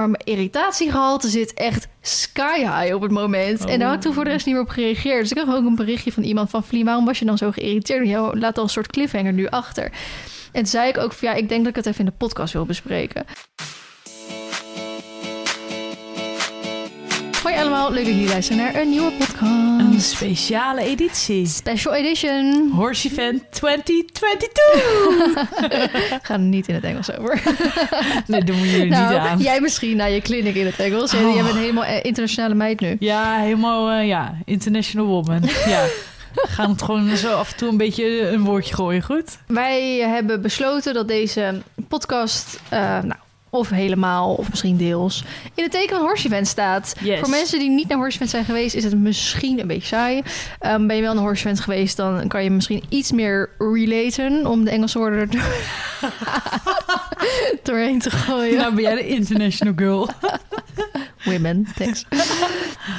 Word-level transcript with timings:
maar 0.00 0.10
mijn 0.10 0.24
irritatiegehalte 0.24 1.28
zit 1.28 1.54
echt 1.54 1.88
sky 2.00 2.58
high 2.58 2.94
op 2.94 3.02
het 3.02 3.10
moment. 3.10 3.64
En 3.64 3.78
daar 3.78 3.88
had 3.88 3.96
ik 3.96 4.02
toen 4.02 4.14
voor 4.14 4.24
de 4.24 4.30
rest 4.30 4.46
niet 4.46 4.54
meer 4.54 4.64
op 4.64 4.70
gereageerd. 4.70 5.20
Dus 5.20 5.30
ik 5.30 5.36
kreeg 5.36 5.54
ook 5.54 5.66
een 5.66 5.74
berichtje 5.74 6.12
van 6.12 6.22
iemand 6.22 6.50
van... 6.50 6.64
Vlie, 6.64 6.84
waarom 6.84 7.04
was 7.04 7.18
je 7.18 7.24
dan 7.24 7.38
zo 7.38 7.50
geïrriteerd? 7.50 8.08
Je 8.08 8.30
laat 8.32 8.58
al 8.58 8.62
een 8.62 8.68
soort 8.68 8.90
cliffhanger 8.92 9.32
nu 9.32 9.46
achter. 9.46 9.84
En 9.84 9.92
toen 10.52 10.66
zei 10.66 10.88
ik 10.88 10.98
ook 10.98 11.12
van... 11.12 11.28
Ja, 11.28 11.34
ik 11.34 11.48
denk 11.48 11.60
dat 11.60 11.70
ik 11.70 11.76
het 11.76 11.86
even 11.86 12.00
in 12.00 12.06
de 12.06 12.16
podcast 12.16 12.52
wil 12.52 12.64
bespreken. 12.64 13.24
Hoi 17.42 17.54
allemaal, 17.54 17.92
leuk 17.92 18.04
dat 18.04 18.14
jullie 18.14 18.28
luisteren 18.28 18.62
naar 18.62 18.74
een 18.74 18.88
nieuwe 18.88 19.12
podcast. 19.12 19.78
Een 19.78 20.00
speciale 20.00 20.82
editie. 20.82 21.46
Special 21.46 21.94
edition. 21.94 22.70
Horse 22.74 23.08
Event 23.08 23.42
2022. 23.50 26.20
Ga 26.22 26.34
er 26.34 26.38
niet 26.38 26.68
in 26.68 26.74
het 26.74 26.84
Engels 26.84 27.16
over. 27.16 27.42
nee, 28.26 28.44
doen 28.44 28.60
we 28.60 28.70
jullie 28.70 28.90
nou, 28.90 29.08
niet 29.08 29.18
aan. 29.18 29.38
Jij 29.38 29.60
misschien 29.60 29.96
naar 29.96 30.10
je 30.10 30.20
clinic 30.20 30.54
in 30.54 30.66
het 30.66 30.78
Engels. 30.78 31.10
Jij, 31.10 31.34
jij 31.34 31.42
bent 31.42 31.56
helemaal 31.56 31.84
eh, 31.84 32.04
internationale 32.04 32.54
meid 32.54 32.80
nu. 32.80 32.96
Ja, 32.98 33.38
helemaal, 33.38 33.90
eh, 33.90 34.06
ja, 34.06 34.38
international 34.44 35.06
woman. 35.06 35.42
ja. 35.66 35.86
We 36.34 36.46
gaan 36.48 36.70
het 36.70 36.82
gewoon 36.82 37.16
zo 37.16 37.34
af 37.34 37.50
en 37.50 37.56
toe 37.56 37.68
een 37.68 37.76
beetje 37.76 38.28
een 38.28 38.44
woordje 38.44 38.74
gooien, 38.74 39.02
goed? 39.02 39.38
Wij 39.46 39.98
hebben 39.98 40.42
besloten 40.42 40.94
dat 40.94 41.08
deze 41.08 41.62
podcast, 41.88 42.60
eh, 42.68 42.80
nou, 42.80 43.14
of 43.50 43.70
helemaal, 43.70 44.34
of 44.34 44.50
misschien 44.50 44.76
deels, 44.76 45.24
in 45.54 45.62
het 45.62 45.72
teken 45.72 45.96
van 45.96 46.06
Horse 46.06 46.26
Event 46.26 46.46
staat. 46.48 46.94
Yes. 47.00 47.18
Voor 47.20 47.28
mensen 47.30 47.58
die 47.58 47.70
niet 47.70 47.88
naar 47.88 47.98
Horse 47.98 48.14
Event 48.14 48.30
zijn 48.30 48.44
geweest, 48.44 48.74
is 48.74 48.84
het 48.84 48.98
misschien 48.98 49.60
een 49.60 49.66
beetje 49.66 49.86
saai. 49.86 50.22
Ehm, 50.58 50.86
ben 50.86 50.96
je 50.96 51.02
wel 51.02 51.14
naar 51.14 51.22
Horse 51.22 51.42
Event 51.44 51.60
geweest, 51.60 51.96
dan 51.96 52.28
kan 52.28 52.44
je 52.44 52.50
misschien 52.50 52.82
iets 52.88 53.12
meer 53.12 53.50
relaten 53.58 54.46
om 54.46 54.64
de 54.64 54.70
Engelse 54.70 54.98
woorden 54.98 55.30
er 55.30 55.30
doorheen 57.62 57.98
te 57.98 58.10
gooien. 58.10 58.56
Nou 58.56 58.74
ben 58.74 58.82
jij 58.82 58.94
de 58.94 59.08
international 59.08 59.74
girl. 59.76 60.08
Women, 61.24 61.66
thanks. 61.76 62.04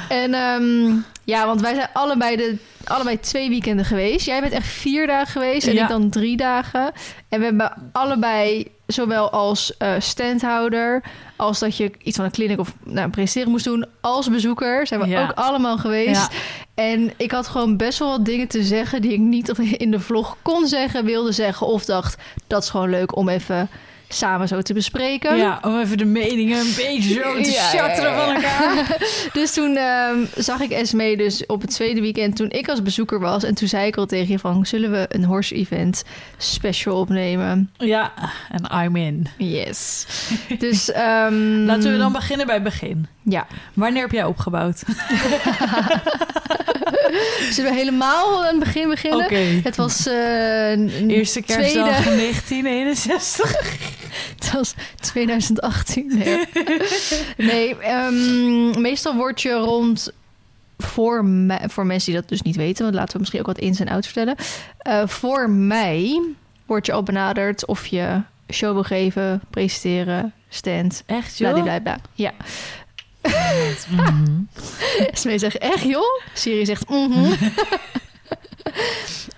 en 0.08 0.34
ehm, 0.34 0.94
ja, 1.24 1.46
want 1.46 1.60
wij 1.60 1.74
zijn 1.74 1.88
allebei, 1.92 2.36
de, 2.36 2.56
allebei 2.84 3.20
twee 3.20 3.48
weekenden 3.48 3.84
geweest. 3.84 4.26
Jij 4.26 4.40
bent 4.40 4.52
echt 4.52 4.66
vier 4.66 5.06
dagen 5.06 5.32
geweest 5.32 5.66
en 5.66 5.74
Ja. 5.74 5.82
ik 5.82 5.88
dan 5.88 6.10
drie 6.10 6.36
dagen. 6.36 6.92
En 7.28 7.38
we 7.38 7.44
hebben 7.44 7.90
allebei, 7.92 8.66
zowel 8.92 9.30
als 9.30 9.76
eh, 9.76 9.92
standhouder... 9.98 11.02
als 11.36 11.58
dat 11.58 11.76
je 11.76 11.92
iets 11.98 12.16
van 12.16 12.24
een 12.24 12.30
clinic 12.30 12.58
of 12.58 12.74
nou, 12.84 13.04
een 13.04 13.10
presenteren 13.10 13.50
moest 13.50 13.64
doen... 13.64 13.86
als 14.00 14.28
bezoeker 14.28 14.86
zijn 14.86 15.00
we 15.00 15.06
Ja. 15.06 15.22
ook 15.22 15.32
allemaal 15.32 15.78
geweest. 15.78 16.20
Ja. 16.20 16.28
En 16.74 17.12
ik 17.16 17.30
had 17.30 17.48
gewoon 17.48 17.76
best 17.76 17.98
wel 17.98 18.08
wat 18.08 18.24
dingen 18.24 18.48
te 18.48 18.62
zeggen... 18.62 19.02
die 19.02 19.12
ik 19.12 19.18
niet 19.20 19.48
in 19.84 19.90
de 19.90 20.00
vlog 20.00 20.36
kon 20.42 20.66
zeggen, 20.66 21.04
wilde 21.04 21.32
zeggen... 21.32 21.66
of 21.66 21.84
dacht, 21.84 22.22
dat 22.46 22.62
is 22.62 22.70
gewoon 22.70 22.90
leuk 22.90 23.16
om 23.16 23.28
even 23.28 23.68
samen 24.14 24.48
zo 24.48 24.60
te 24.60 24.74
bespreken. 24.74 25.36
Ja, 25.36 25.58
om 25.62 25.80
even 25.80 25.98
de 25.98 26.04
meningen 26.04 26.58
een 26.58 26.74
beetje 26.76 27.12
zo 27.12 27.42
te 27.42 27.50
Ja, 27.72 27.94
van 27.96 28.34
elkaar. 28.34 28.96
Dus 29.32 29.52
toen 29.52 29.76
ehm, 29.76 30.18
zag 30.36 30.60
ik 30.60 30.70
Esme 30.70 31.16
dus 31.16 31.46
op 31.46 31.60
het 31.60 31.70
tweede 31.70 32.00
weekend 32.00 32.36
toen 32.36 32.50
ik 32.50 32.68
als 32.68 32.82
bezoeker 32.82 33.20
was. 33.20 33.44
En 33.44 33.54
toen 33.54 33.68
zei 33.68 33.86
ik 33.86 33.96
al 33.96 34.06
tegen 34.06 34.28
je 34.32 34.38
van, 34.38 34.66
zullen 34.66 34.90
we 34.90 35.06
een 35.08 35.24
horse 35.24 35.54
event 35.54 36.04
special 36.36 36.96
opnemen? 36.96 37.70
Ja, 37.76 38.12
en 38.50 38.84
I'm 38.84 38.96
in. 38.96 39.26
Yes. 39.38 40.06
Dus 40.58 40.90
ehm, 40.92 41.64
Laten 41.64 41.92
we 41.92 41.98
dan 41.98 42.12
beginnen 42.12 42.46
bij 42.46 42.54
het 42.54 42.64
begin. 42.64 43.06
Ja. 43.22 43.46
Wanneer 43.74 44.02
heb 44.02 44.10
jij 44.12 44.24
opgebouwd? 44.24 44.82
Zullen 47.50 47.70
we 47.70 47.76
helemaal 47.76 48.38
aan 48.44 48.54
het 48.54 48.58
begin 48.64 48.88
beginnen? 48.88 49.24
Oké. 49.24 49.60
Het 49.62 49.76
was 49.76 50.06
een 50.06 51.10
Eerste 51.10 51.42
kerstdag 51.42 52.00
tweede- 52.00 52.16
1961. 52.20 53.50
Het 54.36 54.52
was 54.52 54.74
2018. 55.00 56.18
Nee, 56.18 56.44
nee 57.36 57.78
ehm, 57.78 58.80
meestal 58.80 59.14
word 59.14 59.42
je 59.42 59.52
rond 59.52 60.10
voor 60.78 61.24
mei, 61.24 61.60
voor 61.68 61.86
mensen 61.86 62.12
die 62.12 62.20
dat 62.20 62.28
dus 62.28 62.42
niet 62.42 62.56
weten, 62.56 62.82
want 62.82 62.94
laten 62.94 63.12
we 63.12 63.18
misschien 63.18 63.40
ook 63.40 63.46
wat 63.46 63.58
ins 63.58 63.80
en 63.80 63.88
outs 63.88 64.06
vertellen. 64.06 64.36
Eh, 64.78 65.06
voor 65.06 65.50
mei 65.50 66.20
word 66.66 66.86
je 66.86 66.92
al 66.92 67.02
benaderd 67.02 67.66
of 67.66 67.86
je 67.86 68.20
show 68.52 68.72
wil 68.72 68.82
geven, 68.82 69.42
presenteren, 69.50 70.32
stand, 70.48 71.02
Echt, 71.06 71.38
joh? 71.38 71.48
bladibladibla. 71.50 71.98
Ja. 72.14 72.32
Mhm. 73.88 74.40
Smee 75.12 75.38
zegt 75.38 75.58
echt 75.58 75.82
joh. 75.82 76.20
Siri 76.34 76.64
zegt 76.64 76.88
mhm. 76.88 77.32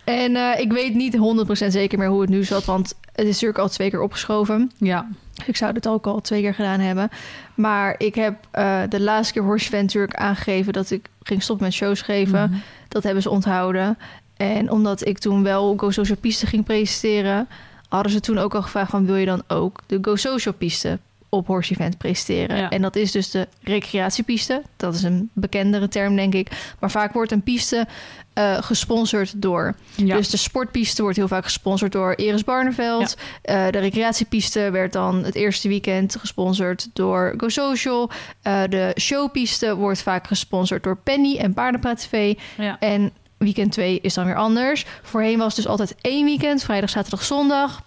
en 0.05 0.37
eh, 0.37 0.61
ik 0.61 0.73
weet 0.73 0.95
niet 0.95 1.17
100% 1.17 1.67
zeker 1.67 1.99
meer 1.99 2.09
hoe 2.09 2.21
het 2.21 2.31
nu 2.31 2.45
zat, 2.45 2.65
want 2.65 2.95
het 3.13 3.27
is 3.27 3.33
natuurlijk 3.33 3.59
al 3.59 3.69
twee 3.69 3.91
keer 3.91 4.03
opgeschoven. 4.03 4.71
Ja. 4.79 5.09
Ik 5.47 5.57
zou 5.57 5.73
dit 5.73 5.89
ook 5.89 6.07
al 6.07 6.21
twee 6.21 6.41
keer 6.41 6.55
gedaan 6.55 6.81
hebben. 6.81 7.11
Maar 7.55 7.95
ik 7.99 8.15
heb 8.15 8.35
eh, 8.51 8.83
de 8.89 9.01
laatste 9.01 9.33
keer 9.33 9.43
Horse 9.43 9.67
Event 9.67 9.83
natuurlijk 9.83 10.15
aangegeven 10.15 10.73
dat 10.73 10.91
ik 10.91 11.09
ging 11.23 11.43
stoppen 11.43 11.67
met 11.67 11.75
shows 11.75 12.03
geven. 12.03 12.51
Mhm. 12.51 12.59
Dat 12.89 13.03
hebben 13.03 13.23
ze 13.23 13.31
onthouden. 13.31 13.99
En 14.37 14.71
omdat 14.71 15.07
ik 15.07 15.19
toen 15.19 15.43
wel 15.43 15.75
Go 15.77 15.91
Social 15.91 16.19
Piste 16.21 16.47
ging 16.47 16.65
presenteren, 16.65 17.49
hadden 17.89 18.13
ze 18.13 18.21
toen 18.21 18.39
ook 18.39 18.55
al 18.55 18.63
gevraagd 18.63 18.91
van 18.91 19.07
wil 19.07 19.17
je 19.17 19.27
dan 19.27 19.43
ook 19.49 19.81
de 19.87 19.99
Go 20.03 20.17
Social 20.17 20.55
Piste 20.55 20.99
op 21.37 21.47
Horse 21.47 21.73
Event 21.73 21.99
presenteren. 21.99 22.57
Ja. 22.57 22.71
En 22.71 22.83
dat 22.83 22.97
is 22.97 23.13
dus 23.13 23.31
de 23.31 23.49
recreatiepiste. 23.63 24.63
Dat 24.77 24.95
is 24.95 25.03
een 25.03 25.31
bekendere 25.33 25.89
term, 25.89 26.17
denk 26.17 26.35
ik. 26.35 26.75
Maar 26.79 26.91
vaak 26.91 27.13
wordt 27.13 27.33
een 27.33 27.43
piste 27.43 27.87
eh, 28.35 28.63
gesponsord 28.63 29.43
door 29.43 29.75
Ja. 29.95 30.17
dus 30.17 30.31
de 30.31 30.37
sportpiste 30.37 31.03
wordt 31.03 31.17
heel 31.17 31.29
vaak 31.29 31.45
gesponsord 31.45 31.93
door 31.93 32.17
Iris 32.17 32.45
Barneveld. 32.45 33.17
Eh, 33.43 33.67
de 33.71 33.79
recreatiepiste 33.79 34.71
werd 34.71 34.93
dan 34.93 35.25
het 35.25 35.35
eerste 35.35 35.69
weekend 35.69 36.17
gesponsord 36.17 36.89
door 36.93 37.35
Go 37.37 37.49
Social. 37.49 38.11
Eh, 38.43 38.63
de 38.69 38.97
showpiste 39.01 39.77
wordt 39.77 40.03
vaak 40.03 40.27
gesponsord 40.27 40.83
door 40.83 40.97
Penny 40.97 41.37
en 41.37 41.55
Paardenpraat 41.55 41.99
TV. 41.99 42.35
En 42.79 43.11
weekend 43.37 43.73
2 43.73 43.99
is 44.01 44.15
dan 44.15 44.25
weer 44.25 44.37
anders. 44.37 44.85
Voorheen 45.03 45.39
was 45.39 45.47
het 45.47 45.57
dus 45.57 45.67
altijd 45.67 45.95
één 46.01 46.25
weekend, 46.25 46.65
vrijdag, 46.65 46.91
zaterdag, 46.91 47.25
zondag. 47.25 47.83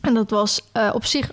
En 0.00 0.14
dat 0.14 0.30
was 0.30 0.62
op 0.92 1.04
zich 1.04 1.30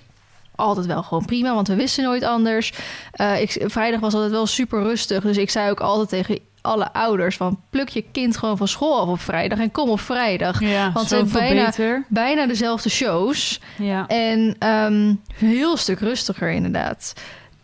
altijd 0.63 0.85
wel 0.85 1.03
gewoon 1.03 1.25
prima, 1.25 1.53
want 1.53 1.67
we 1.67 1.75
wisten 1.75 2.03
nooit 2.03 2.23
anders. 2.23 2.73
Eh, 3.11 3.41
ik, 3.41 3.63
vrijdag 3.65 3.99
was 3.99 4.13
altijd 4.13 4.31
wel 4.31 4.45
super 4.45 4.81
rustig, 4.83 5.23
dus 5.23 5.37
ik 5.37 5.49
zei 5.49 5.69
ook 5.71 5.79
altijd 5.79 6.09
tegen 6.09 6.39
alle 6.61 6.93
ouders 6.93 7.35
van 7.37 7.59
pluk 7.69 7.89
je 7.89 8.03
kind 8.11 8.37
gewoon 8.37 8.57
van 8.57 8.67
school 8.67 8.99
af 8.99 9.07
op 9.07 9.19
vrijdag 9.19 9.59
en 9.59 9.71
kom 9.71 9.89
op 9.89 9.99
vrijdag. 9.99 10.59
Ja, 10.61 10.91
Want 10.91 11.07
zoveel 11.07 11.27
zijn 11.27 11.47
bijna- 11.47 11.65
beter. 11.65 12.05
Bijna 12.09 12.45
dezelfde 12.47 12.89
shows 12.89 13.59
Ja. 13.77 14.07
en 14.07 14.55
een 14.59 15.21
heel 15.35 15.77
stuk 15.77 15.99
rustiger 15.99 16.49
inderdaad. 16.51 17.13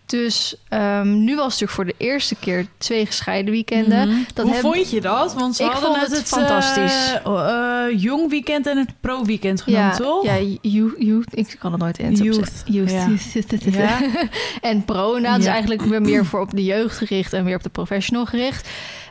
Dus 0.09 0.55
ehm, 0.69 1.23
nu 1.23 1.35
was 1.35 1.43
het 1.59 1.61
natuurlijk 1.61 1.71
voor 1.71 1.85
de 1.85 1.93
eerste 1.97 2.35
keer 2.35 2.65
twee 2.77 3.05
gescheiden 3.05 3.51
weekenden. 3.51 4.07
Mhm. 4.09 4.17
Dat 4.33 4.45
Hoe 4.45 4.53
heb- 4.53 4.61
vond 4.63 4.89
je 4.91 5.01
dat? 5.01 5.33
Want 5.33 5.55
ze 5.55 5.63
Ik 5.63 5.69
hadden 5.71 5.89
vond 5.89 6.01
het 6.01 6.17
het 6.17 6.27
fantastisch. 6.27 7.13
eh, 7.23 7.85
eh, 7.87 8.01
jong 8.01 8.29
weekend 8.29 8.67
en 8.67 8.77
het 8.77 8.89
pro 8.99 9.23
weekend 9.25 9.61
genoemd, 9.61 9.97
ja, 9.97 10.03
toch? 10.03 10.23
Ja, 10.25 10.35
youth, 10.61 10.93
youth, 10.97 11.37
ik 11.37 11.55
kan 11.59 11.71
het 11.71 11.81
nooit 11.81 11.97
in 11.97 12.11
Youth. 12.15 12.63
Youth. 12.65 12.91
ja. 12.91 13.07
Ja. 13.71 13.97
en 14.61 14.85
pro, 14.85 15.07
inderdaad, 15.15 15.39
is 15.39 15.45
Ja. 15.45 15.51
eigenlijk 15.51 15.81
weer 15.81 16.01
meer 16.01 16.25
voor 16.25 16.39
op 16.41 16.51
de 16.51 16.63
jeugd 16.63 16.97
gericht 16.97 17.33
en 17.33 17.43
weer 17.45 17.55
op 17.55 17.63
de 17.63 17.69
professional 17.69 18.25
gericht. 18.25 18.69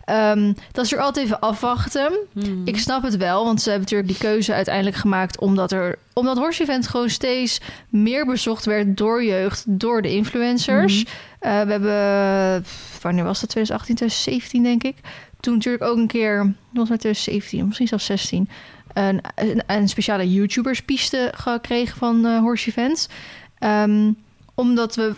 Ehm, 0.08 0.52
dat 0.72 0.84
is 0.84 0.92
er 0.92 1.00
altijd 1.00 1.24
even 1.26 1.40
afwachten. 1.40 2.12
Hmm. 2.32 2.62
Ik 2.64 2.78
snap 2.78 3.02
het 3.02 3.16
wel, 3.16 3.44
want 3.44 3.62
ze 3.62 3.70
hebben 3.70 3.88
natuurlijk 3.90 4.20
die 4.20 4.28
keuze 4.28 4.54
uiteindelijk 4.54 4.96
gemaakt 4.96 5.38
omdat 5.38 5.72
er 5.72 5.98
omdat 6.12 6.36
Horse 6.36 6.62
Event 6.62 6.88
gewoon 6.88 7.10
steeds 7.10 7.60
meer 7.88 8.26
bezocht 8.26 8.64
werd 8.64 8.96
door 8.96 9.24
jeugd, 9.24 9.64
door 9.66 10.02
de 10.02 10.14
influencers. 10.14 11.04
Mhm. 11.04 11.12
Eh, 11.38 11.60
we 11.62 11.70
hebben, 11.70 12.64
wanneer 13.02 13.24
was 13.24 13.40
dat? 13.40 13.48
2018, 13.48 13.94
2017 13.94 14.62
denk 14.62 14.82
ik. 14.82 14.96
Toen 15.40 15.54
natuurlijk 15.54 15.84
ook 15.84 15.96
een 15.96 16.06
keer, 16.06 16.36
dat 16.38 16.54
was 16.72 16.88
met 16.88 17.00
2017, 17.00 17.66
misschien 17.66 17.88
zelfs 17.88 18.04
16, 18.04 18.48
een, 18.92 19.20
een, 19.34 19.62
een 19.66 19.88
speciale 19.88 20.32
YouTubers-piste 20.32 21.32
gekregen 21.36 21.96
van 21.98 22.26
eh 22.26 22.38
Horse 22.38 22.68
Events. 22.68 23.08
Ehm, 23.58 24.12
omdat 24.54 24.96
we 24.96 25.14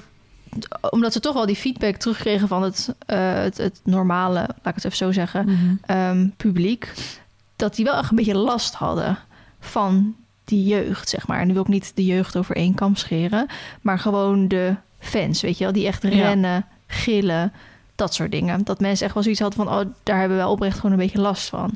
omdat 0.91 1.12
ze 1.12 1.21
toch 1.21 1.34
wel 1.34 1.47
die 1.47 1.56
feedback 1.56 1.97
terugkregen 1.97 2.48
van 2.48 2.63
het, 2.63 2.95
eh, 3.07 3.34
het, 3.34 3.57
het 3.57 3.80
normale, 3.84 4.39
laat 4.41 4.48
ik 4.65 4.74
het 4.74 4.84
even 4.84 4.97
zo 4.97 5.13
zeggen, 5.13 5.45
Mhm. 5.45 5.74
ehm, 5.86 6.28
publiek, 6.36 6.92
dat 7.57 7.74
die 7.74 7.84
wel 7.84 7.95
echt 7.97 8.10
een 8.10 8.16
beetje 8.16 8.36
last 8.36 8.74
hadden 8.74 9.19
van 9.60 10.15
die 10.45 10.65
jeugd, 10.65 11.09
zeg 11.09 11.27
maar. 11.27 11.41
En 11.41 11.47
nu 11.47 11.53
wil 11.53 11.63
ik 11.63 11.69
niet 11.69 11.92
de 11.95 12.04
jeugd 12.04 12.36
over 12.36 12.57
één 12.57 12.74
kam 12.74 12.97
scheren, 12.97 13.47
maar 13.80 13.98
gewoon 13.98 14.48
de 14.48 14.74
fans, 14.98 15.41
weet 15.41 15.59
je 15.59 15.65
wel, 15.65 15.72
die 15.72 15.86
echt 15.86 16.03
Ja. 16.03 16.09
rennen, 16.09 16.66
gillen, 16.86 17.53
dat 17.95 18.15
soort 18.15 18.30
dingen. 18.30 18.65
Dat 18.65 18.80
mensen 18.80 19.04
echt 19.04 19.15
wel 19.15 19.22
zoiets 19.22 19.41
hadden 19.41 19.65
van, 19.66 19.78
oh, 19.78 19.84
daar 20.03 20.19
hebben 20.19 20.39
we 20.39 20.47
oprecht 20.47 20.77
gewoon 20.77 20.92
een 20.92 20.98
beetje 20.98 21.21
last 21.21 21.48
van. 21.48 21.71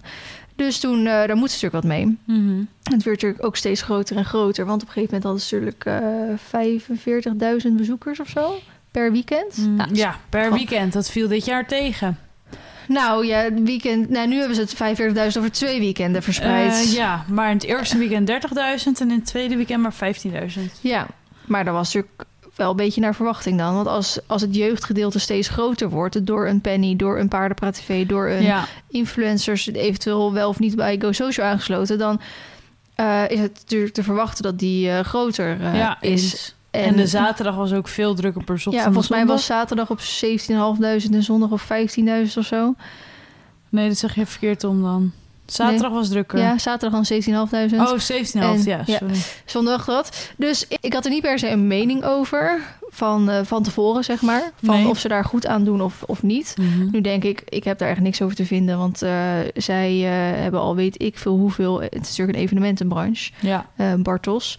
Dus 0.56 0.80
toen, 0.80 0.98
eh, 0.98 1.04
daar 1.04 1.36
moeten 1.36 1.58
ze 1.58 1.64
natuurlijk 1.64 1.82
wat 1.84 1.84
mee. 1.84 2.18
Mhm. 2.38 2.58
Het 2.82 3.02
werd 3.02 3.04
natuurlijk 3.22 3.44
ook 3.44 3.56
steeds 3.56 3.82
groter 3.82 4.16
en 4.16 4.24
groter, 4.24 4.64
want 4.66 4.82
op 4.82 4.88
een 4.88 4.94
gegeven 4.94 5.14
moment 5.20 5.24
hadden 5.24 5.42
ze 5.42 5.54
natuurlijk 5.54 5.84
eh 5.84 6.38
45.000 7.66 7.76
bezoekers 7.76 8.20
of 8.20 8.28
zo 8.28 8.54
per 8.94 9.12
weekend. 9.12 9.56
Mm, 9.56 9.74
Nou, 9.76 9.94
ja, 9.94 10.18
per 10.28 10.48
Oh. 10.48 10.52
weekend. 10.56 10.92
Dat 10.92 11.10
viel 11.10 11.28
dit 11.28 11.44
jaar 11.44 11.66
tegen. 11.66 12.18
Nou 12.88 13.26
ja, 13.26 13.52
weekend. 13.52 14.08
Nou, 14.10 14.28
nu 14.28 14.38
hebben 14.38 14.54
ze 14.56 14.60
het 14.62 14.74
45.000 14.74 15.38
over 15.38 15.52
twee 15.52 15.80
weekenden 15.80 16.22
verspreid. 16.22 16.72
Eh, 16.72 16.92
ja, 16.92 17.24
maar 17.28 17.48
in 17.50 17.54
het 17.56 17.64
eerste 17.64 17.98
weekend 17.98 18.26
30.000 18.26 19.00
en 19.00 19.10
in 19.10 19.16
het 19.16 19.26
tweede 19.26 19.56
weekend 19.56 19.82
maar 19.82 19.92
15.000. 19.94 20.60
Ja, 20.80 21.06
maar 21.44 21.64
dat 21.64 21.74
was 21.74 21.94
natuurlijk 21.94 22.24
wel 22.56 22.70
een 22.70 22.76
beetje 22.76 23.00
naar 23.00 23.14
verwachting 23.14 23.58
dan. 23.58 23.74
Want 23.74 23.86
als, 23.86 24.18
als 24.26 24.42
het 24.42 24.54
jeugdgedeelte 24.54 25.18
steeds 25.18 25.48
groter 25.48 25.88
wordt... 25.88 26.26
door 26.26 26.48
een 26.48 26.60
Penny, 26.60 26.96
door 26.96 27.18
een 27.18 27.28
Paardenpraat 27.28 27.74
TV... 27.74 28.06
door 28.06 28.28
een 28.28 28.42
Ja, 28.42 28.64
influencers 28.88 29.66
eventueel 29.72 30.32
wel 30.32 30.48
of 30.48 30.58
niet 30.58 30.76
bij 30.76 30.98
Go 31.00 31.12
Social 31.12 31.46
aangesloten... 31.46 31.98
dan 31.98 32.20
eh, 32.94 33.22
is 33.28 33.38
het 33.38 33.52
natuurlijk 33.62 33.94
te 33.94 34.02
verwachten 34.02 34.42
dat 34.42 34.58
die 34.58 34.90
eh, 34.90 35.00
groter 35.00 35.60
eh, 35.60 35.76
ja 35.76 35.96
is. 36.00 36.32
is. 36.32 36.54
En, 36.74 36.96
de 36.96 37.06
zaterdag 37.06 37.54
was 37.54 37.72
ook 37.72 37.88
veel 37.88 38.14
drukker 38.14 38.44
per 38.44 38.58
zondag. 38.58 38.80
Ja, 38.82 38.86
volgens 38.88 39.08
mij 39.12 39.26
was 39.26 39.44
zaterdag 39.46 39.90
op 39.90 40.00
17.500 40.00 41.10
en 41.12 41.22
zondag 41.22 41.50
op 41.50 41.60
15.000 41.60 42.38
of 42.38 42.44
zo. 42.44 42.74
Nee, 43.68 43.88
dat 43.88 43.96
zeg 43.98 44.14
je 44.14 44.26
verkeerd 44.26 44.64
om 44.64 44.82
dan. 44.82 45.12
Zaterdag 45.46 45.90
was 45.92 46.08
drukker. 46.08 46.38
Ja, 46.38 46.58
zaterdag 46.58 47.02
dan 47.06 47.20
17.500. 47.48 47.80
Oh, 47.80 47.98
17,5. 47.98 48.40
En- 48.40 48.62
Ja, 48.64 48.82
ja. 48.86 48.98
Zondag 49.44 49.84
dat. 49.84 50.32
Dus 50.36 50.66
ik 50.80 50.92
had 50.92 51.04
er 51.04 51.10
niet 51.10 51.22
per 51.22 51.38
se 51.38 51.48
een 51.50 51.66
mening 51.66 52.04
over 52.04 52.60
van, 52.88 53.30
eh, 53.30 53.40
van 53.44 53.62
tevoren, 53.62 54.04
zeg 54.04 54.22
maar. 54.22 54.50
Van 54.62 54.74
Nee. 54.74 54.88
of 54.88 54.98
ze 54.98 55.08
daar 55.08 55.24
goed 55.24 55.46
aan 55.46 55.64
doen 55.64 55.80
of, 55.82 56.02
of 56.06 56.22
niet. 56.22 56.54
Mhm. 56.58 56.90
Nu 56.90 57.00
denk 57.00 57.24
ik, 57.24 57.42
ik 57.48 57.64
heb 57.64 57.78
daar 57.78 57.88
echt 57.88 58.00
niks 58.00 58.22
over 58.22 58.36
te 58.36 58.46
vinden. 58.46 58.78
Want 58.78 59.02
eh, 59.02 59.12
zij 59.54 59.90
eh, 60.04 60.40
hebben 60.42 60.60
al 60.60 60.74
weet 60.76 61.02
ik 61.02 61.18
veel 61.18 61.36
hoeveel... 61.36 61.80
Het 61.80 61.92
is 61.94 62.08
natuurlijk 62.08 62.38
een 62.38 62.44
evenementenbranche. 62.44 63.32
Ja, 63.40 63.66
eh, 63.76 63.94
Bartels. 63.94 64.58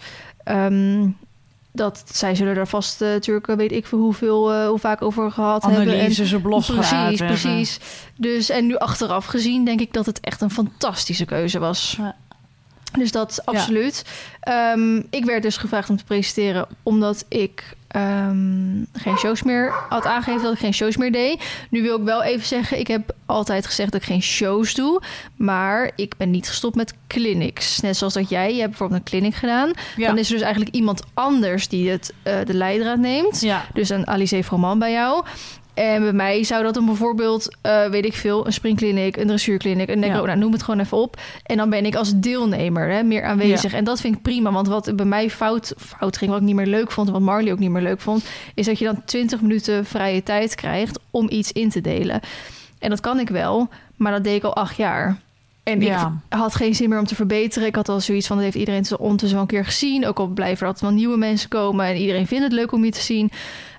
Dat 1.76 2.04
zij 2.12 2.34
zullen 2.34 2.54
daar 2.54 2.68
vast 2.68 3.02
eh, 3.02 3.08
natuurlijk 3.08 3.46
weet 3.46 3.72
ik 3.72 3.86
veel 3.86 3.98
hoeveel 3.98 4.52
eh, 4.52 4.68
hoe 4.68 4.78
vaak 4.78 5.02
over 5.02 5.30
gehad 5.30 5.62
hebben. 5.62 5.82
En- 5.82 5.88
analyses 5.88 6.32
op 6.32 6.42
precies, 6.42 6.90
hebben. 6.90 7.26
precies. 7.26 7.78
Dus 8.16 8.50
en 8.50 8.66
nu 8.66 8.76
achteraf 8.76 9.24
gezien 9.24 9.64
denk 9.64 9.80
ik 9.80 9.92
dat 9.92 10.06
het 10.06 10.20
echt 10.20 10.40
een 10.40 10.50
fantastische 10.50 11.24
keuze 11.24 11.58
was. 11.58 11.94
Ja. 11.98 12.16
Dus 12.98 13.12
dat 13.12 13.42
absoluut. 13.44 14.04
Ehm, 14.40 14.96
ik 15.10 15.24
werd 15.24 15.42
dus 15.42 15.56
gevraagd 15.56 15.90
om 15.90 15.96
te 15.96 16.04
presenteren 16.04 16.66
omdat 16.82 17.24
ik 17.28 17.76
ehm, 17.96 19.02
geen 19.02 19.16
shows 19.18 19.42
meer 19.42 19.72
had 19.88 20.06
aangegeven 20.06 20.42
dat 20.42 20.52
ik 20.52 20.58
geen 20.58 20.74
shows 20.74 20.96
meer 20.96 21.12
deed. 21.12 21.66
Nu 21.70 21.82
wil 21.82 21.98
ik 21.98 22.04
wel 22.04 22.22
even 22.22 22.46
zeggen, 22.46 22.78
ik 22.78 22.86
heb 22.86 23.14
altijd 23.26 23.66
gezegd 23.66 23.92
dat 23.92 24.00
ik 24.00 24.06
geen 24.06 24.22
shows 24.22 24.74
doe, 24.74 25.02
maar 25.36 25.90
ik 25.96 26.16
ben 26.16 26.30
niet 26.30 26.48
gestopt 26.48 26.76
met 26.76 26.94
clinics. 27.06 27.80
Net 27.80 27.96
zoals 27.96 28.14
dat 28.14 28.28
jij, 28.28 28.52
je 28.52 28.58
hebt 28.58 28.68
bijvoorbeeld 28.70 29.00
een 29.00 29.06
clinic 29.10 29.34
gedaan. 29.34 29.70
Ja. 29.96 30.06
Dan 30.06 30.18
is 30.18 30.26
er 30.26 30.32
dus 30.34 30.42
eigenlijk 30.42 30.74
iemand 30.74 31.02
anders 31.14 31.68
die 31.68 31.90
het, 31.90 32.12
eh, 32.22 32.34
de 32.44 32.54
leidraad 32.54 32.98
neemt. 32.98 33.40
ja. 33.40 33.64
Dus 33.74 33.88
een 33.88 34.06
Alice 34.06 34.44
Froman 34.44 34.78
bij 34.78 34.92
jou. 34.92 35.24
En 35.76 36.02
bij 36.02 36.12
mij 36.12 36.44
zou 36.44 36.62
dat 36.62 36.74
dan 36.74 36.86
bijvoorbeeld, 36.86 37.56
eh, 37.60 37.84
weet 37.86 38.04
ik 38.04 38.14
veel, 38.14 38.46
een 38.46 38.52
springkliniek, 38.52 39.16
een 39.16 39.26
dressuurkliniek, 39.26 39.88
een 39.88 39.98
necro, 39.98 40.20
Ja. 40.20 40.26
nou, 40.26 40.38
noem 40.38 40.52
het 40.52 40.62
gewoon 40.62 40.80
even 40.80 40.96
op. 40.98 41.16
En 41.42 41.56
dan 41.56 41.70
ben 41.70 41.86
ik 41.86 41.94
als 41.94 42.12
deelnemer 42.14 42.88
hè, 42.90 43.02
meer 43.02 43.24
aanwezig. 43.24 43.72
En 43.72 43.84
dat 43.84 44.00
vind 44.00 44.16
ik 44.16 44.22
prima, 44.22 44.52
want 44.52 44.68
wat 44.68 44.96
bij 44.96 45.06
mij 45.06 45.30
fout, 45.30 45.74
fout 45.78 46.16
ging, 46.16 46.30
wat 46.30 46.40
ik 46.40 46.46
niet 46.46 46.54
meer 46.54 46.66
leuk 46.66 46.90
vond 46.92 47.10
wat 47.10 47.20
Marley 47.20 47.52
ook 47.52 47.58
niet 47.58 47.70
meer 47.70 47.82
leuk 47.82 48.00
vond, 48.00 48.24
is 48.54 48.66
dat 48.66 48.78
je 48.78 48.84
dan 48.84 49.02
20 49.04 49.40
minuten 49.40 49.84
vrije 49.84 50.22
tijd 50.22 50.54
krijgt 50.54 50.98
om 51.10 51.26
iets 51.30 51.52
in 51.52 51.70
te 51.70 51.80
delen. 51.80 52.20
En 52.78 52.90
dat 52.90 53.00
kan 53.00 53.18
ik 53.18 53.28
wel, 53.28 53.68
maar 53.96 54.12
dat 54.12 54.24
deed 54.24 54.36
ik 54.36 54.44
al 54.44 54.54
acht 54.56 54.76
jaar. 54.76 55.16
En 55.66 55.80
Ja. 55.80 56.12
ik 56.28 56.36
had 56.38 56.54
geen 56.54 56.74
zin 56.74 56.88
meer 56.88 56.98
om 56.98 57.06
te 57.06 57.14
verbeteren. 57.14 57.68
Ik 57.68 57.74
had 57.74 57.88
al 57.88 58.00
zoiets 58.00 58.26
van, 58.26 58.36
dat 58.36 58.44
heeft 58.44 58.56
iedereen 58.56 58.84
zo 58.84 58.94
ondertussen 58.94 59.38
wel 59.38 59.40
een 59.48 59.54
keer 59.54 59.64
gezien. 59.64 60.06
Ook 60.06 60.18
al 60.18 60.26
blijven 60.26 60.60
er 60.60 60.66
altijd 60.66 60.84
wel 60.84 60.98
nieuwe 60.98 61.16
mensen 61.16 61.48
komen. 61.48 61.86
En 61.86 61.96
iedereen 61.96 62.26
vindt 62.26 62.44
het 62.44 62.52
leuk 62.52 62.72
om 62.72 62.84
je 62.84 62.90
te 62.90 63.00
zien. 63.00 63.30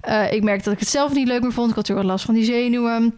Eh, 0.02 0.34
ik 0.34 0.44
merkte 0.44 0.64
dat 0.64 0.74
ik 0.74 0.80
het 0.80 0.90
zelf 0.90 1.14
niet 1.14 1.28
leuk 1.28 1.42
meer 1.42 1.52
vond. 1.54 1.70
Ik 1.70 1.76
had 1.76 1.88
natuurlijk 1.88 2.08
last 2.08 2.26
van 2.26 2.34
die 2.34 2.44
zenuwen. 2.44 3.18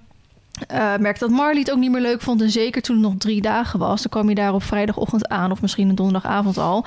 Eh 0.68 0.98
merkte 0.98 1.27
dat 1.27 1.36
Marley 1.36 1.60
het 1.60 1.71
ook 1.71 1.77
niet 1.77 1.92
meer 1.92 2.01
leuk 2.01 2.21
vond. 2.21 2.42
En 2.42 2.50
zeker 2.50 2.81
toen 2.81 2.95
het 2.95 3.06
nog 3.06 3.13
drie 3.18 3.42
dagen 3.42 3.80
was. 3.80 4.01
Dan 4.01 4.12
kwam 4.12 4.30
je 4.30 4.36
daar 4.36 4.54
op 4.54 4.63
vrijdagochtend 4.63 5.27
aan. 5.27 5.51
Of 5.51 5.62
misschien 5.62 5.89
een 5.89 5.95
donderdagavond 5.95 6.57
al. 6.57 6.86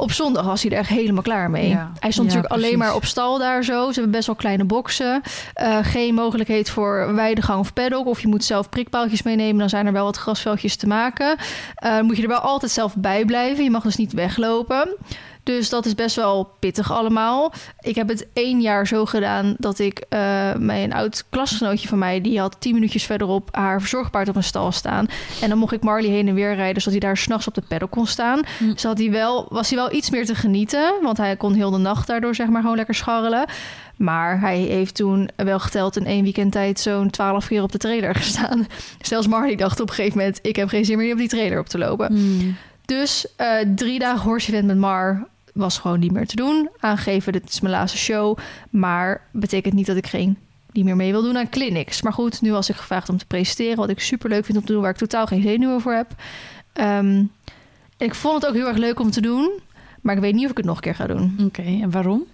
Op 0.00 0.12
zondag 0.12 0.44
was 0.44 0.62
hij 0.62 0.70
er 0.70 0.78
echt 0.78 0.88
helemaal 0.88 1.22
klaar 1.22 1.50
mee. 1.50 1.68
Ja. 1.68 1.92
Hij 1.98 2.10
stond 2.10 2.32
Ja, 2.32 2.34
natuurlijk 2.36 2.62
alleen 2.62 2.78
maar 2.78 2.94
op 2.94 3.04
stal 3.04 3.38
daar 3.38 3.64
zo. 3.64 3.86
Ze 3.86 3.92
hebben 3.92 4.10
best 4.10 4.26
wel 4.26 4.36
kleine 4.36 4.64
boksen. 4.64 5.22
Eh, 5.54 5.78
geen 5.82 6.14
mogelijkheid 6.14 6.70
voor 6.70 7.14
weidegang 7.14 7.60
of 7.60 7.72
paddock. 7.72 8.06
Of 8.06 8.20
je 8.20 8.28
moet 8.28 8.44
zelf 8.44 8.68
prikpaaltjes 8.68 9.22
meenemen. 9.22 9.58
Dan 9.58 9.68
zijn 9.68 9.86
er 9.86 9.92
wel 9.92 10.04
wat 10.04 10.16
grasveldjes 10.16 10.76
te 10.76 10.86
maken. 10.86 11.36
Eh, 11.74 12.00
moet 12.00 12.16
je 12.16 12.22
er 12.22 12.28
wel 12.28 12.38
altijd 12.38 12.72
zelf 12.72 12.96
bij 12.96 13.24
blijven. 13.24 13.64
Je 13.64 13.70
mag 13.70 13.82
dus 13.82 13.96
niet 13.96 14.12
weglopen. 14.12 14.96
Dus 15.56 15.68
dat 15.68 15.86
is 15.86 15.94
best 15.94 16.16
wel 16.16 16.50
pittig 16.58 16.92
allemaal. 16.92 17.52
Ik 17.80 17.94
heb 17.94 18.08
het 18.08 18.26
één 18.32 18.60
jaar 18.60 18.86
zo 18.86 19.04
gedaan 19.04 19.54
dat 19.58 19.78
ik 19.78 20.04
uh, 20.10 20.54
met 20.54 20.76
een 20.76 20.92
oud 20.92 21.24
klasgenootje 21.30 21.88
van 21.88 21.98
mij... 21.98 22.20
die 22.20 22.40
had 22.40 22.56
tien 22.58 22.74
minuutjes 22.74 23.04
verderop 23.04 23.48
haar 23.52 23.80
verzorgpaard 23.80 24.28
op 24.28 24.36
een 24.36 24.42
stal 24.42 24.72
staan. 24.72 25.06
En 25.40 25.48
dan 25.48 25.58
mocht 25.58 25.72
ik 25.72 25.82
Marley 25.82 26.10
heen 26.10 26.28
en 26.28 26.34
weer 26.34 26.54
rijden... 26.54 26.82
zodat 26.82 27.00
hij 27.00 27.08
daar 27.08 27.16
s'nachts 27.16 27.46
op 27.46 27.54
de 27.54 27.62
paddock 27.68 27.90
kon 27.90 28.06
staan. 28.06 28.40
Hm. 28.58 28.72
Dus 28.72 28.82
had 28.82 28.98
hij 28.98 29.10
wel, 29.10 29.46
was 29.48 29.68
hij 29.68 29.78
wel 29.78 29.92
iets 29.92 30.10
meer 30.10 30.26
te 30.26 30.34
genieten. 30.34 30.94
Want 31.02 31.16
hij 31.16 31.36
kon 31.36 31.54
heel 31.54 31.70
de 31.70 31.78
nacht 31.78 32.06
daardoor 32.06 32.34
zeg 32.34 32.48
maar 32.48 32.62
gewoon 32.62 32.76
lekker 32.76 32.94
scharrelen. 32.94 33.46
Maar 33.96 34.40
hij 34.40 34.58
heeft 34.58 34.94
toen 34.94 35.28
wel 35.36 35.58
geteld 35.58 35.96
in 35.96 36.06
één 36.06 36.22
weekend 36.22 36.52
tijd 36.52 36.80
zo'n 36.80 37.10
twaalf 37.10 37.46
keer 37.46 37.62
op 37.62 37.72
de 37.72 37.78
trailer 37.78 38.14
gestaan. 38.14 38.66
Zelfs 39.00 39.26
Marley 39.26 39.56
dacht 39.56 39.80
op 39.80 39.88
een 39.88 39.94
gegeven 39.94 40.18
moment... 40.18 40.38
ik 40.42 40.56
heb 40.56 40.68
geen 40.68 40.84
zin 40.84 40.96
meer 40.96 41.12
op 41.12 41.18
die 41.18 41.28
trailer 41.28 41.58
op 41.58 41.68
te 41.68 41.78
lopen. 41.78 42.06
Hmm. 42.06 42.56
Dus 42.84 43.26
uh, 43.40 43.48
drie 43.74 43.98
dagen 43.98 44.28
horse 44.28 44.48
event 44.48 44.66
met 44.66 44.76
Mar 44.76 45.26
was 45.58 45.78
gewoon 45.78 46.00
niet 46.00 46.12
meer 46.12 46.26
te 46.26 46.36
doen. 46.36 46.68
Aangeven, 46.78 47.32
dit 47.32 47.48
is 47.48 47.60
mijn 47.60 47.74
laatste 47.74 47.98
show. 47.98 48.38
Maar 48.70 49.20
betekent 49.32 49.74
niet 49.74 49.86
dat 49.86 49.96
ik 49.96 50.06
geen 50.06 50.38
niet 50.72 50.84
meer 50.84 50.96
mee 50.96 51.10
wil 51.10 51.22
doen 51.22 51.38
aan 51.38 51.48
clinics. 51.48 52.02
Maar 52.02 52.12
goed, 52.12 52.40
nu 52.40 52.52
was 52.52 52.68
ik 52.68 52.76
gevraagd 52.76 53.08
om 53.08 53.18
te 53.18 53.26
presenteren... 53.26 53.76
wat 53.76 53.88
ik 53.88 54.00
super 54.00 54.30
leuk 54.30 54.44
vind 54.44 54.58
om 54.58 54.64
te 54.64 54.72
doen... 54.72 54.82
waar 54.82 54.90
ik 54.90 54.96
totaal 54.96 55.26
geen 55.26 55.42
zenuwen 55.42 55.80
voor 55.80 55.92
heb. 55.92 56.10
Um, 56.80 57.30
ik 57.96 58.14
vond 58.14 58.34
het 58.34 58.46
ook 58.46 58.56
heel 58.56 58.68
erg 58.68 58.76
leuk 58.76 59.00
om 59.00 59.10
te 59.10 59.20
doen... 59.20 59.60
maar 60.00 60.14
ik 60.14 60.20
weet 60.20 60.34
niet 60.34 60.44
of 60.44 60.50
ik 60.50 60.56
het 60.56 60.66
nog 60.66 60.76
een 60.76 60.82
keer 60.82 60.94
ga 60.94 61.06
doen. 61.06 61.34
Oké, 61.34 61.60
okay, 61.60 61.82
en 61.82 61.90
waarom? 61.90 62.24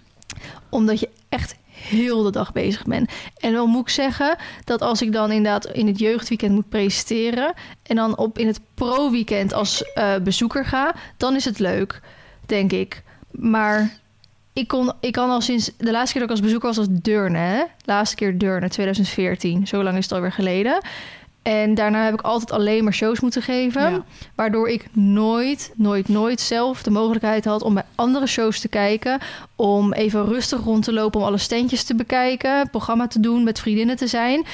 Omdat 0.69 0.99
je 0.99 1.09
echt 1.29 1.55
heel 1.69 2.23
de 2.23 2.31
dag 2.31 2.53
bezig 2.53 2.83
ben. 2.83 3.07
En 3.37 3.53
dan 3.53 3.69
moet 3.69 3.81
ik 3.81 3.89
zeggen 3.89 4.37
dat 4.63 4.81
als 4.81 5.01
ik 5.01 5.11
dan 5.11 5.31
inderdaad 5.31 5.65
in 5.65 5.87
het 5.87 5.99
jeugdweekend 5.99 6.51
moet 6.51 6.69
presenteren... 6.69 7.53
en 7.83 7.95
dan 7.95 8.17
op 8.17 8.37
in 8.37 8.47
het 8.47 8.59
pro-weekend 8.73 9.53
als 9.53 9.83
uh, 9.95 10.15
bezoeker 10.23 10.65
ga... 10.65 10.95
dan 11.17 11.35
is 11.35 11.45
het 11.45 11.59
leuk, 11.59 12.01
denk 12.45 12.71
ik. 12.71 13.03
Maar 13.37 13.99
ik, 14.53 14.67
kon, 14.67 14.91
ik 14.99 15.11
kan 15.11 15.29
al 15.29 15.41
sinds... 15.41 15.71
de 15.77 15.91
laatste 15.91 16.11
keer 16.11 16.27
dat 16.27 16.29
ik 16.29 16.35
als 16.35 16.45
bezoeker 16.45 16.67
was, 16.67 16.77
was 16.77 16.87
Deurne. 16.89 17.37
Hè? 17.37 17.63
Laatste 17.85 18.15
keer 18.15 18.37
Deurne, 18.37 18.69
2014. 18.69 19.67
Zo 19.67 19.83
lang 19.83 19.97
is 19.97 20.03
het 20.03 20.13
alweer 20.13 20.31
geleden. 20.31 20.81
En 21.45 21.73
daarna 21.73 22.03
heb 22.03 22.13
ik 22.13 22.21
altijd 22.21 22.51
alleen 22.51 22.83
maar 22.83 22.93
shows 22.93 23.19
moeten 23.19 23.41
geven. 23.41 23.91
Ja. 23.91 24.03
Waardoor 24.35 24.69
ik 24.69 24.85
nooit, 24.91 25.71
nooit, 25.75 26.07
nooit 26.07 26.41
zelf 26.41 26.83
de 26.83 26.89
mogelijkheid 26.89 27.45
had 27.45 27.61
om 27.61 27.73
bij 27.73 27.83
andere 27.95 28.27
shows 28.27 28.59
te 28.59 28.67
kijken. 28.67 29.19
Om 29.55 29.93
even 29.93 30.25
rustig 30.25 30.63
rond 30.63 30.83
te 30.83 30.93
lopen, 30.93 31.19
om 31.19 31.25
alle 31.25 31.37
standjes 31.37 31.83
te 31.83 31.95
bekijken. 31.95 32.69
Programma 32.69 33.07
te 33.07 33.19
doen, 33.19 33.43
met 33.43 33.59
vriendinnen 33.59 33.95
te 33.95 34.07
zijn. 34.07 34.45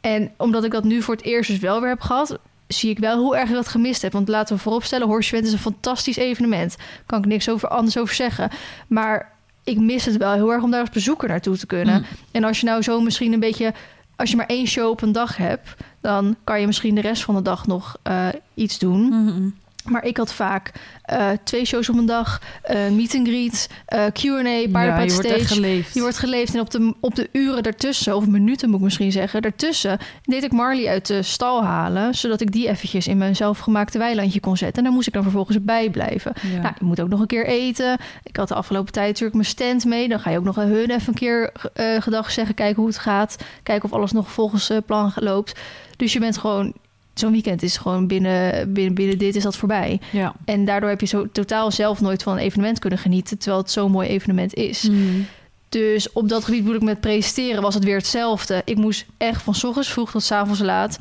En 0.00 0.30
omdat 0.36 0.64
ik 0.64 0.70
dat 0.70 0.84
nu 0.84 1.02
voor 1.02 1.14
het 1.14 1.24
eerst 1.24 1.50
dus 1.50 1.58
wel 1.58 1.80
weer 1.80 1.88
heb 1.88 2.00
gehad. 2.00 2.38
Zie 2.74 2.90
ik 2.90 2.98
wel 2.98 3.18
hoe 3.18 3.36
erg 3.36 3.48
ik 3.48 3.54
dat 3.54 3.68
gemist 3.68 4.02
heb. 4.02 4.12
Want 4.12 4.28
laten 4.28 4.56
we 4.56 4.62
vooropstellen, 4.62 5.06
Horsevent 5.06 5.46
is 5.46 5.52
een 5.52 5.58
fantastisch 5.58 6.16
evenement. 6.16 6.76
Kan 7.06 7.18
ik 7.18 7.24
niks 7.24 7.48
over, 7.48 7.68
anders 7.68 7.98
over 7.98 8.14
zeggen. 8.14 8.50
Maar 8.86 9.32
ik 9.64 9.78
mis 9.78 10.04
het 10.04 10.16
wel 10.16 10.32
heel 10.32 10.52
erg 10.52 10.62
om 10.62 10.70
daar 10.70 10.80
als 10.80 10.90
bezoeker 10.90 11.28
naartoe 11.28 11.56
te 11.56 11.66
kunnen. 11.66 12.00
Mm. 12.00 12.06
En 12.30 12.44
als 12.44 12.60
je 12.60 12.66
nou 12.66 12.82
zo 12.82 13.00
misschien 13.00 13.32
een 13.32 13.40
beetje 13.40 13.72
als 14.20 14.30
je 14.30 14.36
maar 14.36 14.46
één 14.46 14.66
show 14.66 14.90
op 14.90 15.02
een 15.02 15.12
dag 15.12 15.36
hebt, 15.36 15.74
dan 16.00 16.36
kan 16.44 16.60
je 16.60 16.66
misschien 16.66 16.94
de 16.94 17.00
rest 17.00 17.24
van 17.24 17.34
de 17.34 17.42
dag 17.42 17.66
nog 17.66 17.96
uh, 18.08 18.28
iets 18.54 18.78
doen. 18.78 19.00
Mm 19.00 19.28
-hmm. 19.28 19.54
Maar 19.90 20.04
ik 20.04 20.16
had 20.16 20.32
vaak 20.32 20.72
uh, 21.12 21.28
twee 21.44 21.64
shows 21.64 21.88
op 21.88 21.96
een 21.96 22.06
dag, 22.06 22.40
uh, 22.70 22.88
meet 22.88 23.14
and 23.14 23.28
greet, 23.28 23.68
uh, 23.94 24.04
Q&A, 24.12 24.70
paardenpad 24.70 25.04
ja, 25.04 25.08
stage. 25.08 25.28
Wordt 25.28 25.46
geleefd. 25.46 25.94
Je 25.94 26.00
wordt 26.00 26.18
geleefd 26.18 26.54
en 26.54 26.60
op 26.60 26.70
de, 26.70 26.94
op 27.00 27.14
de 27.14 27.28
uren 27.32 27.62
daartussen, 27.62 28.16
of 28.16 28.26
minuten 28.26 28.68
moet 28.68 28.78
ik 28.78 28.84
misschien 28.84 29.12
zeggen, 29.12 29.42
daartussen 29.42 29.98
deed 30.22 30.44
ik 30.44 30.52
Marley 30.52 30.88
uit 30.88 31.06
de 31.06 31.22
stal 31.22 31.64
halen, 31.64 32.14
zodat 32.14 32.40
ik 32.40 32.52
die 32.52 32.68
eventjes 32.68 33.06
in 33.06 33.18
mijn 33.18 33.36
zelfgemaakte 33.36 33.98
weilandje 33.98 34.40
kon 34.40 34.56
zetten. 34.56 34.78
En 34.78 34.84
daar 34.84 34.92
moest 34.92 35.06
ik 35.06 35.12
dan 35.12 35.22
vervolgens 35.22 35.64
bij 35.64 35.90
blijven. 35.90 36.32
Ja. 36.52 36.60
Nou, 36.60 36.74
je 36.78 36.84
moet 36.84 37.00
ook 37.00 37.08
nog 37.08 37.20
een 37.20 37.26
keer 37.26 37.46
eten. 37.46 37.98
Ik 38.22 38.36
had 38.36 38.48
de 38.48 38.54
afgelopen 38.54 38.92
tijd 38.92 39.06
natuurlijk 39.06 39.34
mijn 39.34 39.46
stand 39.46 39.84
mee. 39.84 40.08
Dan 40.08 40.20
ga 40.20 40.30
je 40.30 40.38
ook 40.38 40.44
nog 40.44 40.58
aan 40.58 40.68
hun 40.68 40.90
even 40.90 41.08
een 41.08 41.14
keer 41.14 41.52
gedag 42.00 42.30
zeggen, 42.30 42.54
kijken 42.54 42.76
hoe 42.76 42.86
het 42.86 42.98
gaat, 42.98 43.36
kijken 43.62 43.84
of 43.84 43.96
alles 43.96 44.12
nog 44.12 44.30
volgens 44.30 44.70
plan 44.86 45.12
loopt. 45.14 45.60
Dus 45.96 46.12
je 46.12 46.18
bent 46.20 46.38
gewoon 46.38 46.74
zo'n 47.14 47.32
weekend 47.32 47.62
is 47.62 47.76
gewoon 47.76 48.06
binnen, 48.06 48.72
binnen, 48.72 48.94
binnen 48.94 49.18
dit 49.18 49.36
is 49.36 49.42
dat 49.42 49.56
voorbij. 49.56 50.00
Ja. 50.12 50.34
En 50.44 50.64
daardoor 50.64 50.88
heb 50.88 51.00
je 51.00 51.06
zo 51.06 51.26
totaal 51.32 51.70
zelf 51.70 52.00
nooit 52.00 52.22
van 52.22 52.32
een 52.32 52.38
evenement 52.38 52.78
kunnen 52.78 52.98
genieten, 52.98 53.38
terwijl 53.38 53.62
het 53.62 53.70
zo'n 53.70 53.90
mooi 53.90 54.08
evenement 54.08 54.54
is. 54.54 54.88
Mm. 54.88 55.26
Dus 55.68 56.12
op 56.12 56.28
dat 56.28 56.44
gebied 56.44 56.64
moet 56.64 56.74
ik 56.74 56.82
met 56.82 57.00
presenteren 57.00 57.62
was 57.62 57.74
het 57.74 57.84
weer 57.84 57.96
hetzelfde. 57.96 58.62
Ik 58.64 58.76
moest 58.76 59.06
echt 59.16 59.42
van 59.42 59.54
s 59.54 59.64
ochtends 59.64 59.92
vroeg 59.92 60.10
tot 60.10 60.22
s 60.22 60.32
avonds 60.32 60.60
laat 60.60 60.98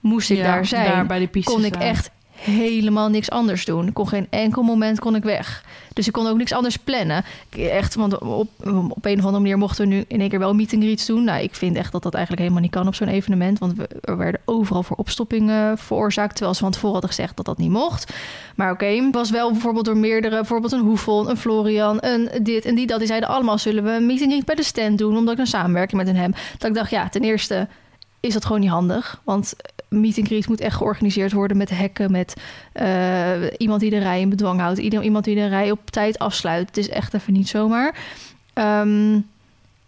moest 0.00 0.30
ik 0.30 0.36
ja, 0.36 0.42
daar 0.42 0.66
zijn. 0.66 0.84
Daar 0.84 1.06
bij 1.06 1.18
de 1.18 1.26
piste 1.26 1.52
Kon 1.52 1.64
ik 1.64 1.76
echt 1.76 2.10
helemaal 2.40 3.08
niks 3.08 3.30
anders 3.30 3.64
doen. 3.64 3.86
Ik 3.86 3.94
kon 3.94 4.08
geen 4.08 4.26
enkel 4.30 4.62
moment 4.62 4.98
kon 4.98 5.14
ik 5.14 5.22
weg. 5.22 5.64
Dus 5.92 6.06
ik 6.06 6.12
kon 6.12 6.26
ook 6.26 6.36
niks 6.36 6.52
anders 6.52 6.76
plannen. 6.76 7.24
Echt, 7.56 7.94
want 7.94 8.18
op, 8.18 8.48
op 8.88 9.04
een 9.04 9.18
of 9.18 9.24
andere 9.24 9.30
manier 9.30 9.58
mochten 9.58 9.88
we 9.88 9.94
nu 9.94 10.04
in 10.08 10.20
één 10.20 10.28
keer 10.28 10.38
wel 10.38 10.54
meet 10.54 10.72
and 10.72 10.82
greets 10.82 11.06
doen. 11.06 11.24
Nou, 11.24 11.42
ik 11.42 11.54
vind 11.54 11.76
echt 11.76 11.92
dat 11.92 12.02
dat 12.02 12.14
eigenlijk 12.14 12.42
helemaal 12.42 12.62
niet 12.62 12.74
kan 12.74 12.86
op 12.86 12.94
zo'n 12.94 13.08
evenement. 13.08 13.58
Want 13.58 13.76
we, 13.76 13.88
er 14.00 14.16
werden 14.16 14.40
overal 14.44 14.82
voor 14.82 14.96
opstoppingen 14.96 15.78
veroorzaakt. 15.78 16.32
Terwijl 16.34 16.54
ze 16.54 16.62
van 16.62 16.70
tevoren 16.70 16.92
hadden 16.92 17.10
gezegd 17.10 17.36
dat 17.36 17.46
dat 17.46 17.58
niet 17.58 17.70
mocht. 17.70 18.12
Maar 18.54 18.72
oké, 18.72 18.86
het 18.86 19.14
was 19.14 19.30
wel 19.30 19.50
bijvoorbeeld 19.50 19.84
door 19.84 19.96
meerdere, 19.96 20.34
bijvoorbeeld 20.34 20.72
een 20.72 20.80
Hoefel, 20.80 21.30
een 21.30 21.36
Florian, 21.36 21.98
een 22.00 22.30
dit 22.42 22.64
en 22.64 22.74
die 22.74 22.86
dat. 22.86 22.98
Die 22.98 23.08
zeiden 23.08 23.28
allemaal, 23.28 23.58
zullen 23.58 23.84
we 23.84 23.90
een 23.90 24.06
meet 24.06 24.22
and 24.22 24.30
greet 24.30 24.44
bij 24.44 24.54
de 24.54 24.62
stand 24.62 24.98
doen, 24.98 25.16
omdat 25.16 25.34
ik 25.34 25.40
een 25.40 25.46
samenwerking 25.46 26.02
met 26.02 26.10
hen 26.10 26.22
heb. 26.22 26.36
Dat 26.58 26.68
ik 26.68 26.76
dacht, 26.76 26.90
ja, 26.90 27.08
ten 27.08 27.22
eerste 27.22 27.68
is 28.20 28.32
dat 28.32 28.44
gewoon 28.44 28.60
niet 28.60 28.70
handig. 28.70 29.20
Want 29.24 29.54
meet 29.88 30.18
and 30.18 30.26
greet 30.26 30.48
moet 30.48 30.60
echt 30.60 30.76
georganiseerd 30.76 31.32
worden 31.32 31.56
met 31.56 31.70
hekken, 31.70 32.10
met 32.10 32.34
eh, 32.72 33.32
iemand 33.56 33.80
die 33.80 33.90
de 33.90 33.98
rij 33.98 34.20
in 34.20 34.28
bedwang 34.28 34.60
houdt, 34.60 34.78
iemand 34.78 35.24
die 35.24 35.34
de 35.34 35.46
rij 35.46 35.70
op 35.70 35.90
tijd 35.90 36.18
afsluit. 36.18 36.66
Het 36.66 36.76
is 36.76 36.88
echt 36.88 37.14
even 37.14 37.32
niet 37.32 37.48
zomaar. 37.48 37.94
Ehm, 38.52 39.18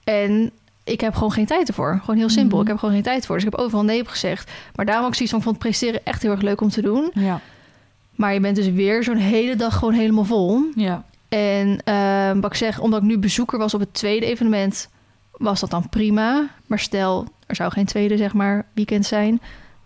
en 0.05 0.51
ik 0.85 1.01
heb 1.01 1.15
gewoon 1.15 1.33
geen 1.33 1.47
tijd 1.47 1.69
ervoor. 1.69 1.99
Gewoon 2.01 2.17
heel 2.17 2.29
simpel. 2.29 2.57
Mhm. 2.57 2.63
Ik 2.63 2.69
heb 2.69 2.79
gewoon 2.79 2.95
geen 2.95 3.03
tijd 3.03 3.27
voor. 3.27 3.35
Dus 3.37 3.45
ik 3.45 3.51
heb 3.51 3.61
overal 3.61 3.85
nee 3.85 4.01
op 4.01 4.09
gezegd. 4.09 4.51
Maar 4.75 4.87
daarom 4.87 5.07
ook 5.07 5.15
zoiets 5.15 5.31
van, 5.31 5.41
ik 5.41 5.47
vond 5.47 5.59
presteren 5.59 6.05
echt 6.05 6.23
heel 6.23 6.31
erg 6.31 6.41
leuk 6.41 6.61
om 6.61 6.69
te 6.69 6.83
doen. 6.83 7.11
Ja. 7.15 7.41
Maar 8.15 8.35
je 8.35 8.41
bent 8.41 8.57
dus 8.57 8.69
weer 8.69 9.05
zo'n 9.05 9.17
hele 9.17 9.57
dag 9.57 9.79
gewoon 9.79 9.95
helemaal 9.95 10.25
vol. 10.25 10.61
Ja. 10.75 11.05
En 11.29 11.81
ehm, 11.85 12.41
wat 12.41 12.51
ik 12.51 12.57
zeg, 12.57 12.81
omdat 12.81 13.03
ik 13.03 13.09
nu 13.09 13.19
bezoeker 13.19 13.59
was 13.59 13.75
op 13.75 13.81
het 13.81 13.95
tweede 13.95 14.27
evenement, 14.27 14.89
was 15.31 15.61
dat 15.61 15.71
dan 15.71 15.89
prima. 15.89 16.49
Maar 16.67 16.79
stel, 16.79 17.27
er 17.53 17.59
zou 17.59 17.73
geen 17.73 17.87
tweede 17.87 18.17
zeg 18.17 18.33
maar, 18.33 18.67
weekend 18.75 19.07
zijn, 19.07 19.41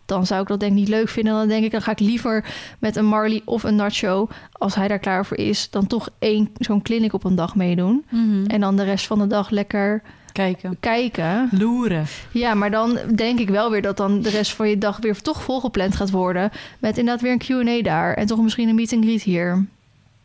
dan 0.04 0.26
zou 0.26 0.42
ik 0.42 0.48
dat 0.48 0.60
denk 0.60 0.72
ik 0.72 0.78
niet 0.78 0.88
leuk 0.88 1.08
vinden. 1.08 1.32
Dan 1.32 1.48
denk 1.48 1.64
ik, 1.64 1.70
dan 1.70 1.82
ga 1.82 1.90
ik 1.90 2.00
liever 2.00 2.44
met 2.78 2.96
een 2.96 3.04
Marley 3.04 3.42
of 3.44 3.62
een 3.62 3.76
Nacho, 3.76 4.28
als 4.52 4.74
hij 4.74 4.88
daar 4.88 4.98
klaar 4.98 5.26
voor 5.26 5.36
is, 5.36 5.70
dan 5.70 5.86
toch 5.86 6.08
één 6.18 6.50
zo'n 6.58 6.82
clinic 6.82 7.12
op 7.12 7.24
een 7.24 7.34
dag 7.34 7.54
meedoen. 7.54 8.04
Mhm. 8.08 8.44
En 8.46 8.60
dan 8.60 8.76
de 8.76 8.84
rest 8.84 9.06
van 9.06 9.18
de 9.18 9.26
dag 9.26 9.50
lekker 9.50 10.02
Kijken. 10.32 10.76
kijken. 10.80 11.48
Loeren. 11.52 12.04
Ja, 12.30 12.54
maar 12.54 12.70
dan 12.70 12.98
denk 13.14 13.38
ik 13.38 13.48
wel 13.48 13.70
weer 13.70 13.82
dat 13.82 13.96
dan 13.96 14.22
de 14.22 14.30
rest 14.30 14.52
van 14.52 14.68
je 14.68 14.78
dag 14.78 14.98
weer 15.00 15.20
toch 15.22 15.42
volgepland 15.42 15.96
gaat 15.96 16.10
worden. 16.10 16.50
Met 16.78 16.98
inderdaad 16.98 17.22
weer 17.22 17.32
een 17.32 17.64
Q&A 17.66 17.82
daar. 17.82 18.14
En 18.14 18.26
toch 18.26 18.42
misschien 18.42 18.68
een 18.68 18.74
meet 18.74 18.92
and 18.92 19.04
greet 19.04 19.22
hier. 19.22 19.66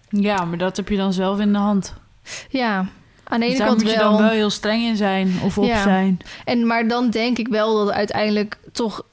Ja, 0.10 0.46
maar 0.46 0.58
dat 0.58 0.78
heb 0.78 0.90
je 0.90 0.98
dan 0.98 1.14
zelf 1.14 1.40
in 1.40 1.52
de 1.52 1.58
hand. 1.58 1.94
Ja, 2.50 2.86
aan 3.24 3.40
de 3.40 3.46
ene 3.46 3.58
kant 3.58 3.82
moet 3.84 3.92
je 3.92 3.98
wel. 3.98 4.12
dan 4.12 4.22
wel 4.22 4.30
heel 4.32 4.50
streng 4.50 4.84
in 4.84 4.96
zijn 4.96 5.34
of 5.44 5.58
op 5.58 5.64
Ja. 5.66 5.82
zijn. 5.84 6.20
En, 6.46 6.68
maar 6.68 6.88
dan 6.88 7.10
denk 7.10 7.38
ik 7.38 7.48
wel 7.48 7.86
dat 7.86 7.94
uiteindelijk 7.94 8.58
toch 8.72 9.04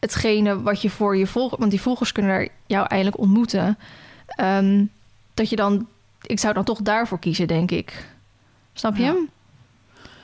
hetgene 0.00 0.62
wat 0.62 0.82
je 0.82 0.90
voor 0.90 1.16
je 1.16 1.26
volgers... 1.26 1.58
Want 1.60 1.70
die 1.70 1.80
volgers 1.80 2.12
kunnen 2.12 2.32
daar 2.36 2.48
jou 2.66 2.86
eindelijk 2.86 3.18
ontmoeten. 3.18 3.78
ehm, 4.26 4.84
dat 5.34 5.50
je 5.50 5.56
dan... 5.56 5.86
Ik 6.22 6.38
zou 6.38 6.54
dan 6.54 6.64
toch 6.64 6.80
daarvoor 6.82 7.18
kiezen, 7.18 7.46
denk 7.46 7.70
ik. 7.70 8.06
Snap 8.72 8.96
je? 8.96 9.02
Ja. 9.02 9.14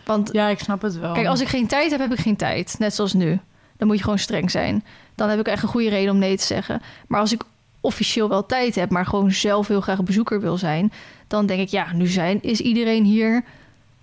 Want 0.04 0.32
Ja, 0.32 0.48
ik 0.48 0.58
snap 0.58 0.82
het 0.82 0.98
wel. 0.98 1.12
kijk, 1.14 1.26
als 1.26 1.40
ik 1.40 1.48
geen 1.48 1.66
tijd 1.66 1.90
heb, 1.90 2.00
heb 2.00 2.12
ik 2.12 2.18
geen 2.20 2.36
tijd. 2.36 2.76
Net 2.78 2.94
zoals 2.94 3.12
nu. 3.12 3.38
Dan 3.76 3.86
moet 3.86 3.96
je 3.96 4.02
gewoon 4.02 4.18
streng 4.18 4.50
zijn. 4.50 4.84
Dan 5.14 5.28
heb 5.28 5.38
ik 5.38 5.46
echt 5.46 5.62
een 5.62 5.68
goede 5.68 5.88
reden 5.88 6.12
om 6.12 6.18
nee 6.18 6.36
te 6.36 6.44
zeggen. 6.44 6.82
Maar 7.06 7.20
als 7.20 7.32
ik 7.32 7.42
officieel 7.82 8.28
wel 8.28 8.46
tijd 8.46 8.74
heb, 8.74 8.90
maar 8.90 9.06
gewoon 9.06 9.32
zelf 9.32 9.68
heel 9.68 9.80
graag 9.80 10.02
bezoeker 10.02 10.40
wil 10.40 10.56
zijn... 10.58 10.92
dan 11.26 11.46
denk 11.46 11.60
ik, 11.60 11.68
ja, 11.68 11.86
nu 11.92 12.06
zijn, 12.06 12.42
is 12.42 12.60
iedereen 12.60 13.04
hier... 13.04 13.44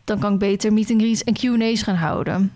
dan 0.04 0.20
kan 0.20 0.34
ik 0.34 0.40
beter 0.40 0.74
meet 0.74 0.92
and 0.92 1.02
greets 1.02 1.24
en 1.24 1.34
Q&A's 1.34 1.82
gaan 1.82 1.96
houden. 1.96 2.52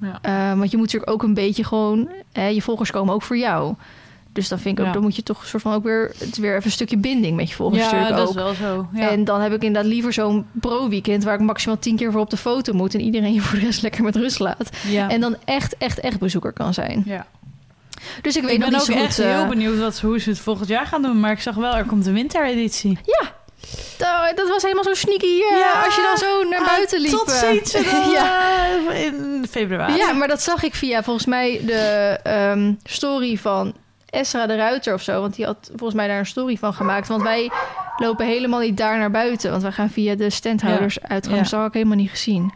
Ja. 0.00 0.18
Eh, 0.22 0.58
want 0.58 0.70
je 0.70 0.76
moet 0.76 0.86
natuurlijk 0.86 1.12
ook 1.12 1.22
een 1.22 1.34
beetje 1.34 1.64
gewoon... 1.64 2.08
Hè, 2.32 2.46
je 2.46 2.62
volgers 2.62 2.90
komen 2.90 3.14
ook 3.14 3.22
voor 3.22 3.38
jou. 3.38 3.74
Dus 4.32 4.48
dan 4.48 4.58
vind 4.58 4.74
ik 4.74 4.80
ook, 4.80 4.86
Ja. 4.86 4.92
dan 4.92 5.02
moet 5.02 5.16
je 5.16 5.22
toch 5.22 5.40
een 5.40 5.46
soort 5.46 5.62
van 5.62 5.72
ook 5.72 5.82
weer... 5.84 6.10
het 6.18 6.36
weer 6.36 6.52
even 6.52 6.64
een 6.64 6.70
stukje 6.70 6.96
binding 6.96 7.36
met 7.36 7.48
je 7.48 7.54
volgers 7.54 7.82
ja, 7.82 7.90
natuurlijk 7.90 8.16
dat 8.16 8.28
ook. 8.28 8.34
is 8.34 8.58
wel 8.58 8.74
zo. 8.74 8.88
Ja. 8.92 9.10
En 9.10 9.24
dan 9.24 9.40
heb 9.40 9.52
ik 9.52 9.62
inderdaad 9.62 9.90
liever 9.90 10.12
zo'n 10.12 10.46
pro-weekend... 10.52 11.24
waar 11.24 11.34
ik 11.34 11.40
maximaal 11.40 11.78
tien 11.78 11.96
keer 11.96 12.12
voor 12.12 12.20
op 12.20 12.30
de 12.30 12.36
foto 12.36 12.72
moet... 12.72 12.94
en 12.94 13.00
iedereen 13.00 13.32
je 13.32 13.40
voor 13.40 13.58
de 13.58 13.64
rest 13.64 13.82
lekker 13.82 14.02
met 14.04 14.16
rust 14.16 14.38
laat. 14.38 14.70
En 15.08 15.20
dan 15.20 15.36
echt, 15.44 15.76
echt, 15.76 16.00
echt 16.00 16.18
bezoeker 16.18 16.52
kan 16.52 16.74
zijn. 16.74 17.02
ja. 17.06 17.26
Dus 18.22 18.36
ik 18.36 18.42
weet 18.42 18.52
Ik 18.52 18.58
nog 18.58 18.68
ben 18.70 18.78
niet 18.78 18.80
ook 18.80 18.86
zo 18.86 18.92
goed... 19.00 19.02
echt 19.02 19.18
eh, 19.18 19.26
heel 19.38 19.46
benieuwd 19.46 19.78
wat, 19.78 20.00
hoe 20.00 20.18
ze 20.20 20.28
het 20.30 20.38
volgend 20.38 20.68
jaar 20.68 20.86
gaan 20.86 21.02
doen. 21.02 21.20
Maar 21.20 21.32
ik 21.32 21.40
zag 21.40 21.54
wel, 21.54 21.74
er 21.76 21.84
komt 21.84 22.06
een 22.06 22.12
wintereditie. 22.14 22.98
Oh, 24.00 24.26
dat 24.34 24.48
was 24.48 24.62
helemaal 24.62 24.84
zo 24.84 24.94
sneaky. 24.94 25.26
eh, 25.26 25.58
Ja. 25.58 25.82
als 25.84 25.94
je 25.96 26.02
dan 26.02 26.16
zo 26.16 26.48
naar 26.48 26.64
buiten 26.66 27.00
liep. 27.00 27.10
Tot 27.10 27.28
eh. 27.32 27.38
ziens 27.38 27.74
en 27.74 27.84
dan, 27.90 28.10
ja. 28.10 28.66
eh, 28.90 29.04
in 29.04 29.46
februari. 29.50 29.96
ja, 29.96 30.12
maar 30.12 30.28
dat 30.28 30.42
zag 30.42 30.62
ik 30.62 30.74
via 30.74 31.02
volgens 31.02 31.26
mij 31.26 31.60
de 31.66 32.18
ehm, 32.22 32.72
story 32.84 33.36
van 33.38 33.74
Esra 34.10 34.46
de 34.46 34.56
Ruiter 34.56 34.94
of 34.94 35.02
zo. 35.02 35.20
Want 35.20 35.34
die 35.36 35.44
had 35.44 35.66
volgens 35.68 35.94
mij 35.94 36.08
daar 36.08 36.18
een 36.18 36.26
story 36.26 36.56
van 36.56 36.74
gemaakt. 36.74 37.08
Want 37.08 37.22
wij 37.22 37.50
lopen 37.96 38.26
helemaal 38.26 38.60
niet 38.60 38.76
daar 38.76 38.98
naar 38.98 39.10
buiten. 39.10 39.50
Want 39.50 39.62
wij 39.62 39.72
gaan 39.72 39.90
via 39.90 40.14
de 40.14 40.30
standhouders. 40.30 40.98
Ja. 41.08 41.20
Dus 41.20 41.30
dat 41.30 41.50
had 41.50 41.66
ik 41.66 41.72
helemaal 41.74 41.96
niet 41.96 42.10
gezien. 42.10 42.52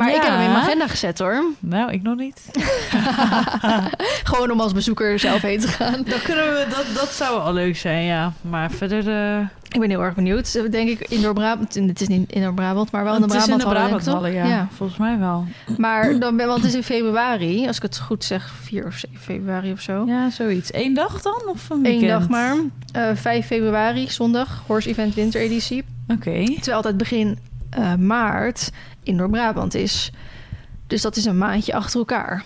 Maar 0.00 0.08
ik 0.08 0.22
Ja. 0.22 0.22
heb 0.22 0.30
hem 0.32 0.40
in 0.46 0.52
mijn 0.52 0.64
agenda 0.64 0.86
gezet 0.86 1.18
hoor. 1.18 1.44
Nou, 1.58 1.92
ik 1.92 2.02
nog 2.02 2.16
niet. 2.16 2.40
Gewoon 4.30 4.50
om 4.50 4.60
als 4.60 4.72
bezoeker 4.72 5.18
zelf 5.18 5.40
heen 5.40 5.60
te 5.60 5.68
gaan. 5.68 6.02
Dan 6.04 6.22
kunnen 6.24 6.44
we, 6.44 6.66
dat, 6.68 6.84
dat 6.94 7.08
zou 7.08 7.42
wel 7.42 7.52
leuk 7.52 7.76
zijn, 7.76 8.04
ja. 8.04 8.32
Maar 8.40 8.70
verder... 8.70 9.08
eh, 9.08 9.46
Ik 9.68 9.80
ben 9.80 9.90
heel 9.90 10.02
erg 10.02 10.14
benieuwd. 10.14 10.52
Denk 10.70 10.88
ik 10.88 11.00
in 11.08 11.32
Brabant. 11.34 11.74
Het 11.74 12.00
is 12.00 12.08
niet 12.08 12.32
in 12.32 12.54
Brabant, 12.54 12.90
maar 12.90 13.04
wel 13.04 13.14
in 13.14 13.20
de 13.20 13.26
het 13.26 13.36
is 13.36 13.48
in 13.48 13.56
Brabant. 13.56 13.80
ik, 13.82 13.86
toch? 13.86 14.02
Brabanthallen, 14.02 14.32
ja. 14.48 14.68
Volgens 14.76 14.98
mij 14.98 15.18
wel. 15.18 15.44
Maar 15.76 16.18
dan 16.18 16.36
ben, 16.36 16.46
want 16.46 16.58
het 16.60 16.68
is 16.70 16.74
in 16.76 16.82
februari, 16.82 17.66
als 17.66 17.76
ik 17.76 17.82
het 17.82 17.98
goed 17.98 18.24
zeg, 18.24 18.50
4 18.62 18.86
of 18.86 18.94
7 18.94 19.18
februari 19.20 19.72
of 19.72 19.80
zo. 19.80 20.04
Ja, 20.06 20.30
zoiets. 20.30 20.74
Eén 20.74 20.94
dag 20.94 21.22
dan? 21.22 21.42
Of 21.46 21.70
een 21.70 21.76
Eén 21.76 21.82
weekend? 21.82 22.10
dag 22.10 22.28
maar. 22.28 22.56
Eh 22.92 23.10
5 23.14 23.46
februari, 23.46 24.08
zondag, 24.10 24.62
Horse 24.66 24.88
Event 24.88 25.14
wintereditie. 25.14 25.84
Oké. 26.08 26.44
Terwijl 26.44 26.76
altijd 26.76 26.96
begin 26.96 27.38
eh, 27.70 27.94
maart 27.94 28.70
in 29.02 29.16
Noord-Brabant 29.16 29.74
is. 29.74 30.10
Dus 30.86 31.02
dat 31.02 31.16
is 31.16 31.24
een 31.24 31.38
maandje 31.38 31.74
achter 31.74 31.98
elkaar. 31.98 32.44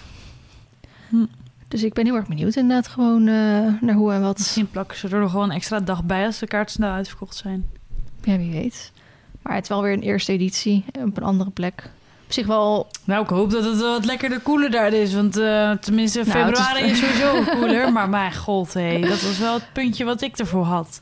Hm. 1.08 1.24
Dus 1.68 1.82
ik 1.82 1.92
ben 1.92 2.04
heel 2.04 2.14
erg 2.14 2.26
benieuwd 2.26 2.54
inderdaad 2.56 2.88
gewoon 2.88 3.20
eh, 3.26 3.34
naar 3.80 3.94
hoe 3.94 4.12
en 4.12 4.20
wat. 4.22 4.38
Misschien 4.38 4.70
plakken 4.70 4.98
ze 4.98 5.08
er 5.08 5.20
nog 5.20 5.30
gewoon 5.30 5.50
een 5.50 5.56
extra 5.56 5.80
dag 5.80 6.04
bij 6.04 6.26
als 6.26 6.38
de 6.38 6.46
kaarten 6.46 6.74
snel 6.74 6.90
uitverkocht 6.90 7.36
zijn. 7.36 7.66
Ja, 8.22 8.36
wie 8.36 8.50
weet. 8.50 8.92
Maar 9.42 9.54
het 9.54 9.62
is 9.62 9.68
wel 9.68 9.82
weer 9.82 9.92
een 9.92 10.02
eerste 10.02 10.32
editie 10.32 10.84
op 11.04 11.16
een 11.16 11.22
andere 11.22 11.50
plek. 11.50 11.90
Op 12.26 12.32
zich 12.32 12.46
wel... 12.46 12.86
Nou, 13.04 13.22
ik 13.22 13.28
hoop 13.28 13.50
dat 13.50 13.64
het 13.64 13.80
wat 13.80 14.04
lekkerder 14.04 14.40
koeler 14.40 14.70
daar 14.70 14.92
is. 14.92 15.14
Want 15.14 15.36
eh, 15.36 15.70
tenminste, 15.70 16.22
Nou, 16.26 16.50
is- 16.50 16.58
februari 16.58 16.84
is, 16.90 16.98
sowieso 16.98 17.42
koeler. 17.58 17.92
Maar 17.92 18.08
mijn 18.08 18.34
god, 18.34 18.74
hé, 18.74 19.00
dat 19.00 19.22
was 19.22 19.38
wel 19.38 19.54
het 19.54 19.72
puntje 19.72 20.04
wat 20.04 20.20
ik 20.22 20.36
ervoor 20.38 20.64
had. 20.64 21.00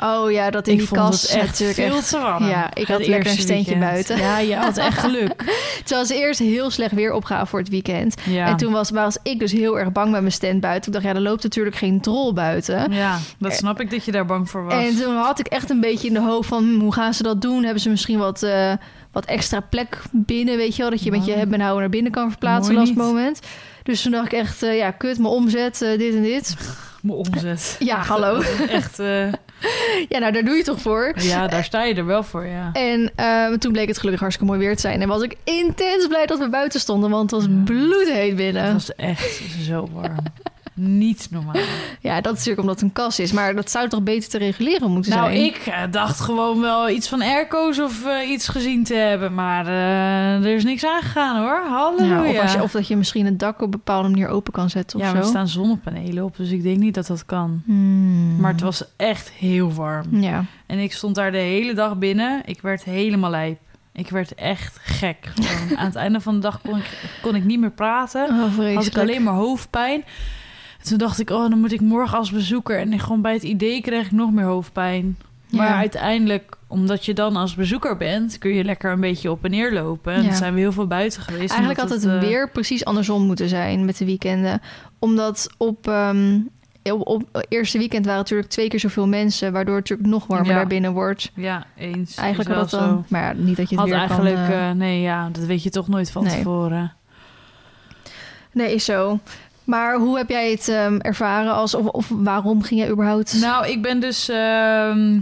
Oh 0.00 0.30
ja, 0.30 0.50
dat 0.50 0.66
in 0.66 0.72
ik 0.72 0.78
die 0.78 0.88
vond 0.88 1.00
kast 1.00 1.22
het 1.22 1.30
echt 1.30 1.46
natuurlijk 1.46 1.78
veel 1.78 1.96
echt... 1.96 2.08
te 2.08 2.18
warm. 2.18 2.48
Ja, 2.48 2.66
ik 2.74 2.86
Het 2.86 2.88
had 2.88 3.06
lekker 3.06 3.30
een 3.30 3.38
steentje 3.38 3.78
weekend. 3.78 3.80
buiten. 3.80 4.18
Ja, 4.18 4.38
je 4.38 4.56
had 4.56 4.76
echt 4.76 4.98
geluk. 4.98 5.44
Terwijl 5.84 6.06
ze 6.06 6.14
eerst 6.14 6.38
heel 6.38 6.70
slecht 6.70 6.92
weer 6.92 7.12
opgaven 7.12 7.46
voor 7.46 7.58
het 7.58 7.68
weekend. 7.68 8.14
Ja. 8.24 8.46
En 8.46 8.56
toen 8.56 8.72
was, 8.72 8.90
was 8.90 9.18
ik 9.22 9.38
dus 9.38 9.52
heel 9.52 9.78
erg 9.78 9.92
bang 9.92 10.10
met 10.10 10.20
mijn 10.20 10.32
stand 10.32 10.60
buiten. 10.60 10.86
Ik 10.86 10.92
dacht, 10.92 11.04
ja, 11.04 11.14
er 11.14 11.20
loopt 11.28 11.42
natuurlijk 11.42 11.76
geen 11.76 12.00
drol 12.00 12.32
buiten. 12.32 12.92
Ja, 12.92 13.18
dat 13.38 13.52
snap 13.52 13.80
ik 13.80 13.90
dat 13.90 14.04
je 14.04 14.12
daar 14.12 14.26
bang 14.26 14.50
voor 14.50 14.64
was. 14.64 14.74
En 14.74 14.96
toen 14.96 15.16
had 15.16 15.38
ik 15.38 15.46
echt 15.46 15.70
een 15.70 15.80
beetje 15.80 16.06
in 16.08 16.14
de 16.14 16.20
hoofd 16.20 16.48
van... 16.48 16.64
hm, 16.64 16.80
hoe 16.80 16.92
gaan 16.92 17.14
ze 17.14 17.22
dat 17.22 17.42
doen? 17.42 17.62
Hebben 17.62 17.82
ze 17.82 17.88
misschien 17.90 18.18
wat, 18.18 18.42
eh, 18.42 18.72
wat 19.12 19.24
extra 19.24 19.60
plek 19.60 20.02
binnen, 20.10 20.56
weet 20.56 20.76
je 20.76 20.82
wel? 20.82 20.90
Dat 20.90 21.02
je 21.02 21.10
met 21.10 21.20
je 21.20 21.26
Nou, 21.26 21.38
hebben 21.38 21.60
houden 21.60 21.80
naar 21.80 21.90
binnen 21.90 22.12
kan 22.12 22.30
verplaatsen 22.30 22.74
mooi 22.74 22.86
last 22.86 22.98
niet. 22.98 23.06
moment. 23.06 23.40
Dus 23.82 24.02
toen 24.02 24.12
dacht 24.12 24.26
ik 24.26 24.32
echt, 24.32 24.62
eh, 24.62 24.76
ja, 24.76 24.90
kut, 24.90 25.18
mijn 25.18 25.32
omzet, 25.32 25.82
eh, 25.82 25.98
dit 25.98 26.14
en 26.14 26.22
dit. 26.22 26.56
Mijn 27.02 27.18
omzet. 27.18 27.76
Ja, 27.78 27.96
hallo. 28.02 28.40
Echt, 28.68 28.98
Ja, 30.08 30.18
nou, 30.18 30.32
daar 30.32 30.44
doe 30.44 30.54
je 30.54 30.62
toch 30.62 30.80
voor? 30.80 31.12
ja, 31.18 31.46
daar 31.46 31.64
sta 31.64 31.84
je 31.84 31.94
er 31.94 32.06
wel 32.06 32.22
voor, 32.22 32.46
ja. 32.46 32.70
En 32.72 33.10
eh, 33.16 33.52
toen 33.52 33.72
bleek 33.72 33.88
het 33.88 33.96
gelukkig 33.96 34.20
hartstikke 34.20 34.52
mooi 34.52 34.64
weer 34.66 34.74
te 34.74 34.80
zijn. 34.80 35.02
En 35.02 35.08
was 35.08 35.22
ik 35.22 35.36
intens 35.44 36.06
blij 36.06 36.26
dat 36.26 36.38
we 36.38 36.48
buiten 36.48 36.80
stonden, 36.80 37.10
want 37.10 37.30
het 37.30 37.40
was 37.40 37.50
bloedheet 37.64 38.26
Het 38.28 38.36
binnen. 38.36 38.72
was 38.72 38.94
echt 38.94 39.40
zo 39.62 39.88
warm. 39.92 40.16
Niet 40.78 41.28
normaal. 41.30 41.54
Ja, 42.00 42.14
dat 42.20 42.32
is 42.32 42.38
natuurlijk 42.38 42.60
omdat 42.60 42.74
het 42.74 42.84
een 42.84 42.92
kas 42.92 43.18
is. 43.18 43.32
Maar 43.32 43.54
dat 43.54 43.70
zou 43.70 43.88
toch 43.88 44.02
beter 44.02 44.28
te 44.28 44.38
reguleren 44.38 44.90
moeten 44.90 45.12
Nou, 45.12 45.32
zijn? 45.32 45.44
ik 45.44 45.56
eh, 45.56 45.82
dacht 45.90 46.20
gewoon 46.20 46.60
wel 46.60 46.90
iets 46.90 47.08
van 47.08 47.22
airco's 47.22 47.78
of 47.78 48.06
eh, 48.06 48.30
iets 48.30 48.48
gezien 48.48 48.84
te 48.84 48.94
hebben. 48.94 49.34
Maar 49.34 49.66
eh, 49.66 50.44
er 50.44 50.54
is 50.54 50.64
niks 50.64 50.86
aangegaan 50.86 51.40
hoor. 51.40 51.62
Halleluja. 51.68 52.24
Ja, 52.24 52.30
of, 52.30 52.42
als 52.42 52.52
je, 52.52 52.62
of 52.62 52.70
dat 52.70 52.88
je 52.88 52.96
misschien 52.96 53.24
het 53.24 53.38
dak 53.38 53.56
op 53.56 53.64
een 53.64 53.70
bepaalde 53.70 54.08
manier 54.08 54.28
open 54.28 54.52
kan 54.52 54.70
zetten 54.70 54.98
of 54.98 55.04
ja, 55.04 55.10
zo. 55.10 55.16
er 55.16 55.24
staan 55.24 55.48
zonnepanelen 55.48 56.24
op, 56.24 56.36
dus 56.36 56.50
ik 56.50 56.62
denk 56.62 56.78
niet 56.78 56.94
dat 56.94 57.06
dat 57.06 57.24
kan. 57.26 57.62
Hmm. 57.64 58.40
Maar 58.40 58.52
het 58.52 58.60
was 58.60 58.84
echt 58.96 59.30
heel 59.30 59.72
warm. 59.72 60.20
Ja. 60.20 60.44
En 60.66 60.78
ik 60.78 60.92
stond 60.92 61.14
daar 61.14 61.32
de 61.32 61.38
hele 61.38 61.74
dag 61.74 61.98
binnen. 61.98 62.42
Ik 62.44 62.60
werd 62.60 62.84
helemaal 62.84 63.30
lijp. 63.30 63.58
Ik 63.92 64.10
werd 64.10 64.34
echt 64.34 64.78
gek. 64.82 65.32
Gewoon. 65.34 65.78
Aan 65.78 65.86
het 65.86 65.94
einde 65.94 66.20
van 66.20 66.34
de 66.34 66.40
dag 66.40 66.60
kon 66.60 66.76
ik, 66.76 67.18
kon 67.22 67.34
ik 67.34 67.44
niet 67.44 67.60
meer 67.60 67.70
praten. 67.70 68.28
Oh, 68.28 68.74
Had 68.74 68.86
ik 68.86 68.98
alleen 68.98 69.22
maar 69.22 69.34
hoofdpijn. 69.34 70.04
En 70.86 70.92
toen 70.92 71.06
dacht 71.06 71.20
ik, 71.20 71.30
oh, 71.30 71.50
dan 71.50 71.60
moet 71.60 71.72
ik 71.72 71.80
morgen 71.80 72.18
als 72.18 72.30
bezoeker. 72.30 72.78
En 72.78 72.98
gewoon 73.00 73.20
bij 73.22 73.32
het 73.32 73.42
idee 73.42 73.80
kreeg 73.80 74.04
ik 74.06 74.12
nog 74.12 74.32
meer 74.32 74.44
hoofdpijn. 74.44 75.16
Maar 75.50 75.66
Ja. 75.68 75.76
uiteindelijk, 75.76 76.56
omdat 76.66 77.04
je 77.04 77.14
dan 77.14 77.36
als 77.36 77.54
bezoeker 77.54 77.96
bent, 77.96 78.38
kun 78.38 78.50
je 78.54 78.64
lekker 78.64 78.92
een 78.92 79.00
beetje 79.00 79.30
op 79.30 79.44
en 79.44 79.50
neer 79.50 79.72
lopen. 79.72 80.12
En 80.12 80.22
Ja. 80.24 80.34
zijn 80.34 80.54
we 80.54 80.60
heel 80.60 80.72
veel 80.72 80.86
buiten 80.86 81.22
geweest. 81.22 81.50
Eigenlijk 81.50 81.80
had 81.80 81.90
het 81.90 82.04
eh, 82.04 82.18
weer 82.20 82.50
precies 82.50 82.84
andersom 82.84 83.22
moeten 83.26 83.48
zijn 83.48 83.84
met 83.84 83.96
de 83.98 84.04
weekenden. 84.04 84.60
Omdat 84.98 85.48
op, 85.56 85.88
ehm, 85.88 86.38
op, 86.92 87.44
eerste 87.48 87.78
weekend 87.78 88.04
waren 88.04 88.20
natuurlijk 88.20 88.48
twee 88.50 88.68
keer 88.68 88.80
zoveel 88.80 89.06
mensen, 89.08 89.52
waardoor 89.52 89.76
het 89.76 89.88
natuurlijk 89.88 90.18
nog 90.18 90.26
warmer 90.26 90.50
Ja. 90.50 90.54
daar 90.56 90.66
binnen 90.66 90.92
wordt. 90.92 91.30
Ja, 91.34 91.66
eens. 91.76 92.16
Eigenlijk 92.16 92.48
had 92.58 92.70
wel 92.70 92.80
dat 92.80 92.88
dan, 92.88 92.98
zo. 92.98 93.04
maar 93.08 93.22
ja, 93.22 93.32
niet 93.42 93.56
dat 93.56 93.70
je 93.70 93.74
het 93.80 93.84
Had 93.84 93.88
weer 93.88 93.98
eigenlijk, 93.98 94.34
kan... 94.34 94.44
eh, 94.44 94.70
eh, 94.70 94.76
nee, 94.76 95.00
ja, 95.00 95.28
dat 95.32 95.44
weet 95.44 95.62
je 95.62 95.70
toch 95.70 95.88
nooit 95.88 96.10
van 96.10 96.24
Nee. 96.24 96.36
tevoren. 96.36 96.92
nee, 98.52 98.74
is 98.74 98.84
zo. 98.84 99.18
Maar 99.66 99.96
hoe 99.96 100.16
heb 100.16 100.28
jij 100.28 100.50
het 100.50 100.68
ehm, 100.68 100.96
ervaren 100.96 101.52
als 101.52 101.74
of, 101.74 101.86
of 101.86 102.08
waarom 102.08 102.62
ging 102.62 102.80
jij 102.80 102.90
überhaupt? 102.90 103.40
Nou, 103.40 103.66
ik 103.66 103.82
ben 103.82 104.00
dus 104.00 104.28
ehm, 104.28 105.20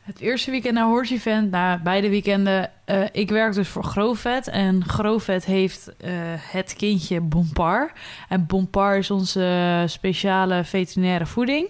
het 0.00 0.20
eerste 0.20 0.50
weekend 0.50 0.74
naar 0.74 0.84
Horse 0.84 1.14
Event, 1.14 1.50
beide 1.82 2.08
weekenden. 2.08 2.70
eh, 2.84 3.02
ik 3.12 3.28
werk 3.28 3.54
dus 3.54 3.68
voor 3.68 3.84
Grovet 3.84 4.48
en 4.48 4.84
Grovet 4.84 5.44
heeft 5.44 5.96
eh, 5.96 6.10
het 6.36 6.74
kindje 6.76 7.20
Bompar. 7.20 7.92
En 8.28 8.46
Bompar 8.46 8.98
is 8.98 9.10
onze 9.10 9.84
speciale 9.86 10.64
veterinaire 10.64 11.26
voeding 11.26 11.68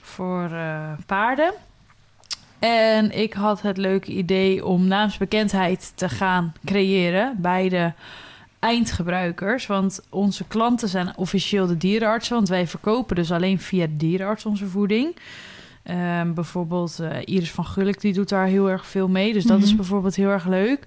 voor 0.00 0.50
eh, 0.52 0.92
paarden. 1.06 1.52
En 2.58 3.18
ik 3.18 3.32
had 3.32 3.62
het 3.62 3.76
leuke 3.76 4.12
idee 4.12 4.64
om 4.64 4.86
naamsbekendheid 4.86 5.92
te 5.94 6.08
gaan 6.08 6.52
creëren 6.64 7.34
bij 7.38 7.68
de 7.68 7.92
eindgebruikers. 8.62 9.66
Want 9.66 10.00
onze 10.08 10.44
klanten 10.48 10.88
zijn 10.88 11.16
officieel 11.16 11.66
de 11.66 11.76
dierenartsen. 11.76 12.34
Want 12.34 12.48
wij 12.48 12.66
verkopen 12.66 13.16
dus 13.16 13.32
alleen 13.32 13.60
via 13.60 13.86
de 13.86 13.96
dierenarts 13.96 14.46
onze 14.46 14.66
voeding. 14.66 15.16
Ehm, 15.82 16.32
bijvoorbeeld 16.32 16.98
eh, 17.00 17.16
Iris 17.24 17.50
van 17.50 17.64
Gulik, 17.66 18.00
die 18.00 18.12
doet 18.12 18.28
daar 18.28 18.46
heel 18.46 18.70
erg 18.70 18.86
veel 18.86 19.08
mee. 19.08 19.32
Dus 19.32 19.44
dat 19.44 19.58
is 19.62 19.68
Mhm. 19.68 19.76
bijvoorbeeld 19.76 20.16
heel 20.16 20.28
erg 20.30 20.46
leuk. 20.46 20.86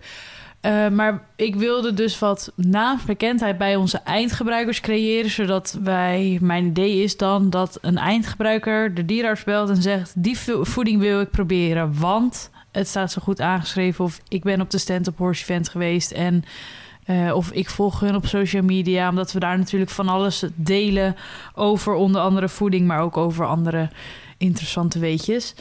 Eh, 0.61 0.87
maar 0.89 1.25
ik 1.35 1.55
wilde 1.55 1.93
dus 1.93 2.19
wat 2.19 2.51
naamsbekendheid 2.55 3.57
bij 3.57 3.75
onze 3.75 3.97
eindgebruikers 3.97 4.79
creëren. 4.79 5.29
Zodat 5.29 5.77
wij, 5.83 6.37
mijn 6.41 6.65
idee 6.65 7.03
is 7.03 7.17
dan 7.17 7.49
dat 7.49 7.77
een 7.81 7.97
eindgebruiker 7.97 8.93
de 8.93 9.05
dierenarts 9.05 9.43
belt 9.43 9.69
en 9.69 9.81
zegt: 9.81 10.13
Die 10.23 10.37
vo- 10.37 10.63
voeding 10.63 10.99
wil 10.99 11.21
ik 11.21 11.29
proberen, 11.29 11.99
want 11.99 12.49
het 12.71 12.87
staat 12.87 13.11
zo 13.11 13.21
goed 13.21 13.41
aangeschreven. 13.41 14.05
Of 14.05 14.19
ik 14.27 14.43
ben 14.43 14.61
op 14.61 14.69
de 14.71 14.77
stand 14.77 15.07
op 15.07 15.17
Horse 15.17 15.41
Event 15.41 15.69
geweest 15.69 16.11
en. 16.11 16.43
Eh, 17.05 17.35
of 17.35 17.51
ik 17.51 17.69
volg 17.69 17.99
hun 17.99 18.15
op 18.15 18.25
social 18.25 18.63
media, 18.63 19.09
omdat 19.09 19.31
we 19.31 19.39
daar 19.39 19.57
natuurlijk 19.57 19.91
van 19.91 20.09
alles 20.09 20.43
delen 20.55 21.15
over 21.53 21.93
onder 21.93 22.21
andere 22.21 22.49
voeding, 22.49 22.87
maar 22.87 22.99
ook 22.99 23.17
over 23.17 23.45
andere 23.45 23.89
interessante 24.37 24.99
weetjes. 24.99 25.55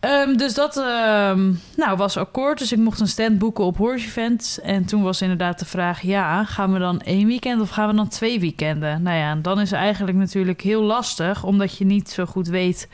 Ehm, 0.00 0.36
dus 0.36 0.54
dat 0.54 0.76
ehm, 0.76 1.52
nou, 1.76 1.96
was 1.96 2.16
akkoord. 2.16 2.58
Dus 2.58 2.72
ik 2.72 2.78
mocht 2.78 3.00
een 3.00 3.08
stand 3.08 3.38
boeken 3.38 3.64
op 3.64 3.76
Horse 3.76 4.06
Events. 4.06 4.60
En 4.60 4.84
toen 4.84 5.02
was 5.02 5.22
inderdaad 5.22 5.58
de 5.58 5.64
vraag... 5.64 6.02
ja, 6.02 6.44
gaan 6.44 6.72
we 6.72 6.78
dan 6.78 7.00
één 7.00 7.26
weekend 7.26 7.60
of 7.60 7.70
gaan 7.70 7.88
we 7.88 7.94
dan 7.94 8.08
twee 8.08 8.40
weekenden? 8.40 9.02
Nou 9.02 9.16
ja, 9.16 9.30
en 9.30 9.42
dan 9.42 9.60
is 9.60 9.70
het 9.70 9.80
eigenlijk 9.80 10.16
natuurlijk 10.16 10.60
heel 10.60 10.82
lastig... 10.82 11.44
omdat 11.44 11.78
je 11.78 11.84
niet 11.84 12.10
zo 12.10 12.24
goed 12.24 12.48
weet 12.48 12.88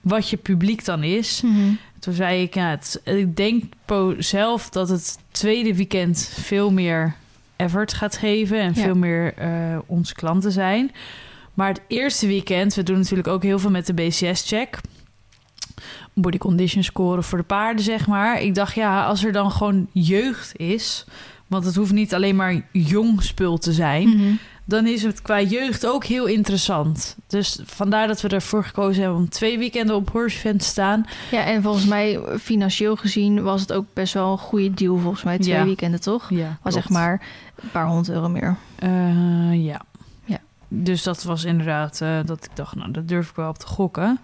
wat 0.00 0.28
je 0.28 0.36
publiek 0.36 0.84
dan 0.84 1.02
is. 1.02 1.42
Mhm. 1.42 1.72
Toen 1.98 2.14
zei 2.14 2.42
ik, 2.42 2.54
ja, 2.54 2.70
het, 2.70 3.00
ik 3.04 3.36
denk 3.36 3.64
zelf 4.18 4.68
dat 4.68 4.88
het 4.88 5.18
tweede 5.30 5.76
weekend 5.76 6.32
veel 6.40 6.70
meer 6.70 7.14
effort 7.62 7.92
gaat 7.94 8.16
geven 8.16 8.60
en 8.60 8.72
Ja. 8.74 8.82
veel 8.82 8.94
meer 8.96 9.34
eh, 9.34 9.78
onze 9.86 10.14
klanten 10.14 10.52
zijn. 10.52 10.90
Maar 11.54 11.68
het 11.68 11.80
eerste 11.88 12.26
weekend, 12.26 12.74
we 12.74 12.82
doen 12.82 12.98
natuurlijk 12.98 13.28
ook 13.28 13.42
heel 13.42 13.58
veel 13.58 13.70
met 13.70 13.86
de 13.86 13.94
BCS-check. 13.94 14.78
Body 16.14 16.38
condition 16.38 16.82
score 16.82 17.22
voor 17.22 17.38
de 17.38 17.44
paarden, 17.44 17.84
zeg 17.84 18.06
maar. 18.06 18.40
Ik 18.40 18.54
dacht, 18.54 18.74
ja, 18.74 19.04
als 19.04 19.24
er 19.24 19.32
dan 19.32 19.50
gewoon 19.50 19.88
jeugd 19.92 20.56
is, 20.56 21.04
want 21.46 21.64
het 21.64 21.74
hoeft 21.74 21.92
niet 21.92 22.14
alleen 22.14 22.36
maar 22.36 22.60
jong 22.72 23.22
spul 23.22 23.58
te 23.58 23.72
zijn 23.72 24.08
Mhm. 24.08 24.32
Dan 24.72 24.86
is 24.86 25.02
het 25.02 25.22
qua 25.22 25.40
jeugd 25.40 25.86
ook 25.86 26.04
heel 26.04 26.26
interessant. 26.26 27.16
Dus 27.26 27.60
vandaar 27.64 28.06
dat 28.06 28.20
we 28.20 28.28
ervoor 28.28 28.64
gekozen 28.64 29.02
hebben 29.02 29.20
om 29.20 29.28
twee 29.28 29.58
weekenden 29.58 29.96
op 29.96 30.10
Horse 30.10 30.56
te 30.56 30.64
staan. 30.64 31.06
Ja, 31.30 31.44
en 31.44 31.62
volgens 31.62 31.84
mij 31.86 32.20
financieel 32.40 32.96
gezien 32.96 33.42
was 33.42 33.60
het 33.60 33.72
ook 33.72 33.86
best 33.92 34.14
wel 34.14 34.32
een 34.32 34.38
goede 34.38 34.74
deal. 34.74 34.98
Volgens 34.98 35.22
mij 35.22 35.38
twee 35.38 35.54
Ja. 35.54 35.64
weekenden, 35.64 36.00
toch? 36.00 36.30
Ja, 36.30 36.58
Was 36.62 36.74
zeg 36.74 36.88
maar 36.88 37.22
een 37.62 37.70
paar 37.70 37.86
honderd 37.86 38.08
euro 38.08 38.28
meer. 38.28 38.56
Eh, 38.78 39.64
ja. 39.64 39.80
Ja. 40.24 40.38
Dus 40.68 41.02
dat 41.02 41.22
was 41.22 41.44
inderdaad 41.44 42.00
eh, 42.00 42.18
dat 42.24 42.44
ik 42.44 42.50
dacht, 42.56 42.74
nou, 42.74 42.90
dat 42.90 43.08
durf 43.08 43.28
ik 43.30 43.36
wel 43.36 43.48
op 43.48 43.58
te 43.58 43.66
gokken. 43.66 44.18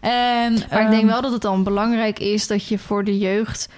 En, 0.00 0.52
Maar 0.70 0.82
ik 0.82 0.90
denk 0.90 0.92
ehm, 1.02 1.06
wel 1.06 1.22
dat 1.22 1.32
het 1.32 1.42
dan 1.42 1.62
belangrijk 1.64 2.18
is 2.18 2.46
dat 2.46 2.66
je 2.66 2.78
voor 2.78 3.04
de 3.04 3.18
jeugd 3.18 3.68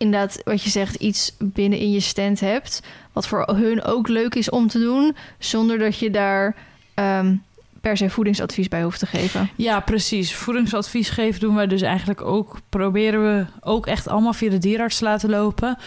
inderdaad, 0.00 0.40
wat 0.44 0.62
je 0.62 0.70
zegt, 0.70 0.94
iets 0.94 1.32
binnen 1.38 1.78
in 1.78 1.90
je 1.90 2.00
stand 2.00 2.40
hebt. 2.40 2.82
Wat 3.12 3.26
voor 3.26 3.46
hun 3.54 3.82
ook 3.82 4.08
leuk 4.08 4.34
is 4.34 4.50
om 4.50 4.68
te 4.68 4.78
doen. 4.78 5.16
Zonder 5.38 5.78
dat 5.78 5.98
je 5.98 6.10
daar 6.10 6.56
ehm, 6.94 7.34
per 7.80 7.96
se 7.96 8.10
voedingsadvies 8.10 8.68
bij 8.68 8.82
hoeft 8.82 8.98
te 8.98 9.06
geven. 9.06 9.50
Ja, 9.56 9.80
precies. 9.80 10.34
Voedingsadvies 10.34 11.10
geven 11.10 11.40
doen 11.40 11.54
wij 11.54 11.66
dus 11.66 11.82
eigenlijk 11.82 12.22
ook. 12.22 12.58
Proberen 12.68 13.22
we 13.22 13.46
ook 13.60 13.86
echt 13.86 14.08
allemaal 14.08 14.32
via 14.32 14.50
de 14.50 14.58
dierenarts 14.58 14.98
te 14.98 15.04
laten 15.04 15.30
lopen. 15.30 15.78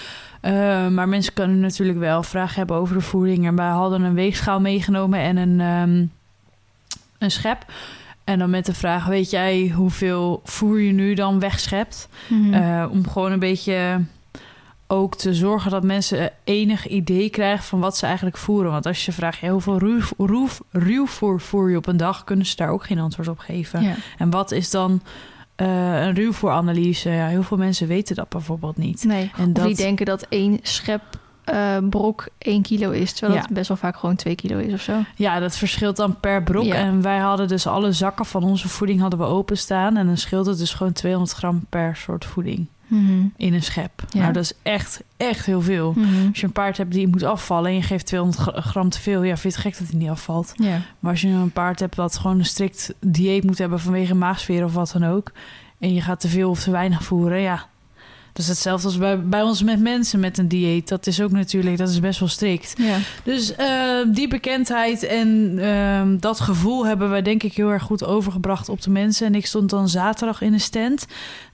Eh, 0.41 0.87
maar 0.87 1.09
mensen 1.09 1.33
kunnen 1.33 1.59
natuurlijk 1.59 1.99
wel 1.99 2.23
vragen 2.23 2.55
hebben 2.55 2.75
over 2.75 2.95
de 2.95 3.01
voeding. 3.01 3.47
En 3.47 3.55
wij 3.55 3.69
hadden 3.69 4.01
een 4.01 4.13
weegschaal 4.13 4.59
meegenomen 4.59 5.19
en 5.19 5.37
een, 5.37 5.61
ehm, 5.61 6.05
een 7.17 7.31
schep. 7.31 7.65
En 8.23 8.39
dan 8.39 8.49
met 8.49 8.65
de 8.65 8.73
vraag, 8.73 9.05
weet 9.05 9.29
jij 9.29 9.71
hoeveel 9.75 10.41
voer 10.43 10.79
je 10.79 10.91
nu 10.91 11.13
dan 11.13 11.39
wegschept? 11.39 12.07
Mhm. 12.29 12.53
Eh, 12.53 12.85
om 12.91 13.07
gewoon 13.07 13.31
een 13.31 13.39
beetje 13.39 14.01
ook 14.87 15.15
te 15.15 15.33
zorgen 15.33 15.71
dat 15.71 15.83
mensen 15.83 16.31
enig 16.43 16.87
idee 16.87 17.29
krijgen 17.29 17.63
van 17.65 17.79
wat 17.79 17.97
ze 17.97 18.05
eigenlijk 18.05 18.37
voeren. 18.37 18.71
Want 18.71 18.85
als 18.85 19.05
je 19.05 19.11
vraagt, 19.11 19.39
ja, 19.39 19.49
hoeveel 19.49 19.77
ruw, 19.77 19.99
ruw, 20.17 20.47
ruwvoer 20.71 21.41
voer 21.41 21.69
je 21.69 21.77
op 21.77 21.87
een 21.87 21.97
dag, 21.97 22.23
kunnen 22.23 22.45
ze 22.45 22.55
daar 22.55 22.69
ook 22.69 22.85
geen 22.85 22.99
antwoord 22.99 23.27
op 23.27 23.39
geven. 23.39 23.81
ja. 23.83 23.95
En 24.17 24.29
wat 24.29 24.51
is 24.51 24.69
dan 24.69 25.01
eh, 25.55 26.01
een 26.01 26.13
ruwvoeranalyse? 26.13 27.09
Ja, 27.09 27.27
heel 27.27 27.43
veel 27.43 27.57
mensen 27.57 27.87
weten 27.87 28.15
dat 28.15 28.29
bijvoorbeeld 28.29 28.77
niet. 28.77 29.03
Nee, 29.03 29.31
En 29.37 29.47
of 29.47 29.53
die 29.53 29.53
dat- 29.67 29.77
denken 29.77 30.05
dat 30.05 30.25
één 30.29 30.59
schep 30.61 31.01
eh, 31.43 31.77
brok 31.89 32.27
één 32.37 32.61
kilo 32.61 32.89
is. 32.91 33.13
Terwijl 33.13 33.33
Ja. 33.39 33.41
dat 33.45 33.51
best 33.55 33.67
wel 33.67 33.77
vaak 33.77 33.95
gewoon 33.97 34.15
twee 34.15 34.35
kilo 34.35 34.57
is 34.57 34.73
of 34.73 34.81
zo. 34.81 34.93
Ja, 35.15 35.39
dat 35.39 35.57
verschilt 35.57 35.95
dan 35.95 36.19
per 36.19 36.43
brok. 36.43 36.63
Ja. 36.63 36.75
En 36.75 37.01
wij 37.01 37.17
hadden 37.17 37.47
dus 37.47 37.67
alle 37.67 37.91
zakken 37.91 38.25
van 38.25 38.43
onze 38.43 38.69
voeding 38.69 38.99
hadden 39.01 39.19
we 39.19 39.25
openstaan. 39.25 39.97
En 39.97 40.05
dan 40.05 40.17
scheelt 40.17 40.45
het 40.45 40.57
dus 40.57 40.73
gewoon 40.73 40.93
200 40.93 41.31
gram 41.31 41.65
per 41.69 41.95
soort 41.95 42.25
voeding 42.25 42.65
Mhm. 42.87 43.25
in 43.37 43.53
een 43.53 43.63
schep. 43.63 43.91
Ja. 44.09 44.19
Nou, 44.19 44.33
dat 44.33 44.43
is 44.43 44.53
echt, 44.61 45.03
echt 45.17 45.45
heel 45.45 45.61
veel. 45.61 45.93
Mhm. 45.95 46.27
Als 46.29 46.39
je 46.39 46.45
een 46.45 46.51
paard 46.51 46.77
hebt 46.77 46.91
die 46.91 47.07
moet 47.07 47.23
afvallen 47.23 47.69
en 47.69 47.75
je 47.75 47.81
geeft 47.81 48.05
200 48.05 48.41
gra- 48.41 48.61
gram 48.61 48.89
te 48.89 48.99
veel, 49.01 49.23
ja, 49.23 49.37
vind 49.37 49.53
je 49.53 49.59
het 49.59 49.67
gek 49.67 49.77
dat 49.79 49.87
hij 49.89 49.99
niet 49.99 50.09
afvalt. 50.09 50.53
Maar 50.99 51.11
als 51.11 51.21
je 51.21 51.27
een 51.27 51.51
paard 51.51 51.79
hebt 51.79 51.95
dat 51.95 52.17
gewoon 52.17 52.39
een 52.39 52.45
strikt 52.45 52.93
dieet 52.99 53.43
moet 53.43 53.57
hebben 53.57 53.79
vanwege 53.79 54.15
maagsfeer 54.15 54.63
of 54.65 54.73
wat 54.73 54.91
dan 54.99 55.05
ook, 55.05 55.31
en 55.79 55.93
je 55.93 56.01
gaat 56.01 56.19
te 56.19 56.27
veel 56.27 56.49
of 56.49 56.59
te 56.63 56.71
weinig 56.71 57.03
voeren, 57.03 57.39
ja. 57.39 57.65
Dat 58.33 58.41
is 58.43 58.47
hetzelfde 58.47 58.87
als 58.87 58.97
bij, 58.97 59.19
bij 59.23 59.41
ons 59.41 59.63
met 59.63 59.79
mensen 59.79 60.19
met 60.19 60.37
een 60.37 60.47
dieet. 60.47 60.87
Dat 60.87 61.07
is 61.07 61.21
ook 61.21 61.31
natuurlijk, 61.31 61.77
dat 61.77 61.89
is 61.89 61.99
best 61.99 62.19
wel 62.19 62.29
strikt. 62.29 62.73
ja. 62.77 62.97
Dus 63.23 63.55
eh, 63.55 63.67
die 64.07 64.27
bekendheid 64.27 65.03
en 65.03 65.57
ehm, 65.59 66.17
dat 66.19 66.39
gevoel 66.39 66.85
hebben 66.85 67.09
wij 67.09 67.21
denk 67.21 67.43
ik 67.43 67.53
heel 67.53 67.69
erg 67.69 67.83
goed 67.83 68.03
overgebracht 68.05 68.69
op 68.69 68.81
de 68.81 68.89
mensen. 68.89 69.27
En 69.27 69.35
ik 69.35 69.45
stond 69.45 69.69
dan 69.69 69.89
zaterdag 69.89 70.41
in 70.41 70.53
een 70.53 70.59
stand. 70.59 71.05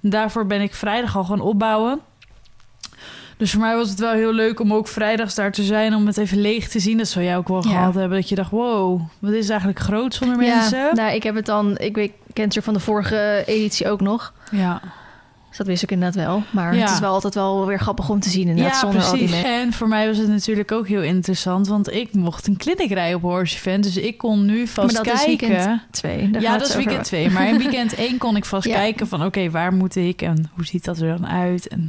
Daarvoor 0.02 0.46
ben 0.46 0.62
ik 0.62 0.76
vrijdag 0.76 1.18
al 1.18 1.24
gaan 1.24 1.42
opbouwen. 1.42 2.00
Dus 3.38 3.52
voor 3.52 3.62
mij 3.62 3.76
was 3.76 3.90
het 3.90 4.00
wel 4.00 4.14
heel 4.14 4.34
leuk 4.34 4.60
om 4.60 4.74
ook 4.74 4.88
vrijdags 4.88 5.36
daar 5.36 5.52
te 5.52 5.64
zijn, 5.64 5.94
om 5.96 6.06
het 6.08 6.18
even 6.18 6.42
leeg 6.42 6.68
te 6.68 6.80
zien. 6.80 6.98
Dat 6.98 7.08
zou 7.08 7.26
jij 7.26 7.38
ook 7.38 7.48
wel 7.48 7.64
Ja. 7.64 7.70
gehad 7.70 7.94
hebben. 7.94 8.18
Dat 8.20 8.30
je 8.30 8.36
dacht, 8.36 8.52
wow, 8.52 9.02
wat 9.20 9.32
is 9.32 9.50
eigenlijk 9.50 9.80
groot 9.80 10.14
zonder 10.14 10.38
mensen? 10.38 10.78
Ja, 10.80 10.94
nou, 10.94 11.14
ik 11.16 11.24
heb 11.24 11.36
het 11.36 11.46
dan... 11.46 11.78
Ik 11.78 11.96
weet, 11.96 12.12
ik 12.28 12.34
ken 12.34 12.44
het 12.44 12.56
er 12.56 12.62
van 12.62 12.74
de 12.74 12.80
vorige 12.80 13.44
editie 13.46 13.90
ook 13.90 14.02
nog. 14.02 14.34
Ja, 14.52 14.82
Dus 15.50 15.58
dat 15.58 15.68
wist 15.68 15.84
ik 15.84 15.92
inderdaad 15.92 16.26
wel. 16.26 16.44
Maar 16.50 16.76
Ja. 16.76 16.82
het 16.82 16.90
is 16.90 17.00
wel 17.00 17.14
altijd 17.14 17.34
wel 17.36 17.66
weer 17.66 17.80
grappig 17.80 18.10
om 18.10 18.20
te 18.20 18.30
zien 18.30 18.48
inderdaad. 18.48 18.74
ja 18.74 18.80
zonder 18.80 19.04
al 19.04 19.12
die 19.12 19.28
precies. 19.28 19.44
En 19.46 19.74
voor 19.74 19.88
mij 19.88 20.08
was 20.08 20.18
het 20.18 20.28
natuurlijk 20.28 20.72
ook 20.72 20.88
heel 20.88 21.02
interessant, 21.02 21.68
want 21.68 21.92
ik 21.94 22.14
mocht 22.14 22.48
een 22.48 22.58
clinic 22.58 22.92
rijden 22.92 23.16
op 23.16 23.22
Horse 23.22 23.56
Event. 23.56 23.84
Dus 23.84 23.98
ik 23.98 24.18
kon 24.18 24.46
nu 24.46 24.68
vast 24.68 24.94
Maar 24.94 25.04
dat 25.04 25.14
is 25.14 25.24
kijken. 25.26 25.48
weekend 25.50 25.82
twee. 25.92 26.30
Daar 26.30 26.42
ja, 26.42 26.50
gaat 26.52 26.60
dat 26.60 26.70
is 26.70 26.76
weekend 26.76 27.04
2. 27.04 27.30
Maar 27.30 27.48
in 27.48 27.58
weekend 27.58 27.96
1 27.96 28.18
kon 28.18 28.36
ik 28.36 28.46
vast 28.46 28.68
Ja. 28.70 28.76
kijken 28.76 29.08
van... 29.08 29.26
oké, 29.26 29.50
waar 29.50 29.74
moet 29.74 29.96
ik 29.96 30.22
en 30.22 30.50
hoe 30.56 30.66
ziet 30.66 30.86
dat 30.86 31.00
er 31.00 31.18
dan 31.18 31.28
uit? 31.28 31.68
En 31.68 31.82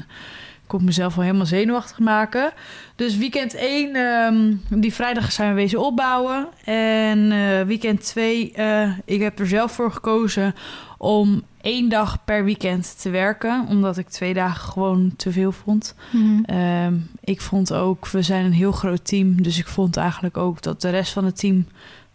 ik 0.62 0.76
kon 0.76 0.84
mezelf 0.84 1.14
wel 1.14 1.24
helemaal 1.24 1.46
zenuwachtig 1.46 1.98
maken. 1.98 2.52
Dus 2.96 3.16
weekend 3.16 3.54
1, 3.54 3.94
ehm, 3.94 4.54
die 4.80 4.94
vrijdag 4.94 5.32
zijn 5.32 5.48
we 5.48 5.54
wezen 5.54 5.80
opbouwen. 5.80 6.46
En 6.64 7.32
eh, 7.32 7.62
weekend 7.66 8.04
2, 8.04 8.52
eh, 8.52 8.90
ik 9.04 9.20
heb 9.20 9.38
er 9.38 9.46
zelf 9.48 9.72
voor 9.72 9.92
gekozen... 9.92 10.54
om 11.02 11.42
één 11.60 11.88
dag 11.88 12.24
per 12.24 12.44
weekend 12.44 13.00
te 13.00 13.10
werken. 13.10 13.66
Omdat 13.68 13.98
ik 13.98 14.08
twee 14.08 14.34
dagen 14.34 14.70
gewoon 14.70 15.12
te 15.16 15.32
veel 15.32 15.52
vond. 15.52 15.94
Mhm. 16.12 16.44
Ehm, 16.44 16.94
ik 17.20 17.40
vond 17.40 17.72
ook, 17.72 18.08
we 18.08 18.22
zijn 18.22 18.44
een 18.44 18.52
heel 18.52 18.72
groot 18.72 19.04
team. 19.04 19.42
Dus 19.42 19.58
ik 19.58 19.66
vond 19.66 19.96
eigenlijk 19.96 20.36
ook 20.36 20.62
dat 20.62 20.80
de 20.80 20.90
rest 20.90 21.12
van 21.12 21.24
het 21.24 21.38
team 21.38 21.66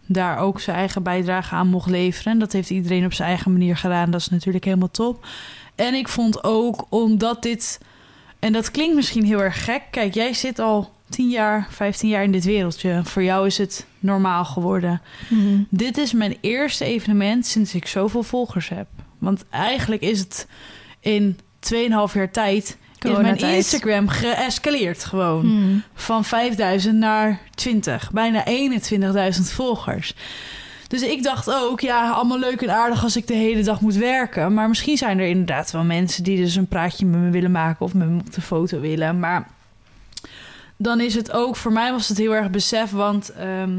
daar 0.06 0.38
ook 0.38 0.60
zijn 0.60 0.76
eigen 0.76 1.02
bijdrage 1.02 1.54
aan 1.54 1.68
mocht 1.68 1.90
leveren. 1.90 2.32
En 2.32 2.38
dat 2.38 2.52
heeft 2.52 2.70
iedereen 2.70 3.04
op 3.04 3.12
zijn 3.12 3.28
eigen 3.28 3.52
manier 3.52 3.76
gedaan. 3.76 4.10
Dat 4.10 4.20
is 4.20 4.28
natuurlijk 4.28 4.64
helemaal 4.64 4.90
top. 4.90 5.26
En 5.74 5.94
ik 5.94 6.08
vond 6.08 6.44
ook, 6.44 6.86
omdat 6.88 7.42
dit. 7.42 7.80
En 8.38 8.52
dat 8.52 8.70
klinkt 8.70 8.94
misschien 8.94 9.24
heel 9.24 9.42
erg 9.42 9.64
gek. 9.64 9.82
Kijk, 9.90 10.14
jij 10.14 10.34
zit 10.34 10.58
al 10.58 10.92
10 11.08 11.28
jaar, 11.28 11.66
15 11.70 12.08
jaar 12.08 12.22
in 12.22 12.32
dit 12.32 12.44
wereldje. 12.44 13.00
Voor 13.04 13.22
jou 13.22 13.46
is 13.46 13.58
het 13.58 13.86
normaal 13.98 14.44
geworden. 14.44 15.02
Mhm. 15.28 15.62
Dit 15.70 15.98
is 15.98 16.12
mijn 16.12 16.36
eerste 16.40 16.84
evenement 16.84 17.46
sinds 17.46 17.74
ik 17.74 17.86
zoveel 17.86 18.22
volgers 18.22 18.68
heb. 18.68 18.86
Want 19.18 19.44
eigenlijk 19.50 20.02
is 20.02 20.18
het 20.18 20.46
in 21.00 21.38
2,5 21.60 22.14
jaar 22.14 22.30
tijd... 22.30 22.76
is 23.00 23.16
mijn. 23.16 23.38
Instagram 23.38 24.08
geëscaleerd 24.08 25.04
gewoon. 25.04 25.46
Mhm. 25.46 25.78
Van 25.94 26.24
5000 26.24 26.96
naar 26.98 27.40
20. 27.54 28.10
Bijna 28.12 28.44
21.000 28.46 29.52
volgers. 29.52 30.14
Dus 30.88 31.02
ik 31.02 31.22
dacht 31.22 31.50
ook, 31.50 31.80
ja, 31.80 32.10
allemaal 32.10 32.38
leuk 32.38 32.62
en 32.62 32.70
aardig 32.70 33.02
als 33.02 33.16
ik 33.16 33.26
de 33.26 33.34
hele 33.34 33.62
dag 33.62 33.80
moet 33.80 33.94
werken. 33.94 34.54
Maar 34.54 34.68
misschien 34.68 34.96
zijn 34.96 35.18
er 35.18 35.26
inderdaad 35.26 35.70
wel 35.70 35.84
mensen 35.84 36.24
die 36.24 36.36
dus 36.36 36.56
een 36.56 36.68
praatje 36.68 37.06
met 37.06 37.20
me 37.20 37.30
willen 37.30 37.50
maken 37.50 37.84
of 37.84 37.94
met 37.94 38.08
me 38.08 38.18
op 38.18 38.32
de 38.32 38.40
foto 38.40 38.80
willen. 38.80 39.18
Maar 39.18 39.48
dan 40.76 41.00
is 41.00 41.14
het 41.14 41.32
ook, 41.32 41.56
voor 41.56 41.72
mij 41.72 41.92
was 41.92 42.08
het 42.08 42.18
heel 42.18 42.34
erg 42.34 42.50
besef, 42.50 42.90
want 42.90 43.28
ehm 43.32 43.70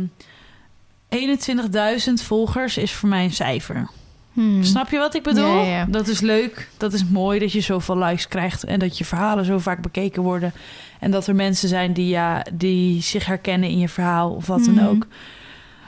21.000 1.09 2.13
volgers 2.23 2.77
is 2.77 2.91
voor 2.91 3.09
mij 3.09 3.23
een 3.23 3.33
cijfer. 3.33 3.87
Mhm. 4.33 4.63
Snap 4.63 4.89
je 4.89 4.97
wat 4.97 5.15
ik 5.15 5.23
bedoel? 5.23 5.55
Ja, 5.55 5.61
ja, 5.61 5.77
ja. 5.77 5.85
Dat 5.89 6.07
is 6.07 6.19
leuk. 6.19 6.69
Dat 6.77 6.93
is 6.93 7.05
mooi 7.05 7.39
dat 7.39 7.51
je 7.51 7.61
zoveel 7.61 7.97
likes 7.97 8.27
krijgt 8.27 8.63
en 8.63 8.79
dat 8.79 8.97
je 8.97 9.05
verhalen 9.05 9.45
zo 9.45 9.57
vaak 9.57 9.81
bekeken 9.81 10.21
worden. 10.23 10.53
En 10.99 11.11
dat 11.11 11.27
er 11.27 11.35
mensen 11.35 11.69
zijn 11.69 11.93
die, 11.93 12.07
ja, 12.07 12.45
die 12.53 13.01
zich 13.01 13.25
herkennen 13.25 13.69
in 13.69 13.79
je 13.79 13.89
verhaal 13.89 14.31
of 14.31 14.47
wat 14.47 14.65
dan 14.65 14.87
ook. 14.87 15.07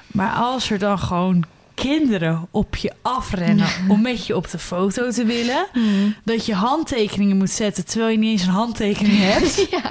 Maar 0.08 0.32
als 0.34 0.69
er 0.72 0.80
dan 0.80 1.00
gewoon 1.00 1.43
kinderen 1.74 2.48
op 2.52 2.76
je 2.76 2.91
afrennen 3.02 3.67
om 3.88 4.02
met 4.02 4.26
je 4.26 4.36
op 4.36 4.50
de 4.50 4.60
foto 4.60 5.12
te 5.12 5.26
willen, 5.26 5.65
Mhm. 5.74 6.10
dat 6.24 6.45
je 6.45 6.54
handtekeningen 6.54 7.38
moet 7.38 7.50
zetten 7.50 7.86
terwijl 7.86 8.12
je 8.12 8.17
niet 8.17 8.32
eens 8.32 8.43
een 8.48 8.54
handtekening 8.54 9.17
hebt. 9.19 9.67
Ja. 9.72 9.82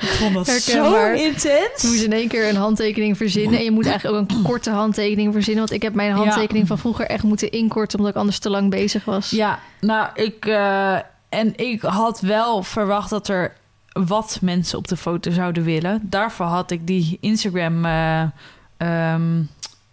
Ik 0.00 0.08
vond 0.08 0.34
dat 0.34 0.46
zo 0.46 1.12
intens. 1.12 1.82
Je 1.82 1.88
moet 1.88 2.02
in 2.02 2.12
één 2.12 2.28
keer 2.28 2.48
een 2.48 2.56
handtekening 2.56 3.16
verzinnen. 3.16 3.58
En 3.58 3.64
je 3.64 3.70
moet 3.70 3.86
eigenlijk 3.86 4.22
ook 4.30 4.36
een 4.38 4.42
korte 4.42 4.70
handtekening 4.70 5.32
verzinnen. 5.32 5.62
Want 5.62 5.74
ik 5.76 5.82
heb 5.82 5.94
mijn 5.94 6.12
handtekening 6.12 6.66
van 6.66 6.78
vroeger 6.78 7.06
echt 7.06 7.22
moeten 7.22 7.50
inkorten... 7.50 7.98
omdat 7.98 8.12
ik 8.14 8.18
anders 8.20 8.38
te 8.38 8.50
lang 8.50 8.70
bezig 8.70 9.04
was. 9.04 9.30
Ja, 9.30 9.58
nou, 9.80 10.08
ik. 10.14 10.46
eh, 10.46 10.94
en 11.28 11.56
ik 11.56 11.82
had 11.82 12.20
wel 12.20 12.62
verwacht 12.62 13.10
dat 13.10 13.28
er 13.28 13.56
wat 13.92 14.38
mensen 14.42 14.78
op 14.78 14.88
de 14.88 14.96
foto 14.96 15.30
zouden 15.30 15.64
willen. 15.64 16.00
Daarvoor 16.02 16.46
had 16.46 16.70
ik 16.70 16.86
die 16.86 17.18
Instagram. 17.20 17.84
eh, 17.84 18.22
ehm, 18.76 19.42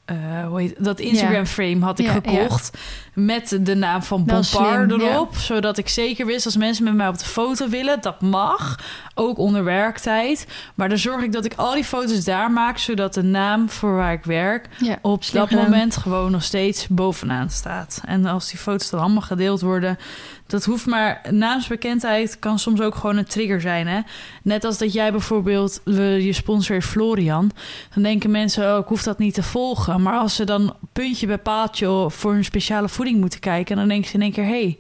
eh, 0.08 0.48
hoe 0.48 0.62
heet, 0.62 0.84
dat 0.84 1.00
Instagram 1.00 1.46
frame 1.46 1.86
had 1.86 2.00
ik 2.00 2.06
Ja, 2.06 2.12
gekocht. 2.12 2.78
Met 3.14 3.58
de 3.62 3.76
naam 3.76 4.04
van 4.04 4.26
Bompard 4.26 4.92
erop. 4.92 5.36
Zodat 5.36 5.78
ik 5.78 5.90
zeker 5.90 6.26
wist 6.26 6.46
als 6.46 6.58
mensen 6.58 6.84
met 6.84 6.94
mij 6.94 7.08
op 7.08 7.18
de 7.18 7.26
foto 7.26 7.70
willen. 7.70 8.02
Dat 8.02 8.22
mag. 8.22 8.80
Ook 9.16 9.38
onder 9.38 9.64
werktijd. 9.64 10.48
Maar 10.76 10.90
dan 10.90 10.98
zorg 10.98 11.24
ik 11.24 11.32
dat 11.32 11.46
ik 11.46 11.54
al 11.56 11.74
die 11.74 11.84
foto's 11.84 12.24
daar 12.24 12.52
maak. 12.52 12.78
Zodat 12.78 13.14
de 13.14 13.24
naam 13.24 13.70
voor 13.70 13.96
waar 13.96 14.14
ik 14.14 14.24
werk 14.24 14.68
op 15.02 15.32
dat 15.32 15.52
moment 15.52 15.98
gewoon 15.98 16.32
nog 16.32 16.44
steeds 16.44 16.88
bovenaan 16.88 17.50
staat. 17.50 18.02
En 18.06 18.26
als 18.26 18.50
die 18.50 18.60
foto's 18.60 18.90
dan 18.90 19.00
allemaal 19.00 19.22
gedeeld 19.22 19.62
worden, 19.62 19.98
dat 20.48 20.66
hoeft 20.66 20.86
maar. 20.86 21.22
Naamsbekendheid 21.30 22.40
kan 22.40 22.60
soms 22.60 22.82
ook 22.82 22.96
gewoon 22.96 23.18
een 23.18 23.26
trigger 23.26 23.62
zijn. 23.62 23.88
Hè? 23.88 24.00
Net 24.44 24.64
als 24.64 24.78
dat 24.78 24.94
jij 24.94 25.12
bijvoorbeeld 25.12 25.82
je 25.86 26.34
sponsor 26.34 26.82
Florian, 26.82 27.52
dan 27.94 28.04
denken 28.04 28.32
mensen: 28.32 28.74
oh, 28.74 28.80
ik 28.80 28.88
hoef 28.88 29.04
dat 29.04 29.18
niet 29.18 29.34
te 29.34 29.44
volgen. 29.44 30.02
Maar 30.02 30.18
als 30.18 30.36
ze 30.36 30.44
dan 30.44 30.76
puntje 30.94 31.28
bij 31.28 31.38
paaltje 31.38 32.06
voor 32.10 32.34
een 32.34 32.46
speciale 32.46 32.90
voeding 32.90 33.20
moeten 33.20 33.40
kijken, 33.40 33.76
dan 33.76 33.88
denken 33.88 34.10
ze 34.10 34.16
in 34.16 34.22
één 34.22 34.32
keer: 34.32 34.44
hé, 34.44 34.50
hey, 34.50 34.80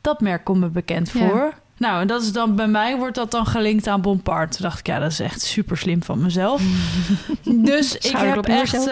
dat 0.00 0.20
merk 0.20 0.44
komt 0.44 0.60
me 0.60 0.68
bekend 0.68 1.10
Ja. 1.12 1.28
voor. 1.28 1.54
Nou, 1.76 2.00
en 2.00 2.06
dat 2.06 2.22
is 2.22 2.32
dan 2.32 2.56
bij 2.56 2.68
mij 2.68 2.96
wordt 2.96 3.14
dat 3.14 3.30
dan 3.30 3.46
gelinkt 3.46 3.86
aan 3.86 4.00
Bompard. 4.00 4.52
Toen 4.52 4.62
dacht 4.62 4.78
ik, 4.78 4.86
ja, 4.86 4.98
dat 4.98 5.10
is 5.10 5.20
echt 5.20 5.40
super 5.40 5.76
slim 5.76 6.02
van 6.02 6.22
mezelop. 6.22 6.60
dus 7.44 7.96
ik 7.96 8.16
heb 8.16 8.46
echt. 8.46 8.90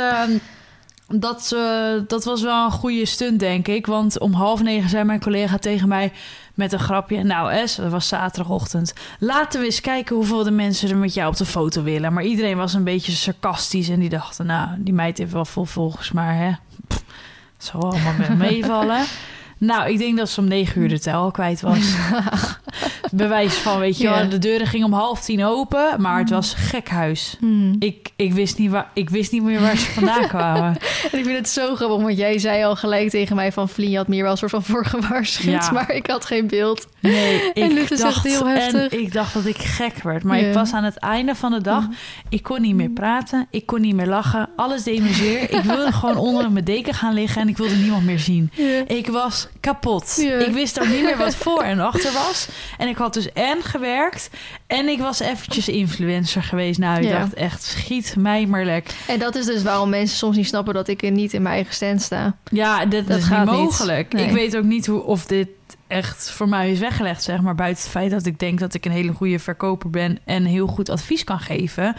Dat, 1.14 1.52
eh, 1.56 1.92
dat 2.06 2.24
was 2.24 2.42
wel 2.42 2.64
een 2.64 2.70
goede 2.70 3.06
stunt, 3.06 3.40
denk 3.40 3.68
ik. 3.68 3.86
Want 3.86 4.18
om 4.18 4.32
half 4.32 4.62
negen 4.62 4.88
zei 4.90 5.04
mijn 5.04 5.20
collega 5.20 5.58
tegen 5.58 5.88
mij 5.88 6.12
met 6.54 6.72
een 6.72 6.78
grapje. 6.78 7.22
Nou, 7.22 7.52
Es, 7.52 7.74
dat 7.74 7.90
was 7.90 8.08
zaterdagochtend. 8.08 8.92
Laten 9.18 9.60
we 9.60 9.66
eens 9.66 9.80
kijken 9.80 10.16
hoeveel 10.16 10.44
de 10.44 10.50
mensen 10.50 10.90
er 10.90 10.96
met 10.96 11.14
jou 11.14 11.28
op 11.30 11.36
de 11.36 11.44
foto 11.44 11.82
willen. 11.82 12.12
Maar 12.12 12.24
iedereen 12.24 12.56
was 12.56 12.74
een 12.74 12.84
beetje 12.84 13.12
sarcastisch 13.12 13.88
en 13.88 14.00
die 14.00 14.08
dachten, 14.08 14.46
nou, 14.46 14.68
die 14.78 14.94
meid 14.94 15.18
heeft 15.18 15.32
wel 15.32 15.44
vol 15.44 15.64
volgers, 15.64 16.12
maar 16.12 16.36
hè, 16.36 16.50
zal 17.58 17.82
allemaal 17.82 18.12
mee- 18.18 18.36
meevallen. 18.50 19.04
Nou, 19.60 19.90
ik 19.90 19.98
denk 19.98 20.16
dat 20.16 20.28
ze 20.30 20.40
om 20.40 20.48
negen 20.48 20.82
uur 20.82 20.88
de 20.88 21.00
tel 21.00 21.22
al 21.22 21.30
kwijt 21.30 21.60
was. 21.60 21.94
Bewijs 23.12 23.54
van, 23.54 23.78
weet 23.78 23.98
je 23.98 24.08
wel, 24.08 24.28
de 24.28 24.38
deuren 24.38 24.66
gingen 24.66 24.86
om 24.86 24.92
half 24.92 25.20
tien 25.20 25.44
open, 25.44 26.00
maar 26.00 26.18
het 26.18 26.30
was 26.30 26.54
gekhuis. 26.54 27.36
Mhm. 27.40 27.74
Ik, 27.78 28.10
ik, 28.16 28.32
wist 28.32 28.58
niet 28.58 28.70
waar, 28.70 28.90
ik 28.94 29.10
wist 29.10 29.32
niet 29.32 29.42
meer 29.42 29.60
waar 29.60 29.76
ze 29.76 29.90
vandaan 29.90 30.28
kwamen. 30.28 30.76
En 31.12 31.18
ik 31.18 31.24
vind 31.24 31.36
het 31.36 31.48
zo 31.48 31.74
grappig, 31.74 32.02
want 32.02 32.16
jij 32.16 32.38
zei 32.38 32.64
al 32.64 32.76
gelijk 32.76 33.10
tegen 33.10 33.36
mij 33.36 33.52
van... 33.52 33.68
Vlien, 33.68 33.90
je 33.90 33.96
had 33.96 34.08
me 34.08 34.14
hier 34.14 34.22
wel 34.22 34.32
een 34.32 34.38
soort 34.38 34.50
van 34.50 34.62
voor 34.62 34.84
gewaarschuwd, 34.86 35.64
Ja. 35.64 35.70
maar 35.70 35.90
ik 35.90 36.06
had 36.06 36.24
geen 36.24 36.46
beeld. 36.46 36.86
Nee, 37.00 37.52
En 37.52 37.78
ik 37.78 37.98
dacht, 37.98 38.24
heel 38.24 38.46
heftig. 38.46 38.92
En 38.92 39.00
ik 39.00 39.12
dacht 39.12 39.34
dat 39.34 39.46
ik 39.46 39.56
gek 39.58 40.02
werd. 40.02 40.24
Maar 40.24 40.38
ik 40.38 40.54
was 40.54 40.72
aan 40.72 40.84
het 40.84 40.96
einde 40.96 41.34
van 41.34 41.52
de 41.52 41.60
dag. 41.60 41.82
Mhm. 41.82 41.92
Ik 42.28 42.42
kon 42.42 42.60
niet 42.60 42.74
meer 42.74 42.90
praten. 42.90 43.46
Ik 43.50 43.66
kon 43.66 43.80
niet 43.80 43.94
meer 43.94 44.06
lachen. 44.06 44.48
Alles 44.56 44.82
deed 44.82 45.02
me 45.02 45.12
zeer. 45.12 45.42
Ik 45.42 45.62
wilde 45.62 45.92
gewoon 45.92 46.16
onder 46.16 46.50
mijn 46.50 46.64
deken 46.64 46.94
gaan 46.94 47.14
liggen. 47.14 47.42
En 47.42 47.48
ik 47.48 47.56
wilde 47.56 47.74
niemand 47.74 48.04
meer 48.04 48.18
zien. 48.18 48.50
Ik 49.00 49.06
was 49.06 49.48
kapot. 49.60 50.16
Ja. 50.20 50.34
Ik 50.34 50.52
wist 50.52 50.80
ook 50.80 50.88
niet 50.88 51.02
meer 51.02 51.16
wat 51.16 51.34
voor 51.44 51.62
en 51.62 51.80
achter 51.80 52.12
was. 52.12 52.48
En 52.78 52.88
ik 52.88 52.96
had 52.96 53.14
dus 53.14 53.32
en 53.32 53.62
gewerkt. 53.62 54.30
En 54.66 54.88
ik 54.88 54.98
was 54.98 55.20
eventjes 55.20 55.68
influencer 55.68 56.42
geweest. 56.42 56.78
Nou, 56.78 56.98
ik 57.00 57.08
Ja. 57.08 57.18
dacht 57.18 57.34
echt, 57.34 57.62
schiet 57.62 58.14
mij 58.18 58.46
maar 58.46 58.64
lek. 58.64 58.86
En 59.06 59.18
dat 59.18 59.34
is 59.34 59.46
dus 59.46 59.62
waarom 59.62 59.88
mensen 59.90 60.16
soms 60.16 60.36
niet 60.36 60.46
snappen 60.46 60.74
dat 60.74 60.88
ik 60.88 61.02
er 61.02 61.10
niet 61.10 61.32
in 61.32 61.42
mijn 61.42 61.54
eigen 61.54 61.74
stand 61.74 62.02
sta. 62.02 62.36
Ja, 62.50 62.86
dit 62.86 63.08
Dat 63.08 63.18
is 63.18 63.24
gaat 63.24 63.44
niet 63.46 63.54
niet. 63.54 63.60
mogelijk. 63.64 64.12
Nee. 64.12 64.26
Ik 64.26 64.32
weet 64.32 64.56
ook 64.56 64.64
niet 64.64 64.86
hoe, 64.86 65.02
of 65.02 65.26
dit 65.26 65.48
echt 65.90 66.30
voor 66.30 66.48
mij 66.48 66.70
is 66.70 66.78
weggelegd, 66.78 67.22
zeg 67.22 67.40
maar. 67.40 67.54
Buiten 67.54 67.82
het 67.82 67.92
feit 67.92 68.10
dat 68.10 68.26
ik 68.26 68.38
denk 68.38 68.58
dat 68.58 68.74
ik 68.74 68.84
een 68.84 68.92
hele 68.92 69.12
goede 69.12 69.38
verkoper 69.38 69.90
ben 69.90 70.18
en 70.24 70.44
heel 70.44 70.66
goed 70.66 70.88
advies 70.88 71.24
kan 71.24 71.40
geven. 71.40 71.96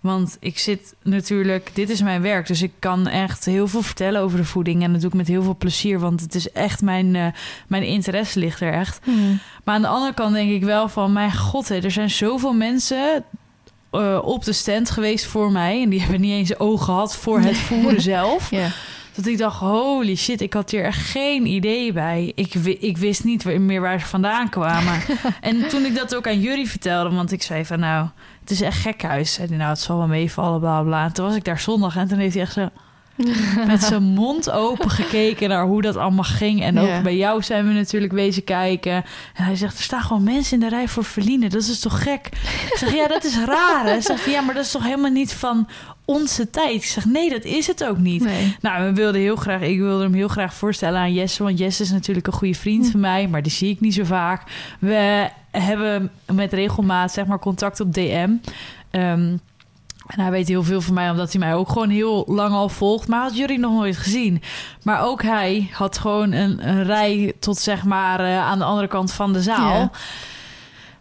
Want 0.00 0.36
ik 0.40 0.58
zit 0.58 0.94
natuurlijk, 1.02 1.70
dit 1.74 1.90
is 1.90 2.02
mijn 2.02 2.22
werk, 2.22 2.46
dus 2.46 2.62
ik 2.62 2.72
kan 2.78 3.06
echt 3.06 3.44
heel 3.44 3.68
veel 3.68 3.82
vertellen 3.82 4.20
over 4.20 4.38
de 4.38 4.44
voeding. 4.44 4.82
En 4.82 4.92
dat 4.92 5.00
doe 5.00 5.10
ik 5.10 5.16
met 5.16 5.28
heel 5.28 5.42
veel 5.42 5.56
plezier, 5.56 5.98
want 5.98 6.20
het 6.20 6.34
is 6.34 6.52
echt 6.52 6.82
mijn, 6.82 7.16
eh, 7.16 7.26
mijn 7.66 7.82
interesse 7.82 8.38
ligt 8.38 8.60
er 8.60 8.72
echt. 8.72 9.00
Maar 9.64 9.74
aan 9.74 9.82
de 9.82 9.88
andere 9.88 10.14
kant 10.14 10.34
denk 10.34 10.50
ik 10.50 10.64
wel 10.64 10.88
van, 10.88 11.12
mijn 11.12 11.36
god, 11.36 11.68
hè, 11.68 11.78
er 11.78 11.90
zijn 11.90 12.10
zoveel 12.10 12.52
mensen 12.52 13.24
eh, 13.90 14.18
op 14.22 14.44
de 14.44 14.52
stand 14.52 14.90
geweest 14.90 15.24
voor 15.24 15.52
mij. 15.52 15.82
En 15.82 15.88
die 15.88 16.00
hebben 16.00 16.20
niet 16.20 16.32
eens 16.32 16.58
oog 16.58 16.84
gehad 16.84 17.16
voor 17.16 17.40
het 17.40 17.58
voeren 17.68 18.00
zelf. 18.00 18.50
Ja. 18.50 18.68
Dat 19.14 19.26
ik 19.26 19.38
dacht, 19.38 19.60
holy 19.60 20.16
shit, 20.16 20.40
ik 20.40 20.52
had 20.52 20.70
hier 20.70 20.84
echt 20.84 21.06
geen 21.10 21.46
idee 21.46 21.92
bij. 21.92 22.32
Ik, 22.34 22.54
ik 22.80 22.98
wist 22.98 23.24
niet 23.24 23.44
meer 23.58 23.80
waar 23.80 24.00
ze 24.00 24.06
vandaan 24.06 24.48
kwamen. 24.48 25.00
en 25.40 25.68
toen 25.68 25.84
ik 25.84 25.94
dat 25.94 26.14
ook 26.14 26.26
aan 26.26 26.40
jullie 26.40 26.68
vertelde, 26.68 27.14
want 27.14 27.32
ik 27.32 27.42
zei 27.42 27.64
van 27.64 27.80
nou, 27.80 28.08
het 28.40 28.50
is 28.50 28.60
echt 28.60 28.80
gekhuis. 28.80 29.32
Zei 29.32 29.48
hij, 29.48 29.56
nou, 29.56 29.70
het 29.70 29.80
zal 29.80 29.96
wel 29.96 30.06
meevallen, 30.06 30.60
bla 30.60 30.82
bla. 30.82 31.04
En 31.04 31.12
toen 31.12 31.26
was 31.26 31.34
ik 31.34 31.44
daar 31.44 31.60
zondag 31.60 31.96
en 31.96 32.08
toen 32.08 32.18
heeft 32.18 32.34
hij 32.34 32.42
echt 32.42 32.52
zo 32.52 32.68
met 33.66 33.82
zijn 33.82 34.02
mond 34.02 34.50
open 34.50 34.90
gekeken 34.90 35.48
naar 35.48 35.64
hoe 35.64 35.82
dat 35.82 35.96
allemaal 35.96 36.24
ging. 36.24 36.62
En 36.62 36.78
ook 36.78 37.02
bij 37.02 37.16
jou 37.16 37.42
zijn 37.42 37.66
we 37.66 37.72
natuurlijk 37.72 38.12
wezen 38.12 38.44
kijken. 38.44 38.92
En 39.34 39.44
hij 39.44 39.56
zegt, 39.56 39.78
er 39.78 39.84
staan 39.84 40.02
gewoon 40.02 40.22
mensen 40.22 40.54
in 40.54 40.60
de 40.60 40.76
rij 40.76 40.88
voor 40.88 41.04
Verline. 41.04 41.48
Dat 41.48 41.62
is 41.62 41.80
toch 41.80 42.02
gek? 42.02 42.26
Ik 42.70 42.76
zeg, 42.76 42.94
ja, 42.94 43.06
dat 43.06 43.24
is 43.24 43.38
raar. 43.38 43.84
Hij 43.84 44.00
zegt, 44.00 44.24
ja, 44.24 44.40
maar 44.40 44.54
dat 44.54 44.64
is 44.64 44.70
toch 44.70 44.84
helemaal 44.84 45.10
niet 45.10 45.32
van 45.32 45.68
onze 46.10 46.50
tijd? 46.50 46.74
Ik 46.74 46.84
zeg, 46.84 47.04
nee, 47.04 47.30
dat 47.30 47.44
is 47.44 47.66
het 47.66 47.84
ook 47.84 47.98
niet. 47.98 48.24
Nee. 48.24 48.56
Nou, 48.60 48.84
we 48.84 48.92
wilden 48.92 49.20
heel 49.20 49.36
graag, 49.36 49.60
ik 49.60 49.78
wilde 49.78 50.02
hem 50.02 50.14
heel 50.14 50.28
graag 50.28 50.54
voorstellen 50.54 51.00
aan 51.00 51.12
Jesse. 51.12 51.42
Want 51.42 51.58
Jesse 51.58 51.82
is 51.82 51.90
natuurlijk 51.90 52.26
een 52.26 52.32
goede 52.32 52.54
vriend 52.54 52.90
van 52.90 53.00
mij, 53.00 53.28
maar 53.28 53.42
die 53.42 53.52
zie 53.52 53.70
ik 53.70 53.80
niet 53.80 53.94
zo 53.94 54.04
vaak. 54.04 54.42
We 54.78 55.28
hebben 55.50 56.10
met 56.32 56.52
regelmaat, 56.52 57.12
zeg 57.12 57.26
maar, 57.26 57.38
contact 57.38 57.80
op 57.80 57.94
DM. 57.94 58.30
Ehm, 58.90 59.36
en 60.06 60.20
hij 60.20 60.30
weet 60.30 60.48
heel 60.48 60.62
veel 60.62 60.80
van 60.80 60.94
mij, 60.94 61.10
omdat 61.10 61.32
hij 61.32 61.40
mij 61.40 61.54
ook 61.54 61.68
gewoon 61.68 61.88
heel 61.88 62.24
lang 62.26 62.52
al 62.52 62.68
volgt. 62.68 63.08
Maar 63.08 63.22
had 63.22 63.36
jullie 63.36 63.58
nog 63.58 63.72
nooit 63.72 63.96
gezien. 63.96 64.42
Maar 64.82 65.02
ook 65.02 65.22
hij 65.22 65.68
had 65.72 65.98
gewoon 65.98 66.32
een, 66.32 66.68
een 66.68 66.84
rij 66.84 67.32
tot 67.38 67.58
zeg 67.58 67.84
maar 67.84 68.20
eh, 68.20 68.38
aan 68.38 68.58
de 68.58 68.64
andere 68.64 68.88
kant 68.88 69.12
van 69.12 69.32
de 69.32 69.42
zaal. 69.42 69.90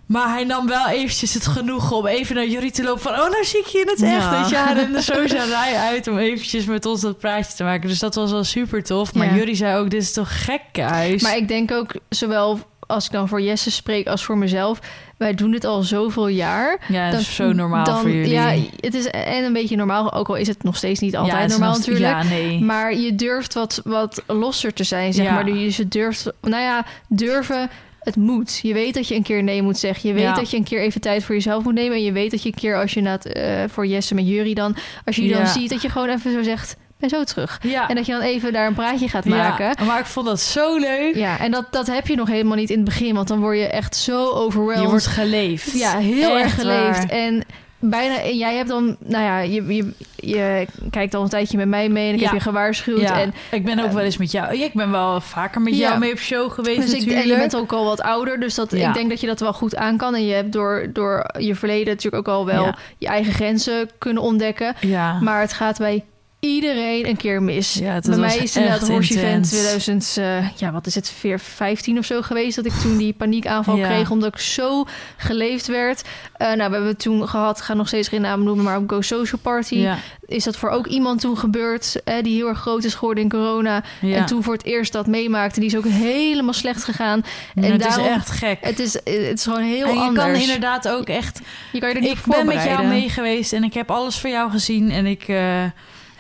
Maar 0.10 0.30
hij 0.30 0.44
nam 0.44 0.68
wel 0.68 0.88
eventjes 0.88 1.34
het 1.34 1.48
genoegen 1.48 1.96
om 1.96 2.06
even 2.08 2.36
naar 2.36 2.48
jullie 2.48 2.72
te 2.72 2.84
lopen 2.84 3.02
van... 3.02 3.12
oh, 3.12 3.30
nou 3.30 3.44
zie 3.46 3.60
ik 3.60 3.66
je 3.66 3.80
in 3.80 3.88
het 3.88 4.02
echt, 4.02 4.12
Ja. 4.24 4.42
weet 4.42 4.50
je. 4.50 4.56
Hij 4.56 4.74
rende 4.74 5.02
zo 5.14 5.28
zijn 5.28 5.48
rij 5.50 5.76
uit 5.76 6.08
om 6.08 6.18
eventjes 6.18 6.66
met 6.66 6.86
ons 6.86 7.02
dat 7.02 7.18
praatje 7.20 7.54
te 7.56 7.64
maken. 7.64 7.90
Dus 7.90 8.00
dat 8.00 8.16
was 8.16 8.32
wel 8.32 8.44
super 8.44 8.84
tof. 8.84 9.14
Maar 9.14 9.28
Ja. 9.28 9.36
jullie 9.36 9.56
zei 9.56 9.78
ook, 9.80 9.90
dit 9.90 10.02
is 10.02 10.14
toch 10.14 10.44
gek, 10.46 10.62
huis. 10.82 11.22
Maar 11.22 11.38
ik 11.38 11.48
denk 11.48 11.72
ook, 11.72 11.92
zowel 12.10 12.60
als 12.88 13.06
ik 13.06 13.12
dan 13.12 13.28
voor 13.28 13.42
Jesse 13.42 13.72
spreek 13.72 14.08
als 14.08 14.24
voor 14.24 14.38
mezelf... 14.38 14.80
wij 15.18 15.34
doen 15.34 15.52
dit 15.52 15.66
al 15.66 15.82
zoveel 15.82 16.28
jaar. 16.28 16.80
ja, 16.88 17.04
dat 17.04 17.12
dan- 17.12 17.20
is 17.22 17.36
zo 17.36 17.54
normaal 17.54 17.86
dan- 17.86 18.00
voor 18.00 18.10
jullie. 18.12 18.30
Ja, 18.32 18.54
het 18.80 18.94
is 18.94 19.06
en 19.08 19.44
een 19.44 19.54
beetje 19.54 19.76
normaal. 19.76 20.14
Ook 20.14 20.28
al 20.30 20.36
is 20.36 20.48
het 20.48 20.64
nog 20.64 20.78
steeds 20.78 21.00
niet 21.00 21.16
altijd 21.18 21.42
Ja, 21.42 21.48
normaal 21.48 21.70
nog- 21.70 21.78
natuurlijk. 21.78 22.06
Ja, 22.12 22.24
nee. 22.24 22.60
Maar 22.62 22.96
je 22.96 23.16
durft 23.16 23.54
wat, 23.54 23.82
wat 23.84 24.24
losser 24.28 24.74
te 24.74 24.84
zijn, 24.84 25.14
zeg 25.14 25.30
maar. 25.30 25.46
Dus 25.46 25.78
je 25.78 25.88
durft, 25.88 26.32
nou 26.42 26.64
ja, 26.64 26.86
durven 27.08 27.70
het 28.16 28.24
moet. 28.24 28.60
Je 28.64 28.74
weet 28.74 28.94
dat 28.94 29.08
je 29.08 29.16
een 29.16 29.24
keer 29.24 29.44
nee 29.44 29.62
moet 29.62 29.78
zeggen. 29.78 30.10
Je 30.10 30.16
weet 30.16 30.24
Ja. 30.24 30.34
dat 30.34 30.52
je 30.52 30.58
een 30.58 30.64
keer 30.64 30.82
even 30.82 31.02
tijd 31.02 31.24
voor 31.24 31.36
jezelf 31.36 31.64
moet 31.64 31.74
nemen. 31.74 31.98
En 31.98 32.04
je 32.04 32.12
weet 32.12 32.32
dat 32.32 32.42
je 32.44 32.48
een 32.50 32.60
keer 32.60 32.78
als 32.82 32.94
je 32.94 33.02
na 33.02 33.12
het, 33.12 33.26
eh, 33.34 33.64
voor 33.68 33.86
Jesse 33.88 34.16
met 34.16 34.28
Jury 34.28 34.54
dan... 34.54 34.76
Als 35.06 35.16
je 35.16 35.22
die 35.22 35.34
dan 35.34 35.48
ziet, 35.48 35.70
dat 35.70 35.82
je 35.82 35.90
gewoon 35.90 36.10
even 36.10 36.32
zo 36.34 36.44
zegt... 36.44 36.76
ben 37.00 37.10
zo 37.10 37.24
terug. 37.24 37.60
Ja. 37.62 37.88
En 37.90 37.96
dat 37.96 38.06
je 38.06 38.12
dan 38.12 38.22
even 38.22 38.54
daar 38.54 38.68
een 38.68 38.74
praatje 38.74 39.08
gaat 39.08 39.26
maken. 39.26 39.66
Ja, 39.80 39.84
maar 39.86 40.00
ik 40.00 40.06
vond 40.06 40.26
dat 40.26 40.40
zo 40.40 40.78
leuk. 40.78 41.16
Ja, 41.16 41.40
en 41.40 41.52
dat, 41.52 41.66
dat 41.72 41.88
heb 41.88 42.08
je 42.08 42.16
nog 42.16 42.28
helemaal 42.28 42.56
niet 42.58 42.70
in 42.70 42.76
het 42.76 42.86
begin. 42.86 43.16
Want 43.16 43.28
dan 43.28 43.40
word 43.40 43.58
je 43.58 43.68
echt 43.68 43.96
zo 43.96 44.30
overwhelmed. 44.32 44.84
Je 44.84 44.90
wordt 44.90 45.06
geleefd. 45.08 45.72
ja, 45.78 45.98
heel 45.98 46.36
Echt 46.38 46.44
erg 46.44 46.56
geleefd. 46.56 46.98
waar. 46.98 47.10
En 47.10 47.44
bijna, 47.80 48.22
en 48.22 48.38
jij 48.38 48.56
hebt 48.56 48.70
dan, 48.70 48.96
nou 49.00 49.24
ja, 49.24 49.40
je, 49.40 49.66
je, 49.76 49.92
je 50.16 50.68
kijkt 50.90 51.14
al 51.14 51.24
een 51.24 51.30
tijdje 51.30 51.58
met 51.58 51.68
mij 51.68 51.90
mee 51.90 52.08
en 52.08 52.14
ik 52.14 52.20
Ja. 52.20 52.26
heb 52.26 52.36
je 52.36 52.42
gewaarschuwd. 52.42 53.00
Ja, 53.02 53.20
En, 53.20 53.34
ik 53.52 53.66
ben 53.66 53.80
ook 53.80 53.92
wel 53.92 54.04
eens 54.04 54.18
met 54.18 54.32
jou. 54.32 54.58
Ik 54.58 54.74
ben 54.74 54.92
wel 54.92 55.22
vaker 55.22 55.62
met 55.62 55.78
Ja. 55.78 55.88
jou 55.88 56.00
mee 56.00 56.12
op 56.12 56.18
show 56.20 56.52
geweest 56.52 56.82
dus 56.82 56.92
ik, 56.92 56.98
natuurlijk. 57.00 57.24
en 57.26 57.32
je 57.32 57.38
bent 57.38 57.56
ook 57.56 57.72
al 57.72 57.86
wat 57.86 58.02
ouder, 58.02 58.40
dus 58.40 58.56
dat, 58.56 58.74
ik 58.74 58.94
denk 58.94 59.10
dat 59.10 59.22
je 59.22 59.28
dat 59.28 59.40
wel 59.40 59.54
goed 59.54 59.76
aan 59.76 59.98
kan. 59.98 60.16
En 60.16 60.26
je 60.26 60.34
hebt 60.34 60.52
door, 60.52 60.90
door 60.94 61.26
je 61.38 61.56
verleden 61.56 61.88
natuurlijk 61.88 62.28
ook 62.28 62.36
al 62.36 62.46
wel 62.46 62.74
je 62.98 63.08
eigen 63.08 63.34
grenzen 63.34 63.90
kunnen 63.98 64.24
ontdekken. 64.24 64.76
Ja. 64.80 65.20
Maar 65.20 65.42
het 65.42 65.54
gaat 65.54 65.78
bij 65.78 66.04
iedereen 66.40 67.08
een 67.08 67.18
keer 67.18 67.44
mis. 67.44 67.74
Ja, 67.74 67.94
dat 67.94 68.06
Bij 68.06 68.18
mij 68.18 68.38
is 68.38 68.56
inderdaad 68.56 68.88
Horse 68.88 69.14
Event 69.14 69.34
intens. 69.34 69.50
2000, 69.50 70.18
eh, 70.18 70.58
ja, 70.58 70.72
wat 70.72 70.88
is 70.88 70.96
het, 70.96 71.14
15 71.38 71.98
of 71.98 72.06
zo 72.06 72.22
geweest... 72.22 72.56
dat 72.56 72.66
ik 72.66 72.72
toen 72.72 72.98
die 72.98 73.14
paniekaanval 73.14 73.76
Ja. 73.76 73.88
kreeg, 73.88 74.12
omdat 74.12 74.34
ik 74.34 74.40
zo 74.40 74.86
geleefd 75.18 75.68
werd. 75.68 76.02
Eh, 76.34 76.48
nou, 76.48 76.56
we 76.56 76.62
hebben 76.62 76.86
het 76.86 77.00
toen 77.00 77.28
gehad, 77.28 77.62
ga 77.62 77.74
nog 77.74 77.88
steeds 77.88 78.08
geen 78.08 78.22
naam 78.22 78.44
noemen... 78.44 78.64
maar 78.66 78.78
op 78.78 78.90
Go 78.90 79.02
Social 79.02 79.42
Party 79.42 79.76
ja. 79.76 79.98
is 80.26 80.44
dat 80.44 80.58
voor 80.58 80.70
ook 80.70 80.88
iemand 80.88 81.22
toen 81.22 81.38
gebeurd... 81.38 82.02
eh, 82.04 82.16
die 82.24 82.36
heel 82.36 82.48
erg 82.48 82.60
groot 82.60 82.84
is 82.84 82.94
geworden 82.94 83.24
in 83.24 83.30
corona... 83.30 83.84
Ja. 84.02 84.16
en 84.16 84.26
toen 84.26 84.44
voor 84.44 84.54
het 84.54 84.66
eerst 84.66 84.92
dat 84.94 85.08
meemaakte. 85.08 85.60
Die 85.60 85.70
is 85.70 85.78
ook 85.78 85.88
helemaal 85.88 86.54
slecht 86.54 86.84
gegaan. 86.84 87.24
En 87.56 87.64
het 87.72 87.82
daarom- 87.82 88.06
is 88.06 88.12
echt 88.12 88.30
gek. 88.32 88.58
Het 88.62 88.80
is, 88.80 88.94
het 88.94 89.06
is 89.38 89.44
gewoon 89.44 89.62
heel 89.64 89.88
en 89.88 89.94
je 89.94 90.00
anders. 90.00 90.32
kan 90.32 90.42
inderdaad 90.42 90.88
ook 90.88 91.08
echt... 91.08 91.42
je 91.72 91.80
kan 91.80 91.90
je 91.90 91.96
er 91.96 92.02
niet 92.02 92.12
Ik 92.12 92.24
ben 92.26 92.46
met 92.46 92.64
jou 92.64 92.88
mee 92.88 93.10
geweest 93.10 93.54
en 93.54 93.64
ik 93.64 93.74
heb 93.74 93.92
alles 93.92 94.20
voor 94.20 94.30
jou 94.30 94.52
gezien. 94.52 94.92
En 94.92 95.06
ik 95.06 95.28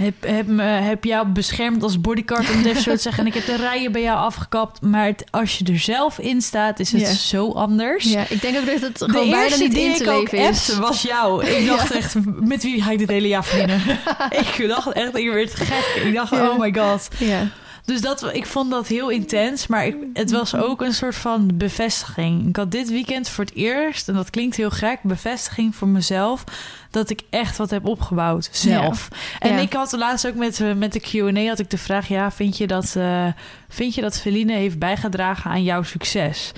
heb, 0.03 0.13
heb, 0.25 0.47
me, 0.47 0.63
heb 0.63 1.03
jou 1.03 1.27
beschermd 1.27 1.83
als 1.83 2.01
bodyguard, 2.01 2.49
om 2.49 2.57
het 2.57 2.65
even 2.65 2.81
zo 2.81 2.91
te 2.91 2.97
zeggen. 3.01 3.21
En 3.23 3.27
ik 3.29 3.33
heb 3.33 3.45
de 3.45 3.55
rijen 3.55 3.91
bij 3.91 4.01
jou 4.01 4.17
afgekapt. 4.17 4.81
Maar 4.81 5.05
het- 5.05 5.23
als 5.31 5.57
je 5.57 5.65
er 5.65 5.79
zelf 5.79 6.19
in 6.19 6.41
staat, 6.41 6.79
is 6.79 6.91
het 6.91 7.07
zo 7.07 7.51
anders. 7.51 8.03
Ja, 8.03 8.25
ik 8.29 8.41
denk 8.41 8.57
ook 8.57 8.65
dat 8.65 8.81
het 8.81 8.97
De 8.99 9.05
gewoon 9.09 9.29
bijna 9.29 9.45
eerste 9.45 9.63
niet 9.63 9.77
in 9.77 9.93
te 9.93 10.03
leven 10.19 10.37
is. 10.37 10.77
was 10.77 11.01
jou. 11.01 11.45
Ik 11.45 11.67
dacht 11.77 11.91
echt, 11.91 12.15
met 12.25 12.63
wie 12.63 12.81
ga 12.81 12.91
ik 12.91 12.97
dit 12.97 13.09
hele 13.09 13.27
jaar 13.27 13.45
verdienen? 13.45 13.81
ik 14.57 14.65
dacht 14.67 14.91
echt, 14.91 15.17
ik 15.17 15.29
werd 15.31 15.55
gek. 15.55 16.01
Ik 16.05 16.13
dacht, 16.13 16.31
oh 16.31 16.59
my 16.59 16.73
god. 16.77 17.07
Ja. 17.17 17.47
Dus 17.89 18.01
dat, 18.01 18.29
ik 18.33 18.45
vond 18.45 18.71
dat 18.71 18.87
heel 18.87 19.09
intens, 19.09 19.67
maar 19.67 19.85
ik, 19.85 19.95
het 20.13 20.31
was 20.31 20.55
ook 20.55 20.81
een 20.81 20.93
soort 20.93 21.15
van 21.15 21.49
bevestiging. 21.53 22.47
Ik 22.47 22.55
had 22.55 22.71
dit 22.71 22.89
weekend 22.89 23.29
voor 23.29 23.43
het 23.43 23.53
eerst, 23.53 24.07
en 24.09 24.13
dat 24.13 24.29
klinkt 24.29 24.55
heel 24.55 24.69
gek, 24.69 24.99
bevestiging 25.03 25.75
voor 25.75 25.87
mezelf 25.87 26.43
dat 26.91 27.09
ik 27.09 27.21
echt 27.29 27.57
wat 27.57 27.69
heb 27.69 27.85
opgebouwd 27.85 28.49
zelf. 28.51 29.07
En 29.39 29.53
Ja. 29.53 29.59
ik 29.59 29.73
had 29.73 29.91
laatst 29.91 30.27
ook 30.27 30.35
met, 30.35 30.61
eh, 30.61 30.73
met 30.73 30.93
de 30.93 30.99
Q&A 30.99 31.47
had 31.47 31.59
ik 31.59 31.69
de 31.69 31.77
vraag, 31.77 32.07
ja, 32.07 32.31
vind 32.31 32.57
je 32.57 32.67
dat, 32.67 32.95
eh 32.95 33.25
vind 33.69 33.95
je 33.95 34.01
dat 34.01 34.19
Feline 34.19 34.53
heeft 34.53 34.79
bijgedragen 34.79 35.51
aan 35.51 35.63
jouw 35.63 35.83
succes? 35.83 36.51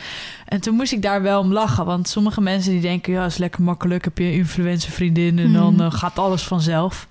En 0.46 0.62
toen 0.62 0.76
moest 0.76 0.92
ik 0.92 1.02
daar 1.02 1.22
wel 1.22 1.40
om 1.40 1.54
lachen, 1.54 1.86
want 1.86 2.08
sommige 2.08 2.42
mensen 2.42 2.72
die 2.72 2.82
denken, 2.82 3.14
ja, 3.14 3.26
is 3.26 3.38
lekker 3.38 3.62
makkelijk, 3.62 4.04
heb 4.04 4.18
je 4.18 4.24
een 4.24 4.34
influencer 4.34 4.92
vriendin 4.92 5.40
en 5.40 5.54
dan 5.54 5.74
Mhm. 5.74 5.82
eh, 5.84 5.92
gaat 5.94 6.20
alles 6.20 6.44
vanzelf. 6.44 7.08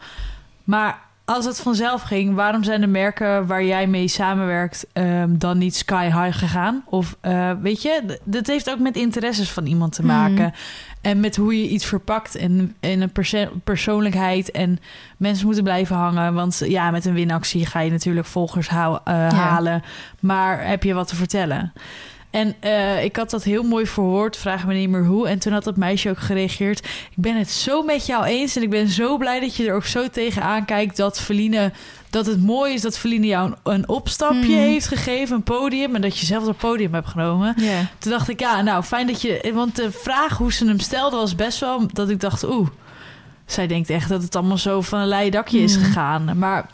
Maar 0.65 1.09
als 1.35 1.45
het 1.45 1.61
vanzelf 1.61 2.03
ging, 2.03 2.35
waarom 2.35 2.65
zijn 2.65 2.81
de 2.81 2.87
merken 2.87 3.47
waar 3.47 3.65
jij 3.65 3.87
mee 3.87 4.09
samenwerkt 4.09 4.87
ehm, 4.93 5.29
dan 5.39 5.59
niet 5.59 5.77
sky 5.77 6.05
high 6.05 6.39
gegaan? 6.39 6.83
Of 6.87 7.17
eh, 7.21 7.51
weet 7.61 7.83
je, 7.83 8.19
dat 8.25 8.47
heeft 8.47 8.71
ook 8.71 8.79
met 8.79 8.97
interesses 8.97 9.51
van 9.51 9.67
iemand 9.67 9.93
te 9.93 10.05
maken. 10.05 10.35
Mhm. 10.45 10.55
En 11.01 11.21
met 11.21 11.37
hoe 11.37 11.63
je 11.63 11.69
iets 11.69 11.85
verpakt 11.85 12.35
en, 12.35 12.77
en 12.81 13.01
een 13.01 13.13
perso- 13.13 13.51
persoonlijkheid. 13.65 14.51
En 14.51 14.79
mensen 15.17 15.47
moeten 15.47 15.65
blijven 15.65 15.97
hangen. 15.97 16.35
Want 16.35 16.63
ja, 16.65 16.91
met 16.91 17.05
een 17.05 17.15
winactie 17.15 17.67
ga 17.67 17.81
je 17.81 17.91
natuurlijk 17.91 18.27
volgers 18.27 18.69
hou- 18.69 18.99
eh, 19.05 19.29
halen. 19.29 19.83
Maar 20.21 20.67
heb 20.67 20.83
je 20.83 20.95
wat 20.95 21.09
te 21.09 21.17
vertellen? 21.17 21.73
En 22.31 22.55
eh, 22.61 23.05
ik 23.05 23.17
had 23.17 23.31
dat 23.31 23.43
heel 23.45 23.63
mooi 23.63 23.87
verhoord, 23.87 24.37
vraag 24.37 24.67
me 24.67 24.75
niet 24.75 24.89
meer 24.89 25.05
hoe. 25.05 25.29
En 25.29 25.39
toen 25.39 25.53
had 25.53 25.65
dat 25.65 25.77
meisje 25.77 26.11
ook 26.11 26.19
gereageerd. 26.19 26.79
Ik 26.87 27.17
ben 27.17 27.37
het 27.39 27.51
zo 27.51 27.83
met 27.83 28.07
jou 28.07 28.25
eens. 28.25 28.57
En 28.57 28.63
ik 28.63 28.71
ben 28.71 28.89
zo 28.89 29.17
blij 29.17 29.41
dat 29.41 29.57
je 29.57 29.67
er 29.69 29.75
ook 29.75 29.85
zo 29.85 30.09
tegenaan 30.09 30.65
kijkt 30.65 30.97
dat 30.97 31.21
Feline. 31.21 31.73
Dat 32.11 32.27
het 32.27 32.43
mooi 32.43 32.73
is 32.75 32.81
dat 32.81 32.99
Feline 32.99 33.27
jou 33.27 33.47
een, 33.63 33.73
een 33.73 33.89
opstapje 33.89 34.39
Mhm. 34.39 34.59
heeft 34.59 34.87
gegeven, 34.87 35.37
een 35.37 35.43
podium. 35.43 35.95
En 35.95 36.01
dat 36.01 36.19
je 36.19 36.27
zelf 36.27 36.45
dat 36.45 36.57
podium 36.57 36.95
hebt 36.95 37.09
genomen. 37.09 37.55
Toen 37.99 38.11
dacht 38.11 38.29
ik, 38.29 38.41
ja, 38.41 38.63
nou 38.63 38.83
fijn 38.83 39.07
dat 39.07 39.23
je. 39.23 39.51
Want 39.55 39.77
de 39.77 39.91
vraag 39.93 40.37
hoe 40.39 40.53
ze 40.53 40.67
hem 40.67 40.79
stelde 40.81 41.17
was 41.17 41.35
best 41.35 41.61
wel 41.61 41.87
dat 41.93 42.09
ik 42.11 42.21
dacht, 42.21 42.45
oeh. 42.45 42.69
Zij 43.47 43.67
denkt 43.67 43.91
echt 43.91 44.09
dat 44.09 44.23
het 44.23 44.37
allemaal 44.37 44.59
zo 44.59 44.81
van 44.81 44.99
een 45.01 45.09
leien 45.09 45.31
dakje 45.33 45.59
is 45.59 45.77
Mhm. 45.77 45.85
gegaan. 45.85 46.39
Maar 46.39 46.69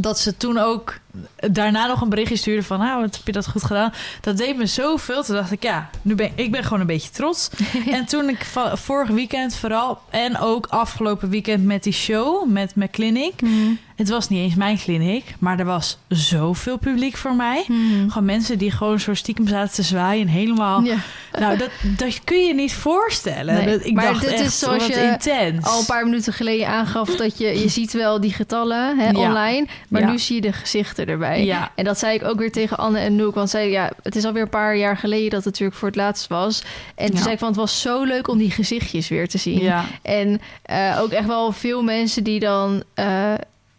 dat 0.00 0.18
ze 0.18 0.36
toen 0.36 0.58
ook 0.58 0.98
daarna 1.36 1.86
nog 1.86 2.00
een 2.00 2.08
berichtje 2.08 2.36
stuurde 2.36 2.62
van, 2.62 2.78
nou, 2.78 3.00
wat 3.00 3.16
heb 3.16 3.26
je 3.26 3.32
dat 3.32 3.48
goed 3.48 3.64
gedaan? 3.64 3.92
Dat 4.20 4.36
deed 4.36 4.56
me 4.56 4.66
zoveel. 4.66 5.22
Toen 5.22 5.34
dacht 5.34 5.50
ik, 5.50 5.62
ja, 5.62 5.90
nu 6.02 6.14
ben 6.14 6.32
ik 6.34 6.50
ben 6.50 6.62
gewoon 6.62 6.80
een 6.80 6.86
beetje 6.86 7.10
trots. 7.10 7.50
en 7.90 8.04
toen 8.04 8.28
ik 8.28 8.46
vorig 8.74 9.08
weekend 9.08 9.54
vooral 9.54 10.00
en 10.10 10.38
ook 10.38 10.66
afgelopen 10.66 11.28
weekend 11.28 11.64
met 11.64 11.82
die 11.82 11.92
show 11.92 12.48
met 12.50 12.74
mijn 12.74 12.90
clinic. 12.90 13.40
Mhm. 13.40 13.72
Het 14.02 14.10
was 14.10 14.28
niet 14.28 14.40
eens 14.40 14.54
mijn 14.54 14.78
clinic, 14.78 15.24
maar 15.38 15.58
er 15.58 15.64
was 15.64 15.98
zoveel 16.08 16.76
publiek 16.76 17.16
voor 17.16 17.34
mij. 17.34 17.64
Mhm. 17.68 18.08
Gewoon 18.08 18.24
mensen 18.24 18.58
die 18.58 18.70
gewoon 18.70 19.00
zo 19.00 19.14
stiekem 19.14 19.46
zaten 19.48 19.74
te 19.74 19.82
zwaaien 19.82 20.22
en 20.26 20.32
helemaal. 20.32 20.82
Ja. 20.82 20.94
Nou, 21.38 21.56
dat, 21.56 21.68
dat 21.96 22.24
kun 22.24 22.46
je 22.46 22.54
niet 22.54 22.74
voorstellen. 22.74 23.54
Nee, 23.54 23.66
dat, 23.78 23.86
ik 23.86 23.94
maar 23.94 24.04
dacht 24.04 24.20
dit 24.20 24.32
is 24.32 24.40
echt, 24.40 24.52
zoals 24.54 24.86
wat 24.86 24.94
je 24.94 25.02
intens. 25.02 25.66
Al 25.66 25.78
een 25.80 25.86
paar 25.86 26.04
minuten 26.04 26.32
geleden 26.32 26.66
aangaf 26.68 27.16
dat 27.16 27.38
je, 27.38 27.60
je 27.60 27.68
ziet 27.68 27.92
wel 27.92 28.20
die 28.20 28.32
getallen 28.32 28.98
hè, 28.98 29.10
Ja. 29.10 29.18
online, 29.18 29.66
maar 29.88 30.00
Ja. 30.00 30.10
nu 30.10 30.18
zie 30.18 30.34
je 30.34 30.40
de 30.40 30.52
gezichten 30.52 31.06
erbij. 31.06 31.44
Ja. 31.44 31.70
En 31.74 31.84
dat 31.84 31.98
zei 31.98 32.14
ik 32.14 32.24
ook 32.24 32.38
weer 32.38 32.52
tegen 32.52 32.78
Anne 32.78 32.98
en 32.98 33.16
Noek, 33.16 33.34
want 33.34 33.50
zij, 33.50 33.70
ja, 33.70 33.90
het 34.02 34.16
is 34.16 34.24
alweer 34.24 34.42
een 34.42 34.48
paar 34.48 34.76
jaar 34.76 34.96
geleden 34.96 35.30
dat 35.30 35.38
het 35.44 35.44
natuurlijk 35.44 35.78
voor 35.78 35.88
het 35.88 35.96
laatst 35.96 36.26
was. 36.26 36.62
En 36.94 37.10
toen 37.10 37.18
zei 37.20 37.32
ik 37.32 37.38
van, 37.38 37.48
het 37.48 37.56
was 37.56 37.80
zo 37.80 38.02
leuk 38.04 38.28
om 38.28 38.38
die 38.38 38.50
gezichtjes 38.50 39.08
weer 39.08 39.28
te 39.28 39.38
zien. 39.38 39.60
Ja. 39.60 39.84
En 40.02 40.40
eh, 40.62 40.98
ook 41.00 41.10
echt 41.10 41.26
wel 41.26 41.52
veel 41.52 41.82
mensen 41.82 42.24
die 42.24 42.40
dan 42.40 42.82
eh, 42.94 43.32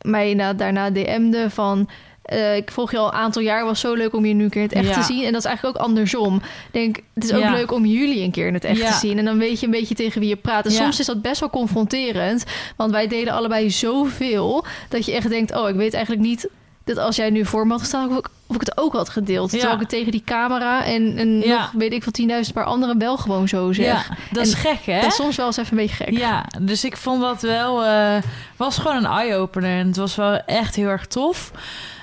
mij 0.04 0.34
na, 0.34 0.54
daarna 0.54 0.90
DM'den 0.92 1.52
van... 1.52 1.90
eh, 2.24 2.56
ik 2.56 2.72
volg 2.72 2.92
je 2.92 2.98
al 2.98 3.08
een 3.08 3.14
aantal 3.14 3.42
jaar, 3.42 3.66
was 3.66 3.80
zo 3.80 3.94
leuk 3.94 4.16
om 4.16 4.26
je 4.26 4.34
nu 4.34 4.44
een 4.44 4.50
keer 4.50 4.62
in 4.62 4.68
het 4.68 4.78
echt 4.78 4.88
Ja. 4.88 4.94
te 4.94 5.04
zien. 5.14 5.26
En 5.26 5.32
dat 5.32 5.42
is 5.42 5.48
eigenlijk 5.48 5.78
ook 5.78 5.86
andersom. 5.86 6.42
Denk, 6.72 7.00
het 7.14 7.24
is 7.24 7.34
ook 7.34 7.42
Ja. 7.42 7.52
leuk 7.54 7.72
om 7.72 7.86
jullie 7.86 8.24
een 8.24 8.32
keer 8.32 8.48
in 8.48 8.54
het 8.54 8.64
echt 8.64 8.78
Ja. 8.80 8.92
te 8.92 8.98
zien. 8.98 9.18
En 9.18 9.26
dan 9.26 9.38
weet 9.38 9.60
je 9.60 9.66
een 9.66 9.72
beetje 9.72 9.96
tegen 9.96 10.20
wie 10.20 10.30
je 10.30 10.36
praat. 10.36 10.66
En 10.66 10.72
soms 10.72 11.00
is 11.00 11.06
dat 11.06 11.22
best 11.22 11.40
wel 11.40 11.50
confronterend. 11.50 12.44
Want 12.76 12.92
wij 12.92 13.08
deden 13.08 13.34
allebei 13.34 13.70
zoveel... 13.72 14.66
dat 14.90 15.06
je 15.06 15.12
echt 15.14 15.30
denkt, 15.30 15.56
oh, 15.56 15.70
ik 15.70 15.76
weet 15.76 15.94
eigenlijk 15.94 16.26
niet... 16.26 16.48
dat 16.84 16.98
als 16.98 17.16
jij 17.16 17.30
nu 17.30 17.46
voor 17.46 17.66
me 17.66 17.72
had 17.72 17.82
gestaan... 17.82 18.10
of 18.10 18.18
ik, 18.18 18.28
of 18.48 18.56
ik 18.56 18.62
het 18.62 18.78
ook 18.78 18.94
had 18.94 19.10
gedeeld. 19.10 19.52
Ja. 19.52 19.58
Terwijl 19.58 19.74
ik 19.74 19.80
het 19.82 19.90
tegen 19.90 20.12
die 20.12 20.24
camera... 20.26 20.86
en, 20.86 21.18
en 21.18 21.40
Ja. 21.40 21.58
nog, 21.60 21.72
weet 21.72 21.94
ik 21.94 22.04
van 22.04 22.44
10.000 22.46 22.54
paar 22.54 22.64
anderen 22.64 22.98
wel 23.00 23.18
gewoon 23.18 23.48
zo 23.48 23.74
zeg. 23.74 23.86
ja, 23.86 24.16
dat 24.32 24.46
is 24.46 24.54
gek, 24.54 24.80
hè? 24.86 25.00
Dat 25.02 25.10
is 25.10 25.16
soms 25.16 25.36
wel 25.36 25.46
eens 25.46 25.58
even 25.58 25.78
een 25.78 25.84
beetje 25.86 26.04
gek. 26.04 26.18
Ja, 26.18 26.46
dus 26.62 26.84
ik 26.86 26.98
vond 26.98 27.22
dat 27.22 27.42
wel... 27.42 27.84
eh, 27.86 28.22
was 28.58 28.78
gewoon 28.78 28.98
een 28.98 29.12
eye-opener. 29.12 29.80
En 29.80 29.88
het 29.88 29.98
was 29.98 30.16
wel 30.16 30.36
echt 30.46 30.76
heel 30.76 30.88
erg 30.88 31.06
tof. 31.08 31.52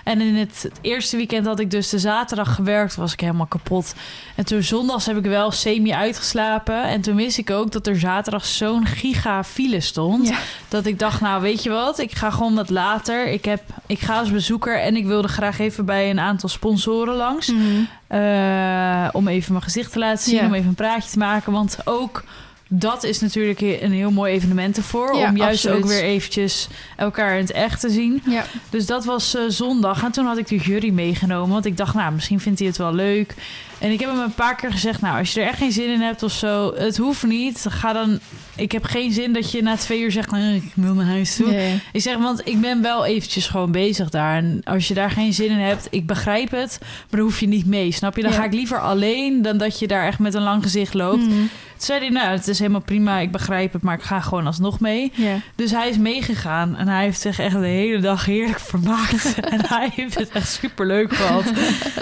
En 0.05 0.21
in 0.21 0.35
het, 0.35 0.63
het 0.63 0.79
eerste 0.81 1.17
weekend 1.17 1.47
had 1.47 1.61
ik 1.61 1.71
dus 1.71 1.89
de 1.89 1.99
zaterdag 1.99 2.55
gewerkt, 2.55 2.95
was 2.95 3.13
ik 3.13 3.21
helemaal 3.21 3.47
kapot. 3.47 3.95
En 4.35 4.45
toen 4.45 4.63
zondags 4.63 5.07
heb 5.07 5.17
ik 5.17 5.25
wel 5.25 5.51
semi 5.51 5.93
uitgeslapen. 5.93 6.85
En 6.85 7.01
toen 7.01 7.17
wist 7.17 7.39
ik 7.39 7.51
ook 7.51 7.73
dat 7.73 7.87
er 7.87 7.99
zaterdag 7.99 8.45
zo'n 8.47 8.87
giga 8.87 9.45
file 9.45 9.81
stond. 9.81 10.29
Ja. 10.29 10.39
Dat 10.69 10.87
ik 10.87 10.99
dacht, 10.99 11.21
nou 11.21 11.43
weet 11.43 11.63
je 11.63 11.71
wat, 11.71 11.99
ik 11.99 12.13
ga 12.15 12.31
gewoon 12.31 12.55
wat 12.55 12.71
later. 12.71 13.27
Ik, 13.27 13.45
heb, 13.45 13.63
ik 13.87 13.99
ga 14.01 14.19
als 14.19 14.31
bezoeker 14.33 14.81
en 14.81 14.97
ik 14.97 15.07
wilde 15.07 15.29
graag 15.29 15.59
even 15.59 15.85
bij 15.85 16.11
een 16.11 16.21
aantal 16.21 16.49
sponsoren 16.49 17.15
langs. 17.15 17.47
Mhm. 17.53 17.65
Eh, 18.07 19.09
om 19.13 19.29
even 19.29 19.53
mijn 19.53 19.65
gezicht 19.65 19.93
te 19.93 19.99
laten 19.99 20.25
zien, 20.25 20.35
Ja. 20.41 20.47
om 20.47 20.55
even 20.55 20.69
een 20.69 20.75
praatje 20.75 21.11
te 21.11 21.19
maken. 21.19 21.53
Want 21.53 21.79
ook 21.85 22.25
dat 22.73 23.05
is 23.05 23.21
natuurlijk 23.21 23.61
een 23.61 23.93
heel 23.93 24.11
mooi 24.11 24.33
evenement 24.33 24.77
ervoor. 24.77 25.17
Ja, 25.17 25.29
om 25.29 25.37
juist 25.37 25.67
absoluut. 25.67 25.85
ook 25.85 25.91
weer 25.91 26.03
eventjes 26.03 26.69
elkaar 26.97 27.35
in 27.35 27.41
het 27.41 27.53
echt 27.53 27.81
te 27.81 27.91
zien. 27.91 28.23
Ja. 28.27 28.45
Dus 28.71 28.87
dat 28.87 29.05
was 29.05 29.35
eh, 29.35 29.43
zondag. 29.49 30.05
En 30.05 30.13
toen 30.13 30.27
had 30.27 30.39
ik 30.39 30.49
de 30.49 30.57
jury 30.57 30.91
meegenomen. 30.91 31.53
Want 31.53 31.65
ik 31.65 31.77
dacht, 31.77 31.95
nou, 31.95 32.13
misschien 32.13 32.41
vindt 32.41 32.59
hij 32.59 32.69
het 32.69 32.77
wel 32.77 32.95
leuk. 32.95 33.35
En 33.79 33.91
ik 33.91 34.01
heb 34.01 34.11
hem 34.11 34.19
een 34.19 34.35
paar 34.35 34.57
keer 34.57 34.73
gezegd, 34.73 35.01
nou, 35.01 35.19
als 35.19 35.33
je 35.33 35.41
er 35.41 35.47
echt 35.47 35.59
geen 35.59 35.73
zin 35.73 35.93
in 35.93 36.01
hebt 36.01 36.23
of 36.23 36.33
zo, 36.33 36.75
het 36.75 36.97
hoeft 36.97 37.23
niet. 37.23 37.67
Ga 37.69 37.93
dan. 37.93 38.21
Ik 38.57 38.73
heb 38.73 38.85
geen 38.85 39.13
zin 39.13 39.33
dat 39.33 39.53
je 39.53 39.63
na 39.63 39.77
twee 39.77 40.01
uur 40.01 40.13
zegt, 40.13 40.31
nou, 40.31 40.55
ik 40.55 40.73
wil 40.75 40.95
naar 40.95 41.07
huis 41.07 41.37
toe. 41.37 41.55
Ik 41.93 42.01
zeg, 42.01 42.17
want 42.17 42.47
ik 42.49 42.61
ben 42.61 42.83
wel 42.83 43.05
eventjes 43.05 43.47
gewoon 43.47 43.73
bezig 43.73 44.11
daar. 44.11 44.37
En 44.37 44.61
als 44.65 44.89
je 44.89 44.95
daar 44.95 45.11
geen 45.11 45.33
zin 45.33 45.51
in 45.51 45.59
hebt, 45.59 45.87
ik 45.91 46.07
begrijp 46.07 46.51
het. 46.51 46.79
Maar 46.81 46.89
dan 47.11 47.21
hoef 47.21 47.41
je 47.41 47.49
niet 47.49 47.67
mee, 47.67 47.93
snap 47.93 48.17
je? 48.17 48.23
Dan 48.23 48.31
Ja. 48.31 48.37
ga 48.37 48.45
ik 48.45 48.53
liever 48.53 48.81
alleen 48.81 49.43
dan 49.43 49.59
dat 49.59 49.79
je 49.79 49.87
daar 49.87 50.07
echt 50.07 50.19
met 50.19 50.35
een 50.35 50.43
lang 50.43 50.63
gezicht 50.63 50.95
loopt. 50.95 51.23
Mhm. 51.23 51.29
Toen 51.31 51.89
zei 51.89 52.01
hij, 52.01 52.09
nou, 52.09 52.31
het 52.31 52.49
is 52.49 52.59
helemaal 52.59 52.81
prima, 52.81 53.19
ik 53.19 53.31
begrijp 53.33 53.73
het, 53.73 53.83
maar 53.83 53.95
ik 53.95 54.03
ga 54.03 54.21
gewoon 54.21 54.47
alsnog 54.47 54.81
mee. 54.81 55.13
Dus 55.55 55.71
hij 55.71 55.89
is 55.89 55.97
meegegaan 55.99 56.77
en 56.77 56.89
hij 56.89 57.03
heeft 57.05 57.21
zich 57.21 57.39
echt 57.39 57.59
de 57.61 57.67
hele 57.67 57.99
dag 58.01 58.25
heerlijk 58.25 58.61
vermaakt. 58.61 59.35
en 59.55 59.61
hij 59.67 59.91
heeft 59.95 60.19
het 60.19 60.31
echt 60.31 60.49
super 60.53 60.87
leuk 60.87 61.15
gehad. 61.15 61.45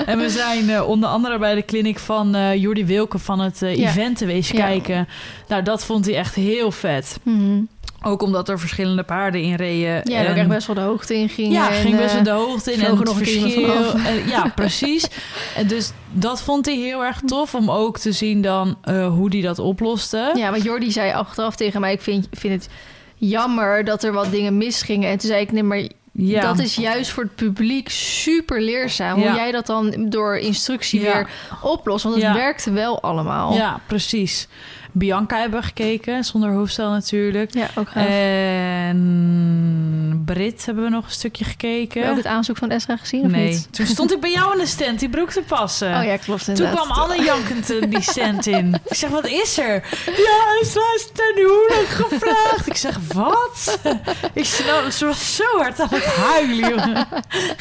en 0.06 0.18
we 0.18 0.30
zijn 0.30 0.70
eh, 0.70 0.88
onder 0.88 1.08
andere 1.08 1.38
bij 1.38 1.54
de 1.54 1.61
paardenclinic 1.62 1.98
van 1.98 2.34
eh 2.34 2.54
Jordi 2.54 2.84
Wilke 2.84 3.18
van 3.18 3.38
het 3.40 3.62
eh, 3.62 3.76
Ja. 3.76 3.88
event 3.88 4.22
kijken. 4.50 5.08
Nou, 5.48 5.62
dat 5.62 5.84
vond 5.84 6.04
hij 6.04 6.14
echt 6.16 6.34
heel 6.38 6.70
vet. 6.70 7.18
Mhm. 7.22 7.61
Ook 8.03 8.22
omdat 8.22 8.48
er 8.48 8.59
verschillende 8.59 9.03
paarden 9.03 9.40
in 9.42 9.55
reden. 9.55 10.01
Ja, 10.11 10.18
en 10.24 10.31
ook 10.31 10.37
echt 10.37 10.48
best 10.48 10.66
wel 10.66 10.77
de 10.77 10.83
hoogte 10.83 11.14
in 11.16 11.29
ging. 11.29 11.53
ja, 11.53 11.68
en, 11.70 11.74
ging 11.74 11.96
best 11.96 12.11
wel 12.11 12.18
eh, 12.18 12.24
de 12.24 12.31
hoogte 12.31 12.72
in 12.72 12.81
en 12.81 12.94
nog 12.94 13.16
verschil. 13.16 13.94
en- 13.94 14.29
ja, 14.29 14.53
precies. 14.55 15.09
En 15.57 15.66
dus 15.66 15.92
dat 16.12 16.42
vond 16.42 16.66
hij 16.66 16.74
heel 16.74 17.05
erg 17.05 17.20
tof 17.27 17.55
om 17.55 17.70
ook 17.70 17.98
te 17.98 18.12
zien 18.12 18.42
dan 18.42 18.79
eh, 18.83 19.09
hoe 19.09 19.29
hij 19.31 19.40
dat 19.40 19.59
oploste. 19.59 20.33
Ja, 20.37 20.51
want 20.51 20.62
Jordi 20.62 20.90
zei 20.92 21.12
achteraf 21.12 21.57
tegen 21.57 21.81
mij... 21.81 21.92
ik 21.92 22.01
vind, 22.01 22.29
vind 22.33 22.62
het 22.62 22.72
jammer 23.16 23.85
dat 23.85 24.03
er 24.05 24.12
wat 24.12 24.31
dingen 24.31 24.57
misgingen. 24.57 25.11
En 25.11 25.18
toen 25.18 25.29
zei 25.31 25.40
ik, 25.40 25.53
nee, 25.53 25.62
maar 25.62 25.83
Ja. 26.12 26.40
dat 26.40 26.59
is 26.59 26.74
juist 26.74 27.11
voor 27.11 27.22
het 27.22 27.35
publiek 27.35 27.88
super 27.88 28.62
leerzaam. 28.62 29.20
Ja. 29.20 29.27
Hoe 29.29 29.37
jij 29.37 29.53
dat 29.53 29.66
dan 29.66 30.07
door 30.09 30.37
instructie 30.38 31.01
Ja. 31.01 31.12
weer 31.12 31.31
oplost. 31.62 32.05
Want 32.05 32.22
het 32.22 32.33
werkte 32.35 32.70
wel 32.70 33.03
allemaal. 33.03 33.55
Ja, 33.55 33.81
precies. 33.87 34.48
Bianca 34.92 35.40
hebben 35.40 35.61
we 35.61 35.66
gekeken, 35.66 36.24
zonder 36.24 36.51
hoofdstel 36.53 36.90
natuurlijk. 36.90 37.55
ja 37.55 37.66
ook 37.74 37.88
gaaf. 37.88 38.07
En 38.07 40.22
Brit 40.24 40.66
hebben 40.66 40.85
we 40.85 40.90
nog 40.90 41.05
een 41.05 41.11
stukje 41.11 41.44
gekeken. 41.44 42.01
Heb 42.01 42.05
je 42.05 42.11
ook 42.11 42.16
het 42.16 42.27
aanzoek 42.27 42.57
van 42.57 42.70
Esra 42.70 42.96
gezien 42.96 43.24
of 43.24 43.31
nee, 43.31 43.48
niet? 43.48 43.68
toen 43.70 43.87
stond 43.87 44.12
ik 44.12 44.20
bij 44.20 44.31
jou 44.33 44.53
in 44.53 44.59
de 44.59 44.66
stand 44.66 44.98
die 44.98 45.09
broek 45.09 45.31
te 45.31 45.42
passen. 45.46 45.96
Oh 45.98 46.05
ja, 46.05 46.16
klopt 46.16 46.44
Toen 46.44 46.55
inderdaad. 46.55 46.85
kwam 46.85 46.98
Anne 46.98 47.24
jankend 47.24 47.66
die 47.90 48.01
stand 48.01 48.46
in. 48.46 48.74
Ik 48.88 48.94
zeg, 48.96 49.11
wat 49.11 49.27
is 49.27 49.59
er? 49.59 49.74
Ja, 50.07 50.64
ze 50.64 50.74
was 50.92 51.09
ten 51.14 51.35
huwelijk 51.35 51.88
gevraagd. 51.88 52.66
Ik 52.66 52.77
zeg, 52.77 52.98
wat? 53.12 53.79
Ik 54.33 54.44
snap, 54.44 54.90
ze 54.90 55.07
was 55.07 55.37
zo 55.37 55.44
hard 55.59 55.81
aan 55.81 55.88
het 55.90 56.05
huilen, 56.05 56.57
jongen. 56.68 57.07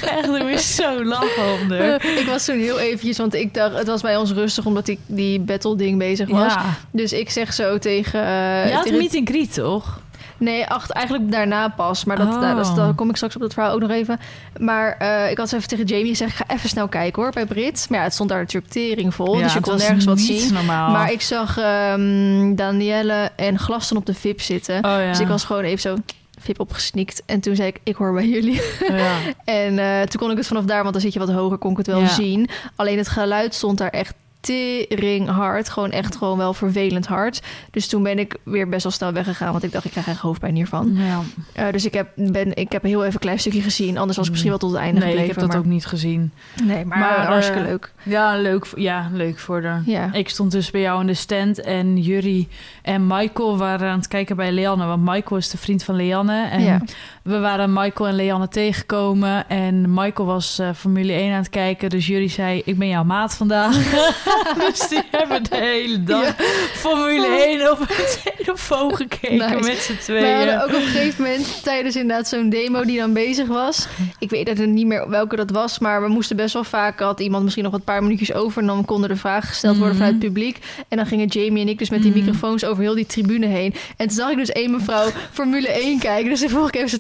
Echt, 0.01 0.27
ik 0.35 0.43
moest 0.43 0.65
zo 0.65 1.03
lachen 1.03 1.67
haar. 1.69 1.99
Eh, 1.99 2.17
ik 2.17 2.25
was 2.27 2.45
toen 2.45 2.57
heel 2.59 2.79
eventjes, 2.79 3.17
want 3.17 3.33
ik 3.33 3.53
dacht, 3.53 3.77
het 3.77 3.87
was 3.87 4.01
bij 4.01 4.17
ons 4.17 4.31
rustig 4.31 4.65
omdat 4.65 4.87
ik 4.87 4.99
die 5.05 5.39
battle 5.39 5.75
ding 5.75 5.97
bezig 5.97 6.29
was. 6.29 6.53
Ja, 6.53 6.65
Dus 6.91 7.11
ik 7.19 7.29
zeg 7.29 7.53
zo 7.53 7.77
tegen. 7.77 8.23
eh, 8.25 8.67
je 8.67 8.73
had 8.73 8.83
tegen- 8.83 8.97
meet 8.99 9.21
greet, 9.29 9.53
toch? 9.53 9.99
Nee, 10.39 10.65
acht, 10.67 10.89
eigenlijk 10.91 11.31
daarna 11.31 11.67
pas. 11.69 12.05
Maar 12.05 12.17
dat, 12.17 12.27
Oh. 12.35 12.55
dat- 12.55 12.75
daar 12.75 12.93
kom 12.93 13.09
ik 13.09 13.15
straks 13.15 13.35
op 13.35 13.41
dat 13.41 13.53
verhaal 13.53 13.73
ook 13.73 13.79
nog 13.79 13.89
even. 13.89 14.19
Maar 14.59 14.95
eh, 14.97 15.31
ik 15.31 15.37
had 15.37 15.53
even 15.53 15.67
tegen 15.67 15.85
Jamie 15.85 16.07
gezegd: 16.07 16.35
ga 16.35 16.43
even 16.47 16.69
snel 16.69 16.87
kijken 16.87 17.21
hoor 17.21 17.31
bij 17.31 17.45
Brit. 17.45 17.85
Maar 17.89 17.97
ja, 17.99 18.03
het 18.05 18.13
stond 18.13 18.29
daar 18.29 18.39
natuurlijk 18.39 18.71
tering 18.73 19.13
vol. 19.15 19.33
dus 19.37 19.53
je 19.53 19.59
kon 19.59 19.77
nergens 19.77 20.05
wat 20.05 20.19
zien. 20.19 20.53
normaal. 20.53 20.91
Maar 20.91 21.11
ik 21.11 21.21
zag 21.21 21.57
ehm, 21.57 22.55
Danielle 22.55 23.29
en 23.35 23.59
Glaston 23.59 23.97
op 23.97 24.05
de 24.05 24.13
VIP 24.13 24.41
zitten. 24.41 24.75
Oh 24.75 24.81
ja. 24.91 25.07
Dus 25.09 25.19
ik 25.19 25.27
was 25.27 25.43
gewoon 25.43 25.63
even 25.63 25.81
zo 25.81 25.95
VIP 26.39 26.59
opgesnikt. 26.59 27.23
En 27.25 27.39
toen 27.39 27.55
zei 27.55 27.67
ik: 27.67 27.79
Ik 27.83 27.95
hoor 27.95 28.13
bij 28.13 28.27
jullie. 28.27 28.61
Oh 28.89 28.97
ja. 28.97 29.15
En 29.45 29.79
eh, 29.79 30.01
toen 30.01 30.19
kon 30.21 30.31
ik 30.31 30.37
het 30.37 30.47
vanaf 30.47 30.63
daar, 30.63 30.81
want 30.81 30.93
dan 30.93 31.01
zit 31.01 31.13
je 31.13 31.19
wat 31.19 31.31
hoger, 31.31 31.57
kon 31.57 31.71
ik 31.71 31.77
het 31.77 31.87
wel 31.87 31.99
Ja. 31.99 32.07
zien. 32.07 32.49
Alleen 32.75 32.97
het 32.97 33.07
geluid 33.07 33.53
stond 33.55 33.77
daar 33.77 33.89
echt 33.89 34.13
tering 34.47 35.29
hard. 35.29 35.69
Gewoon 35.69 35.91
echt 35.91 36.15
gewoon 36.15 36.37
wel 36.37 36.53
vervelend 36.53 37.07
hard. 37.07 37.41
Dus 37.71 37.87
toen 37.87 38.03
ben 38.03 38.19
ik 38.19 38.37
weer 38.43 38.69
best 38.69 38.83
wel 38.83 38.91
snel 38.91 39.13
weggegaan. 39.13 39.51
Want 39.51 39.63
ik 39.63 39.71
dacht, 39.71 39.85
ik 39.85 39.91
krijg 39.91 40.07
echt 40.07 40.19
hoofdpijn 40.19 40.55
hiervan. 40.55 40.91
Ja. 40.93 41.21
Eh, 41.53 41.71
dus 41.71 41.85
ik 41.85 41.93
heb, 41.93 42.09
ben, 42.15 42.55
ik 42.55 42.71
heb 42.71 42.83
heel 42.83 43.01
even 43.01 43.13
een 43.13 43.19
klein 43.19 43.39
stukje 43.39 43.61
gezien. 43.61 43.97
Anders 43.97 44.17
was 44.17 44.25
ik 44.25 44.31
misschien 44.31 44.51
wel 44.51 44.59
tot 44.59 44.71
het 44.71 44.79
einde 44.79 44.99
Nee, 44.99 45.17
ik 45.17 45.27
heb 45.27 45.39
dat 45.39 45.47
maar, 45.47 45.57
ook 45.57 45.65
niet 45.65 45.85
gezien. 45.85 46.31
Nee, 46.63 46.85
maar, 46.85 46.97
Maar, 46.97 47.25
hartstikke 47.25 47.61
eh, 47.61 47.67
leuk. 47.67 47.93
Ja, 48.03 48.37
leuk, 48.37 48.65
ja, 48.75 49.09
leuk 49.13 49.39
voor 49.39 49.61
de. 49.61 49.81
Ja. 49.85 50.13
Ik 50.13 50.29
stond 50.29 50.51
dus 50.51 50.71
bij 50.71 50.81
jou 50.81 51.01
in 51.01 51.07
de 51.07 51.13
stand 51.13 51.61
en 51.61 51.97
Jury 51.97 52.47
en 52.81 53.07
Michael 53.07 53.57
waren 53.57 53.89
aan 53.89 53.97
het 53.97 54.07
kijken 54.07 54.35
bij 54.35 54.51
Leanne. 54.51 54.85
Want 54.85 55.03
Michael 55.05 55.37
is 55.39 55.49
de 55.49 55.57
vriend 55.57 55.83
van 55.83 55.95
Leanne. 55.95 56.47
En 56.47 56.61
Ja. 56.61 56.81
We 57.27 57.39
waren 57.39 57.73
Michael 57.73 58.09
en 58.09 58.15
Leanne 58.15 58.47
tegengekomen. 58.47 59.49
En 59.49 59.93
Michael 59.93 60.27
was 60.27 60.59
eh, 60.59 60.69
Formule 60.75 61.13
1 61.13 61.31
aan 61.31 61.37
het 61.37 61.49
kijken. 61.49 61.89
Dus 61.89 62.07
Jury 62.07 62.27
zei, 62.27 62.61
ik 62.65 62.77
ben 62.77 62.87
jouw 62.87 63.03
maat 63.03 63.35
vandaag. 63.35 63.75
dus 64.67 64.87
die 64.87 65.01
hebben 65.11 65.43
de 65.43 65.55
hele 65.55 66.03
dag 66.03 66.23
Ja. 66.25 66.33
Formule 66.73 67.27
1 67.27 67.71
op 67.71 67.79
het 67.79 68.21
telefoon 68.37 68.95
gekeken 68.95 69.37
Nice. 69.37 69.55
met 69.69 69.77
z'n 69.77 69.91
We 69.91 69.97
tweeën. 69.97 70.35
hadden 70.35 70.61
ook 70.63 70.67
op 70.69 70.73
een 70.75 70.81
gegeven 70.81 71.23
moment 71.23 71.63
tijdens 71.63 71.95
inderdaad 71.95 72.27
zo'n 72.27 72.49
demo 72.49 72.83
die 72.83 72.97
dan 72.99 73.13
bezig 73.13 73.47
was. 73.47 73.87
Ik 74.19 74.29
weet 74.29 74.47
het 74.47 74.65
niet 74.65 74.85
meer 74.87 75.09
welke 75.09 75.35
dat 75.35 75.49
was, 75.51 75.79
maar 75.79 76.01
we 76.01 76.07
moesten 76.07 76.35
best 76.35 76.53
wel 76.53 76.63
vaak. 76.63 76.99
Had 76.99 77.19
iemand 77.19 77.43
misschien 77.43 77.63
nog 77.63 77.73
een 77.73 77.81
paar 77.83 78.01
minuutjes 78.03 78.33
over 78.33 78.61
en 78.61 78.67
dan 78.67 78.85
konden 78.85 79.09
er 79.09 79.17
vragen 79.17 79.47
gesteld 79.49 79.77
worden 79.77 79.95
Mhm. 79.95 80.03
vanuit 80.05 80.23
het 80.23 80.33
publiek. 80.33 80.59
En 80.87 80.97
dan 80.97 81.05
gingen 81.05 81.27
Jamie 81.27 81.61
en 81.63 81.69
ik 81.69 81.79
dus 81.79 81.89
met 81.89 82.01
die 82.01 82.11
Mhm. 82.11 82.19
microfoons 82.19 82.65
over 82.65 82.83
heel 82.83 82.95
die 82.95 83.05
tribune 83.05 83.45
heen. 83.45 83.73
En 83.97 84.07
toen 84.07 84.15
zag 84.17 84.29
ik 84.29 84.37
dus 84.37 84.51
één 84.51 84.71
mevrouw 84.71 85.09
Formule 85.33 85.79
1 85.81 85.99
kijken. 85.99 86.29
Dus 86.29 86.39
toen 86.39 86.49
vroeg 86.49 86.67
ik 86.67 86.75
even 86.75 86.89
zo 86.89 86.97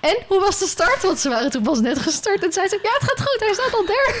En 0.00 0.16
hoe 0.28 0.40
was 0.40 0.58
de 0.58 0.66
start? 0.66 1.02
Want 1.02 1.18
ze 1.18 1.28
waren 1.28 1.50
toen 1.50 1.62
pas 1.62 1.80
net 1.80 1.98
gestart. 1.98 2.36
En 2.36 2.42
toen 2.42 2.52
zei 2.52 2.68
ze: 2.68 2.78
Ja, 2.82 2.90
het 2.92 3.02
gaat 3.02 3.28
goed. 3.28 3.40
Hij 3.40 3.52
staat 3.52 3.74
al 3.74 3.86
derde. 3.86 4.14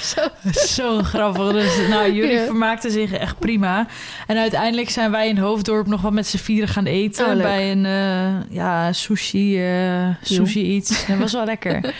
Zo. 0.00 0.20
Zo 0.82 1.02
grappig. 1.02 1.52
Dus, 1.52 1.88
nou, 1.88 2.12
jullie 2.12 2.32
Ja. 2.38 2.44
vermaakten 2.44 2.90
zich 2.90 3.12
echt 3.12 3.38
prima. 3.38 3.86
En 4.26 4.36
uiteindelijk 4.36 4.90
zijn 4.90 5.10
wij 5.10 5.28
in 5.28 5.38
Hoofddorp 5.38 5.86
nog 5.86 6.00
wat 6.00 6.12
met 6.12 6.26
z'n 6.26 6.36
vieren 6.36 6.68
gaan 6.68 6.84
eten. 6.86 7.26
Oh, 7.36 7.42
bij 7.42 7.72
een 7.72 7.84
eh, 7.86 8.54
ja, 8.56 8.92
sushi, 8.92 9.62
eh, 9.64 10.08
sushi 10.22 10.62
iets. 10.74 11.06
Dat 11.06 11.18
was 11.18 11.32
wel 11.32 11.44
lekker. 11.44 11.94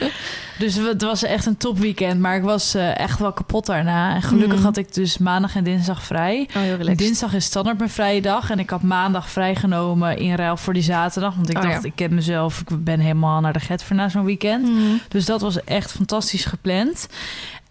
Dus 0.59 0.75
het 0.75 1.03
was 1.03 1.23
echt 1.23 1.47
een 1.47 1.57
topweekend. 1.57 2.21
Maar 2.21 2.37
ik 2.37 2.43
was 2.43 2.75
eh, 2.75 2.99
echt 2.99 3.19
wel 3.19 3.33
kapot 3.33 3.67
daarna. 3.67 4.15
En 4.15 4.23
gelukkig 4.23 4.57
Mhm. 4.57 4.65
had 4.67 4.77
ik 4.77 4.95
dus 4.95 5.19
maandag 5.19 5.57
en 5.57 5.65
dinsdag 5.65 6.03
vrij. 6.03 6.49
Oh. 6.57 6.95
Dinsdag 6.97 7.35
is 7.35 7.45
standaard 7.45 7.79
mijn 7.79 7.91
vrije 7.91 8.21
dag. 8.21 8.51
En 8.51 8.59
ik 8.59 8.71
had 8.71 8.83
maandag 8.83 9.31
vrijgenomen 9.31 10.19
in 10.19 10.35
ruil 10.35 10.57
voor 10.57 10.73
die 10.73 10.83
zaterdag. 10.83 11.35
Want 11.35 11.51
ik 11.51 11.57
Oh, 11.57 11.63
dacht, 11.63 11.83
ja. 11.83 11.89
ik 11.89 11.93
ken 11.95 12.15
mezelf. 12.15 12.61
Ik 12.61 12.85
ben 12.85 13.01
helemaal 13.01 13.41
naar 13.41 13.53
de 13.53 13.61
get 13.61 13.83
voor 13.83 13.97
na 13.97 14.09
zo'n 14.09 14.25
weekend. 14.25 14.63
Mhm. 14.69 14.81
Dus 15.09 15.25
dat 15.25 15.41
was 15.41 15.65
echt 15.65 15.93
fantastisch 15.93 16.45
gepland. 16.45 17.09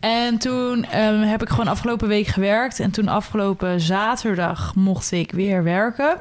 En 0.05 0.37
toen 0.37 0.83
ehm, 0.83 1.19
heb 1.21 1.41
ik 1.41 1.49
gewoon 1.49 1.67
afgelopen 1.67 2.07
week 2.07 2.27
gewerkt. 2.27 2.79
En 2.79 2.91
toen 2.91 3.07
afgelopen 3.07 3.81
zaterdag 3.81 4.75
mocht 4.75 5.11
ik 5.11 5.31
weer 5.31 5.63
werken. 5.63 6.17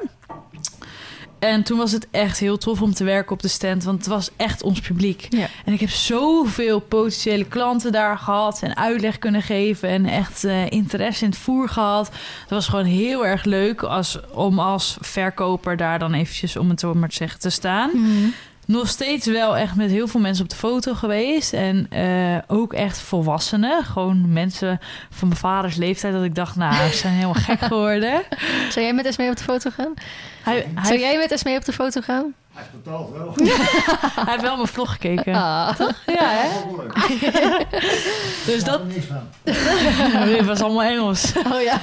En 1.39 1.63
toen 1.63 1.77
was 1.77 1.91
het 1.91 2.07
echt 2.11 2.39
heel 2.39 2.57
tof 2.57 2.81
om 2.81 2.93
te 2.93 3.03
werken 3.03 3.31
op 3.31 3.41
de 3.41 3.47
stand. 3.47 3.83
Want 3.83 3.97
het 3.97 4.07
was 4.07 4.29
echt 4.35 4.63
ons 4.63 4.79
publiek. 4.79 5.27
Ja. 5.29 5.47
En 5.65 5.73
ik 5.73 5.79
heb 5.79 5.89
zoveel 5.89 6.79
potentiële 6.79 7.45
klanten 7.45 7.91
daar 7.91 8.17
gehad. 8.17 8.61
En 8.61 8.77
uitleg 8.77 9.19
kunnen 9.19 9.41
geven. 9.41 9.89
En 9.89 10.05
echt 10.05 10.43
eh, 10.43 10.71
interesse 10.71 11.23
in 11.23 11.29
het 11.29 11.39
voer 11.39 11.69
gehad. 11.69 12.05
Dat 12.41 12.49
was 12.49 12.67
gewoon 12.67 12.85
heel 12.85 13.25
erg 13.25 13.43
leuk 13.43 13.83
als, 13.83 14.19
om 14.31 14.59
als 14.59 14.97
verkoper 15.01 15.77
daar 15.77 15.99
dan 15.99 16.13
eventjes, 16.13 16.57
om 16.57 16.69
het 16.69 16.79
zo 16.79 16.93
maar 16.93 17.09
te 17.09 17.15
zeggen, 17.15 17.39
te 17.39 17.49
staan 17.49 17.89
Mhm. 17.93 18.27
Nog 18.65 18.87
steeds 18.87 19.25
wel 19.25 19.57
echt 19.57 19.75
met 19.75 19.89
heel 19.89 20.07
veel 20.07 20.19
mensen 20.19 20.43
op 20.43 20.49
de 20.49 20.55
foto 20.55 20.93
geweest. 20.93 21.53
En 21.53 21.87
eh, 21.89 22.37
ook 22.47 22.73
echt 22.73 22.97
volwassenen. 22.97 23.83
Gewoon 23.83 24.33
mensen 24.33 24.79
van 25.09 25.27
mijn 25.27 25.39
vaders 25.39 25.75
leeftijd. 25.75 26.13
Dat 26.13 26.23
ik 26.23 26.35
dacht, 26.35 26.55
nou, 26.55 26.89
ze 26.89 26.97
zijn 26.97 27.13
helemaal 27.13 27.33
gek 27.33 27.59
geworden. 27.71 28.21
Zou 28.69 28.85
jij 28.85 28.93
met 28.93 29.05
Esmee 29.05 29.29
op 29.29 29.37
de 29.37 29.43
foto 29.43 29.69
gaan? 29.69 29.93
Hij, 30.43 30.67
hij, 30.75 30.85
Zou 30.85 30.99
jij 30.99 31.17
met 31.17 31.31
Esmee 31.31 31.57
op 31.57 31.65
de 31.65 31.73
foto 31.73 32.01
gaan? 32.01 32.33
Hij 32.53 32.63
is 32.63 32.69
betaald 32.83 33.11
wel. 33.11 33.33
hij 34.15 34.23
heeft 34.25 34.41
wel 34.41 34.55
mijn 34.55 34.67
vlog 34.67 34.91
gekeken. 34.91 35.33
Ah. 35.33 35.79
Ja, 36.05 36.29
hè? 36.29 36.49
Dus 38.51 38.63
dat 38.63 38.87
niks 38.87 39.05
van. 39.05 39.27
dit 40.25 40.45
was 40.45 40.61
allemaal 40.61 40.83
Engels. 40.83 41.33
Oh 41.51 41.61
ja. 41.61 41.79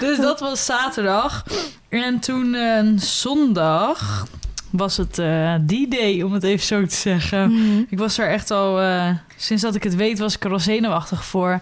Dus 0.00 0.18
dat 0.18 0.40
was 0.40 0.64
zaterdag. 0.64 1.44
En 1.88 2.18
toen 2.20 2.54
eh, 2.54 2.82
zondag 2.96 4.26
was 4.70 4.96
het 4.96 5.18
eh 5.18 5.54
die 5.60 5.88
day, 5.88 6.22
om 6.22 6.32
het 6.32 6.42
even 6.42 6.66
zo 6.66 6.86
te 6.86 6.94
zeggen. 6.94 7.52
Mhm. 7.52 7.82
Ik 7.88 7.98
was 7.98 8.18
er 8.18 8.28
echt 8.28 8.50
al, 8.50 8.80
eh, 8.80 9.08
sinds 9.36 9.62
dat 9.62 9.74
ik 9.74 9.82
het 9.82 9.94
weet, 9.94 10.18
was 10.18 10.34
ik 10.34 10.44
er 10.44 10.52
al 10.52 10.58
zenuwachtig 10.60 11.24
voor. 11.24 11.60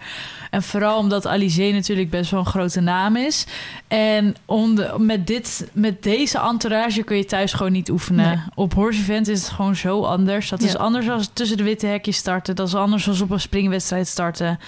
En 0.50 0.62
vooral 0.62 0.98
omdat 0.98 1.26
Alizé 1.26 1.70
natuurlijk 1.72 2.10
best 2.10 2.30
wel 2.30 2.40
een 2.40 2.46
grote 2.46 2.80
naam 2.80 3.16
is. 3.16 3.46
En 3.88 4.36
om 4.44 4.78
met, 4.98 5.26
dit, 5.26 5.68
met 5.72 6.02
deze 6.02 6.38
entourage 6.38 7.02
kun 7.02 7.16
je 7.16 7.24
thuis 7.24 7.52
gewoon 7.52 7.72
niet 7.72 7.90
oefenen. 7.90 8.26
Nee. 8.26 8.38
Op 8.54 8.74
Horse 8.74 9.00
Event 9.00 9.28
is 9.28 9.40
het 9.40 9.50
gewoon 9.50 9.76
zo 9.76 10.02
anders. 10.02 10.48
Dat 10.48 10.62
is 10.62 10.76
anders 10.76 11.06
dan 11.06 11.22
tussen 11.32 11.56
de 11.56 11.62
witte 11.62 11.86
hekjes 11.86 12.16
starten. 12.16 12.56
Dat 12.56 12.66
is 12.68 12.74
anders 12.74 13.04
dan 13.04 13.20
op 13.22 13.30
een 13.30 13.40
springwedstrijd 13.40 14.06
starten. 14.06 14.58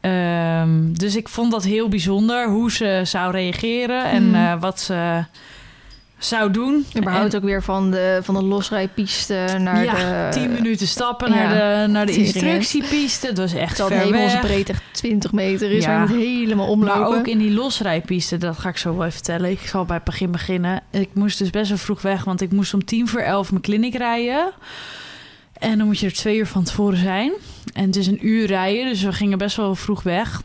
Ehm, 0.00 0.92
dus 0.92 1.16
ik 1.16 1.28
vond 1.28 1.50
dat 1.50 1.64
heel 1.64 1.88
bijzonder 1.88 2.48
hoe 2.48 2.70
ze 2.72 3.00
zou 3.04 3.32
reageren 3.32 4.04
en 4.04 4.26
Mhm. 4.30 4.34
eh, 4.34 4.60
wat 4.60 4.80
ze 4.80 5.24
zou 6.24 6.50
doen. 6.50 6.86
Überhaupt 6.96 7.34
En- 7.34 7.40
ook 7.40 7.46
weer 7.46 7.62
van 7.62 7.90
de, 7.90 8.20
van 8.22 8.34
de 8.34 8.42
losrijpiste 8.42 9.56
naar 9.58 9.84
ja, 9.84 10.30
de... 10.30 10.38
10 10.38 10.52
minuten 10.52 10.86
stappen 10.86 11.32
ja, 11.32 11.34
naar 11.34 11.86
de, 11.86 11.92
naar 11.92 12.06
de 12.06 12.12
instructiepiste. 12.12 13.26
Het 13.26 13.38
was 13.38 13.54
echt 13.54 13.76
Terwijl 13.76 14.00
ver 14.00 14.14
hemelsbreed 14.14 14.68
echt 14.68 14.82
20 14.92 15.32
meter 15.32 15.70
is. 15.70 15.84
Ja. 15.84 15.90
Waar 15.90 16.08
je 16.08 16.14
moet 16.14 16.24
helemaal 16.24 16.68
omlopen. 16.68 17.00
Maar 17.00 17.18
ook 17.18 17.26
in 17.26 17.38
die 17.38 17.52
losrijpiste, 17.52 18.38
dat 18.38 18.58
ga 18.58 18.68
ik 18.68 18.76
zo 18.76 18.90
wel 18.90 19.00
even 19.00 19.12
vertellen. 19.12 19.50
Ik 19.50 19.60
zal 19.60 19.84
bij 19.84 19.96
het 19.96 20.04
begin 20.04 20.30
beginnen. 20.30 20.82
Ik 20.90 21.08
moest 21.12 21.38
dus 21.38 21.50
best 21.50 21.68
wel 21.68 21.78
vroeg 21.78 22.02
weg, 22.02 22.24
want 22.24 22.40
ik 22.40 22.52
moest 22.52 22.74
om 22.74 22.84
tien 22.84 23.08
voor 23.08 23.20
elf 23.20 23.50
mijn 23.50 23.62
kliniek 23.62 23.94
rijden. 23.94 24.52
En 25.52 25.78
dan 25.78 25.86
moet 25.86 25.98
je 25.98 26.06
er 26.06 26.12
twee 26.12 26.36
uur 26.38 26.46
van 26.46 26.64
tevoren 26.64 26.98
zijn. 26.98 27.32
En 27.74 27.86
het 27.86 27.96
is 27.96 28.06
een 28.06 28.26
uur 28.26 28.46
rijden, 28.46 28.88
dus 28.88 29.02
we 29.02 29.12
gingen 29.12 29.38
best 29.38 29.56
wel 29.56 29.74
vroeg 29.74 30.02
weg. 30.02 30.42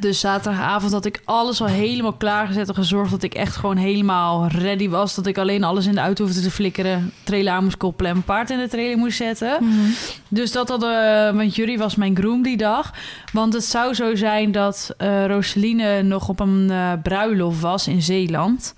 Dus 0.00 0.20
zaterdagavond 0.20 0.92
had 0.92 1.04
ik 1.04 1.20
alles 1.24 1.60
al 1.60 1.66
helemaal 1.66 2.12
klaargezet 2.12 2.68
en 2.68 2.74
gezorgd 2.74 3.10
dat 3.10 3.22
ik 3.22 3.34
echt 3.34 3.56
gewoon 3.56 3.76
helemaal 3.76 4.46
ready 4.46 4.88
was. 4.88 5.14
Dat 5.14 5.26
ik 5.26 5.38
alleen 5.38 5.64
alles 5.64 5.86
in 5.86 5.94
de 5.94 6.00
auto 6.00 6.24
hoefde 6.24 6.40
te 6.40 6.50
flikkeren, 6.50 7.12
trailer 7.24 7.52
aan 7.52 7.64
moest 7.64 7.76
koppelen 7.76 8.10
en 8.10 8.16
mijn 8.16 8.36
paard 8.36 8.50
in 8.50 8.58
de 8.58 8.68
trailer 8.68 8.98
moest 8.98 9.16
zetten. 9.16 9.64
Mhm. 9.64 9.90
Dus 10.28 10.52
dat 10.52 10.68
hadden, 10.68 11.36
want 11.36 11.54
Jury 11.54 11.78
was 11.78 11.96
mijn 11.96 12.16
groom 12.16 12.42
die 12.42 12.56
dag. 12.56 12.92
Want 13.32 13.52
het 13.52 13.64
zou 13.64 13.94
zo 13.94 14.14
zijn 14.14 14.52
dat 14.52 14.94
eh 14.96 15.26
Roseline 15.26 16.02
nog 16.02 16.28
op 16.28 16.40
een 16.40 16.70
eh, 16.70 16.92
bruiloft 17.02 17.60
was 17.60 17.88
in 17.88 18.02
Zeeland. 18.02 18.74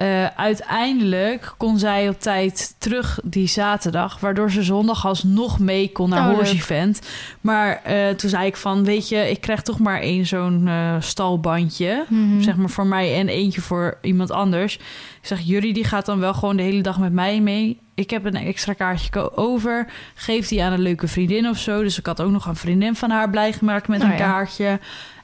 Eh, 0.00 0.26
uiteindelijk 0.26 1.54
kon 1.56 1.78
zij 1.78 2.08
op 2.08 2.20
tijd 2.20 2.74
terug 2.78 3.20
die 3.24 3.46
zaterdag, 3.48 4.20
waardoor 4.20 4.50
ze 4.50 4.62
zondag 4.62 5.06
alsnog 5.06 5.58
mee 5.58 5.92
kon 5.92 6.08
naar 6.08 6.28
Oh, 6.28 6.34
Horse 6.34 6.52
leuk. 6.52 6.62
Event. 6.62 7.00
Maar 7.40 7.80
eh, 7.84 8.08
toen 8.08 8.30
zei 8.30 8.46
ik 8.46 8.56
van, 8.56 8.84
weet 8.84 9.08
je, 9.08 9.30
ik 9.30 9.40
krijg 9.40 9.62
toch 9.62 9.78
maar 9.78 10.00
één 10.00 10.26
zo'n 10.26 10.68
eh, 10.68 10.94
stalbandje. 11.00 12.04
Mhm. 12.08 12.40
Zeg 12.42 12.56
maar 12.56 12.70
voor 12.70 12.86
mij 12.86 13.14
en 13.14 13.28
eentje 13.28 13.60
voor 13.60 13.98
iemand 14.02 14.30
anders. 14.30 14.74
Ik 14.74 15.26
zeg, 15.26 15.40
Jury 15.40 15.72
die 15.72 15.84
gaat 15.84 16.06
dan 16.06 16.18
wel 16.18 16.34
gewoon 16.34 16.56
de 16.56 16.62
hele 16.62 16.82
dag 16.82 16.98
met 16.98 17.12
mij 17.12 17.40
mee. 17.40 17.78
Ik 17.94 18.10
heb 18.10 18.24
een 18.24 18.34
extra 18.36 18.72
kaartje 18.72 19.36
over. 19.36 19.86
Geef 20.14 20.48
die 20.48 20.62
aan 20.62 20.72
een 20.72 20.80
leuke 20.80 21.08
vriendin 21.08 21.48
of 21.48 21.58
zo. 21.58 21.82
Dus 21.82 21.98
ik 21.98 22.06
had 22.06 22.20
ook 22.20 22.30
nog 22.30 22.46
een 22.46 22.56
vriendin 22.56 22.94
van 22.96 23.10
haar 23.10 23.30
blij 23.30 23.52
gemaakt 23.52 23.88
met 23.88 24.00
Oh 24.00 24.06
een 24.06 24.12
ja. 24.12 24.18
kaartje. 24.18 24.78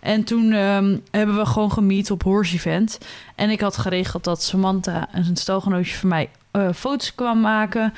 En 0.06 0.24
toen 0.24 0.52
ehm, 0.52 0.96
hebben 1.10 1.36
we 1.36 1.46
gewoon 1.46 1.72
gemiet 1.72 2.10
op 2.10 2.22
Horse 2.22 2.54
Event. 2.54 2.98
En 3.34 3.50
ik 3.50 3.60
had 3.60 3.76
geregeld 3.76 4.24
dat 4.24 4.42
Samantha, 4.42 5.08
een 5.12 5.36
stalgenootje 5.36 5.96
van 5.96 6.08
mij, 6.08 6.28
eh, 6.50 6.68
foto's 6.74 7.14
kwam 7.14 7.40
maken. 7.40 7.94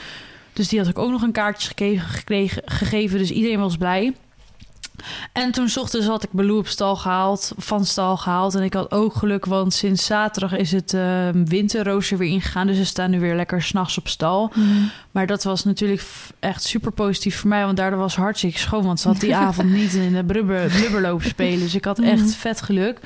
Dus 0.53 0.69
die 0.69 0.79
had 0.79 0.89
ik 0.89 0.99
ook 0.99 1.11
nog 1.11 1.23
een 1.23 1.33
kaartje 1.33 1.69
gekregen, 1.99 2.63
gegeven. 2.65 3.19
Dus 3.19 3.31
iedereen 3.31 3.59
was 3.59 3.77
blij. 3.77 4.15
En 5.33 5.51
toen 5.53 5.69
's 5.69 5.77
ochtends 5.77 6.07
had 6.07 6.23
ik 6.23 6.29
Baloo 6.33 6.59
op 6.59 6.67
stal 6.67 6.97
gehaald, 6.97 7.53
van 7.57 7.85
stal 7.85 8.17
gehaald. 8.17 8.55
En 8.55 8.63
ik 8.63 8.73
had 8.75 8.91
ook 8.91 9.15
geluk, 9.15 9.45
want 9.45 9.75
sinds 9.75 10.05
zaterdag 10.07 10.53
is 10.59 10.73
het 10.73 10.95
eh, 10.95 11.29
winterrooster 11.45 12.19
weer 12.19 12.29
ingegaan. 12.31 12.67
Dus 12.67 12.77
ze 12.77 12.85
staan 12.85 13.11
nu 13.11 13.21
weer 13.21 13.35
lekker 13.37 13.63
s'nachts 13.63 13.99
op 13.99 14.09
stal. 14.09 14.51
Mhm. 14.55 14.67
Maar 15.11 15.27
dat 15.27 15.45
was 15.45 15.65
natuurlijk 15.65 16.03
echt 16.41 16.63
super 16.63 16.93
positief 16.93 17.39
voor 17.39 17.49
mij. 17.49 17.65
Want 17.65 17.77
daardoor 17.77 17.99
was 17.99 18.17
hartstikke 18.17 18.59
schoon. 18.59 18.85
Want 18.85 19.01
ze 19.01 19.09
had 19.09 19.21
die 19.21 19.37
avond 19.47 19.71
niet 19.71 19.95
in 19.95 20.13
de 20.13 20.25
blubber, 20.25 20.71
blubberloop 20.71 21.23
spelen. 21.23 21.59
Dus 21.61 21.75
ik 21.75 21.85
had 21.85 21.99
echt 21.99 22.21
Mhm. 22.21 22.29
vet 22.29 22.63
geluk. 22.63 22.99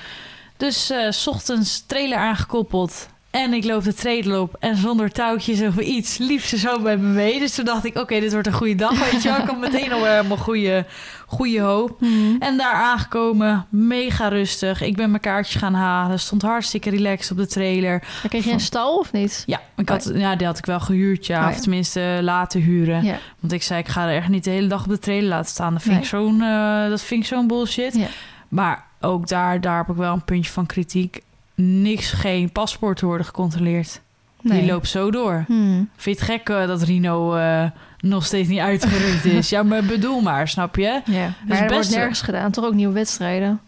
Dus 0.57 0.90
eh, 0.90 1.11
s 1.11 1.26
ochtends 1.26 1.84
trailer 1.86 2.18
aangekoppeld. 2.18 3.09
En 3.30 3.53
ik 3.53 3.64
loop 3.64 3.84
de 3.84 3.95
trailer 3.95 4.40
op. 4.40 4.57
En 4.61 4.76
zonder 4.76 5.11
touwtjes 5.12 5.61
of 5.61 5.76
iets 5.78 6.18
liep 6.18 6.40
ze 6.40 6.59
zo 6.59 6.78
met 6.78 7.01
me 7.01 7.07
mee. 7.09 7.38
Dus 7.38 7.55
toen 7.55 7.64
dacht 7.64 7.84
ik, 7.84 7.97
oké, 7.99 8.20
dit 8.20 8.32
wordt 8.32 8.47
een 8.47 8.53
goede 8.53 8.74
dag. 8.74 9.11
Weet 9.11 9.22
je 9.22 9.28
wel, 9.28 9.38
ik 9.38 9.47
had 9.47 9.59
meteen 9.59 9.93
al 9.93 10.05
helemaal 10.05 10.36
goede, 10.36 10.86
goede 11.32 11.60
hoop. 11.60 12.00
Mhm. 12.00 12.36
En 12.38 12.56
daar 12.56 12.74
aangekomen, 12.74 13.66
mega 13.68 14.28
rustig. 14.28 14.82
Ik 14.82 14.96
ben 14.96 15.10
mijn 15.10 15.22
kaartje 15.22 15.58
gaan 15.58 15.74
halen. 15.74 16.20
Stond 16.20 16.42
hartstikke 16.42 16.90
relaxed 16.90 17.30
op 17.30 17.36
de 17.36 17.46
trailer. 17.46 17.98
Maar 18.00 18.28
kreeg 18.28 18.44
je 18.44 18.52
een 18.52 18.60
stal 18.60 18.98
of 18.98 19.12
niet? 19.12 19.42
Ja, 19.46 19.60
ik 19.76 19.88
had, 19.88 20.10
ja 20.14 20.36
die 20.36 20.46
had 20.46 20.58
ik 20.58 20.66
wel 20.66 20.80
gehuurd, 20.80 21.26
ja. 21.26 21.44
Oh, 21.44 21.50
Of 21.50 21.60
tenminste 21.60 22.18
laten 22.22 22.60
huren. 22.60 23.04
Ja. 23.04 23.18
Want 23.40 23.52
ik 23.52 23.62
zei, 23.62 23.80
ik 23.80 23.88
ga 23.88 24.08
er 24.08 24.16
echt 24.16 24.28
niet 24.28 24.44
de 24.44 24.50
hele 24.50 24.66
dag 24.66 24.82
op 24.82 24.88
de 24.88 24.98
trailer 24.98 25.28
laten 25.28 25.50
staan. 25.50 25.72
Dat 25.72 25.82
vind, 25.82 25.94
Nee. 25.94 26.02
ik, 26.02 26.08
zo'n, 26.08 26.42
eh, 26.42 26.88
dat 26.88 27.02
vind 27.02 27.22
ik 27.22 27.26
zo'n 27.28 27.46
bullshit. 27.46 27.98
Maar 28.48 28.84
ook 29.00 29.28
daar, 29.28 29.60
daar 29.60 29.76
heb 29.76 29.88
ik 29.88 29.96
wel 29.96 30.12
een 30.12 30.24
puntje 30.24 30.52
van 30.52 30.66
kritiek. 30.66 31.20
Niks, 31.54 32.10
geen 32.12 32.52
paspoort 32.52 33.00
worden 33.00 33.26
gecontroleerd. 33.26 34.00
Die 34.42 34.64
loopt 34.66 34.88
zo 34.88 35.10
door. 35.10 35.44
Hmm. 35.46 35.88
Vind 35.96 36.18
je 36.18 36.24
het 36.24 36.32
gek 36.32 36.48
eh, 36.48 36.66
dat 36.66 36.82
Rino 36.82 37.34
eh, 37.34 37.64
nog 38.03 38.24
steeds 38.26 38.48
niet 38.48 38.59
uitgerukt 38.59 39.24
is? 39.24 39.48
ja, 39.48 39.62
maar 39.62 39.84
bedoel 39.84 40.20
maar, 40.20 40.48
snap 40.48 40.76
je? 40.76 41.00
Ja, 41.05 41.20
maar 41.22 41.32
best 41.46 41.61
er 41.61 41.70
wordt 41.70 41.90
nergens 41.90 42.22
gedaan. 42.22 42.50
Toch 42.50 42.64
ook 42.64 42.74
nieuwe 42.74 42.92
wedstrijden? 42.94 43.61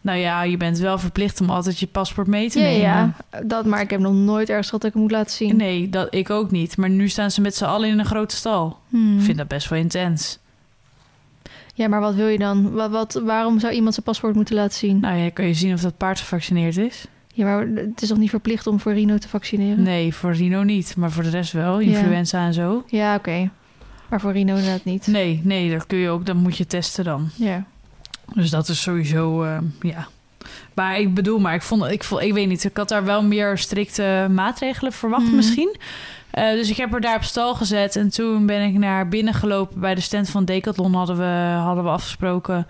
Nou 0.00 0.18
ja, 0.18 0.42
je 0.42 0.56
bent 0.56 0.78
wel 0.78 0.98
verplicht 0.98 1.40
om 1.40 1.50
altijd 1.50 1.78
je 1.78 1.86
paspoort 1.86 2.26
mee 2.26 2.50
te 2.50 2.58
Ja, 2.60 2.64
nemen. 2.64 2.80
ja, 2.82 3.14
dat, 3.42 3.64
maar 3.64 3.80
ik 3.80 3.90
heb 3.90 4.00
nog 4.00 4.12
nooit 4.12 4.48
ergens 4.48 4.66
gehad 4.66 4.82
dat 4.82 4.90
ik 4.94 4.96
moet 5.00 5.10
laten 5.10 5.36
zien. 5.36 5.56
Nee, 5.56 5.88
dat, 5.88 6.14
ik 6.14 6.30
ook 6.30 6.50
niet. 6.50 6.76
Maar 6.76 6.90
nu 6.90 7.08
staan 7.08 7.30
ze 7.30 7.40
met 7.40 7.56
z'n 7.56 7.64
allen 7.64 7.88
in 7.88 7.98
een 7.98 8.04
grote 8.04 8.36
stal. 8.36 8.78
Hmm. 8.88 9.18
Ik 9.18 9.24
vind 9.24 9.38
dat 9.38 9.48
best 9.48 9.68
wel 9.68 9.78
intens. 9.78 10.38
Ja, 11.74 11.88
maar 11.88 12.00
wat 12.00 12.14
wil 12.14 12.26
je 12.26 12.38
dan? 12.38 12.72
Wat, 12.72 12.90
wat, 12.90 13.20
waarom 13.24 13.60
zou 13.60 13.72
iemand 13.72 13.94
zijn 13.94 14.06
paspoort 14.06 14.34
moeten 14.34 14.54
laten 14.54 14.78
zien? 14.78 15.00
Nou 15.00 15.16
ja, 15.16 15.30
kan 15.30 15.46
je 15.46 15.54
zien 15.54 15.74
of 15.74 15.80
dat 15.80 15.96
paard 15.96 16.20
gevaccineerd 16.20 16.76
is? 16.76 17.06
Ja, 17.34 17.44
maar 17.44 17.66
het 17.74 18.02
is 18.02 18.08
toch 18.08 18.18
niet 18.18 18.30
verplicht 18.30 18.66
om 18.66 18.80
voor 18.80 18.92
Rino 18.92 19.18
te 19.18 19.28
vaccineren? 19.28 19.82
Nee, 19.82 20.14
voor 20.14 20.32
Rino 20.32 20.62
niet. 20.62 20.94
Maar 20.96 21.10
voor 21.10 21.22
de 21.22 21.30
rest 21.30 21.52
wel. 21.52 21.78
Influenza 21.78 22.46
en 22.46 22.54
zo. 22.54 22.84
Ja, 22.86 23.14
oké. 23.14 23.50
Maar 24.08 24.20
voor 24.20 24.32
Rino 24.32 24.54
inderdaad 24.56 24.84
niet. 24.84 25.06
Nee, 25.06 25.40
nee, 25.44 25.70
dat 25.70 25.86
kun 25.86 25.98
je 25.98 26.08
ook. 26.08 26.26
Dan 26.26 26.36
moet 26.36 26.56
je 26.56 26.66
testen 26.66 27.04
dan. 27.04 27.28
Ja. 27.34 27.64
Dus 28.34 28.50
dat 28.50 28.68
is 28.68 28.82
sowieso, 28.82 29.42
eh, 29.42 29.58
ja. 29.80 30.06
Maar 30.74 30.98
ik 31.00 31.14
bedoel, 31.14 31.38
maar 31.38 31.54
ik 31.54 31.62
vond, 31.62 31.84
ik 31.84 32.04
vond, 32.04 32.22
ik 32.22 32.32
weet 32.32 32.48
niet, 32.48 32.64
ik 32.64 32.76
had 32.76 32.88
daar 32.88 33.04
wel 33.04 33.22
meer 33.22 33.58
strikte 33.58 34.26
maatregelen 34.30 34.92
verwacht 34.92 35.26
Mhm. 35.26 35.34
misschien. 35.36 35.76
Eh, 36.30 36.50
dus 36.50 36.70
ik 36.70 36.76
heb 36.76 36.94
er 36.94 37.00
daar 37.00 37.16
op 37.16 37.22
stal 37.22 37.54
gezet 37.54 37.96
en 37.96 38.08
toen 38.08 38.46
ben 38.46 38.62
ik 38.62 38.78
naar 38.78 39.08
binnen 39.08 39.34
gelopen 39.34 39.80
bij 39.80 39.94
de 39.94 40.00
stand 40.00 40.28
van 40.28 40.44
Decathlon 40.44 40.94
hadden 40.94 41.16
we, 41.18 41.56
hadden 41.62 41.84
we 41.84 41.90
afgesproken. 41.90 42.66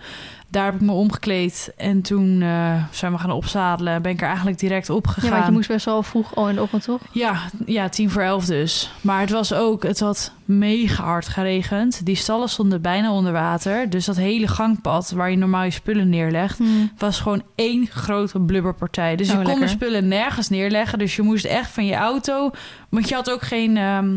Daar 0.51 0.65
heb 0.65 0.73
ik 0.75 0.81
me 0.81 0.91
omgekleed 0.91 1.73
en 1.77 2.01
toen 2.01 2.41
eh, 2.41 2.83
zijn 2.91 3.11
we 3.11 3.17
gaan 3.17 3.31
opzadelen. 3.31 4.01
Ben 4.01 4.11
ik 4.11 4.21
er 4.21 4.27
eigenlijk 4.27 4.59
direct 4.59 4.89
op 4.89 5.07
gegaan. 5.07 5.29
ja, 5.29 5.35
want 5.35 5.45
je 5.45 5.51
moest 5.51 5.67
best 5.67 5.85
wel 5.85 6.03
vroeg 6.03 6.35
al 6.35 6.49
in 6.49 6.55
de 6.55 6.61
ochtend, 6.61 6.83
toch? 6.83 7.01
Ja, 7.11 7.35
ja, 7.65 7.89
tien 7.89 8.09
voor 8.09 8.21
elf 8.21 8.45
dus. 8.45 8.91
Maar 9.01 9.19
het 9.19 9.29
was 9.29 9.53
ook, 9.53 9.83
het 9.83 9.99
had 9.99 10.31
mega 10.45 11.03
hard 11.03 11.27
geregend. 11.27 12.05
Die 12.05 12.15
stallen 12.15 12.49
stonden 12.49 12.81
bijna 12.81 13.11
onder 13.11 13.31
water. 13.31 13.89
Dus 13.89 14.05
dat 14.05 14.15
hele 14.15 14.47
gangpad 14.47 15.11
waar 15.11 15.29
je 15.31 15.37
normaal 15.37 15.63
je 15.63 15.71
spullen 15.71 16.09
neerlegt, 16.09 16.59
was 16.97 17.19
gewoon 17.19 17.43
één 17.55 17.87
grote 17.87 18.39
blubberpartij. 18.39 19.15
Dus 19.15 19.27
Oh, 19.29 19.33
je 19.33 19.39
kon 19.41 19.47
lekker. 19.59 19.65
de 19.65 19.71
spullen 19.85 20.07
nergens 20.07 20.49
neerleggen. 20.49 20.99
Dus 20.99 21.15
je 21.15 21.21
moest 21.21 21.45
echt 21.45 21.69
van 21.71 21.85
je 21.85 21.95
auto. 21.95 22.49
Want 22.89 23.09
je 23.09 23.15
had 23.15 23.31
ook 23.31 23.41
geen, 23.41 23.77
ehm, 23.77 24.09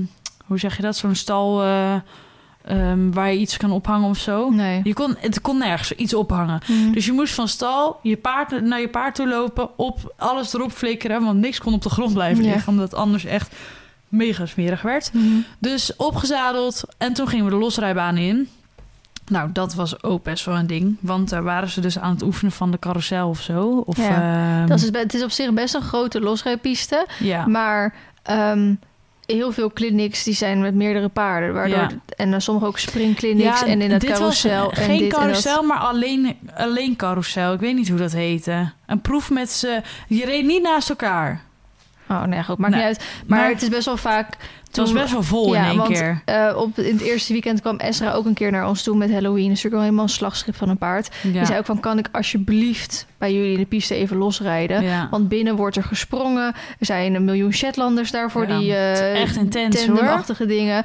hoe 0.46 0.58
zeg 0.58 0.76
je 0.76 0.82
dat, 0.82 0.96
zo'n 0.96 1.14
stal 1.14 1.62
eh, 1.62 1.94
ehm, 2.64 3.10
waar 3.10 3.32
je 3.32 3.38
iets 3.38 3.56
kan 3.56 3.70
ophangen 3.70 4.08
of 4.08 4.18
zo. 4.18 4.50
Nee. 4.50 4.80
Je 4.84 4.94
kon, 4.94 5.16
het 5.18 5.40
kon 5.40 5.58
nergens 5.58 5.92
iets 5.92 6.14
ophangen. 6.14 6.60
Mhm. 6.66 6.92
Dus 6.92 7.06
je 7.06 7.12
moest 7.12 7.34
van 7.34 7.48
stal 7.48 7.98
je 8.02 8.16
paard, 8.16 8.60
naar 8.62 8.80
je 8.80 8.88
paard 8.88 9.14
toe 9.14 9.28
lopen, 9.28 9.78
op 9.78 10.14
alles 10.16 10.54
erop 10.54 10.72
flikkeren, 10.72 11.24
want 11.24 11.40
niks 11.40 11.58
kon 11.58 11.74
op 11.74 11.82
de 11.82 11.90
grond 11.90 12.12
blijven 12.12 12.44
Ja. 12.44 12.50
liggen, 12.52 12.68
omdat 12.72 12.90
het 12.90 13.00
anders 13.00 13.24
echt 13.24 13.54
mega 14.08 14.46
smerig 14.46 14.82
werd. 14.82 15.10
Mhm. 15.12 15.26
Dus 15.58 15.96
opgezadeld 15.96 16.82
en 16.98 17.12
toen 17.12 17.28
gingen 17.28 17.44
we 17.44 17.50
de 17.50 17.56
losrijbaan 17.56 18.16
in. 18.16 18.48
Nou, 19.30 19.50
dat 19.52 19.74
was 19.74 20.02
ook 20.02 20.22
best 20.22 20.44
wel 20.44 20.56
een 20.56 20.66
ding, 20.66 20.96
want 21.00 21.28
daar 21.30 21.42
waren 21.42 21.68
ze 21.68 21.80
dus 21.80 21.98
aan 21.98 22.10
het 22.12 22.22
oefenen 22.22 22.52
van 22.52 22.70
de 22.70 22.78
carousel 22.78 23.28
of 23.28 23.40
zo. 23.40 23.82
Of, 23.86 23.98
ehm, 23.98 24.66
Dat 24.66 24.78
is, 24.82 24.88
het 24.92 25.14
is 25.14 25.22
op 25.22 25.30
zich 25.30 25.52
best 25.52 25.74
een 25.74 25.82
grote 25.82 26.20
losrijpiste. 26.20 27.06
ja. 27.20 27.46
Maar 27.46 27.94
ehm, 28.22 28.74
heel 29.26 29.52
veel 29.52 29.72
clinics 29.72 30.24
die 30.24 30.34
zijn 30.34 30.60
met 30.60 30.74
meerdere 30.74 31.08
paarden. 31.08 31.54
Waardoor, 31.54 31.78
Ja. 31.78 31.90
En 32.16 32.30
dan 32.30 32.40
sommige 32.40 32.66
ook 32.66 32.78
springclinics 32.78 33.62
en 33.62 33.80
in 33.80 33.90
was 34.18 34.42
carousel. 34.42 34.70
en 34.70 34.76
geen 34.84 34.98
dit 34.98 35.12
carousel, 35.12 35.60
En 35.60 35.66
maar 35.66 35.78
alleen, 35.78 36.36
alleen 36.54 36.96
carousel. 36.96 37.52
Ik 37.52 37.60
weet 37.60 37.74
niet 37.74 37.88
hoe 37.88 37.98
dat 37.98 38.12
heette. 38.12 38.72
Een 38.86 39.00
proef 39.00 39.30
met 39.30 39.50
ze. 39.50 39.80
Je 40.08 40.24
reed 40.24 40.44
niet 40.44 40.62
naast 40.62 40.88
elkaar. 40.88 41.42
Dat. 42.08 42.16
Oh 42.16 42.24
nee, 42.24 42.42
goed, 42.42 42.58
maakt 42.58 42.74
niet 42.74 42.82
uit. 42.82 43.04
Maar, 43.26 43.38
Maar- 43.38 43.48
het 43.48 43.62
is 43.62 43.68
best 43.68 43.84
wel 43.86 43.96
vaak... 43.96 44.36
Het 44.66 44.82
was 44.82 44.92
best 44.92 45.12
wel 45.12 45.22
vol 45.22 45.54
ja, 45.54 45.60
in 45.62 45.68
één 45.68 45.76
want, 45.76 45.88
keer. 45.88 46.22
eh, 46.24 46.56
op, 46.56 46.78
in 46.78 46.92
het 46.92 47.00
eerste 47.00 47.32
weekend 47.32 47.60
kwam 47.60 47.76
Esra 47.76 48.12
ook 48.12 48.24
een 48.26 48.34
keer 48.34 48.50
naar 48.50 48.68
ons 48.68 48.82
toe 48.82 48.96
met 48.96 49.10
Halloween. 49.12 49.36
Dus 49.36 49.46
natuurlijk 49.48 49.74
wel 49.74 49.82
helemaal 49.82 50.04
een 50.04 50.10
slagschip 50.10 50.56
van 50.56 50.68
een 50.68 50.78
paard. 50.78 51.08
Ja. 51.22 51.30
Die 51.32 51.44
zei 51.44 51.58
ook 51.58 51.64
van, 51.66 51.80
kan 51.80 51.98
ik 51.98 52.08
alsjeblieft 52.12 53.06
bij 53.18 53.34
jullie 53.34 53.52
in 53.52 53.58
de 53.58 53.66
piste 53.66 53.94
even 53.94 54.16
losrijden? 54.16 54.82
Ja. 54.82 55.08
Want 55.10 55.28
binnen 55.28 55.56
wordt 55.56 55.76
er 55.76 55.82
gesprongen. 55.84 56.46
Er 56.78 56.86
zijn 56.86 57.14
een 57.14 57.24
miljoen 57.24 57.52
Shetlanders 57.52 58.10
daarvoor. 58.10 58.46
Die 58.46 58.66
is 58.68 58.98
eh 59.00 59.20
echt 59.20 59.36
intens, 59.36 59.84
tandemachtige 59.84 60.46
dingen. 60.46 60.84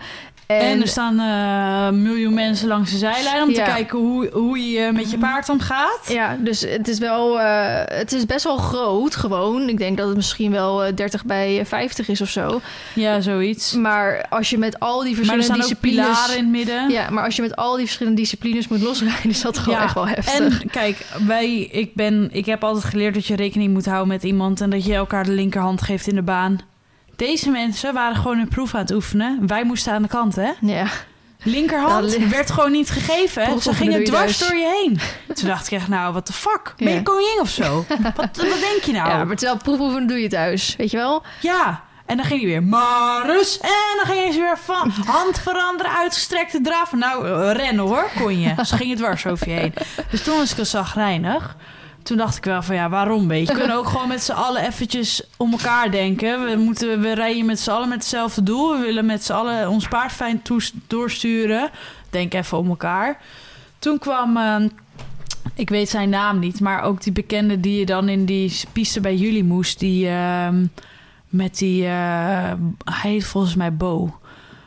En, 0.50 0.60
En 0.60 0.82
er 0.82 0.88
staan 0.88 1.20
eh, 1.20 1.88
een 1.88 2.02
miljoen 2.02 2.34
mensen 2.34 2.68
langs 2.68 2.91
de 2.91 2.97
zijlijn 2.97 3.43
om 3.43 3.50
Ja. 3.50 3.56
te 3.66 3.72
kijken 3.72 4.00
hoe, 4.00 4.30
hoe 4.34 4.70
je 4.72 4.91
met 4.93 5.12
je 5.12 5.18
paard 5.18 5.50
omgaat. 5.50 6.00
ja, 6.08 6.38
dus 6.39 6.62
het 6.62 6.88
is 6.88 7.00
wel, 7.00 7.39
eh, 7.39 7.97
het 7.97 8.12
is 8.12 8.26
best 8.26 8.43
wel 8.43 8.58
groot 8.58 9.16
gewoon. 9.16 9.70
Ik 9.70 9.78
denk 9.78 9.97
dat 9.97 10.08
het 10.08 10.16
misschien 10.16 10.52
wel 10.52 10.84
eh, 10.84 10.95
30 10.95 11.26
bij 11.26 11.66
50 11.66 12.08
is 12.08 12.22
of 12.22 12.30
zo. 12.30 12.62
Ja, 12.95 13.22
zoiets. 13.22 13.74
Maar 13.74 14.26
als 14.30 14.50
je 14.50 14.58
met 14.58 14.80
al 14.80 15.00
die 15.00 15.10
er 15.10 15.16
verschillende 15.16 15.54
disciplines... 15.54 16.06
pilaren 16.06 16.38
in 16.38 16.43
het 16.43 16.52
midden. 16.52 16.89
Ja, 16.89 17.10
maar 17.10 17.24
als 17.24 17.36
je 17.36 17.41
met 17.41 17.56
al 17.56 17.76
die 17.76 17.86
verschillende 17.86 18.22
disciplines 18.22 18.68
moet 18.68 18.82
losrijden, 18.82 19.30
is 19.30 19.41
dat 19.41 19.58
gewoon 19.58 19.78
Ja, 19.80 19.84
echt 19.86 19.93
wel 19.93 20.08
heftig. 20.08 20.62
En 20.64 20.70
kijk, 20.70 21.06
wij, 21.28 21.60
ik, 21.60 21.93
ben, 21.93 22.30
ik 22.32 22.45
heb 22.45 22.64
altijd 22.64 22.86
geleerd 22.86 23.14
dat 23.14 23.26
je 23.26 23.36
rekening 23.36 23.74
moet 23.74 23.86
houden 23.86 24.08
met 24.08 24.24
iemand 24.24 24.62
en 24.62 24.70
dat 24.70 24.86
je 24.86 24.93
elkaar 24.93 25.24
de 25.24 25.32
linkerhand 25.32 25.82
geeft 25.82 26.08
in 26.08 26.16
de 26.16 26.22
baan. 26.22 26.60
Deze 27.20 27.49
mensen 27.49 27.93
waren 27.93 28.15
gewoon 28.15 28.39
een 28.39 28.47
proef 28.47 28.74
aan 28.76 28.82
het 28.82 28.91
oefenen. 28.91 29.47
Wij 29.47 29.63
moesten 29.63 29.93
aan 29.93 30.01
de 30.01 30.07
kant, 30.07 30.36
hè? 30.36 30.51
Ja, 30.61 30.88
Linkerhand 31.43 32.17
li- 32.17 32.28
werd 32.30 32.51
gewoon 32.51 32.72
niet 32.72 32.89
gegeven. 32.89 33.43
Proef 33.43 33.63
Ze 33.63 33.74
gingen 33.74 34.03
dwars 34.03 34.38
door 34.38 34.55
je 34.57 34.82
heen. 34.84 34.99
Toen 35.36 35.47
dacht 35.47 35.65
ik 35.65 35.72
echt, 35.74 35.88
nou, 35.88 36.13
wat 36.13 36.28
de 36.28 36.34
fuck? 36.34 36.74
Ben 36.78 36.88
je 36.89 36.93
Ja. 36.95 37.01
koningin 37.01 37.39
of 37.41 37.49
zo? 37.49 37.86
wat, 38.15 38.38
wat 38.38 38.59
denk 38.59 38.84
je 38.84 38.91
nou? 38.91 39.09
ja 39.09 39.24
maar 39.24 39.36
terwijl 39.36 39.59
proefoefenen 39.59 40.07
doe 40.07 40.22
je 40.22 40.30
thuis, 40.30 40.76
weet 40.78 40.91
je 40.91 40.97
wel? 40.97 41.24
Ja, 41.41 41.84
En 42.05 42.17
dan 42.17 42.26
ging 42.26 42.39
hij 42.41 42.49
weer, 42.49 42.63
Marus. 42.63 43.59
En 43.59 43.70
dan 44.03 44.15
ging 44.15 44.28
hij 44.30 44.39
weer 44.41 44.57
van 44.63 44.91
hand 45.05 45.39
veranderen, 45.39 45.91
uitgestrekte 45.91 46.61
draven. 46.61 46.97
Nou, 46.97 47.28
eh, 47.28 47.51
rennen 47.55 47.86
hoor, 47.86 48.09
kon 48.17 48.39
je. 48.39 48.53
Ze 48.65 48.76
ging 48.76 48.89
het 48.89 48.97
dwars 48.99 49.26
over 49.26 49.49
je 49.49 49.53
heen. 49.59 49.74
Dus 50.11 50.24
toen 50.24 50.38
was 50.38 50.51
ik 50.51 50.57
al 50.59 50.65
zagrijnig. 50.65 51.55
Toen 52.04 52.18
dacht 52.18 52.38
ik 52.38 52.43
wel 52.43 52.62
van 52.62 52.76
ja, 52.76 52.89
waarom 52.89 53.28
weet 53.28 53.47
je? 53.47 53.54
We 53.54 53.60
kunnen 53.60 53.78
ook 53.78 53.88
gewoon 53.88 54.08
met 54.08 54.24
z'n 54.24 54.32
allen 54.32 54.66
eventjes 54.66 55.24
om 55.38 55.52
elkaar 55.52 55.91
denken. 55.91 56.45
We, 56.45 56.56
moeten, 56.56 57.02
we 57.02 57.14
rijden 57.14 57.45
met 57.45 57.60
z'n 57.60 57.70
allen 57.72 57.89
met 57.89 57.97
hetzelfde 57.97 58.43
doel. 58.43 58.78
We 58.78 58.86
willen 58.86 59.06
met 59.06 59.24
z'n 59.24 59.34
allen 59.34 59.70
ons 59.70 59.88
paard 59.88 60.12
fijn 60.12 60.41
doorsturen. 60.88 61.70
Denk 62.10 62.34
even 62.34 62.58
om 62.58 62.70
elkaar. 62.70 63.18
Toen 63.80 64.00
kwam, 64.00 64.38
ehm, 64.38 64.68
ik 65.56 65.70
weet 65.70 65.89
zijn 65.89 66.10
naam 66.10 66.39
niet, 66.39 66.60
maar 66.60 66.82
ook 66.84 67.02
die 67.04 67.14
bekende 67.14 67.60
die 67.60 67.80
je 67.80 67.86
dan 67.86 68.10
in 68.10 68.26
die 68.26 68.60
piste 68.72 69.00
bij 69.00 69.16
jullie 69.16 69.43
moest. 69.43 69.80
Die 69.80 70.08
ehm, 70.08 70.66
met 71.30 71.58
die, 71.58 71.84
eh, 71.86 72.52
hij 72.84 73.12
heet 73.12 73.26
volgens 73.26 73.56
mij 73.56 73.74
Bo. 73.74 74.14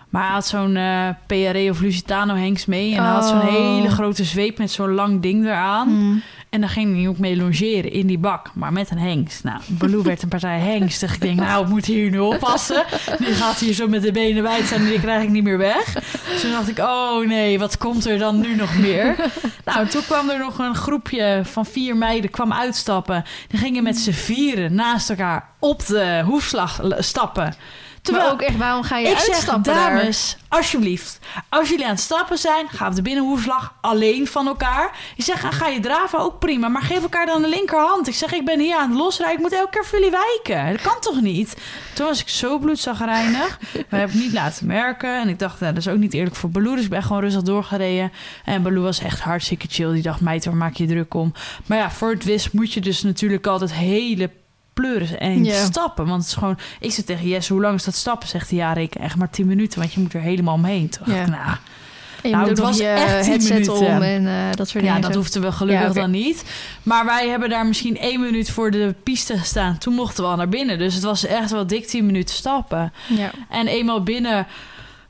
Maar 0.09 0.23
hij 0.25 0.33
had 0.33 0.47
zo'n 0.47 0.77
eh 0.77 1.09
PRE 1.27 1.67
of 1.71 1.81
Lusitano 1.81 2.35
hengst 2.35 2.67
mee. 2.67 2.95
En 2.95 3.03
hij 3.03 3.13
had 3.13 3.27
zo'n 3.29 3.41
Oh. 3.41 3.47
hele 3.49 3.91
grote 3.91 4.25
zweep 4.25 4.59
met 4.59 4.71
zo'n 4.71 4.95
lang 4.95 5.23
ding 5.23 5.45
eraan. 5.45 5.89
Mm. 5.89 6.23
En 6.53 6.61
dan 6.61 6.71
ging 6.71 6.97
hij 6.97 7.09
ook 7.09 7.19
mee 7.19 7.37
longeren 7.37 7.93
in 7.93 8.07
die 8.07 8.19
bak, 8.19 8.51
maar 8.55 8.73
met 8.73 8.91
een 8.91 8.99
hengst. 8.99 9.45
Nou, 9.45 9.61
Baloo 9.67 10.03
werd 10.03 10.23
een 10.23 10.29
partij 10.29 10.59
hengstig. 10.59 11.15
Ik 11.15 11.21
denk, 11.21 11.41
nou, 11.41 11.63
ik 11.63 11.69
moet 11.69 11.85
hier 11.85 12.11
nu 12.11 12.19
oppassen. 12.19 12.85
Die 13.19 13.35
gaat 13.35 13.59
hier 13.59 13.73
zo 13.73 13.89
met 13.89 14.03
de 14.03 14.13
benen 14.13 14.43
wijd 14.43 14.67
zijn 14.67 14.81
en 14.81 14.87
die 14.87 15.01
krijg 15.01 15.23
ik 15.23 15.29
niet 15.29 15.43
meer 15.43 15.59
weg. 15.59 15.93
Toen 16.41 16.51
dacht 16.51 16.69
ik, 16.69 16.79
oh 16.79 17.27
nee, 17.27 17.59
wat 17.59 17.79
komt 17.79 18.07
er 18.07 18.19
dan 18.19 18.41
nu 18.41 18.57
nog 18.57 18.79
meer? 18.79 19.17
Nou, 19.65 19.89
toen 19.89 20.03
kwam 20.03 20.31
er 20.31 20.39
nog 20.39 20.59
een 20.59 20.75
groepje 20.75 21.41
van 21.45 21.67
vier 21.67 21.97
meiden 21.97 22.31
kwam 22.31 22.53
uitstappen. 22.53 23.25
Die 23.49 23.59
gingen 23.59 23.83
met 23.83 23.99
z'n 23.99 24.11
vieren 24.11 24.75
naast 24.75 25.11
elkaar 25.11 25.49
op 25.59 25.87
de 25.87 26.23
hoefslag 26.25 26.81
stappen. 26.99 27.55
Terwijl 28.03 28.31
ook 28.31 28.41
echt, 28.41 28.57
waarom 28.57 28.83
ga 28.83 28.99
je 28.99 29.09
ik 29.09 29.19
zeg, 29.19 29.35
uitstappen 29.35 29.75
daar? 29.75 29.95
dames, 29.95 30.37
alsjeblieft. 30.49 31.19
Als 31.49 31.69
jullie 31.69 31.85
aan 31.85 31.91
het 31.91 32.01
stappen 32.01 32.39
zijn, 32.39 32.69
ga 32.69 32.87
op 32.87 32.95
de 32.95 33.03
binnenhoefslag 33.03 33.75
alleen 33.81 34.27
van 34.27 34.47
elkaar. 34.47 34.99
Ik 35.17 35.25
zeg, 35.25 35.57
ga 35.57 35.69
je 35.69 35.81
draven 35.81 36.19
ook 36.19 36.39
prima, 36.39 36.69
maar 36.69 36.83
geef 36.83 37.03
elkaar 37.03 37.27
dan 37.27 37.43
de 37.43 37.49
linkerhand. 37.49 38.09
Ik 38.09 38.15
zeg, 38.15 38.33
ik 38.33 38.45
ben 38.45 38.61
hier 38.61 38.77
aan 38.77 38.91
het 38.91 38.99
losrijden, 38.99 39.37
ik 39.37 39.43
moet 39.43 39.53
elke 39.53 39.71
keer 39.71 39.85
voor 39.85 39.99
jullie 39.99 40.15
wijken. 40.45 40.73
Dat 40.73 40.83
kan 40.83 41.01
toch 41.01 41.21
niet? 41.21 41.57
Toen 41.95 42.07
was 42.07 42.21
ik 42.21 42.29
zo 42.29 42.59
bloedzagrijnig. 42.59 43.59
We 43.73 43.79
hebben 43.89 44.11
het 44.17 44.25
niet 44.25 44.33
laten 44.33 44.67
merken. 44.67 45.21
En 45.21 45.29
ik 45.29 45.39
dacht, 45.39 45.61
nou, 45.61 45.73
dat 45.73 45.87
is 45.87 45.93
ook 45.93 45.99
niet 45.99 46.15
eerlijk 46.15 46.37
voor 46.37 46.51
Baloo. 46.51 46.75
Dus 46.75 46.85
ik 46.85 46.91
ben 46.91 47.03
gewoon 47.03 47.23
rustig 47.23 47.43
doorgereden. 47.43 48.13
En 48.45 48.63
Baloo 48.63 48.83
was 48.83 48.99
echt 48.99 49.21
hartstikke 49.21 49.67
chill. 49.71 49.93
Die 49.93 50.03
dacht, 50.03 50.21
meid, 50.21 50.45
waar 50.45 50.57
maak 50.57 50.75
je 50.75 50.83
je 50.83 50.89
druk 50.89 51.15
om? 51.15 51.33
Maar 51.67 51.79
ja, 51.79 51.91
voor 51.91 52.11
het 52.11 52.25
wist 52.25 52.53
moet 52.53 52.73
je 52.73 52.81
dus 52.81 53.03
natuurlijk 53.03 53.47
altijd 53.47 53.73
hele 53.73 54.31
pleuren 54.73 55.21
en 55.21 55.47
stappen. 55.47 56.07
Want 56.07 56.21
het 56.23 56.31
is 56.31 56.37
gewoon... 56.39 56.59
Ik 56.81 56.93
zei 56.93 57.07
tegen 57.07 57.29
Jesse, 57.29 57.53
hoe 57.53 57.63
lang 57.63 57.75
is 57.75 57.85
dat 57.85 57.95
stappen? 57.95 58.29
Zegt 58.29 58.49
hij, 58.51 58.59
ja, 58.59 58.73
reken 58.73 59.01
echt 59.01 59.17
maar 59.17 59.31
10 59.31 59.47
minuten. 59.47 59.79
Want 59.81 59.93
je 59.93 60.01
moet 60.01 60.15
er 60.15 60.21
helemaal 60.21 60.55
omheen. 60.55 60.89
Toen 60.89 61.03
dacht 61.07 61.19
Ja. 61.19 61.25
ik, 61.25 61.31
nou, 61.31 62.35
Nou, 62.35 62.49
het 62.49 62.59
was 62.59 62.79
echt 62.79 63.23
10 63.23 63.31
headset 63.33 63.53
minuten. 63.53 63.73
om 63.75 64.03
en 64.03 64.27
eh, 64.27 64.33
dat 64.57 64.69
soort 64.69 64.85
dingen. 64.85 64.97
ja, 64.97 65.01
dat 65.03 65.13
zo. 65.13 65.19
hoefde 65.19 65.41
wel 65.41 65.53
gelukkig 65.53 65.87
Ja, 65.87 65.93
dan 66.01 66.11
niet. 66.11 66.45
Maar 66.83 67.05
wij 67.05 67.29
hebben 67.29 67.49
daar 67.49 67.67
misschien 67.67 67.99
één 67.99 68.21
minuut 68.21 68.51
voor 68.51 68.71
de 68.71 68.95
piste 69.03 69.39
gestaan. 69.39 69.79
Toen 69.79 69.95
mochten 69.95 70.25
we 70.25 70.31
al 70.31 70.37
naar 70.37 70.49
binnen. 70.49 70.79
Dus 70.79 70.95
het 70.95 71.03
was 71.03 71.27
echt 71.27 71.51
wel 71.51 71.67
dik 71.67 71.87
10 71.87 72.07
minuten 72.07 72.35
stappen. 72.35 72.93
Ja. 73.09 73.31
En 73.49 73.67
eenmaal 73.67 74.03
binnen 74.03 74.47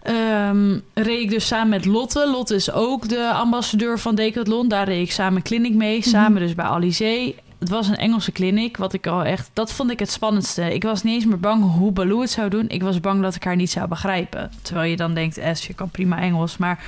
ehm, 0.03 0.79
reed 0.95 1.21
ik 1.21 1.31
dus 1.31 1.47
samen 1.47 1.69
met 1.69 1.85
Lotte. 1.85 2.31
Lotte 2.31 2.55
is 2.55 2.73
ook 2.73 3.09
de 3.09 3.31
ambassadeur 3.33 3.99
van 3.99 4.15
Decathlon. 4.15 4.69
Daar 4.69 4.85
reed 4.89 5.03
ik 5.07 5.13
samen 5.13 5.43
clinic 5.43 5.75
mee. 5.75 5.99
Mhm. 5.99 6.09
Samen 6.09 6.41
dus 6.41 6.55
bij 6.55 6.65
Alizé. 6.65 7.35
Het 7.63 7.71
was 7.71 7.89
een 7.89 7.97
Engelse 7.97 8.33
clinic, 8.33 8.77
wat 8.77 8.93
ik 8.93 9.07
al 9.07 9.25
echt... 9.25 9.51
Dat 9.53 9.73
vond 9.73 9.91
ik 9.91 9.99
het 9.99 10.11
spannendste. 10.11 10.75
Ik 10.75 10.83
was 10.83 11.03
niet 11.03 11.15
eens 11.15 11.25
meer 11.25 11.41
bang 11.41 11.73
hoe 11.73 11.93
Baloo 11.93 12.21
het 12.21 12.31
zou 12.31 12.49
doen. 12.49 12.69
Ik 12.69 12.83
was 12.83 13.01
bang 13.01 13.23
dat 13.23 13.35
ik 13.35 13.45
haar 13.45 13.57
niet 13.57 13.71
zou 13.71 13.89
begrijpen. 13.89 14.51
Terwijl 14.63 14.91
je 14.91 14.97
dan 14.97 15.15
denkt, 15.15 15.39
Es, 15.39 15.67
je 15.67 15.75
kan 15.75 15.89
prima 15.91 16.21
Engels. 16.21 16.57
Maar 16.57 16.85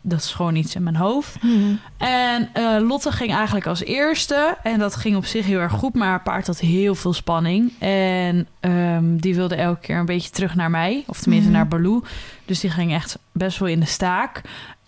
dat 0.00 0.18
is 0.20 0.32
gewoon 0.32 0.54
iets 0.54 0.74
in 0.74 0.82
mijn 0.82 0.96
hoofd. 0.96 1.42
Mhm. 1.42 1.74
En 1.96 2.48
eh, 2.52 2.76
Lotte 2.88 3.12
ging 3.12 3.34
eigenlijk 3.34 3.66
als 3.66 3.84
eerste. 3.84 4.56
En 4.62 4.78
dat 4.78 4.96
ging 4.96 5.16
op 5.16 5.24
zich 5.24 5.46
heel 5.46 5.58
erg 5.58 5.72
goed. 5.72 5.94
Maar 5.94 6.08
haar 6.08 6.22
paard 6.22 6.46
had 6.46 6.58
heel 6.60 6.94
veel 6.94 7.12
spanning. 7.12 7.72
En 7.78 8.46
ehm, 8.60 9.16
die 9.16 9.34
wilde 9.34 9.54
elke 9.54 9.80
keer 9.80 9.98
een 9.98 10.06
beetje 10.06 10.30
terug 10.30 10.54
naar 10.54 10.70
mij. 10.70 11.04
Of 11.06 11.20
tenminste 11.20 11.48
Mhm. 11.50 11.58
naar 11.58 11.68
Baloo. 11.68 12.02
Dus 12.44 12.60
die 12.60 12.70
ging 12.70 12.92
echt 12.92 13.18
best 13.32 13.58
wel 13.58 13.68
in 13.68 13.80
de 13.80 13.86
staak. 13.86 14.40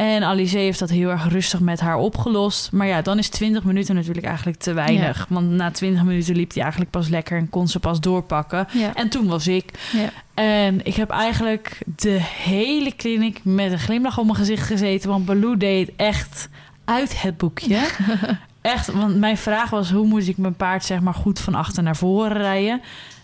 En 0.03 0.22
Alice 0.22 0.59
heeft 0.59 0.78
dat 0.78 0.90
heel 0.90 1.11
erg 1.11 1.28
rustig 1.28 1.61
met 1.61 1.80
haar 1.80 1.96
opgelost. 1.96 2.72
Maar 2.72 2.86
ja, 2.86 3.03
dan 3.03 3.18
is 3.18 3.28
20 3.28 3.64
minuten 3.64 3.94
natuurlijk 3.94 4.26
eigenlijk 4.26 4.59
te 4.59 4.72
weinig. 4.72 5.26
Want 5.28 5.50
na 5.50 5.70
20 5.70 6.03
minuten 6.03 6.36
liep 6.36 6.53
hij 6.53 6.62
eigenlijk 6.62 6.90
pas 6.90 7.09
lekker 7.09 7.38
en 7.38 7.50
kon 7.50 7.68
ze 7.68 7.78
pas 7.78 8.00
doorpakken. 8.00 8.66
Ja. 8.72 8.94
En 8.94 9.09
toen 9.09 9.26
was 9.26 9.46
ik. 9.46 9.64
Ja. 9.92 10.11
En 10.34 10.84
ik 10.86 10.94
heb 10.94 11.11
eigenlijk 11.11 11.78
de 11.96 12.18
hele 12.20 12.92
kliniek 12.92 13.40
met 13.42 13.72
een 13.72 13.78
glimlach 13.78 14.18
op 14.18 14.24
mijn 14.24 14.36
gezicht 14.36 14.66
gezeten. 14.66 15.11
Want 15.11 15.24
Baloo 15.24 15.57
deed 15.57 15.90
echt 15.96 16.48
uit 16.84 17.22
het 17.22 17.36
boekje. 17.36 17.78
echt, 18.61 18.92
want 18.92 19.16
mijn 19.16 19.36
vraag 19.36 19.70
was... 19.70 19.90
hoe 19.90 20.07
moet 20.07 20.28
ik 20.28 20.36
mijn 20.36 20.57
paard 20.57 20.84
zeg 20.84 21.00
maar 21.00 21.14
goed 21.14 21.40
van 21.40 21.55
achter 21.55 21.82
naar 21.82 21.96
voren 21.96 22.36
rijden? 22.36 22.80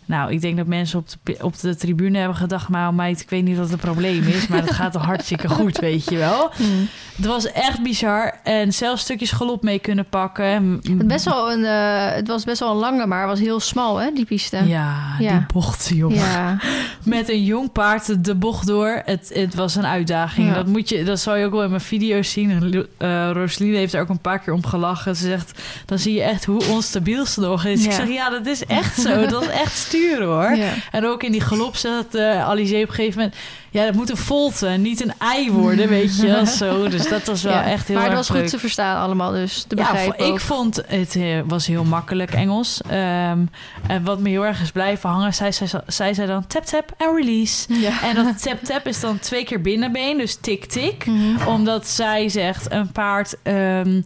Nou, 0.08 0.32
ik 0.32 0.40
denk 0.40 0.56
dat 0.56 0.66
mensen 0.66 0.98
op 0.98 1.06
de, 1.22 1.36
op 1.40 1.60
de 1.60 1.76
tribune 1.76 2.18
hebben 2.18 2.36
gedacht... 2.36 2.68
nou 2.68 2.94
meid, 2.94 3.20
ik 3.20 3.30
weet 3.30 3.44
niet 3.44 3.56
wat 3.58 3.70
het 3.70 3.80
probleem 3.80 4.26
is... 4.26 4.46
maar 4.46 4.60
het 4.60 4.72
gaat 4.72 4.94
hartstikke 4.94 5.48
goed, 5.48 5.78
weet 5.88 6.04
je 6.10 6.16
wel. 6.16 6.50
Mhm. 6.58 6.68
Het 7.16 7.26
was 7.26 7.52
echt 7.52 7.82
bizar. 7.82 8.40
En 8.44 8.72
zelfs 8.72 9.02
stukjes 9.02 9.30
galop 9.30 9.62
mee 9.62 9.78
kunnen 9.78 10.08
pakken. 10.08 10.80
Het, 10.82 11.06
best 11.06 11.24
wel 11.24 11.52
een, 11.52 11.64
eh, 11.64 12.14
het 12.14 12.28
was 12.28 12.44
best 12.44 12.60
wel 12.60 12.70
een 12.70 12.76
lange, 12.76 13.06
maar 13.06 13.20
het 13.20 13.28
was 13.28 13.38
heel 13.38 13.60
smal, 13.60 13.96
hè, 13.96 14.10
die 14.14 14.24
piste. 14.24 14.56
Ja, 14.66 15.16
Ja. 15.18 15.30
die 15.32 15.46
bocht, 15.52 15.90
jongen. 15.94 16.16
Ja. 16.18 16.58
Met 17.04 17.28
een 17.30 17.44
jong 17.44 17.72
paard 17.72 18.24
de 18.24 18.34
bocht 18.34 18.66
door. 18.66 19.02
Het, 19.04 19.30
het 19.34 19.54
was 19.54 19.74
een 19.74 19.86
uitdaging. 19.86 20.48
Ja. 20.48 20.54
Dat, 20.54 20.66
moet 20.66 20.88
je, 20.88 21.04
dat 21.04 21.20
zal 21.20 21.36
je 21.36 21.44
ook 21.46 21.52
wel 21.52 21.62
in 21.62 21.70
mijn 21.70 21.80
video's 21.80 22.30
zien. 22.30 22.74
Uh, 22.98 23.30
Rosaline 23.32 23.76
heeft 23.76 23.94
er 23.94 24.00
ook 24.00 24.08
een 24.08 24.20
paar 24.20 24.38
keer 24.38 24.52
om 24.52 24.66
gelachen. 24.66 25.16
Ze 25.16 25.24
zegt, 25.24 25.62
dan 25.86 25.98
zie 25.98 26.14
je 26.14 26.22
echt 26.22 26.44
hoe 26.44 26.64
onstabiel 26.68 27.26
ze 27.26 27.40
nog 27.40 27.64
is. 27.64 27.84
Ik 27.84 27.92
zeg, 27.92 28.08
ja, 28.08 28.30
dat 28.30 28.46
is 28.46 28.66
echt 28.66 29.00
zo. 29.00 29.26
dat 29.26 29.42
is 29.42 29.48
echt 29.48 29.78
sturen, 29.98 30.26
hoor. 30.26 30.54
Ja. 30.56 30.72
En 30.90 31.06
ook 31.06 31.22
in 31.22 31.32
die 31.32 31.40
galop 31.40 31.76
zegt 31.76 32.14
uh, 32.14 32.48
Alice 32.48 32.74
op 32.74 32.80
een 32.88 32.94
gegeven 32.94 33.18
moment... 33.18 33.36
Ja, 33.70 33.84
dat 33.84 33.94
moet 33.94 34.10
een 34.10 34.16
volte, 34.16 34.68
niet 34.68 35.02
een 35.04 35.12
ei 35.18 35.50
worden, 35.52 35.88
weet 35.98 36.16
je. 36.20 36.42
Zo. 36.56 36.88
Dus 36.88 37.08
dat 37.08 37.24
was 37.26 37.42
wel 37.42 37.52
Ja. 37.52 37.64
echt 37.64 37.86
heel 37.88 37.96
Maar 37.96 38.06
erg 38.06 38.16
het 38.16 38.26
was 38.26 38.36
leuk. 38.36 38.40
goed 38.42 38.50
te 38.50 38.58
verstaan 38.58 39.02
allemaal, 39.02 39.30
dus 39.32 39.62
te 39.68 39.76
Ja, 39.76 39.82
begrijpen 39.82 40.24
ik 40.26 40.32
ook. 40.32 40.40
vond 40.40 40.82
het 40.86 41.16
eh, 41.16 41.40
was 41.46 41.66
heel 41.66 41.84
makkelijk 41.84 42.30
Engels. 42.32 42.80
Ehm, 42.88 43.38
en 43.86 44.04
wat 44.04 44.20
me 44.20 44.28
heel 44.28 44.46
erg 44.46 44.60
is 44.60 44.70
blijven 44.70 45.10
hangen, 45.10 45.34
zij 45.34 45.52
zei, 45.52 45.70
zij 45.86 46.14
zei 46.14 46.26
dan 46.26 46.46
tap 46.46 46.64
tap 46.64 46.92
en 46.96 47.14
release. 47.16 47.66
Ja. 47.80 48.02
En 48.02 48.14
dat 48.14 48.42
tap 48.42 48.64
tap 48.64 48.86
is 48.86 49.00
dan 49.00 49.18
twee 49.18 49.44
keer 49.44 49.60
binnenbeen, 49.60 50.18
dus 50.18 50.34
tik 50.40 50.64
tik. 50.66 51.06
Mhm. 51.06 51.46
Omdat 51.48 51.86
zij 51.88 52.28
zegt 52.28 52.72
een 52.72 52.92
paard 52.92 53.36
ehm, 53.42 54.00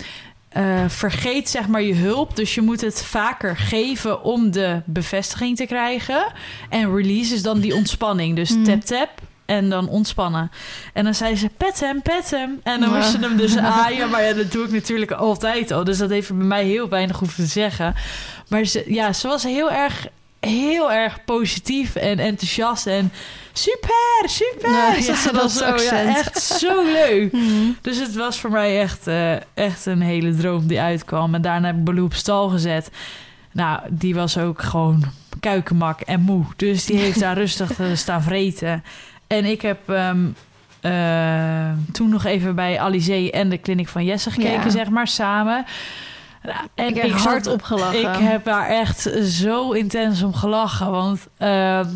eh, 0.54 0.84
vergeet 0.88 1.48
zeg 1.48 1.66
maar 1.68 1.82
je 1.82 1.94
hulp, 1.94 2.36
dus 2.36 2.54
je 2.54 2.60
moet 2.62 2.80
het 2.80 3.04
vaker 3.04 3.56
geven 3.56 4.22
om 4.22 4.50
de 4.50 4.82
bevestiging 4.86 5.56
te 5.56 5.66
krijgen. 5.66 6.24
En 6.68 6.94
release 6.96 7.34
is 7.34 7.42
dan 7.42 7.60
die 7.60 7.74
ontspanning, 7.74 8.36
dus 8.36 8.50
Mhm. 8.50 8.62
tap 8.64 8.80
tap. 8.84 9.10
En 9.46 9.68
dan 9.70 9.88
ontspannen. 9.88 10.50
En 10.92 11.04
dan 11.04 11.14
zei 11.14 11.36
ze, 11.36 11.48
pet 11.56 11.80
hem, 11.80 12.02
pet 12.02 12.30
hem. 12.30 12.60
En 12.62 12.80
dan 12.80 12.90
Ja. 12.90 12.96
moest 12.96 13.10
ze 13.10 13.18
hem 13.18 13.36
dus 13.36 13.56
aaien. 13.56 14.10
Maar 14.10 14.22
ja, 14.24 14.32
dat 14.32 14.52
doe 14.52 14.64
ik 14.64 14.70
natuurlijk 14.72 15.10
altijd 15.10 15.70
al. 15.70 15.84
Dus 15.84 15.98
dat 15.98 16.10
heeft 16.10 16.36
bij 16.36 16.46
mij 16.46 16.64
heel 16.64 16.88
weinig 16.88 17.18
hoeven 17.18 17.44
te 17.44 17.50
zeggen. 17.50 17.94
Maar 18.48 18.64
ze, 18.64 18.84
ja, 18.86 19.12
ze 19.12 19.28
was 19.28 19.42
heel 19.42 19.70
erg, 19.70 20.06
heel 20.46 20.92
erg 20.92 21.24
positief 21.24 21.94
en 21.96 22.18
enthousiast. 22.18 22.86
En 22.86 23.12
super, 23.52 24.22
super. 24.24 24.70
Ja, 24.70 24.94
Ja, 24.94 25.14
dat 25.24 25.34
dat 25.42 25.52
zo, 25.52 25.66
ja, 25.94 26.16
echt 26.16 26.42
zo 26.42 26.82
leuk. 26.92 27.32
Mhm. 27.42 27.70
Dus 27.80 27.98
het 27.98 28.14
was 28.14 28.40
voor 28.40 28.50
mij 28.50 28.80
echt, 28.80 29.06
eh, 29.06 29.32
echt 29.54 29.86
een 29.86 30.00
hele 30.02 30.34
droom 30.36 30.66
die 30.66 30.80
uitkwam. 30.80 31.34
En 31.34 31.42
daarna 31.42 31.66
heb 31.66 31.76
ik 31.76 31.84
Baloo 31.84 32.04
op 32.04 32.14
stal 32.14 32.48
gezet. 32.48 32.90
Nou, 33.52 33.80
die 33.90 34.14
was 34.14 34.38
ook 34.38 34.62
gewoon 34.62 35.04
kuikenmak 35.40 36.00
en 36.00 36.20
moe. 36.20 36.44
Dus 36.56 36.84
die 36.84 36.96
heeft 36.98 37.20
daar 37.20 37.36
rustig 37.42 37.70
staan 37.94 38.22
vreten. 38.22 38.84
En 39.26 39.44
ik 39.44 39.62
heb 39.62 39.88
ehm, 39.88 40.26
eh, 40.80 41.70
toen 41.92 42.08
nog 42.08 42.24
even 42.24 42.54
bij 42.54 42.80
Alizé 42.80 43.28
en 43.28 43.48
de 43.48 43.58
kliniek 43.58 43.88
van 43.88 44.04
Jesse 44.04 44.30
gekeken, 44.30 44.64
Ja. 44.64 44.68
zeg 44.70 44.88
maar, 44.88 45.08
samen. 45.08 45.64
En 46.74 46.88
ik 46.88 46.94
heb 46.96 47.10
zat- 47.10 47.20
hard 47.20 47.46
opgelachen. 47.46 48.00
Ik 48.00 48.18
heb 48.28 48.44
daar 48.44 48.68
echt 48.68 49.10
zo 49.24 49.70
intens 49.72 50.22
om 50.22 50.34
gelachen. 50.34 50.90
Want 50.90 51.20
ehm, 51.38 51.88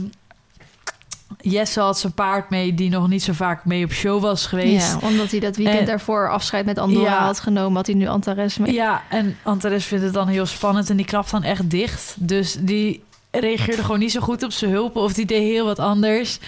Jesse 1.40 1.80
had 1.80 1.98
zijn 1.98 2.12
paard 2.12 2.50
mee 2.50 2.74
die 2.74 2.90
nog 2.90 3.08
niet 3.08 3.22
zo 3.22 3.32
vaak 3.32 3.64
mee 3.64 3.84
op 3.84 3.92
show 3.92 4.22
was 4.22 4.46
geweest. 4.46 4.96
Ja, 5.00 5.08
omdat 5.08 5.30
hij 5.30 5.40
dat 5.40 5.56
weekend 5.56 5.78
En- 5.80 5.86
daarvoor 5.86 6.30
afscheid 6.30 6.64
met 6.66 6.78
Andorra 6.78 7.10
Ja. 7.10 7.24
had 7.24 7.40
genomen, 7.40 7.76
had 7.76 7.86
hij 7.86 7.94
nu 7.94 8.06
Antares 8.06 8.58
mee. 8.58 8.72
Ja, 8.72 9.02
en 9.08 9.36
Antares 9.42 9.84
vindt 9.84 10.04
het 10.04 10.14
dan 10.14 10.28
heel 10.28 10.46
spannend 10.46 10.90
en 10.90 10.96
die 10.96 11.06
klapt 11.06 11.30
dan 11.30 11.42
echt 11.42 11.70
dicht. 11.70 12.14
Dus 12.18 12.56
die 12.60 13.02
reageerde 13.30 13.82
gewoon 13.82 13.98
niet 13.98 14.12
zo 14.12 14.20
goed 14.20 14.42
op 14.42 14.52
zijn 14.52 14.70
hulpen 14.70 15.02
of 15.02 15.12
die 15.12 15.26
deed 15.26 15.42
heel 15.42 15.64
wat 15.64 15.78
anders. 15.78 16.38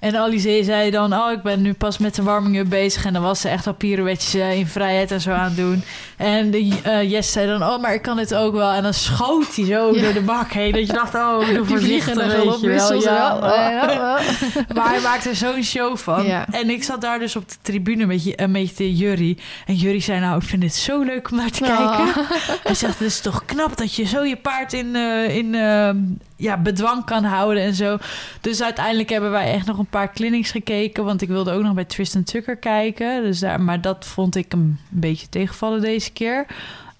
En 0.00 0.16
Alize 0.16 0.60
zei 0.64 0.90
dan, 0.90 1.12
oh, 1.14 1.32
ik 1.32 1.42
ben 1.42 1.62
nu 1.62 1.72
pas 1.74 1.98
met 1.98 2.14
de 2.14 2.22
warming-up 2.22 2.68
bezig. 2.68 3.04
En 3.04 3.12
dan 3.12 3.22
was 3.22 3.40
ze 3.40 3.48
echt 3.48 3.66
al 3.66 3.72
pirouetjes 3.74 4.34
eh, 4.34 4.58
in 4.58 4.66
vrijheid 4.66 5.10
en 5.10 5.20
zo 5.20 5.30
aan 5.30 5.44
het 5.44 5.56
doen. 5.56 5.82
En 6.16 6.50
de, 6.50 6.78
eh, 6.82 7.10
Jess 7.10 7.32
zei 7.32 7.46
dan, 7.46 7.62
oh, 7.62 7.80
maar 7.80 7.94
ik 7.94 8.02
kan 8.02 8.16
dit 8.16 8.34
ook 8.34 8.54
wel. 8.54 8.70
En 8.72 8.82
dan 8.82 8.94
schoot 8.94 9.54
hij 9.54 9.64
zo 9.64 9.94
Ja. 9.94 10.02
door 10.02 10.12
de 10.12 10.20
bak 10.20 10.52
heen. 10.52 10.72
Dat 10.72 10.86
je 10.86 10.92
dacht, 10.92 11.14
oh, 11.14 11.38
doe 11.38 11.46
Die 11.46 11.56
voorzichtig, 11.56 11.78
vliegende 11.86 12.20
weet 12.26 12.30
je 12.32 12.36
wel. 12.36 12.44
galopwissels. 12.44 13.04
Ja, 13.04 13.38
maar 14.74 14.88
hij 14.88 15.00
maakte 15.00 15.28
er 15.28 15.36
zo'n 15.36 15.62
show 15.62 15.96
van. 15.96 16.24
En 16.50 16.70
ik 16.70 16.82
zat 16.84 17.00
daar 17.00 17.18
dus 17.18 17.36
op 17.36 17.48
de 17.48 17.56
tribune 17.62 18.06
met, 18.06 18.24
je, 18.24 18.40
een 18.42 18.52
beetje 18.52 18.96
Jurry. 18.96 19.38
En 19.66 19.74
Jurry 19.74 20.00
zei, 20.00 20.20
nou, 20.20 20.36
ik 20.36 20.48
vind 20.48 20.62
dit 20.62 20.74
zo 20.74 21.02
leuk 21.02 21.30
om 21.30 21.36
naar 21.36 21.50
te 21.50 21.60
kijken. 21.60 22.22
Oh. 22.22 22.30
Hij 22.64 22.74
zegt, 22.74 22.98
het 22.98 23.08
is 23.08 23.20
toch 23.20 23.44
knap 23.44 23.76
dat 23.76 23.94
je 23.94 24.04
zo 24.04 24.24
je 24.24 24.36
paard 24.36 24.72
in, 24.72 24.96
eh, 24.96 25.36
in 25.36 25.54
eh, 25.54 25.90
ja, 26.36 26.56
bedwang 26.56 27.04
kan 27.04 27.24
houden 27.24 27.62
en 27.62 27.74
zo. 27.74 27.96
Dus 28.40 28.62
uiteindelijk 28.62 29.08
hebben 29.08 29.30
wij 29.30 29.52
echt 29.52 29.66
nog 29.66 29.78
een 29.78 29.88
paar 29.90 30.12
clinics 30.12 30.50
gekeken. 30.50 31.04
Want 31.04 31.22
ik 31.22 31.28
wilde 31.28 31.52
ook 31.52 31.62
nog 31.62 31.74
bij 31.74 31.84
Tristan 31.84 32.22
Tucker 32.22 32.56
kijken. 32.56 33.22
Dus 33.22 33.38
daar, 33.38 33.60
maar 33.60 33.80
dat 33.80 34.06
vond 34.06 34.36
ik 34.36 34.52
een 34.52 34.78
beetje 34.88 35.28
tegenvallen 35.28 35.80
deze 35.80 36.12
keer. 36.12 36.46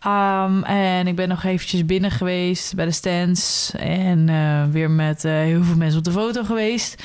Um, 0.06 0.64
en 0.64 1.06
ik 1.06 1.16
ben 1.16 1.28
nog 1.28 1.44
eventjes 1.44 1.86
binnen 1.86 2.10
geweest 2.10 2.74
bij 2.74 2.84
de 2.84 2.90
stands. 2.90 3.72
En 3.78 4.28
uh, 4.28 4.64
weer 4.70 4.90
met 4.90 5.24
uh, 5.24 5.32
heel 5.32 5.62
veel 5.62 5.76
mensen 5.76 5.98
op 5.98 6.04
de 6.04 6.12
foto 6.12 6.44
geweest. 6.44 7.02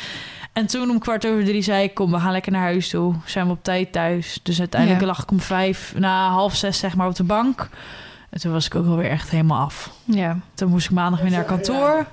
En 0.53 0.65
toen 0.65 0.89
om 0.89 0.99
kwart 0.99 1.27
over 1.27 1.43
drie 1.43 1.61
zei 1.61 1.83
ik... 1.83 1.93
kom, 1.93 2.11
we 2.11 2.19
gaan 2.19 2.31
lekker 2.31 2.51
naar 2.51 2.61
huis 2.61 2.89
toe. 2.89 3.15
Zijn 3.25 3.45
we 3.45 3.51
op 3.51 3.63
tijd 3.63 3.91
thuis. 3.91 4.39
Dus 4.43 4.59
uiteindelijk 4.59 5.01
ja. 5.01 5.07
lag 5.07 5.21
ik 5.21 5.31
om 5.31 5.39
vijf... 5.39 5.93
na 5.97 6.29
half 6.29 6.55
zes 6.55 6.79
zeg 6.79 6.95
maar 6.95 7.07
op 7.07 7.15
de 7.15 7.23
bank... 7.23 7.69
En 8.35 8.41
toen 8.41 8.51
was 8.51 8.65
ik 8.65 8.75
ook 8.75 8.85
alweer 8.85 9.09
echt 9.09 9.29
helemaal 9.29 9.61
af. 9.61 9.91
Ja. 10.03 10.37
Toen 10.53 10.69
moest 10.69 10.85
ik 10.85 10.91
maandag 10.91 11.21
weer 11.21 11.31
naar 11.31 11.43
kantoor. 11.43 12.05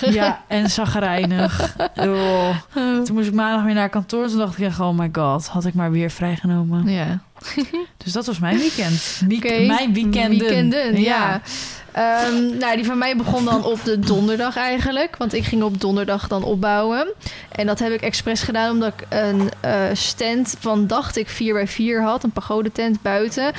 ja, 0.00 0.44
en 0.48 0.70
zagrijnig. 0.70 1.74
oh. 1.96 2.56
Toen 2.74 3.14
moest 3.14 3.28
ik 3.28 3.34
maandag 3.34 3.64
weer 3.64 3.74
naar 3.74 3.88
kantoor. 3.88 4.28
Toen 4.28 4.38
dacht 4.38 4.58
ik 4.58 4.64
echt, 4.64 4.80
oh 4.80 4.98
my 4.98 5.08
god, 5.12 5.46
had 5.46 5.64
ik 5.64 5.74
maar 5.74 5.90
weer 5.90 6.10
vrijgenomen. 6.10 6.88
Ja. 6.88 7.20
dus 8.04 8.12
dat 8.12 8.26
was 8.26 8.38
mijn 8.38 8.58
weekend. 8.58 9.22
Week 9.28 9.44
okay. 9.44 9.66
Mijn 9.66 9.92
weekenden. 9.92 10.38
weekenden 10.38 11.00
ja. 11.00 11.40
ja. 11.94 12.26
Um, 12.26 12.56
nou, 12.56 12.76
die 12.76 12.84
van 12.84 12.98
mij 12.98 13.16
begon 13.16 13.44
dan 13.44 13.64
op 13.64 13.84
de 13.84 13.98
donderdag 13.98 14.56
eigenlijk. 14.56 15.16
Want 15.16 15.34
ik 15.34 15.44
ging 15.44 15.62
op 15.62 15.80
donderdag 15.80 16.28
dan 16.28 16.42
opbouwen. 16.42 17.12
En 17.52 17.66
dat 17.66 17.78
heb 17.78 17.92
ik 17.92 18.00
expres 18.00 18.42
gedaan 18.42 18.70
omdat 18.70 18.92
ik 18.96 19.06
een 19.08 19.50
uh, 19.64 19.82
stand 19.92 20.56
van, 20.60 20.86
dacht 20.86 21.16
ik, 21.16 21.28
4 21.28 21.52
bij 21.52 21.66
4 21.66 22.02
had. 22.02 22.24
Een 22.24 22.30
pagode 22.30 22.72
tent 22.72 23.02
buiten. 23.02 23.52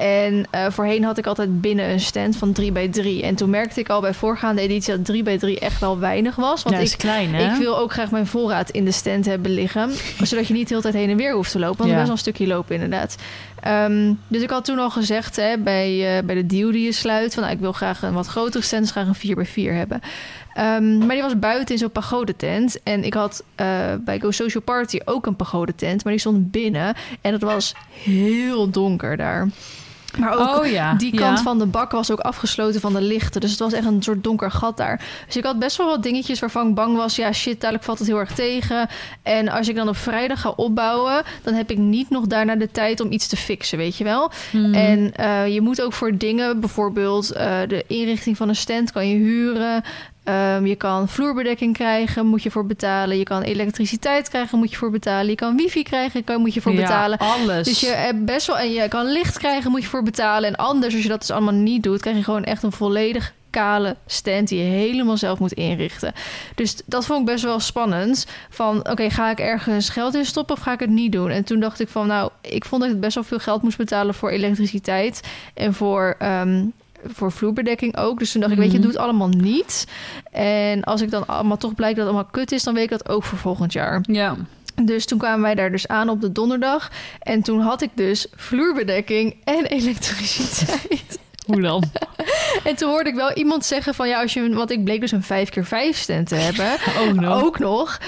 En 0.00 0.46
uh, 0.54 0.66
voorheen 0.70 1.04
had 1.04 1.18
ik 1.18 1.26
altijd 1.26 1.60
binnen 1.60 1.90
een 1.90 2.00
stand 2.00 2.36
van 2.36 2.52
3 2.52 2.72
bij 2.72 2.88
3. 2.88 3.22
En 3.22 3.34
toen 3.34 3.50
merkte 3.50 3.80
ik 3.80 3.88
al 3.88 4.00
bij 4.00 4.14
voorgaande 4.14 4.60
editie 4.60 4.96
dat 4.96 5.04
3 5.04 5.22
bij 5.22 5.38
3 5.38 5.58
echt 5.58 5.80
wel 5.80 5.98
weinig 5.98 6.36
was. 6.36 6.62
Want 6.62 6.76
ja, 6.76 6.82
is 6.82 6.92
ik, 6.92 6.98
klein, 6.98 7.34
hè? 7.34 7.52
ik 7.52 7.58
wil 7.58 7.78
ook 7.78 7.92
graag 7.92 8.10
mijn 8.10 8.26
voorraad 8.26 8.70
in 8.70 8.84
de 8.84 8.92
stand 8.92 9.26
hebben 9.26 9.50
liggen. 9.50 9.90
zodat 10.22 10.46
je 10.46 10.54
niet 10.54 10.68
de 10.68 10.74
hele 10.74 10.82
tijd 10.82 10.94
heen 10.94 11.10
en 11.10 11.16
weer 11.16 11.34
hoeft 11.34 11.50
te 11.50 11.58
lopen. 11.58 11.76
Want 11.76 11.90
ja. 11.90 11.94
best 11.94 12.06
wel 12.06 12.16
een 12.16 12.22
stukje 12.22 12.46
lopen 12.46 12.74
inderdaad. 12.74 13.16
Um, 13.66 14.20
dus 14.28 14.42
ik 14.42 14.50
had 14.50 14.64
toen 14.64 14.78
al 14.78 14.90
gezegd 14.90 15.36
hè, 15.36 15.58
bij, 15.58 16.16
uh, 16.16 16.24
bij 16.24 16.34
de 16.34 16.46
deal 16.46 16.70
die 16.70 16.84
je 16.84 16.92
sluit... 16.92 17.34
van 17.34 17.42
nou, 17.42 17.54
ik 17.54 17.60
wil 17.60 17.72
graag 17.72 18.02
een 18.02 18.12
wat 18.12 18.26
grotere 18.26 18.64
stand, 18.64 18.82
dus 18.82 18.90
graag 18.90 19.06
een 19.06 19.14
4 19.14 19.34
bij 19.34 19.46
4 19.46 19.74
hebben. 19.74 20.00
Um, 20.58 20.98
maar 20.98 21.14
die 21.14 21.22
was 21.22 21.38
buiten 21.38 21.74
in 21.74 21.80
zo'n 21.80 21.90
pagode 21.90 22.36
tent. 22.36 22.82
En 22.82 23.04
ik 23.04 23.14
had 23.14 23.44
uh, 23.56 23.66
bij 24.00 24.20
Go 24.20 24.30
Social 24.30 24.62
Party 24.62 24.98
ook 25.04 25.26
een 25.26 25.36
pagode 25.36 25.74
tent, 25.74 26.04
maar 26.04 26.12
die 26.12 26.20
stond 26.20 26.50
binnen. 26.50 26.94
En 27.20 27.32
het 27.32 27.42
was 27.42 27.74
heel 27.92 28.70
donker 28.70 29.16
daar. 29.16 29.48
Maar 30.18 30.38
ook 30.38 30.58
oh, 30.58 30.66
ja. 30.66 30.94
die 30.94 31.14
kant 31.14 31.38
ja. 31.38 31.42
van 31.42 31.58
de 31.58 31.66
bak 31.66 31.90
was 31.90 32.10
ook 32.10 32.20
afgesloten 32.20 32.80
van 32.80 32.92
de 32.92 33.00
lichten. 33.00 33.40
Dus 33.40 33.50
het 33.50 33.58
was 33.58 33.72
echt 33.72 33.86
een 33.86 34.02
soort 34.02 34.24
donker 34.24 34.50
gat 34.50 34.76
daar. 34.76 35.04
Dus 35.26 35.36
ik 35.36 35.44
had 35.44 35.58
best 35.58 35.76
wel 35.76 35.86
wat 35.86 36.02
dingetjes 36.02 36.40
waarvan 36.40 36.68
ik 36.68 36.74
bang 36.74 36.96
was... 36.96 37.16
ja, 37.16 37.32
shit, 37.32 37.60
dadelijk 37.60 37.84
valt 37.84 37.98
het 37.98 38.08
heel 38.08 38.18
erg 38.18 38.34
tegen. 38.34 38.88
En 39.22 39.48
als 39.48 39.68
ik 39.68 39.76
dan 39.76 39.88
op 39.88 39.96
vrijdag 39.96 40.40
ga 40.40 40.50
opbouwen... 40.50 41.22
dan 41.42 41.54
heb 41.54 41.70
ik 41.70 41.78
niet 41.78 42.10
nog 42.10 42.26
daarna 42.26 42.56
de 42.56 42.70
tijd 42.70 43.00
om 43.00 43.12
iets 43.12 43.26
te 43.26 43.36
fixen, 43.36 43.78
weet 43.78 43.96
je 43.96 44.04
wel. 44.04 44.30
Hmm. 44.50 44.74
En 44.74 45.12
uh, 45.20 45.54
je 45.54 45.60
moet 45.60 45.82
ook 45.82 45.92
voor 45.92 46.16
dingen... 46.16 46.60
bijvoorbeeld 46.60 47.32
uh, 47.32 47.58
de 47.68 47.84
inrichting 47.86 48.36
van 48.36 48.48
een 48.48 48.56
stand 48.56 48.92
kan 48.92 49.08
je 49.08 49.16
huren... 49.16 49.82
Um, 50.24 50.66
je 50.66 50.76
kan 50.76 51.08
vloerbedekking 51.08 51.74
krijgen, 51.74 52.26
moet 52.26 52.42
je 52.42 52.50
voor 52.50 52.66
betalen. 52.66 53.18
Je 53.18 53.24
kan 53.24 53.42
elektriciteit 53.42 54.28
krijgen, 54.28 54.58
moet 54.58 54.70
je 54.70 54.76
voor 54.76 54.90
betalen. 54.90 55.28
Je 55.30 55.34
kan 55.34 55.56
wifi 55.56 55.82
krijgen, 55.82 56.24
kan, 56.24 56.40
moet 56.40 56.54
je 56.54 56.60
voor 56.60 56.72
ja, 56.72 56.80
betalen. 56.80 57.18
alles. 57.18 57.66
Dus 57.66 57.80
je 57.80 57.86
hebt 57.86 58.24
best 58.24 58.46
wel... 58.46 58.58
En 58.58 58.72
je 58.72 58.88
kan 58.88 59.12
licht 59.12 59.38
krijgen, 59.38 59.70
moet 59.70 59.82
je 59.82 59.88
voor 59.88 60.02
betalen. 60.02 60.48
En 60.48 60.56
anders, 60.56 60.94
als 60.94 61.02
je 61.02 61.08
dat 61.08 61.20
dus 61.20 61.30
allemaal 61.30 61.54
niet 61.54 61.82
doet... 61.82 62.00
krijg 62.00 62.16
je 62.16 62.24
gewoon 62.24 62.44
echt 62.44 62.62
een 62.62 62.72
volledig 62.72 63.32
kale 63.50 63.96
stand 64.06 64.48
die 64.48 64.58
je 64.58 64.70
helemaal 64.70 65.16
zelf 65.16 65.38
moet 65.38 65.52
inrichten. 65.52 66.12
Dus 66.54 66.76
dat 66.86 67.06
vond 67.06 67.20
ik 67.20 67.26
best 67.26 67.44
wel 67.44 67.60
spannend. 67.60 68.26
Van, 68.50 68.78
oké, 68.78 68.90
okay, 68.90 69.10
ga 69.10 69.30
ik 69.30 69.38
ergens 69.38 69.88
geld 69.88 70.14
in 70.14 70.24
stoppen 70.24 70.56
of 70.56 70.62
ga 70.62 70.72
ik 70.72 70.80
het 70.80 70.90
niet 70.90 71.12
doen? 71.12 71.30
En 71.30 71.44
toen 71.44 71.60
dacht 71.60 71.80
ik 71.80 71.88
van, 71.88 72.06
nou, 72.06 72.30
ik 72.40 72.64
vond 72.64 72.82
dat 72.82 72.90
ik 72.90 73.00
best 73.00 73.14
wel 73.14 73.24
veel 73.24 73.38
geld 73.38 73.62
moest 73.62 73.76
betalen 73.76 74.14
voor 74.14 74.30
elektriciteit 74.30 75.20
en 75.54 75.74
voor... 75.74 76.16
Um, 76.22 76.72
voor 77.04 77.32
vloerbedekking 77.32 77.96
ook. 77.96 78.18
Dus 78.18 78.32
toen 78.32 78.40
dacht 78.40 78.52
ik, 78.52 78.58
weet 78.58 78.66
je, 78.72 78.78
Mhm. 78.78 78.82
doe 78.82 78.90
het 78.92 79.00
allemaal 79.00 79.28
niet. 79.28 79.86
En 80.32 80.82
als 80.84 81.00
ik 81.00 81.10
dan 81.10 81.26
allemaal 81.26 81.56
toch 81.56 81.74
blijkt 81.74 81.96
dat 81.96 82.06
het 82.06 82.14
allemaal 82.14 82.32
kut 82.32 82.52
is... 82.52 82.62
dan 82.62 82.74
weet 82.74 82.82
ik 82.82 82.90
dat 82.90 83.08
ook 83.08 83.24
voor 83.24 83.38
volgend 83.38 83.72
jaar. 83.72 84.00
Ja. 84.02 84.36
Dus 84.82 85.06
toen 85.06 85.18
kwamen 85.18 85.40
wij 85.40 85.54
daar 85.54 85.70
dus 85.70 85.88
aan 85.88 86.08
op 86.08 86.20
de 86.20 86.32
donderdag. 86.32 86.90
En 87.20 87.42
toen 87.42 87.60
had 87.60 87.82
ik 87.82 87.90
dus 87.94 88.26
vloerbedekking 88.34 89.36
en 89.44 89.64
elektriciteit. 89.78 91.18
Hoe 91.46 91.60
dan? 91.60 91.82
En 92.64 92.76
toen 92.76 92.88
hoorde 92.88 93.10
ik 93.10 93.14
wel 93.14 93.32
iemand 93.32 93.64
zeggen 93.64 93.94
van 93.94 94.08
ja, 94.08 94.20
als 94.20 94.32
je, 94.32 94.54
want 94.54 94.70
ik 94.70 94.84
bleek 94.84 95.00
dus 95.00 95.12
een 95.12 95.22
5x5 95.22 95.96
stand 95.96 96.28
te 96.28 96.34
hebben. 96.34 96.66
Ook 97.08 97.14
nog. 97.14 97.42
Ook 97.42 97.58
nog. 97.58 97.98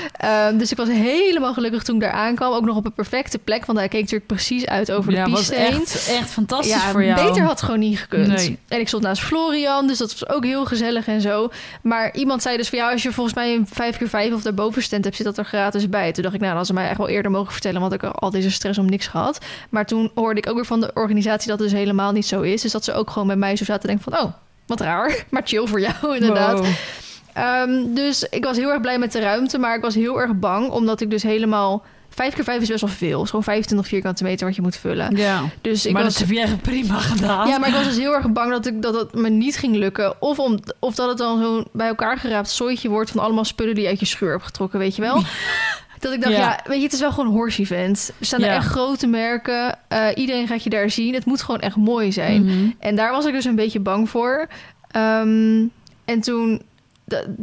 Um, 0.48 0.58
dus 0.58 0.70
ik 0.70 0.76
was 0.76 0.88
helemaal 0.88 1.52
gelukkig 1.52 1.82
toen 1.82 1.94
ik 1.94 2.00
daar 2.00 2.12
aankwam. 2.12 2.52
Ook 2.52 2.64
nog 2.64 2.76
op 2.76 2.84
een 2.84 2.92
perfecte 2.92 3.38
plek, 3.38 3.66
want 3.66 3.78
hij 3.78 3.88
keek 3.88 4.00
natuurlijk 4.00 4.26
precies 4.26 4.66
uit 4.66 4.92
over 4.92 5.12
ja, 5.12 5.24
de 5.24 5.30
piste 5.30 5.54
heen. 5.54 5.80
echt, 5.80 6.08
echt 6.08 6.30
fantastisch 6.30 6.74
Ja, 6.74 6.90
voor 6.90 7.04
jou. 7.04 7.26
beter 7.26 7.42
had 7.42 7.50
het 7.50 7.62
gewoon 7.62 7.80
niet 7.80 7.98
gekund. 7.98 8.26
Nee. 8.26 8.58
En 8.68 8.80
ik 8.80 8.88
stond 8.88 9.02
naast 9.02 9.22
Florian, 9.22 9.86
dus 9.86 9.98
dat 9.98 10.18
was 10.18 10.28
ook 10.28 10.44
heel 10.44 10.64
gezellig 10.64 11.06
en 11.06 11.20
zo. 11.20 11.50
Maar 11.82 12.14
iemand 12.14 12.42
zei 12.42 12.56
dus 12.56 12.68
van 12.68 12.78
ja, 12.78 12.90
als 12.90 13.02
je 13.02 13.12
volgens 13.12 13.34
mij 13.36 13.54
een 13.54 13.66
5x5 13.66 14.32
of 14.34 14.42
daarboven 14.42 14.82
stand 14.82 15.04
hebt, 15.04 15.16
zit 15.16 15.26
dat 15.26 15.38
er 15.38 15.44
gratis 15.44 15.88
bij. 15.88 16.12
Toen 16.12 16.22
dacht 16.22 16.34
ik, 16.34 16.40
nou, 16.40 16.56
dat 16.56 16.66
ze 16.66 16.72
mij 16.72 16.88
echt 16.88 16.98
wel 16.98 17.08
eerder 17.08 17.30
mogen 17.30 17.52
vertellen, 17.52 17.80
want 17.80 17.92
ik 17.92 18.00
had 18.00 18.20
al 18.20 18.30
deze 18.30 18.50
stress 18.50 18.78
om 18.78 18.86
niks 18.86 19.06
gehad. 19.06 19.38
Maar 19.70 19.86
toen 19.86 20.10
hoorde 20.14 20.40
ik 20.40 20.48
ook 20.48 20.54
weer 20.54 20.66
van 20.66 20.80
de 20.80 20.90
organisatie 20.94 21.48
dat 21.48 21.58
het 21.58 21.68
dus 21.68 21.78
helemaal 21.78 22.12
niet 22.12 22.26
zo 22.26 22.40
is. 22.40 22.62
Dus 22.62 22.72
dat 22.72 22.84
ze 22.84 22.92
ook 22.92 23.10
gewoon 23.10 23.26
bij 23.32 23.48
mij 23.48 23.56
zo 23.56 23.64
zaten 23.64 23.80
te 23.80 23.86
denken 23.86 24.12
van, 24.12 24.22
oh, 24.22 24.32
wat 24.66 24.80
raar, 24.80 25.24
maar 25.30 25.42
chill 25.44 25.66
voor 25.66 25.80
jou 25.80 26.14
inderdaad. 26.14 26.58
Wow. 26.58 26.66
Um, 27.38 27.94
dus 27.94 28.22
ik 28.22 28.44
was 28.44 28.56
heel 28.56 28.70
erg 28.70 28.80
blij 28.80 28.98
met 28.98 29.12
de 29.12 29.20
ruimte, 29.20 29.58
maar 29.58 29.76
ik 29.76 29.82
was 29.82 29.94
heel 29.94 30.20
erg 30.20 30.34
bang, 30.34 30.70
omdat 30.70 31.00
ik 31.00 31.10
dus 31.10 31.22
helemaal... 31.22 31.84
5 32.14 32.34
keer 32.34 32.44
5 32.44 32.60
is 32.62 32.68
best 32.68 32.80
wel 32.80 32.90
veel. 32.90 33.24
Gewoon 33.24 33.42
25 33.42 33.88
vierkante 33.88 34.22
meter 34.22 34.46
wat 34.46 34.56
je 34.56 34.62
moet 34.62 34.76
vullen. 34.76 35.16
Ja, 35.16 35.42
Dus 35.60 35.86
ik 35.86 35.92
maar 35.92 36.02
was... 36.02 36.12
dat 36.12 36.26
heb 36.26 36.36
je 36.36 36.42
echt 36.42 36.62
prima 36.62 36.98
gedaan. 36.98 37.48
Ja, 37.48 37.58
maar 37.58 37.68
ik 37.68 37.74
was 37.74 37.84
dus 37.84 37.96
heel 37.96 38.14
erg 38.14 38.32
bang 38.32 38.50
dat, 38.50 38.66
ik, 38.66 38.82
dat 38.82 38.94
het 38.94 39.14
me 39.14 39.28
niet 39.28 39.56
ging 39.56 39.76
lukken. 39.76 40.22
Of, 40.22 40.38
om, 40.38 40.58
of 40.78 40.94
dat 40.94 41.08
het 41.08 41.18
dan 41.18 41.42
zo'n 41.42 41.66
bij 41.72 41.86
elkaar 41.86 42.18
geraapt 42.18 42.50
zooitje 42.50 42.88
wordt... 42.88 43.10
van 43.10 43.22
allemaal 43.22 43.44
spullen 43.44 43.74
die 43.74 43.82
je 43.82 43.88
uit 43.88 44.00
je 44.00 44.06
schuur 44.06 44.30
hebt 44.30 44.44
getrokken, 44.44 44.78
weet 44.78 44.96
je 44.96 45.02
wel? 45.02 45.22
Dat 46.02 46.12
ik 46.12 46.20
dacht, 46.22 46.32
ja. 46.34 46.40
Ja. 46.40 46.60
weet 46.64 46.76
je, 46.78 46.84
het 46.84 46.92
is 46.92 47.00
wel 47.00 47.12
gewoon 47.12 47.32
horse 47.32 47.60
event. 47.62 48.12
Er 48.18 48.26
staan 48.26 48.42
er 48.42 48.50
echt 48.54 48.66
grote 48.66 49.06
merken. 49.06 49.78
Uh, 49.92 50.06
iedereen 50.14 50.46
gaat 50.46 50.62
je 50.64 50.70
daar 50.70 50.90
zien. 50.90 51.14
Het 51.14 51.24
moet 51.24 51.42
gewoon 51.42 51.60
echt 51.60 51.76
mooi 51.76 52.12
zijn. 52.12 52.44
Mhm. 52.44 52.70
En 52.78 52.96
daar 52.96 53.10
was 53.12 53.24
ik 53.24 53.32
dus 53.32 53.44
een 53.44 53.54
beetje 53.54 53.80
bang 53.80 54.08
voor. 54.10 54.46
Um, 54.96 55.70
en 56.04 56.20
toen, 56.20 56.62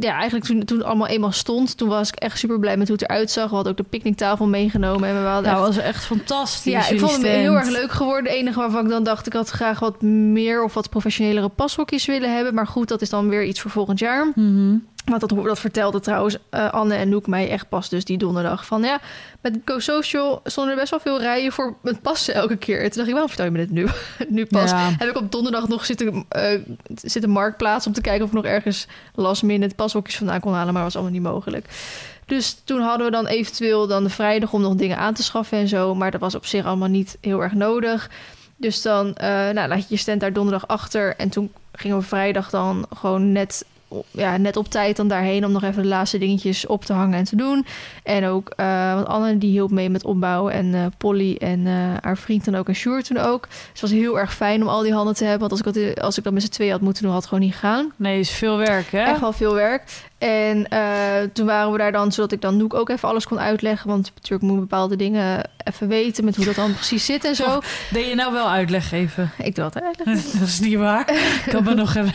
ja, 0.00 0.12
eigenlijk 0.14 0.44
toen, 0.44 0.64
toen 0.64 0.78
het 0.78 0.86
allemaal 0.86 1.06
eenmaal 1.06 1.32
stond, 1.32 1.76
toen 1.76 1.88
was 1.88 2.08
ik 2.08 2.14
echt 2.14 2.38
super 2.38 2.58
blij 2.58 2.76
met 2.76 2.88
hoe 2.88 2.96
het 3.00 3.10
eruit 3.10 3.30
zag. 3.30 3.48
We 3.48 3.54
hadden 3.54 3.72
ook 3.72 3.78
de 3.78 3.84
picknicktafel 3.90 4.46
meegenomen 4.46 5.08
en 5.08 5.22
we 5.22 5.28
hadden 5.28 5.52
Nou, 5.52 5.66
echt- 5.66 5.76
was 5.76 5.84
echt 5.84 6.04
fantastisch. 6.04 6.72
ja, 6.72 6.88
ik 6.88 6.98
vond 6.98 7.10
stand. 7.10 7.26
heel 7.26 7.54
erg 7.56 7.68
leuk 7.68 7.92
geworden. 7.92 8.24
Het 8.30 8.40
enige 8.40 8.58
waarvan 8.60 8.84
ik 8.84 8.90
dan 8.90 9.04
dacht, 9.04 9.26
ik 9.26 9.32
had 9.32 9.50
graag 9.50 9.78
wat 9.78 10.02
meer 10.02 10.64
of 10.64 10.74
wat 10.74 10.90
professionelere 10.90 11.48
pashokjes 11.48 12.06
willen 12.06 12.34
hebben. 12.34 12.54
Maar 12.54 12.66
goed, 12.66 12.88
dat 12.88 13.00
is 13.02 13.10
dan 13.10 13.28
weer 13.28 13.44
iets 13.44 13.60
voor 13.60 13.70
volgend 13.70 13.98
jaar. 13.98 14.26
Mhm. 14.34 14.74
Want 15.10 15.28
dat, 15.28 15.44
dat 15.44 15.58
vertelde 15.58 16.00
trouwens 16.00 16.36
eh, 16.50 16.72
Anne 16.72 16.94
en 16.94 17.08
Noek 17.08 17.26
mij 17.26 17.50
echt 17.50 17.68
pas 17.68 17.88
dus 17.88 18.04
die 18.04 18.18
donderdag. 18.18 18.66
Van 18.66 18.82
ja, 18.82 19.00
met 19.40 19.58
Go 19.64 19.78
Social 19.78 20.40
stonden 20.44 20.72
er 20.72 20.78
best 20.78 20.90
wel 20.90 21.00
veel 21.00 21.20
rijen 21.20 21.52
voor 21.52 21.76
het 21.82 22.02
passen 22.02 22.34
elke 22.34 22.56
keer. 22.56 22.82
En 22.82 22.90
toen 22.90 22.92
dacht 22.92 23.06
ik, 23.06 23.12
waarom 23.12 23.28
vertel 23.28 23.44
je 23.44 23.50
me 23.50 23.58
dit 23.58 23.70
nu, 23.70 23.86
nu 24.36 24.46
pas? 24.46 24.70
Ja. 24.70 24.90
Heb 24.98 25.08
ik 25.08 25.16
op 25.16 25.32
donderdag 25.32 25.68
nog 25.68 25.84
zitten, 25.84 26.24
eh 26.28 26.60
zitten 26.94 27.30
marktplaats 27.30 27.86
om 27.86 27.92
te 27.92 28.00
kijken 28.00 28.22
of 28.22 28.28
ik 28.28 28.34
nog 28.34 28.44
ergens 28.44 28.86
last 29.14 29.42
minute 29.42 29.74
pashokjes 29.74 30.16
vandaan 30.16 30.40
kon 30.40 30.52
halen. 30.52 30.74
Maar 30.74 30.82
was 30.82 30.94
allemaal 30.94 31.12
niet 31.12 31.22
mogelijk. 31.22 31.66
Dus 32.26 32.60
toen 32.64 32.80
hadden 32.80 33.06
we 33.06 33.12
dan 33.12 33.26
eventueel 33.26 33.86
dan 33.86 34.02
de 34.02 34.10
vrijdag 34.10 34.52
om 34.52 34.60
nog 34.60 34.74
dingen 34.74 34.96
aan 34.96 35.14
te 35.14 35.22
schaffen 35.22 35.58
en 35.58 35.68
zo. 35.68 35.94
Maar 35.94 36.10
dat 36.10 36.20
was 36.20 36.34
op 36.34 36.46
zich 36.46 36.64
allemaal 36.64 36.88
niet 36.88 37.18
heel 37.20 37.42
erg 37.42 37.52
nodig. 37.52 38.10
Dus 38.56 38.82
dan 38.82 39.14
eh, 39.14 39.28
nou, 39.28 39.68
laat 39.68 39.78
je 39.78 39.86
je 39.88 39.96
stand 39.96 40.20
daar 40.20 40.32
donderdag 40.32 40.68
achter. 40.68 41.16
En 41.16 41.28
toen 41.28 41.52
gingen 41.72 41.96
we 41.96 42.02
vrijdag 42.02 42.50
dan 42.50 42.86
gewoon 42.96 43.32
net 43.32 43.64
ja, 44.10 44.36
net 44.36 44.56
op 44.56 44.68
tijd 44.68 44.96
dan 44.96 45.08
daarheen 45.08 45.44
om 45.44 45.52
nog 45.52 45.62
even 45.62 45.82
de 45.82 45.88
laatste 45.88 46.18
dingetjes 46.18 46.66
op 46.66 46.84
te 46.84 46.92
hangen 46.92 47.18
en 47.18 47.24
te 47.24 47.36
doen. 47.36 47.66
En 48.02 48.26
ook, 48.26 48.52
eh 48.56 48.94
want 48.94 49.06
Anne 49.06 49.38
die 49.38 49.50
hielp 49.50 49.70
mee 49.70 49.90
met 49.90 50.04
opbouwen 50.04 50.52
en 50.52 50.74
eh, 50.74 50.86
Polly 50.98 51.36
en 51.36 51.66
eh, 51.66 51.72
haar 52.00 52.16
vriend 52.16 52.44
dan 52.44 52.54
ook 52.54 52.68
en 52.68 52.74
Sjoerd 52.74 53.04
toen 53.04 53.18
ook. 53.18 53.46
Dus 53.48 53.68
het 53.72 53.80
was 53.80 53.90
heel 53.90 54.18
erg 54.18 54.34
fijn 54.34 54.62
om 54.62 54.68
al 54.68 54.82
die 54.82 54.92
handen 54.92 55.14
te 55.14 55.24
hebben. 55.24 55.48
Want 55.48 55.64
als 55.64 55.76
ik 55.76 55.94
dat, 55.94 56.04
als 56.04 56.18
ik 56.18 56.24
dat 56.24 56.32
met 56.32 56.42
z'n 56.42 56.48
tweeën 56.48 56.72
had 56.72 56.80
moeten 56.80 57.02
doen, 57.02 57.12
had 57.12 57.20
het 57.20 57.30
gewoon 57.30 57.44
niet 57.44 57.54
gegaan. 57.54 57.92
Nee, 57.96 58.18
is 58.18 58.30
veel 58.30 58.56
werk, 58.56 58.90
hè? 58.90 59.02
Echt 59.02 59.20
wel 59.20 59.32
veel 59.32 59.54
werk. 59.54 59.82
En 60.20 60.68
eh, 60.68 61.28
toen 61.32 61.46
waren 61.46 61.72
we 61.72 61.78
daar 61.78 61.92
dan, 61.92 62.12
zodat 62.12 62.32
ik 62.32 62.40
dan 62.40 62.56
Noek 62.56 62.74
ook 62.74 62.88
even 62.88 63.08
alles 63.08 63.26
kon 63.26 63.40
uitleggen. 63.40 63.88
Want 63.88 64.12
natuurlijk 64.14 64.42
moet 64.42 64.60
bepaalde 64.60 64.96
dingen 64.96 65.50
even 65.64 65.88
weten 65.88 66.24
met 66.24 66.36
hoe 66.36 66.44
dat 66.44 66.54
dan 66.54 66.74
precies 66.74 67.04
zit 67.04 67.24
en 67.24 67.34
zo. 67.34 67.60
Deed 67.90 68.08
je 68.08 68.14
nou 68.14 68.32
wel 68.32 68.48
uitleg 68.48 68.88
geven? 68.88 69.30
Ik 69.38 69.54
doe 69.54 69.64
dat 69.70 69.82
eigenlijk. 69.82 70.22
dat 70.38 70.48
is 70.48 70.60
niet 70.60 70.76
waar. 70.76 71.10
Ik 71.10 71.46
kan 71.50 71.64
me 71.64 71.74
nog 71.74 71.94
een, 71.94 72.12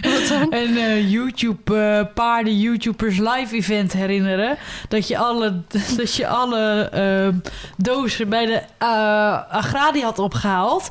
een 0.60 0.76
eh, 0.76 1.10
YouTube 1.10 1.78
eh, 1.78 2.14
paarden 2.14 2.58
YouTubers 2.58 3.18
live 3.18 3.56
event 3.56 3.92
herinneren. 3.92 4.58
Dat 4.88 5.08
je 5.08 5.18
alle, 5.18 5.60
dat 5.96 6.14
je 6.14 6.26
alle 6.26 6.90
dozen 7.76 8.28
bij 8.28 8.46
de 8.46 8.62
Agradi 9.48 10.02
had 10.02 10.18
opgehaald. 10.18 10.90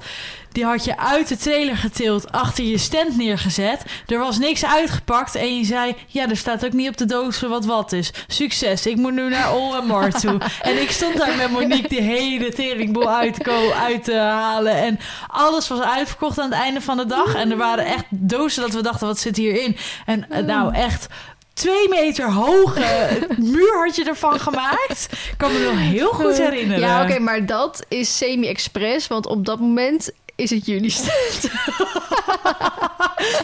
Die 0.52 0.66
had 0.66 0.86
je 0.86 0.98
uit 0.98 1.28
de 1.28 1.38
trailer 1.38 1.78
getild, 1.78 2.32
achter 2.32 2.64
je 2.64 2.78
stand 2.78 3.18
neergezet. 3.18 3.84
Er 4.08 4.20
was 4.20 4.38
niks 4.38 4.66
uitgepakt 4.66 5.36
en 5.36 5.58
je 5.58 5.66
zei... 5.66 5.96
ja, 6.08 6.30
er 6.30 6.38
staat 6.38 6.66
ook 6.66 6.74
niet 6.74 6.90
op 6.90 6.98
de 6.98 7.06
dozen 7.06 7.50
wat 7.50 7.66
wat 7.66 7.92
is. 7.92 8.12
Succes, 8.28 8.86
ik 8.86 8.96
moet 8.96 9.14
nu 9.14 9.30
naar 9.30 9.56
OMR 9.56 10.12
toe. 10.22 10.38
en 10.62 10.82
ik 10.82 10.92
stond 10.92 11.18
daar 11.18 11.36
met 11.36 11.52
Monique 11.52 11.88
die 11.88 12.02
hele 12.02 12.54
teringboel 12.54 13.10
uit, 13.10 13.44
te 13.44 13.74
uit 13.82 14.04
te 14.04 14.16
halen. 14.16 14.74
En 14.74 15.00
alles 15.28 15.68
was 15.68 15.80
uitverkocht 15.80 16.40
aan 16.40 16.50
het 16.52 16.60
einde 16.60 16.82
van 16.82 16.98
de 16.98 17.06
dag. 17.06 17.36
En 17.36 17.52
er 17.52 17.58
waren 17.58 17.86
echt 17.86 18.06
dozen 18.10 18.62
dat 18.62 18.74
we 18.74 18.82
dachten, 18.82 19.08
wat 19.08 19.20
zit 19.20 19.38
hierin? 19.38 19.78
En 20.06 20.30
eh, 20.30 20.44
nou, 20.44 20.74
echt... 20.74 21.08
Twee 21.54 21.90
meter 21.90 22.32
hoge 22.32 23.10
muur 23.38 23.84
had 23.86 23.96
je 23.96 24.04
ervan 24.04 24.40
gemaakt. 24.40 25.08
Ik 25.12 25.34
kan 25.38 25.54
me 25.54 25.60
nog 25.60 25.80
heel 25.80 26.10
goed 26.10 26.38
herinneren. 26.38 26.80
Ja, 26.80 27.04
oké, 27.04 27.20
maar 27.20 27.46
dat 27.46 27.86
is 27.88 28.18
semi-express. 28.18 29.08
Want 29.08 29.28
op 29.28 29.46
dat 29.46 29.60
moment 29.60 30.12
is 30.40 30.50
het 30.50 30.66
jullie 30.66 30.90
stand. 30.92 31.42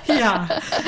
Ja, 0.05 0.45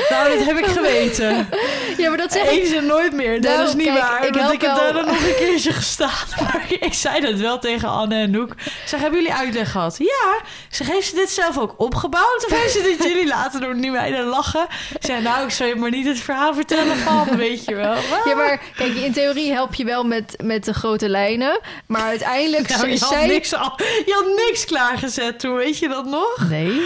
nou, 0.10 0.38
dat 0.38 0.46
heb 0.46 0.58
ik 0.58 0.66
geweten. 0.66 1.50
ja, 1.98 2.10
maar 2.10 2.18
dat 2.18 2.32
zeg 2.32 2.44
ik... 2.44 2.50
Eens 2.50 2.72
en 2.72 2.86
nooit 2.86 3.14
meer. 3.14 3.42
Dat 3.42 3.56
Nou, 3.56 3.68
is 3.68 3.74
niet 3.74 3.86
kijk, 3.88 4.00
waar. 4.00 4.28
ik 4.28 4.34
want 4.36 4.54
ik 4.54 4.62
heb 4.62 4.76
daar 4.76 4.94
nog 4.94 5.06
een 5.06 5.36
keertje 5.36 5.72
gestaan. 5.74 6.06
Maar 6.42 6.66
ik 6.80 6.94
zei 6.94 7.22
dat 7.22 7.34
wel 7.34 7.60
tegen 7.60 7.90
Anne 7.90 8.16
en 8.16 8.32
Noek. 8.32 8.52
Ik 8.52 8.82
zeg, 8.86 9.00
hebben 9.00 9.20
jullie 9.20 9.36
uitleg 9.36 9.72
gehad? 9.72 9.96
Ja. 9.98 10.38
Ik 10.70 10.76
zeg, 10.76 10.88
heeft 10.88 11.08
ze 11.08 11.16
dit 11.16 11.30
zelf 11.30 11.58
ook 11.58 11.74
opgebouwd? 11.78 12.46
Of 12.46 12.60
heeft 12.60 12.72
ze 12.74 12.82
dit 12.82 13.04
jullie 13.04 13.28
laten 13.28 13.62
doen? 13.62 13.82
Die 13.82 13.92
meiden 13.92 14.26
lachen. 14.26 14.68
Ik 15.00 15.06
zei, 15.06 15.22
nou, 15.22 15.44
ik 15.44 15.52
zou 15.52 15.70
je 15.70 15.76
maar 15.76 15.90
niet 15.90 16.06
het 16.08 16.20
verhaal 16.20 16.54
vertellen 16.54 16.98
van, 16.98 17.38
weet 17.38 17.66
je 17.66 17.76
wel. 17.76 17.96
Ja, 18.26 18.36
maar 18.36 18.62
kijk, 18.76 18.94
in 18.96 19.14
theorie 19.14 19.52
help 19.52 19.74
je 19.74 19.86
wel 19.86 20.04
met, 20.04 20.36
met 20.44 20.66
de 20.66 20.74
grote 20.74 21.10
lijnen. 21.10 21.60
Maar 21.88 22.02
uiteindelijk... 22.02 22.70
Nou, 22.70 22.90
je, 22.90 23.00
had 23.00 23.10
zij... 23.10 23.28
niks 23.28 23.54
al, 23.56 23.74
je 23.78 24.14
had 24.24 24.46
niks 24.48 24.66
klaargezet 24.66 25.40
toen, 25.40 25.56
weet 25.56 25.78
je 25.78 25.88
dat 25.88 25.97
nog? 26.06 26.50
Nee. 26.50 26.82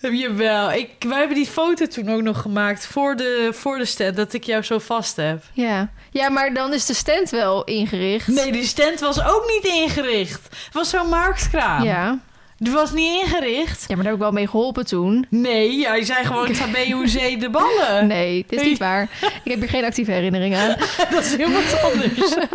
Heb 0.00 0.12
je 0.12 0.32
wel. 0.32 0.72
Ik, 0.72 0.90
wij 0.98 1.18
hebben 1.18 1.36
die 1.36 1.46
foto 1.46 1.86
toen 1.86 2.08
ook 2.10 2.22
nog 2.22 2.40
gemaakt 2.40 2.86
voor 2.86 3.16
de, 3.16 3.48
voor 3.52 3.78
de 3.78 3.84
stand, 3.84 4.16
dat 4.16 4.32
ik 4.32 4.44
jou 4.44 4.62
zo 4.62 4.78
vast 4.78 5.16
heb. 5.16 5.42
Ja. 5.52 5.90
ja, 6.10 6.28
maar 6.28 6.54
dan 6.54 6.72
is 6.72 6.86
de 6.86 6.94
stand 6.94 7.30
wel 7.30 7.64
ingericht. 7.64 8.26
Nee, 8.26 8.52
die 8.52 8.64
stand 8.66 9.00
was 9.00 9.24
ook 9.24 9.44
niet 9.46 9.72
ingericht. 9.74 10.42
Het 10.44 10.74
was 10.74 10.90
zo'n 10.90 11.08
marktkraam. 11.08 11.84
Ja. 11.84 12.18
Die 12.62 12.72
was 12.72 12.92
niet 12.92 13.22
ingericht. 13.22 13.84
ja, 13.88 13.94
maar 13.94 13.96
daar 13.96 14.04
heb 14.04 14.14
ik 14.14 14.18
wel 14.18 14.30
mee 14.30 14.48
geholpen 14.48 14.86
toen. 14.86 15.26
Nee, 15.28 15.78
jij 15.78 16.04
zei 16.04 16.24
gewoon 16.24 16.52
Tabé 16.52 16.84
de 17.38 17.48
ballen. 17.50 18.06
Nee, 18.12 18.44
dit 18.48 18.60
is 18.60 18.66
niet 18.66 18.78
waar. 18.78 19.08
Ik 19.44 19.50
heb 19.50 19.60
hier 19.60 19.68
geen 19.68 19.84
actieve 19.84 20.10
herinnering 20.10 20.56
aan. 20.56 20.76
Dat 21.10 21.24
is 21.24 21.36
heel 21.36 21.50
wat 21.50 21.82
anders. 21.82 22.34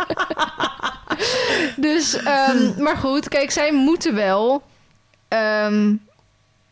Dus, 1.76 2.16
ehm, 2.16 2.82
maar 2.82 2.96
goed, 2.96 3.28
kijk, 3.28 3.50
zij 3.50 3.72
moeten 3.72 4.14
wel. 4.14 4.62
Um, 5.30 6.00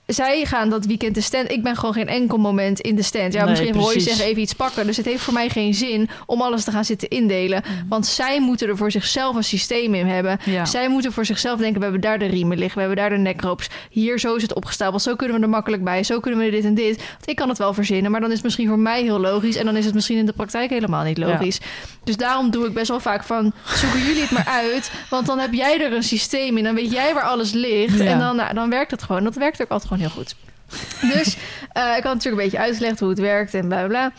zij 0.06 0.44
gaan 0.44 0.70
dat 0.70 0.86
weekend 0.86 1.14
de 1.14 1.20
stand. 1.20 1.50
Ik 1.50 1.62
ben 1.62 1.76
gewoon 1.76 1.92
geen 1.94 2.08
enkel 2.08 2.38
moment 2.38 2.80
in 2.80 2.96
de 2.96 3.02
stand. 3.02 3.32
Ja, 3.32 3.40
Nee, 3.40 3.50
misschien 3.50 3.72
Roy 3.74 3.84
precies. 3.84 4.04
zeggen 4.04 4.24
even 4.24 4.42
iets 4.42 4.52
pakken. 4.52 4.86
Dus 4.86 4.96
het 4.96 5.06
heeft 5.06 5.22
voor 5.22 5.32
mij 5.32 5.48
geen 5.48 5.74
zin 5.74 6.08
om 6.26 6.42
alles 6.42 6.64
te 6.64 6.70
gaan 6.70 6.84
zitten 6.84 7.08
indelen. 7.08 7.62
Mm. 7.66 7.88
Want 7.88 8.06
zij 8.06 8.40
moeten 8.40 8.68
er 8.68 8.76
voor 8.76 8.90
zichzelf 8.90 9.36
een 9.36 9.44
systeem 9.44 9.94
in 9.94 10.06
hebben. 10.06 10.38
Ja. 10.44 10.64
Zij 10.64 10.88
moeten 10.88 11.12
voor 11.12 11.24
zichzelf 11.24 11.58
denken: 11.58 11.76
we 11.76 11.82
hebben 11.82 12.00
daar 12.00 12.18
de 12.18 12.26
riemen 12.26 12.58
liggen, 12.58 12.74
we 12.74 12.80
hebben 12.86 12.98
daar 12.98 13.10
de 13.10 13.22
nekroops. 13.22 13.68
Hier 13.90 14.18
zo 14.18 14.34
is 14.34 14.42
het 14.42 14.54
opgestapeld. 14.54 15.02
Zo 15.02 15.14
kunnen 15.16 15.36
we 15.36 15.42
er 15.42 15.48
makkelijk 15.48 15.84
bij. 15.84 16.02
Zo 16.04 16.20
kunnen 16.20 16.40
we 16.40 16.50
dit 16.50 16.64
en 16.64 16.74
dit. 16.74 16.96
Want 16.96 17.28
ik 17.28 17.36
kan 17.36 17.48
het 17.48 17.58
wel 17.58 17.74
verzinnen, 17.74 18.10
maar 18.10 18.20
dan 18.20 18.28
is 18.28 18.36
het 18.36 18.44
misschien 18.44 18.68
voor 18.68 18.78
mij 18.78 19.02
heel 19.02 19.20
logisch. 19.20 19.56
En 19.56 19.64
dan 19.64 19.76
is 19.76 19.84
het 19.84 19.94
misschien 19.94 20.18
in 20.18 20.26
de 20.26 20.32
praktijk 20.32 20.70
helemaal 20.70 21.04
niet 21.04 21.18
logisch. 21.18 21.60
Dus 22.04 22.16
daarom 22.16 22.50
doe 22.50 22.66
ik 22.66 22.74
best 22.74 22.88
wel 22.88 23.00
vaak 23.00 23.24
van: 23.24 23.52
zoeken 23.74 24.00
jullie 24.00 24.20
het 24.22 24.30
maar 24.30 24.46
uit. 24.46 24.90
Want 25.10 25.26
dan 25.26 25.38
heb 25.38 25.52
jij 25.52 25.80
er 25.80 25.92
een 25.92 26.02
systeem 26.02 26.56
in. 26.56 26.64
Dan 26.64 26.74
weet 26.74 26.92
jij 26.92 27.14
waar 27.14 27.22
alles 27.22 27.52
ligt. 27.52 27.98
Ja. 27.98 28.04
En 28.04 28.18
dan, 28.18 28.36
nou, 28.36 28.54
dan 28.54 28.70
werkt 28.70 28.90
het 28.90 29.02
gewoon. 29.02 29.24
Dat 29.24 29.34
werkt 29.34 29.62
ook 29.62 29.68
altijd 29.68 29.82
gewoon 29.88 29.95
heel 29.98 30.08
goed. 30.10 30.34
Dus 31.14 31.36
eh, 31.72 31.96
ik 31.96 32.02
had 32.02 32.14
natuurlijk 32.14 32.24
een 32.42 32.48
beetje 32.50 32.58
uitgelegd 32.58 33.00
hoe 33.00 33.08
het 33.08 33.18
werkt 33.18 33.54
en 33.54 33.68
bla 33.68 33.86
bla 33.86 33.88
bla. 33.88 34.12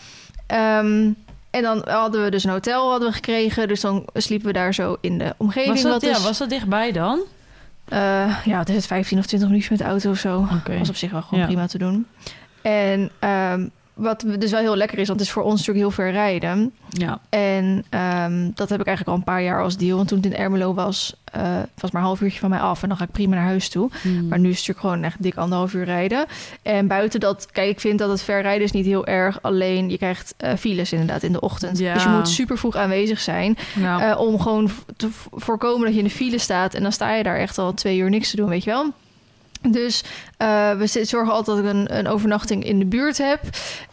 Ehm, 0.47 1.11
en 1.49 1.61
dan 1.61 1.82
hadden 1.89 2.23
we 2.23 2.30
dus 2.32 2.43
een 2.43 2.49
hotel 2.49 2.89
hadden 2.89 3.07
we 3.07 3.13
gekregen. 3.13 3.67
Dus 3.67 3.82
dan 3.82 4.05
sliepen 4.13 4.47
we 4.47 4.53
daar 4.53 4.73
zo 4.73 4.97
in 5.01 5.17
de 5.17 5.34
omgeving. 5.38 5.73
Was 5.73 5.82
dat, 5.82 5.91
wat 6.03 6.17
ja, 6.17 6.21
was 6.21 6.38
dat 6.38 6.49
dichtbij 6.49 6.91
dan? 6.91 7.19
eh, 7.88 8.38
ja, 8.45 8.59
het 8.59 8.69
is 8.69 8.75
het 8.75 8.86
15 8.86 9.17
of 9.19 9.25
20 9.25 9.47
minuutjes 9.49 9.71
met 9.78 9.88
de 9.88 9.93
auto 9.93 10.09
of 10.11 10.17
zo. 10.17 10.47
Oké. 10.59 10.78
Was 10.78 10.89
op 10.89 10.95
zich 10.95 11.11
wel 11.11 11.21
gewoon 11.21 11.39
Ja. 11.39 11.45
prima 11.45 11.67
te 11.67 11.78
doen. 11.78 12.07
En 12.61 13.11
ehm, 13.19 13.67
wat 13.98 14.26
dus 14.39 14.52
wel 14.52 14.60
heel 14.60 14.76
lekker 14.76 14.98
is, 14.98 15.08
want 15.08 15.20
het 15.20 15.28
is 15.28 15.34
voor 15.34 15.43
ons 15.43 15.58
natuurlijk 15.60 15.80
heel 15.80 15.91
ver 15.91 16.12
rijden. 16.12 16.74
Ja. 16.89 17.20
En 17.30 17.86
ehm, 17.89 18.50
dat 18.54 18.70
heb 18.70 18.80
ik 18.80 18.86
eigenlijk 18.86 19.08
al 19.08 19.16
een 19.16 19.34
paar 19.34 19.43
jaar 19.43 19.64
als 19.64 19.78
deal. 19.78 19.95
Want 19.95 20.08
toen 20.08 20.18
het 20.18 20.28
in 20.28 20.36
Ermelo 20.36 20.74
was, 20.74 21.16
het 21.32 21.82
was 21.82 21.91
maar 21.91 22.02
een 22.02 22.08
half 22.08 22.22
uurtje 22.22 22.39
van 22.39 22.50
mij 22.50 22.60
af. 22.60 22.82
En 22.84 22.88
dan 22.88 22.98
ga 22.98 23.04
ik 23.04 23.12
prima 23.12 23.36
naar 23.36 23.45
huis 23.45 23.70
toe. 23.70 23.89
Hmm. 24.02 24.28
Maar 24.28 24.39
nu 24.39 24.50
is 24.50 24.58
het 24.58 24.68
natuurlijk 24.68 24.80
gewoon 24.80 25.04
echt 25.04 25.24
dik 25.24 25.36
anderhalf 25.36 25.74
uur 25.74 25.86
rijden. 25.86 26.26
En 26.62 26.88
buiten 26.88 27.20
dat, 27.20 27.48
kijk, 27.52 27.70
ik 27.70 27.80
vind 27.80 28.00
dat 28.00 28.10
het 28.10 28.22
ver 28.22 28.41
rijden 28.41 28.64
is 28.64 28.72
niet 28.72 28.86
heel 28.86 29.06
erg. 29.06 29.41
Alleen 29.41 29.89
je 29.89 29.98
krijgt 29.98 30.34
eh, 30.38 30.54
files 30.54 30.91
inderdaad 30.91 31.24
in 31.24 31.32
de 31.32 31.39
ochtend. 31.39 31.78
Ja. 31.78 31.93
Dus 31.93 32.04
je 32.04 32.10
moet 32.10 32.30
super 32.30 32.58
vroeg 32.58 32.76
aanwezig 32.76 33.20
zijn. 33.20 33.58
Nou, 33.76 34.02
eh, 34.02 34.20
om 34.20 34.39
gewoon 34.39 34.70
te 34.95 35.10
voorkomen 35.32 35.86
dat 35.86 35.93
je 35.93 36.00
in 36.00 36.08
de 36.08 36.14
file 36.14 36.38
staat. 36.38 36.74
En 36.74 36.84
dan 36.84 36.91
sta 36.91 37.14
je 37.14 37.24
daar 37.24 37.38
echt 37.38 37.58
al 37.58 37.74
twee 37.74 37.98
uur 37.98 38.10
niks 38.10 38.30
te 38.30 38.36
doen, 38.36 38.50
weet 38.50 38.64
je 38.64 38.70
wel. 38.70 38.93
Dus 39.62 40.04
we 40.78 41.04
zorgen 41.04 41.34
altijd 41.34 41.58
dat 41.58 41.66
ik 41.66 41.72
een, 41.72 41.98
een 41.98 42.08
overnachting 42.08 42.64
in 42.64 42.80
de 42.80 42.86
buurt 42.86 43.18
heb. 43.18 43.39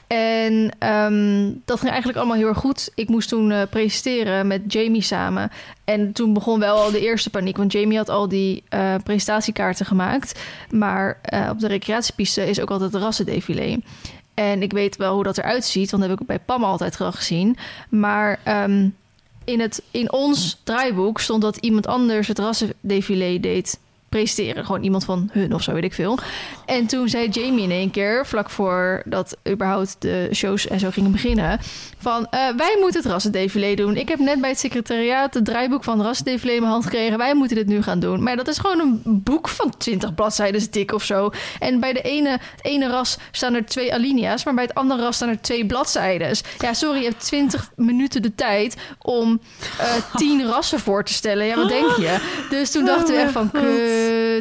En 0.06 0.70
ehm, 0.78 1.52
dat 1.64 1.78
ging 1.78 1.90
eigenlijk 1.90 2.18
allemaal 2.18 2.36
heel 2.36 2.48
erg 2.48 2.58
goed. 2.58 2.90
Ik 2.94 3.08
moest 3.08 3.28
toen 3.28 3.50
eh, 3.50 3.62
presenteren 3.70 4.46
met 4.46 4.72
Jamie 4.72 5.02
samen. 5.02 5.50
En 5.84 6.12
toen 6.12 6.32
begon 6.32 6.58
wel 6.58 6.76
al 6.76 6.90
de 6.90 7.00
eerste 7.00 7.30
paniek. 7.30 7.56
Want 7.56 7.72
Jamie 7.72 7.96
had 7.96 8.08
al 8.08 8.28
die 8.28 8.62
eh, 8.68 8.94
presentatiekaarten 9.04 9.86
gemaakt. 9.86 10.40
Maar 10.70 11.18
eh, 11.22 11.48
op 11.50 11.58
de 11.58 11.68
recreatiepiste 11.68 12.48
is 12.48 12.60
ook 12.60 12.70
altijd 12.70 12.92
het 12.92 13.02
rassendefilé. 13.02 13.78
En 14.34 14.62
ik 14.62 14.72
weet 14.72 14.96
wel 14.96 15.14
hoe 15.14 15.24
dat 15.24 15.38
eruit 15.38 15.64
ziet. 15.64 15.90
Want 15.90 16.02
dat 16.02 16.10
heb 16.10 16.20
ik 16.20 16.26
bij 16.26 16.38
Pam 16.38 16.64
altijd 16.64 16.96
wel 16.96 17.12
gezien. 17.12 17.56
Maar 17.88 18.40
ehm, 18.42 18.88
in, 19.44 19.60
het, 19.60 19.82
in 19.90 20.12
ons 20.12 20.60
draaiboek 20.64 21.20
stond 21.20 21.42
dat 21.42 21.56
iemand 21.56 21.86
anders 21.86 22.28
het 22.28 22.38
rassendefilé 22.38 23.40
deed 23.40 23.78
presenteren. 24.14 24.64
Gewoon 24.64 24.82
iemand 24.82 25.04
van 25.04 25.28
hun 25.32 25.54
of 25.54 25.62
zo, 25.62 25.72
weet 25.72 25.84
ik 25.84 25.94
veel. 25.94 26.18
En 26.66 26.86
toen 26.86 27.08
zei 27.08 27.28
Jamie 27.28 27.62
in 27.62 27.70
één 27.70 27.90
keer, 27.90 28.26
vlak 28.26 28.50
voor 28.50 29.02
dat 29.04 29.36
überhaupt 29.48 29.96
de 29.98 30.28
shows 30.32 30.66
en 30.66 30.80
zo 30.80 30.90
gingen 30.90 31.12
beginnen, 31.12 31.58
van 31.98 32.26
eh, 32.30 32.40
wij 32.56 32.76
moeten 32.80 33.02
het 33.02 33.10
rassendefilé 33.10 33.74
doen. 33.74 33.96
Ik 33.96 34.08
heb 34.08 34.18
net 34.18 34.40
bij 34.40 34.50
het 34.50 34.58
secretariaat 34.58 35.34
het 35.34 35.44
draaiboek 35.44 35.84
van 35.84 36.02
rassendefilé 36.02 36.52
in 36.52 36.60
mijn 36.60 36.72
hand 36.72 36.84
gekregen. 36.84 37.18
Wij 37.18 37.34
moeten 37.34 37.56
dit 37.56 37.66
nu 37.66 37.82
gaan 37.82 38.00
doen. 38.00 38.22
Maar 38.22 38.36
dat 38.36 38.48
is 38.48 38.58
gewoon 38.58 38.80
een 38.80 39.00
boek 39.04 39.48
van 39.48 39.72
20 39.78 40.14
bladzijden 40.14 40.70
dik 40.70 40.92
of 40.92 41.04
zo. 41.04 41.30
En 41.58 41.80
bij 41.80 41.92
de 41.92 42.00
ene, 42.00 42.30
het 42.30 42.64
ene 42.64 42.88
ras 42.88 43.18
staan 43.30 43.54
er 43.54 43.66
twee 43.66 43.94
alinea's, 43.94 44.44
maar 44.44 44.54
bij 44.54 44.64
het 44.64 44.74
andere 44.74 45.02
ras 45.02 45.16
staan 45.16 45.28
er 45.28 45.40
twee 45.40 45.66
bladzijden. 45.66 46.36
Ja, 46.58 46.72
sorry, 46.72 46.98
je 46.98 47.08
hebt 47.08 47.24
20 47.24 47.70
minuten 47.76 48.22
de 48.22 48.34
tijd 48.34 48.76
om 49.02 49.40
eh 49.78 49.94
10 50.14 50.46
rassen 50.46 50.80
voor 50.80 51.04
te 51.04 51.12
stellen. 51.12 51.46
Ja, 51.46 51.56
wat 51.56 51.68
denk 51.68 51.90
je? 51.96 52.44
Dus 52.50 52.70
toen 52.70 52.84
dachten 52.84 53.14
we 53.14 53.20
echt 53.20 53.32
van, 53.32 53.50
kut, 53.50 53.62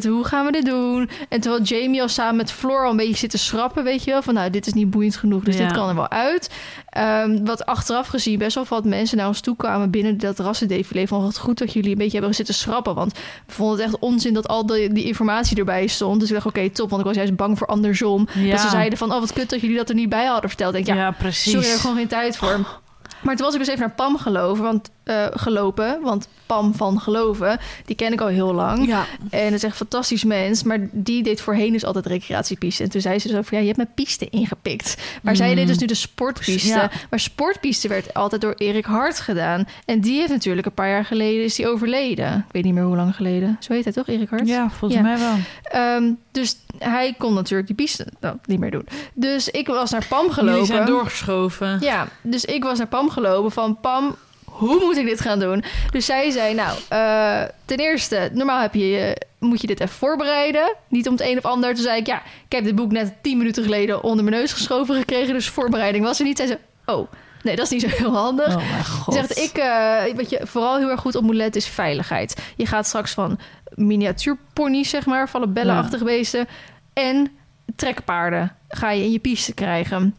hoe 0.07 0.23
gaan 0.25 0.45
we 0.45 0.51
dit 0.51 0.65
doen? 0.65 1.09
En 1.29 1.39
terwijl 1.41 1.63
Jamie 1.63 2.01
al 2.01 2.07
samen 2.07 2.35
met 2.35 2.51
Floor 2.51 2.83
al 2.85 2.91
een 2.91 2.97
beetje 2.97 3.15
zit 3.15 3.29
te 3.29 3.37
schrappen, 3.37 3.83
weet 3.83 4.03
je 4.03 4.11
wel, 4.11 4.21
van 4.21 4.33
nou, 4.33 4.49
dit 4.49 4.67
is 4.67 4.73
niet 4.73 4.89
boeiend 4.89 5.15
genoeg, 5.15 5.43
dus 5.43 5.57
Ja. 5.57 5.63
dit 5.67 5.71
kan 5.77 5.89
er 5.89 5.95
wel 5.95 6.09
uit. 6.09 6.49
Ehm, 6.89 7.43
wat 7.45 7.65
achteraf 7.65 8.07
gezien 8.07 8.37
best 8.37 8.55
wel 8.55 8.65
wat 8.69 8.85
mensen 8.85 9.17
naar 9.17 9.27
ons 9.27 9.39
toe 9.39 9.55
kwamen 9.55 9.89
binnen 9.89 10.17
dat 10.17 10.39
rassendefilé 10.39 11.07
van 11.07 11.21
wat 11.21 11.37
goed 11.37 11.57
dat 11.57 11.73
jullie 11.73 11.91
een 11.91 11.97
beetje 11.97 12.17
hebben 12.17 12.35
zitten 12.35 12.53
schrappen, 12.55 12.95
want 12.95 13.13
we 13.45 13.53
vonden 13.53 13.75
het 13.77 13.85
echt 13.85 13.99
onzin 13.99 14.33
dat 14.33 14.47
al 14.47 14.65
die, 14.65 14.93
die 14.93 15.03
informatie 15.05 15.57
erbij 15.57 15.87
stond. 15.87 16.19
Dus 16.19 16.29
ik 16.29 16.35
dacht, 16.35 16.47
oké, 16.47 16.69
top, 16.69 16.89
want 16.89 17.01
ik 17.01 17.07
was 17.07 17.15
juist 17.17 17.35
bang 17.35 17.57
voor 17.57 17.67
andersom. 17.67 18.27
ja. 18.33 18.51
Dat 18.51 18.59
ze 18.59 18.69
zeiden 18.69 18.97
van, 18.97 19.11
oh, 19.13 19.19
wat 19.19 19.33
kut 19.33 19.49
dat 19.49 19.61
jullie 19.61 19.77
dat 19.77 19.89
er 19.89 19.95
niet 19.95 20.09
bij 20.09 20.25
hadden 20.25 20.49
verteld. 20.49 20.73
Denk, 20.73 20.85
ja, 20.87 20.95
ja, 20.95 21.11
precies. 21.11 21.51
Sorry, 21.51 21.67
ik 21.67 21.73
gewoon 21.79 21.95
geen 21.95 22.07
tijd 22.07 22.37
voor. 22.37 22.81
Maar 23.21 23.35
toen 23.35 23.45
was 23.45 23.53
ik 23.53 23.59
dus 23.59 23.69
even 23.69 23.79
naar 23.79 23.91
Pam 23.95 24.17
geloven. 24.17 24.63
Want 24.63 24.89
eh, 25.03 25.25
gelopen. 25.33 26.01
Want 26.01 26.27
Pam 26.45 26.73
van 26.75 26.99
Geloven, 26.99 27.59
die 27.85 27.95
ken 27.95 28.13
ik 28.13 28.21
al 28.21 28.27
heel 28.27 28.53
lang. 28.53 28.87
Ja. 28.87 29.05
En 29.29 29.43
dat 29.43 29.53
is 29.53 29.63
echt 29.63 29.71
een 29.71 29.77
fantastisch 29.87 30.23
mens. 30.23 30.63
Maar 30.63 30.79
die 30.91 31.23
deed 31.23 31.41
voorheen 31.41 31.71
dus 31.73 31.85
altijd 31.85 32.05
recreatiepiste. 32.05 32.83
En 32.83 32.89
toen 32.89 33.01
zei 33.01 33.19
ze 33.19 33.27
dus 33.27 33.37
over, 33.37 33.53
ja, 33.53 33.59
je 33.59 33.65
hebt 33.65 33.77
mijn 33.77 33.93
piste 33.95 34.29
ingepikt. 34.29 34.97
Maar 35.21 35.35
zij 35.35 35.49
Mm. 35.49 35.55
deed 35.55 35.67
dus 35.67 35.77
nu 35.77 35.85
de 35.85 35.93
sportpiste. 35.93 36.67
Ja. 36.67 36.91
Maar 37.09 37.19
sportpiste 37.19 37.87
werd 37.87 38.13
altijd 38.13 38.41
door 38.41 38.53
Erik 38.57 38.85
Hart 38.85 39.19
gedaan. 39.19 39.67
En 39.85 40.01
die 40.01 40.17
heeft 40.19 40.31
natuurlijk 40.31 40.65
een 40.65 40.73
paar 40.73 40.89
jaar 40.89 41.05
geleden 41.05 41.43
is 41.43 41.55
die 41.55 41.67
overleden. 41.67 42.33
Ik 42.47 42.51
weet 42.53 42.63
niet 42.63 42.73
meer 42.73 42.83
hoe 42.83 42.95
lang 42.95 43.15
geleden. 43.15 43.57
Zo 43.59 43.73
heet 43.73 43.83
hij 43.83 43.93
toch, 43.93 44.07
Erik 44.07 44.29
Hart? 44.29 44.47
ja, 44.47 44.69
volgens 44.69 44.93
Ja. 44.93 45.01
mij 45.01 45.17
wel. 45.17 45.35
Ehm, 45.63 46.11
dus 46.31 46.55
hij 46.77 47.15
kon 47.17 47.33
natuurlijk 47.33 47.67
die 47.67 47.75
piste 47.75 48.07
nou, 48.19 48.35
niet 48.45 48.59
meer 48.59 48.71
doen. 48.71 48.87
Dus 49.13 49.49
ik 49.49 49.67
was 49.67 49.91
naar 49.91 50.05
Pam 50.09 50.29
gelopen. 50.31 50.51
Jullie 50.53 50.65
zijn 50.65 50.85
doorgeschoven. 50.85 51.77
Ja, 51.81 52.07
dus 52.21 52.45
ik 52.45 52.63
was 52.63 52.77
naar 52.77 52.87
Pam 52.87 53.09
gelopen 53.09 53.51
van 53.51 53.79
Pam, 53.81 54.15
hoe 54.53 54.79
moet 54.79 54.97
ik 54.97 55.05
dit 55.05 55.21
gaan 55.21 55.39
doen? 55.39 55.63
Dus 55.91 56.05
zij 56.05 56.31
zei, 56.31 56.53
nou, 56.53 56.79
eh, 56.89 57.49
ten 57.65 57.77
eerste, 57.77 58.29
normaal 58.33 58.61
heb 58.61 58.73
je, 58.73 59.17
moet 59.39 59.61
je 59.61 59.67
dit 59.67 59.79
even 59.79 59.95
voorbereiden. 59.95 60.75
Niet 60.87 61.07
om 61.07 61.13
het 61.13 61.21
een 61.21 61.37
of 61.37 61.45
ander. 61.45 61.73
Toen 61.73 61.83
zei 61.83 61.99
ik, 61.99 62.07
ja, 62.07 62.21
ik 62.45 62.51
heb 62.51 62.63
dit 62.63 62.75
boek 62.75 62.91
net 62.91 63.13
tien 63.21 63.37
minuten 63.37 63.63
geleden 63.63 64.03
onder 64.03 64.23
mijn 64.23 64.35
neus 64.35 64.53
geschoven 64.53 64.95
gekregen. 64.95 65.33
Dus 65.33 65.49
voorbereiding 65.49 66.05
was 66.05 66.19
er 66.19 66.25
niet. 66.25 66.37
Zij 66.37 66.47
zei, 66.47 66.59
oh, 66.85 67.11
nee, 67.43 67.55
dat 67.55 67.65
is 67.65 67.71
niet 67.71 67.81
zo 67.81 67.97
heel 67.97 68.15
handig. 68.15 68.55
Oh 68.55 68.69
mijn 68.71 68.85
god. 68.85 69.13
Ze 69.13 69.19
zegt, 69.19 69.37
ik, 69.37 69.57
eh, 69.57 70.15
wat 70.15 70.29
je 70.29 70.39
vooral 70.43 70.77
heel 70.77 70.89
erg 70.89 71.01
goed 71.01 71.15
op 71.15 71.23
moet 71.23 71.35
letten 71.35 71.61
is 71.61 71.67
veiligheid. 71.67 72.41
Je 72.55 72.65
gaat 72.65 72.87
straks 72.87 73.11
van 73.11 73.39
miniatuurponies, 73.75 74.89
zeg 74.89 75.05
maar, 75.05 75.29
vallenbellenachtige 75.29 76.03
beesten... 76.03 76.47
en 76.93 77.31
trekpaarden 77.75 78.55
ga 78.67 78.91
je 78.91 79.03
in 79.03 79.11
je 79.11 79.19
piste 79.19 79.53
krijgen. 79.53 80.15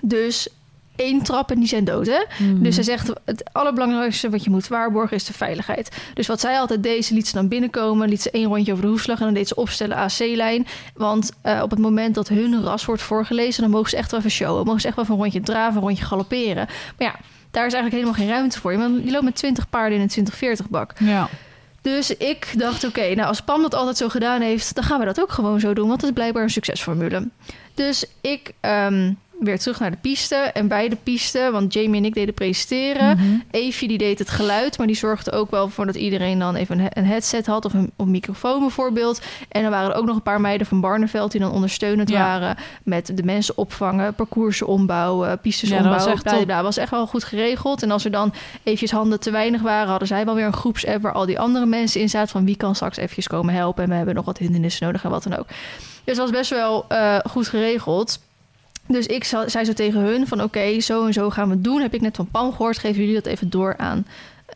Dus 0.00 0.48
één 0.96 1.22
trap 1.22 1.50
en 1.50 1.58
die 1.58 1.68
zijn 1.68 1.84
dood, 1.84 2.06
hè? 2.06 2.44
Mhm. 2.44 2.62
Dus 2.62 2.74
zij 2.74 2.84
zegt, 2.84 3.12
het 3.24 3.50
allerbelangrijkste 3.52 4.30
wat 4.30 4.44
je 4.44 4.50
moet 4.50 4.68
waarborgen 4.68 5.16
is 5.16 5.24
de 5.24 5.32
veiligheid. 5.32 5.96
Dus 6.14 6.26
wat 6.26 6.40
zij 6.40 6.58
altijd 6.58 6.82
deed, 6.82 7.04
ze 7.04 7.14
liet 7.14 7.26
ze 7.26 7.34
dan 7.34 7.48
binnenkomen... 7.48 8.08
liet 8.08 8.22
ze 8.22 8.30
één 8.30 8.48
rondje 8.48 8.72
over 8.72 8.84
de 8.84 8.90
hoefslag 8.90 9.18
en 9.18 9.24
dan 9.24 9.34
deed 9.34 9.48
ze 9.48 9.54
opstellen 9.54 9.96
AC-lijn. 9.96 10.66
Want 10.94 11.32
eh, 11.42 11.60
op 11.62 11.70
het 11.70 11.78
moment 11.78 12.14
dat 12.14 12.28
hun 12.28 12.62
ras 12.62 12.84
wordt 12.84 13.02
voorgelezen... 13.02 13.62
dan 13.62 13.70
mogen 13.70 13.90
ze 13.90 13.96
echt 13.96 14.10
wel 14.10 14.20
even 14.20 14.32
showen. 14.32 14.64
Mogen 14.64 14.80
ze 14.80 14.86
echt 14.86 14.96
wel 14.96 15.04
even 15.04 15.16
een 15.16 15.22
rondje 15.22 15.40
draven, 15.40 15.76
een 15.76 15.86
rondje 15.86 16.04
galopperen. 16.04 16.66
Maar 16.98 17.08
ja, 17.08 17.14
daar 17.50 17.66
is 17.66 17.72
eigenlijk 17.72 17.92
helemaal 17.92 18.14
geen 18.14 18.28
ruimte 18.28 18.60
voor. 18.60 18.78
Want 18.78 19.04
je 19.04 19.10
loopt 19.10 19.24
met 19.24 19.36
20 19.36 19.68
paarden 19.68 19.98
in 19.98 20.10
een 20.14 20.56
20-40 20.64 20.68
bak. 20.70 20.92
Ja. 20.98 21.28
Dus 21.82 22.16
ik 22.16 22.54
dacht, 22.56 22.84
oké, 22.84 23.14
nou 23.14 23.28
als 23.28 23.40
Pam 23.40 23.62
dat 23.62 23.74
altijd 23.74 23.96
zo 23.96 24.08
gedaan 24.08 24.40
heeft... 24.40 24.74
dan 24.74 24.84
gaan 24.84 24.98
we 24.98 25.04
dat 25.04 25.20
ook 25.20 25.32
gewoon 25.32 25.60
zo 25.60 25.74
doen, 25.74 25.88
want 25.88 26.00
het 26.00 26.10
is 26.10 26.16
blijkbaar 26.16 26.42
een 26.42 26.50
succesformule. 26.50 27.28
Dus 27.74 28.04
ik 28.20 28.52
ehm, 28.60 29.12
weer 29.44 29.58
terug 29.58 29.80
naar 29.80 29.90
de 29.90 29.96
piste. 30.00 30.34
En 30.34 30.68
bij 30.68 30.88
de 30.88 30.96
piste, 31.02 31.48
want 31.52 31.72
Jamie 31.72 31.96
en 32.00 32.04
ik 32.04 32.14
deden 32.14 32.34
presenteren... 32.34 33.16
Mhm. 33.16 33.26
Eefje 33.50 33.88
die 33.88 33.98
deed 33.98 34.18
het 34.18 34.30
geluid, 34.30 34.78
maar 34.78 34.86
die 34.86 34.96
zorgde 34.96 35.32
ook 35.32 35.50
wel 35.50 35.68
voor 35.68 35.86
dat 35.86 35.94
iedereen 35.94 36.38
dan 36.38 36.54
even 36.54 36.78
een, 36.78 36.84
he- 36.84 37.00
een 37.00 37.06
headset 37.06 37.46
had 37.46 37.64
of 37.64 37.72
een, 37.74 37.90
of 37.96 38.04
een 38.06 38.10
microfoon 38.10 38.60
bijvoorbeeld. 38.60 39.20
En 39.48 39.62
dan 39.62 39.70
waren 39.70 39.90
er 39.90 39.96
ook 39.96 40.06
nog 40.06 40.16
een 40.16 40.22
paar 40.22 40.40
meiden 40.40 40.66
van 40.66 40.80
Barneveld 40.80 41.30
die 41.32 41.40
dan 41.40 41.52
ondersteunend 41.52 42.08
Ja. 42.08 42.18
waren 42.18 42.56
met 42.84 43.10
de 43.16 43.22
mensen 43.22 43.56
opvangen, 43.58 44.14
parcoursen 44.14 44.66
ombouwen, 44.66 45.40
pistes 45.40 45.68
Ja, 45.68 45.76
dat 45.76 45.84
was 45.84 46.06
ombouwen. 46.06 46.34
echt 46.36 46.44
bla. 46.46 46.62
was 46.62 46.76
echt 46.76 46.90
wel 46.90 47.06
goed 47.06 47.24
geregeld. 47.24 47.82
En 47.82 47.90
als 47.90 48.04
er 48.04 48.10
dan 48.10 48.32
eventjes 48.62 48.90
handen 48.90 49.20
te 49.20 49.30
weinig 49.30 49.60
waren, 49.60 49.88
hadden 49.88 50.08
zij 50.08 50.24
wel 50.24 50.34
weer 50.34 50.46
een 50.46 50.52
groepsapp 50.52 51.02
waar 51.02 51.12
al 51.12 51.26
die 51.26 51.38
andere 51.38 51.66
mensen 51.66 52.00
in 52.00 52.08
zaten 52.08 52.28
van 52.30 52.44
wie 52.44 52.56
kan 52.56 52.74
straks 52.74 52.96
eventjes 52.96 53.26
komen 53.28 53.54
helpen 53.54 53.82
en 53.84 53.88
we 53.90 53.96
hebben 53.96 54.14
nog 54.14 54.24
wat 54.24 54.38
hindernissen 54.38 54.86
nodig 54.86 55.04
en 55.04 55.10
wat 55.10 55.22
dan 55.22 55.36
ook. 55.36 55.46
Dus 56.04 56.16
het 56.16 56.16
was 56.16 56.30
best 56.30 56.50
wel 56.50 56.84
eh, 56.88 57.18
goed 57.30 57.48
geregeld. 57.48 58.20
Dus 58.86 59.06
ik 59.06 59.24
zei 59.24 59.64
zo 59.64 59.72
tegen 59.72 60.00
hun 60.00 60.26
van 60.26 60.42
oké, 60.42 60.80
zo 60.80 61.06
en 61.06 61.12
zo 61.12 61.30
gaan 61.30 61.48
we 61.48 61.54
het 61.54 61.64
doen. 61.64 61.80
Heb 61.80 61.94
ik 61.94 62.00
net 62.00 62.16
van 62.16 62.28
Pam 62.30 62.52
gehoord, 62.52 62.78
geven 62.78 63.00
jullie 63.00 63.14
dat 63.14 63.26
even 63.26 63.50
door 63.50 63.76
aan, 63.76 64.06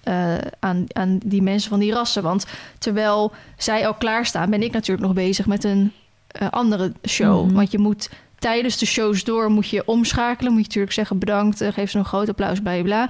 eh, 0.03 0.35
aan, 0.59 0.85
aan 0.93 1.19
die 1.25 1.43
mensen 1.43 1.71
van 1.71 1.79
die 1.79 1.93
rassen. 1.93 2.23
Want 2.23 2.47
terwijl 2.79 3.33
zij 3.57 3.87
al 3.87 3.95
klaarstaan, 3.95 4.51
ben 4.51 4.63
ik 4.63 4.73
natuurlijk 4.73 5.07
nog 5.07 5.17
bezig 5.17 5.47
met 5.47 5.65
een 5.65 5.93
eh, 6.27 6.51
andere 6.51 6.93
show. 7.09 7.45
Mhm. 7.45 7.55
Want 7.55 7.71
je 7.71 7.79
moet 7.79 8.11
tijdens 8.39 8.79
de 8.79 8.87
shows 8.87 9.25
door 9.25 9.51
moet 9.51 9.69
je 9.69 9.87
omschakelen. 9.87 10.53
Moet 10.53 10.61
je 10.61 10.67
natuurlijk 10.67 10.95
zeggen 10.95 11.19
bedankt, 11.19 11.61
eh, 11.61 11.73
geef 11.73 11.91
ze 11.91 11.99
een 11.99 12.05
groot 12.05 12.29
applaus, 12.29 12.61
bla 12.61 12.83
bla, 12.83 13.09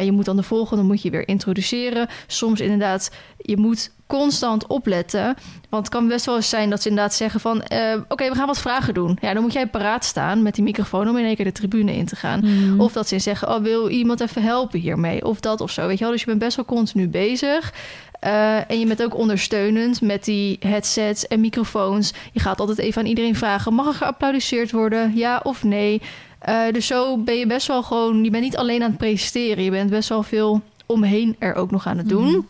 je 0.00 0.12
moet 0.12 0.24
dan 0.24 0.36
de 0.36 0.42
volgende 0.42 0.82
moet 0.82 1.02
je 1.02 1.10
weer 1.10 1.28
introduceren. 1.28 2.08
Soms 2.26 2.60
inderdaad, 2.60 3.10
je 3.36 3.56
moet 3.56 3.90
constant 4.08 4.66
opletten. 4.66 5.36
Want 5.68 5.84
het 5.84 5.94
kan 5.94 6.08
best 6.08 6.26
wel 6.26 6.36
eens 6.36 6.48
zijn 6.48 6.70
dat 6.70 6.82
ze 6.82 6.88
inderdaad 6.88 7.14
zeggen 7.14 7.40
van... 7.40 7.62
eh, 7.62 7.96
oké, 8.08 8.28
we 8.28 8.34
gaan 8.34 8.46
wat 8.46 8.60
vragen 8.60 8.94
doen. 8.94 9.18
Ja, 9.20 9.32
dan 9.32 9.42
moet 9.42 9.52
jij 9.52 9.66
paraat 9.66 10.04
staan 10.04 10.42
met 10.42 10.54
die 10.54 10.64
microfoon... 10.64 11.08
om 11.08 11.16
in 11.16 11.24
één 11.24 11.36
keer 11.36 11.44
de 11.44 11.52
tribune 11.52 11.96
in 11.96 12.06
te 12.06 12.16
gaan. 12.16 12.40
Mhm. 12.40 12.80
Of 12.80 12.92
dat 12.92 13.08
ze 13.08 13.18
zeggen, 13.18 13.48
oh, 13.48 13.62
wil 13.62 13.88
iemand 13.88 14.20
even 14.20 14.42
helpen 14.42 14.80
hiermee? 14.80 15.24
Of 15.24 15.40
dat 15.40 15.60
of 15.60 15.70
zo, 15.70 15.86
weet 15.86 15.98
je 15.98 16.04
wel? 16.04 16.12
Dus 16.12 16.20
je 16.20 16.26
bent 16.26 16.38
best 16.38 16.56
wel 16.56 16.64
continu 16.64 17.08
bezig. 17.08 17.72
Eh, 18.20 18.70
en 18.70 18.78
je 18.78 18.86
bent 18.86 19.02
ook 19.02 19.16
ondersteunend 19.16 20.00
met 20.00 20.24
die 20.24 20.56
headsets 20.60 21.26
en 21.26 21.40
microfoons. 21.40 22.12
Je 22.32 22.40
gaat 22.40 22.60
altijd 22.60 22.78
even 22.78 23.02
aan 23.02 23.08
iedereen 23.08 23.36
vragen... 23.36 23.74
mag 23.74 23.86
er 23.86 23.94
geapplaudisseerd 23.94 24.70
worden, 24.70 25.16
ja 25.16 25.40
of 25.42 25.64
nee? 25.64 26.02
Eh, 26.38 26.62
dus 26.72 26.86
zo 26.86 27.18
ben 27.18 27.36
je 27.36 27.46
best 27.46 27.66
wel 27.66 27.82
gewoon... 27.82 28.24
je 28.24 28.30
bent 28.30 28.42
niet 28.42 28.56
alleen 28.56 28.82
aan 28.82 28.88
het 28.88 28.98
presenteren. 28.98 29.64
Je 29.64 29.70
bent 29.70 29.90
best 29.90 30.08
wel 30.08 30.22
veel 30.22 30.62
omheen 30.86 31.36
er 31.38 31.54
ook 31.54 31.70
nog 31.70 31.86
aan 31.86 31.98
het 31.98 32.08
doen... 32.08 32.28
Mhm. 32.28 32.40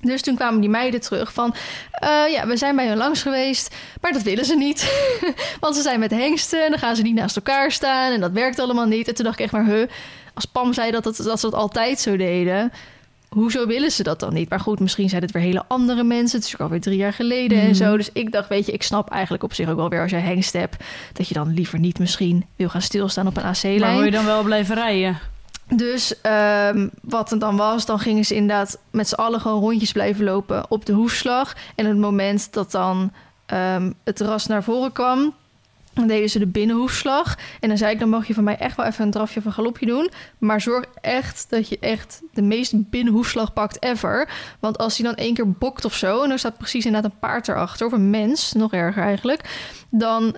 Dus 0.00 0.22
toen 0.22 0.34
kwamen 0.36 0.60
die 0.60 0.70
meiden 0.70 1.00
terug 1.00 1.32
van... 1.32 1.54
eh, 1.92 2.08
ja, 2.30 2.46
we 2.46 2.56
zijn 2.56 2.76
bij 2.76 2.88
hun 2.88 2.96
langs 2.96 3.22
geweest, 3.22 3.74
maar 4.00 4.12
dat 4.12 4.22
willen 4.22 4.44
ze 4.44 4.54
niet. 4.56 4.92
Want 5.60 5.76
ze 5.76 5.82
zijn 5.82 6.00
met 6.00 6.10
hengsten 6.10 6.64
en 6.64 6.70
dan 6.70 6.78
gaan 6.78 6.96
ze 6.96 7.02
niet 7.02 7.14
naast 7.14 7.36
elkaar 7.36 7.72
staan... 7.72 8.12
en 8.12 8.20
dat 8.20 8.32
werkt 8.32 8.58
allemaal 8.58 8.86
niet. 8.86 9.08
En 9.08 9.14
toen 9.14 9.24
dacht 9.24 9.38
ik 9.38 9.44
echt 9.44 9.52
maar, 9.54 9.64
huh, 9.66 9.86
als 10.34 10.44
Pam 10.44 10.72
zei 10.72 10.90
dat, 10.90 11.04
het, 11.04 11.16
dat 11.16 11.40
ze 11.40 11.50
dat 11.50 11.60
altijd 11.60 12.00
zo 12.00 12.16
deden... 12.16 12.72
hoezo 13.28 13.66
willen 13.66 13.90
ze 13.92 14.02
dat 14.02 14.20
dan 14.20 14.32
niet? 14.34 14.48
Maar 14.50 14.60
goed, 14.60 14.80
misschien 14.80 15.08
zijn 15.08 15.22
het 15.22 15.30
weer 15.30 15.42
hele 15.42 15.64
andere 15.68 16.02
mensen. 16.02 16.38
Het 16.38 16.46
is 16.48 16.54
ook 16.54 16.60
alweer 16.60 16.80
drie 16.80 16.96
jaar 16.96 17.12
geleden 17.12 17.58
en 17.58 17.64
Mhm. 17.66 17.74
zo. 17.74 17.96
Dus 17.96 18.10
ik 18.12 18.32
dacht, 18.32 18.48
weet 18.48 18.66
je, 18.66 18.72
ik 18.72 18.82
snap 18.82 19.10
eigenlijk 19.10 19.42
op 19.42 19.54
zich 19.54 19.68
ook 19.68 19.76
wel 19.76 19.88
weer... 19.88 20.02
als 20.02 20.10
jij 20.10 20.20
hengst 20.20 20.52
hebt, 20.52 20.84
dat 21.12 21.28
je 21.28 21.34
dan 21.34 21.54
liever 21.54 21.78
niet 21.78 21.98
misschien... 21.98 22.44
wil 22.56 22.68
gaan 22.68 22.82
stilstaan 22.82 23.26
op 23.26 23.36
een 23.36 23.42
Maar 23.42 23.50
AC-lijn. 23.64 23.94
wil 23.96 24.04
je 24.04 24.10
dan 24.10 24.24
wel 24.24 24.42
blijven 24.42 24.74
rijden? 24.74 25.18
Dus 25.74 26.20
ehm, 26.20 26.88
wat 27.02 27.30
het 27.30 27.40
dan 27.40 27.56
was, 27.56 27.86
dan 27.86 27.98
gingen 27.98 28.24
ze 28.24 28.34
inderdaad 28.34 28.78
met 28.90 29.08
z'n 29.08 29.14
allen 29.14 29.40
gewoon 29.40 29.60
rondjes 29.60 29.92
blijven 29.92 30.24
lopen 30.24 30.70
op 30.70 30.86
de 30.86 30.92
hoefslag. 30.92 31.54
En 31.74 31.86
het 31.86 31.98
moment 31.98 32.52
dat 32.52 32.70
dan 32.70 33.12
ehm, 33.46 33.92
het 34.04 34.20
ras 34.20 34.46
naar 34.46 34.62
voren 34.62 34.92
kwam, 34.92 35.34
dan 35.98 36.06
deden 36.06 36.30
ze 36.30 36.38
de 36.38 36.46
binnenhoefslag. 36.46 37.36
En 37.60 37.68
dan 37.68 37.78
zei 37.78 37.92
ik, 37.92 37.98
dan 37.98 38.08
mag 38.08 38.26
je 38.26 38.34
van 38.34 38.44
mij 38.44 38.56
echt 38.56 38.76
wel 38.76 38.86
even 38.86 39.04
een 39.04 39.10
drafje 39.10 39.40
een 39.44 39.52
galopje 39.52 39.86
doen. 39.86 40.10
Maar 40.38 40.60
zorg 40.60 40.84
echt 41.00 41.46
dat 41.48 41.68
je 41.68 41.78
echt 41.78 42.22
de 42.32 42.42
meest 42.42 42.90
binnenhoefslag 42.90 43.52
pakt 43.52 43.82
ever. 43.82 44.30
Want 44.60 44.78
als 44.78 44.98
hij 44.98 45.06
dan 45.06 45.16
één 45.16 45.34
keer 45.34 45.52
bokt 45.52 45.84
of 45.84 45.94
zo, 45.94 46.22
en 46.22 46.30
er 46.30 46.38
staat 46.38 46.58
precies 46.58 46.86
inderdaad 46.86 47.10
een 47.10 47.18
paard 47.18 47.48
erachter, 47.48 47.86
of 47.86 47.92
een 47.92 48.10
mens, 48.10 48.52
nog 48.52 48.72
erger 48.72 49.02
eigenlijk, 49.02 49.72
dan 49.90 50.36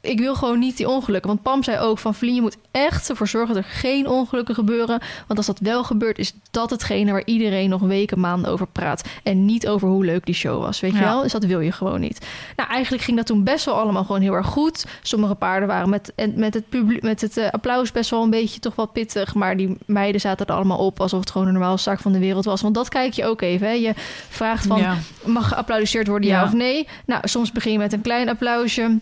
ik 0.00 0.18
wil 0.18 0.34
gewoon 0.34 0.58
niet 0.58 0.76
die 0.76 0.88
ongelukken. 0.88 1.30
Want 1.30 1.42
Pam 1.42 1.62
zei 1.62 1.78
ook 1.78 1.98
van 1.98 2.14
Vlien, 2.14 2.34
je 2.34 2.40
moet 2.40 2.56
echt 2.70 3.10
ervoor 3.10 3.28
zorgen 3.28 3.54
dat 3.54 3.64
er 3.64 3.70
geen 3.70 4.08
ongelukken 4.08 4.54
gebeuren. 4.54 5.00
Want 5.26 5.38
als 5.38 5.46
dat 5.46 5.58
wel 5.58 5.84
gebeurt, 5.84 6.18
is 6.18 6.32
dat 6.50 6.70
hetgene 6.70 7.12
waar 7.12 7.22
iedereen 7.24 7.68
nog 7.68 7.80
weken, 7.80 8.20
maanden 8.20 8.50
over 8.50 8.66
praat. 8.66 9.08
En 9.22 9.44
niet 9.44 9.68
over 9.68 9.88
hoe 9.88 10.04
leuk 10.04 10.26
die 10.26 10.34
show 10.34 10.62
was, 10.62 10.80
weet 10.80 10.92
je 10.92 10.98
wel? 10.98 11.22
Dus 11.22 11.32
dat 11.32 11.44
wil 11.44 11.60
je 11.60 11.72
gewoon 11.72 12.00
niet. 12.00 12.26
Nou, 12.56 12.70
eigenlijk 12.70 13.02
ging 13.02 13.16
dat 13.16 13.26
toen 13.26 13.44
best 13.44 13.64
wel 13.64 13.74
allemaal 13.74 14.04
gewoon 14.04 14.20
heel 14.20 14.34
erg 14.34 14.46
goed. 14.46 14.86
Sommige 15.02 15.34
paarden 15.34 15.68
waren 15.68 15.90
met, 15.90 16.12
met 16.34 16.54
het, 16.54 16.68
publiek, 16.68 17.02
met 17.02 17.20
het 17.20 17.36
eh, 17.36 17.50
applaus 17.50 17.92
best 17.92 18.10
wel 18.10 18.22
een 18.22 18.30
beetje 18.30 18.60
toch 18.60 18.74
wel 18.74 18.86
pittig. 18.86 19.34
Maar 19.34 19.56
die 19.56 19.76
meiden 19.86 20.20
zaten 20.20 20.46
er 20.46 20.54
allemaal 20.54 20.78
op 20.78 21.00
alsof 21.00 21.20
het 21.20 21.30
gewoon 21.30 21.46
een 21.46 21.52
normale 21.52 21.76
zaak 21.76 22.00
van 22.00 22.12
de 22.12 22.18
wereld 22.18 22.44
was. 22.44 22.60
Want 22.60 22.74
dat 22.74 22.88
kijk 22.88 23.12
je 23.12 23.24
ook 23.24 23.40
even. 23.40 23.66
Hè? 23.66 23.72
Je 23.72 23.92
vraagt 24.28 24.66
van, 24.66 24.78
ja. 24.78 24.96
mag 25.24 25.48
geapplaudisseerd 25.48 26.06
worden, 26.06 26.28
ja. 26.28 26.40
Ja. 26.40 26.44
of 26.44 26.52
nee? 26.52 26.88
Nou, 27.06 27.28
soms 27.28 27.52
begin 27.52 27.72
je 27.72 27.78
met 27.78 27.92
een 27.92 28.00
klein 28.00 28.28
applausje. 28.28 28.98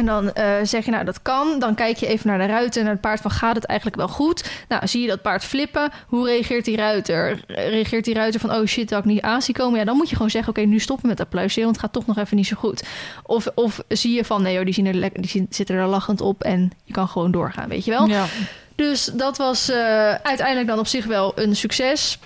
En 0.00 0.06
dan 0.06 0.32
eh, 0.32 0.54
zeg 0.62 0.84
je, 0.84 0.90
nou, 0.90 1.04
dat 1.04 1.22
kan. 1.22 1.58
Dan 1.58 1.74
kijk 1.74 1.96
je 1.96 2.06
even 2.06 2.28
naar 2.28 2.38
de 2.38 2.46
ruiter 2.46 2.78
en 2.78 2.84
naar 2.84 2.92
het 2.92 3.02
paard 3.02 3.20
van, 3.20 3.30
gaat 3.30 3.54
het 3.54 3.64
eigenlijk 3.64 3.98
wel 3.98 4.08
goed? 4.08 4.50
Nou, 4.68 4.86
zie 4.86 5.02
je 5.02 5.08
dat 5.08 5.22
paard 5.22 5.44
flippen? 5.44 5.90
Hoe 6.06 6.26
reageert 6.26 6.64
die 6.64 6.76
ruiter? 6.76 7.40
Reageert 7.46 8.04
die 8.04 8.14
ruiter 8.14 8.40
van, 8.40 8.52
oh 8.52 8.66
shit, 8.66 8.88
dat 8.88 8.98
ik 8.98 9.04
niet 9.04 9.20
aan 9.20 9.42
zie 9.42 9.54
komen? 9.54 9.78
Ja, 9.78 9.84
dan 9.84 9.96
moet 9.96 10.08
je 10.08 10.16
gewoon 10.16 10.30
zeggen, 10.30 10.50
oké, 10.50 10.60
nu 10.60 10.78
stoppen 10.78 11.08
met 11.08 11.20
applaudisseren, 11.20 11.64
want 11.64 11.76
het 11.76 11.84
gaat 11.84 11.94
toch 11.94 12.06
nog 12.06 12.24
even 12.24 12.36
niet 12.36 12.46
zo 12.46 12.56
goed. 12.56 12.82
Of, 13.22 13.46
of 13.54 13.82
zie 13.88 14.14
je 14.14 14.24
van, 14.24 14.42
nee 14.42 14.54
joh, 14.54 14.64
die, 14.64 14.74
zien 14.74 14.86
er 14.86 15.10
die 15.12 15.46
zitten 15.50 15.76
er 15.76 15.86
lachend 15.86 16.20
op 16.20 16.42
en 16.42 16.70
je 16.84 16.92
kan 16.92 17.08
gewoon 17.08 17.30
doorgaan, 17.30 17.68
weet 17.68 17.84
je 17.84 17.90
wel? 17.90 18.06
Ja. 18.06 18.24
Dus 18.74 19.04
dat 19.04 19.36
was 19.36 19.70
eh, 19.70 20.14
uiteindelijk 20.14 20.66
dan 20.66 20.78
op 20.78 20.86
zich 20.86 21.06
wel 21.06 21.32
een 21.34 21.56
succes. 21.56 22.18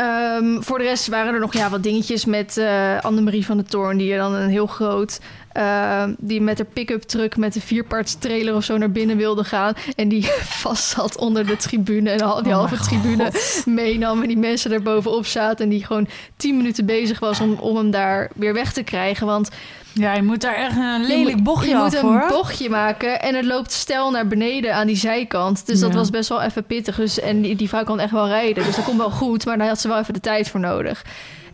Ehm, 0.00 0.60
voor 0.60 0.78
de 0.78 0.84
rest 0.84 1.06
waren 1.06 1.34
er 1.34 1.40
nog 1.40 1.52
ja, 1.52 1.70
wat 1.70 1.82
dingetjes 1.82 2.24
met 2.24 2.56
eh 2.56 3.00
Annemarie 3.00 3.46
van 3.46 3.56
de 3.56 3.62
Toorn... 3.62 3.96
die 3.96 4.12
er 4.12 4.18
dan 4.18 4.34
een 4.34 4.50
heel 4.50 4.66
groot... 4.66 5.20
eh, 5.52 6.02
die 6.18 6.40
met 6.40 6.58
haar 6.58 6.66
pick-up 6.66 7.02
truck 7.02 7.36
met 7.36 7.54
een 7.54 7.60
vierparts 7.60 8.14
trailer 8.18 8.54
of 8.54 8.64
zo 8.64 8.76
naar 8.76 8.90
binnen 8.90 9.16
wilde 9.16 9.44
gaan. 9.44 9.74
En 9.96 10.08
die 10.08 10.24
vast 10.62 10.84
zat 10.88 11.16
onder 11.18 11.46
de 11.46 11.56
tribune. 11.56 12.10
En 12.10 12.20
al 12.20 12.42
die 12.42 12.52
Oh 12.52 12.58
halve 12.58 12.76
tribune 12.76 13.24
God. 13.24 13.62
meenam. 13.66 14.22
En 14.22 14.28
die 14.28 14.38
mensen 14.38 14.70
daar 14.70 14.82
bovenop 14.82 15.26
zaten. 15.26 15.64
En 15.64 15.70
die 15.70 15.84
gewoon 15.86 16.08
tien 16.36 16.56
minuten 16.56 16.86
bezig 16.86 17.18
was 17.18 17.40
om, 17.40 17.52
om 17.54 17.76
hem 17.76 17.90
daar 17.90 18.30
weer 18.34 18.52
weg 18.54 18.72
te 18.72 18.82
krijgen. 18.82 19.26
Want 19.26 19.48
Ja, 19.92 20.14
je 20.14 20.22
moet 20.22 20.40
daar 20.40 20.54
echt 20.54 20.76
een 20.76 21.06
lelijk 21.06 21.42
bochtje 21.42 21.70
je 21.70 21.76
af, 21.76 21.82
moet 21.82 21.94
een 21.94 22.00
hoor. 22.08 22.26
bochtje 22.28 22.70
maken 22.70 23.20
en 23.22 23.34
het 23.34 23.44
loopt 23.44 23.72
stijl 23.72 24.10
naar 24.10 24.26
beneden 24.26 24.74
aan 24.74 24.86
die 24.86 24.96
zijkant. 24.96 25.66
Dus 25.66 25.80
dat 25.80 25.94
was 25.94 26.10
best 26.10 26.28
wel 26.28 26.42
even 26.42 26.64
pittig. 26.64 26.96
Dus, 26.96 27.20
en 27.20 27.40
die, 27.40 27.56
die 27.56 27.68
vrouw 27.68 27.84
kan 27.84 28.00
echt 28.00 28.12
wel 28.12 28.26
rijden, 28.28 28.64
dus 28.64 28.76
dat 28.76 28.84
komt 28.84 28.98
wel 28.98 29.10
goed. 29.10 29.44
Maar 29.44 29.58
daar 29.58 29.68
had 29.68 29.80
ze 29.80 29.88
wel 29.88 29.98
even 29.98 30.14
de 30.14 30.20
tijd 30.20 30.48
voor 30.48 30.60
nodig. 30.60 31.04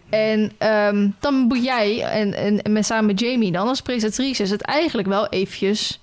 En 0.08 0.52
ehm, 0.58 1.08
dan 1.20 1.34
moet 1.34 1.64
jij 1.64 2.02
en, 2.02 2.34
en, 2.34 2.62
en 2.62 2.72
met, 2.72 2.86
samen 2.86 3.06
met 3.06 3.20
Jamie 3.20 3.52
dan 3.52 3.68
als 3.68 3.80
presentatrice... 3.80 4.42
het 4.42 4.62
eigenlijk 4.62 5.08
wel 5.08 5.28
eventjes 5.28 6.00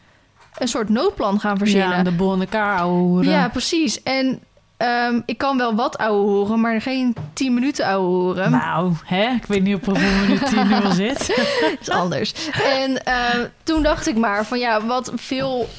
een 0.58 0.68
soort 0.68 0.90
noodplan 0.90 1.40
gaan 1.40 1.58
verzinnen. 1.58 1.98
Ja, 1.98 2.04
de 2.04 2.12
boel 2.12 2.34
in 2.34 2.40
elkaar 2.40 2.78
ouwe 2.78 3.00
hoeren. 3.00 3.32
Ja, 3.32 3.50
precies. 3.50 4.04
En 4.04 4.40
ehm, 4.78 5.20
ik 5.26 5.38
kan 5.38 5.58
wel 5.58 5.76
wat 5.76 5.98
ouwe 5.98 6.30
horen, 6.30 6.62
maar 6.62 6.82
geen 6.82 7.16
10 7.34 7.54
minuten 7.54 7.86
ouwe 7.86 8.08
horen. 8.08 8.52
Nou, 8.52 8.94
hè? 9.06 9.30
Ik 9.30 9.46
weet 9.46 9.64
niet 9.64 9.76
op 9.76 9.86
hoeveel 9.86 10.20
minuten 10.22 10.60
je 10.60 10.66
nu 10.66 10.84
al 10.84 10.92
zit. 10.92 11.28
Dat 11.62 11.78
is 11.82 11.90
anders. 11.90 12.50
En 12.64 13.06
ehm, 13.06 13.48
toen 13.64 13.84
dacht 13.84 14.08
ik 14.08 14.18
maar 14.18 14.46
van 14.46 14.60
ja, 14.60 14.86
wat 14.86 15.12
veel 15.16 15.70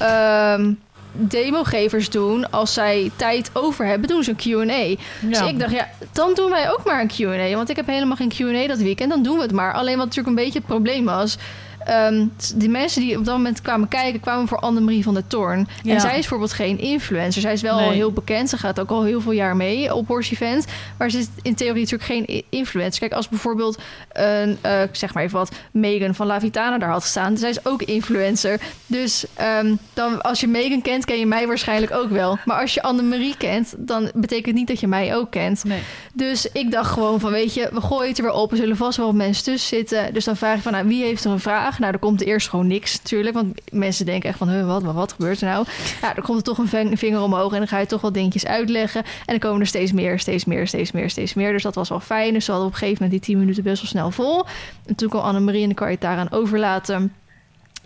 demogevers 1.17 2.09
doen 2.09 2.51
als 2.51 2.73
zij 2.73 3.11
tijd 3.15 3.49
over 3.53 3.85
hebben, 3.85 4.09
doen 4.09 4.23
ze 4.23 4.29
een 4.29 4.65
Q&A. 4.65 4.95
Dus 5.27 5.41
ik 5.41 5.59
dacht 5.59 5.71
ja, 5.71 5.89
dan 6.11 6.33
doen 6.33 6.49
wij 6.49 6.71
ook 6.71 6.83
maar 6.85 7.01
een 7.01 7.07
Q&A, 7.07 7.55
want 7.55 7.69
ik 7.69 7.75
heb 7.75 7.87
helemaal 7.87 8.15
geen 8.15 8.29
Q&A 8.29 8.67
dat 8.67 8.77
weekend, 8.77 9.09
dan 9.09 9.23
doen 9.23 9.35
we 9.35 9.41
het 9.41 9.51
maar. 9.51 9.73
Alleen 9.73 9.97
wat 9.97 10.05
natuurlijk 10.05 10.37
een 10.37 10.43
beetje 10.43 10.59
het 10.59 10.67
probleem 10.67 11.05
was, 11.05 11.37
ehm, 11.85 12.25
die 12.55 12.69
mensen 12.69 13.01
die 13.01 13.17
op 13.17 13.25
dat 13.25 13.35
moment 13.35 13.61
kwamen 13.61 13.87
kijken, 13.87 14.19
kwamen 14.19 14.47
voor 14.47 14.59
Annemarie 14.59 15.03
van 15.03 15.13
der 15.13 15.27
Toorn. 15.27 15.67
Ja. 15.83 15.93
En 15.93 16.01
zij 16.01 16.09
is 16.11 16.15
bijvoorbeeld 16.19 16.53
geen 16.53 16.79
influencer. 16.79 17.41
Zij 17.41 17.53
is 17.53 17.61
wel 17.61 17.75
Nee. 17.77 17.85
al 17.85 17.91
heel 17.91 18.11
bekend. 18.11 18.49
Ze 18.49 18.57
gaat 18.57 18.79
ook 18.79 18.89
al 18.89 19.03
heel 19.03 19.21
veel 19.21 19.31
jaar 19.31 19.55
mee 19.55 19.93
op 19.93 20.07
Horse 20.07 20.33
Event. 20.33 20.65
Maar 20.97 21.09
ze 21.09 21.17
is 21.17 21.27
in 21.41 21.55
theorie 21.55 21.81
natuurlijk 21.81 22.11
geen 22.27 22.43
influencer. 22.49 22.99
Kijk, 22.99 23.13
als 23.13 23.29
bijvoorbeeld 23.29 23.77
een, 24.13 24.57
eh, 24.61 24.81
zeg 24.91 25.13
maar 25.13 25.23
even 25.23 25.37
wat, 25.37 25.51
Megan 25.71 26.15
van 26.15 26.27
La 26.27 26.39
Vitana 26.39 26.77
daar 26.77 26.89
had 26.89 27.01
gestaan. 27.01 27.37
Zij 27.37 27.49
is 27.49 27.65
ook 27.65 27.81
influencer. 27.81 28.59
Dus 28.87 29.25
ehm, 29.33 29.75
dan, 29.93 30.21
als 30.21 30.39
je 30.39 30.47
Megan 30.47 30.81
kent, 30.81 31.05
ken 31.05 31.19
je 31.19 31.25
mij 31.25 31.47
waarschijnlijk 31.47 31.93
ook 31.93 32.09
wel. 32.09 32.37
Maar 32.45 32.61
als 32.61 32.73
je 32.73 32.81
Annemarie 32.81 33.37
kent, 33.37 33.73
dan 33.77 34.11
betekent 34.13 34.45
het 34.45 34.55
niet 34.55 34.67
dat 34.67 34.79
je 34.79 34.87
mij 34.87 35.15
ook 35.15 35.31
kent. 35.31 35.63
Nee. 35.63 35.79
Dus 36.13 36.47
ik 36.51 36.71
dacht 36.71 36.91
gewoon 36.91 37.19
van, 37.19 37.31
weet 37.31 37.53
je, 37.53 37.69
we 37.73 37.81
gooien 37.81 38.07
het 38.09 38.17
er 38.17 38.23
weer 38.23 38.33
op. 38.33 38.51
Er 38.51 38.57
zullen 38.57 38.77
vast 38.77 38.97
wel 38.97 39.13
mensen 39.13 39.43
tussen 39.43 39.77
zitten. 39.77 40.13
Dus 40.13 40.25
dan 40.25 40.35
vraag 40.35 40.55
ik 40.55 40.61
van, 40.61 40.71
nou, 40.71 40.87
wie 40.87 41.03
heeft 41.03 41.23
er 41.23 41.31
een 41.31 41.39
vraag? 41.39 41.74
Nou, 41.79 41.93
er 41.93 41.99
komt 41.99 42.21
eerst 42.21 42.49
gewoon 42.49 42.67
niks 42.67 42.97
natuurlijk. 42.97 43.35
Want 43.35 43.61
mensen 43.71 44.05
denken 44.05 44.29
echt 44.29 44.37
van, 44.37 44.65
wat, 44.65 44.83
wat, 44.83 44.93
wat 44.95 45.11
gebeurt 45.11 45.41
er 45.41 45.47
nou? 45.47 45.65
Ja, 46.01 46.13
dan 46.13 46.23
komt 46.23 46.37
er 46.37 46.43
toch 46.43 46.57
een 46.57 46.67
ving- 46.67 46.99
vinger 46.99 47.21
omhoog 47.21 47.51
en 47.51 47.57
dan 47.57 47.67
ga 47.67 47.79
je 47.79 47.85
toch 47.85 48.01
wel 48.01 48.11
dingetjes 48.11 48.45
uitleggen. 48.45 49.03
En 49.03 49.09
dan 49.25 49.39
komen 49.39 49.61
er 49.61 49.67
steeds 49.67 49.91
meer, 49.91 50.19
steeds 50.19 50.45
meer, 50.45 50.67
steeds 50.67 50.91
meer, 50.91 51.09
steeds 51.09 51.33
meer. 51.33 51.51
Dus 51.51 51.63
dat 51.63 51.75
was 51.75 51.89
wel 51.89 51.99
fijn. 51.99 52.33
Dus 52.33 52.45
we 52.45 52.51
hadden 52.51 52.69
op 52.69 52.73
een 52.73 52.79
gegeven 52.79 53.03
moment 53.03 53.21
die 53.23 53.29
10 53.31 53.39
minuten 53.39 53.63
best 53.63 53.81
wel 53.81 53.89
snel 53.89 54.11
vol. 54.11 54.45
En 54.85 54.95
toen 54.95 55.09
kwam 55.09 55.21
Annemarie 55.21 55.61
en 55.61 55.65
dan 55.67 55.75
kan 55.75 55.87
je 55.87 55.93
het 55.93 56.01
daaraan 56.01 56.31
overlaten. 56.31 57.13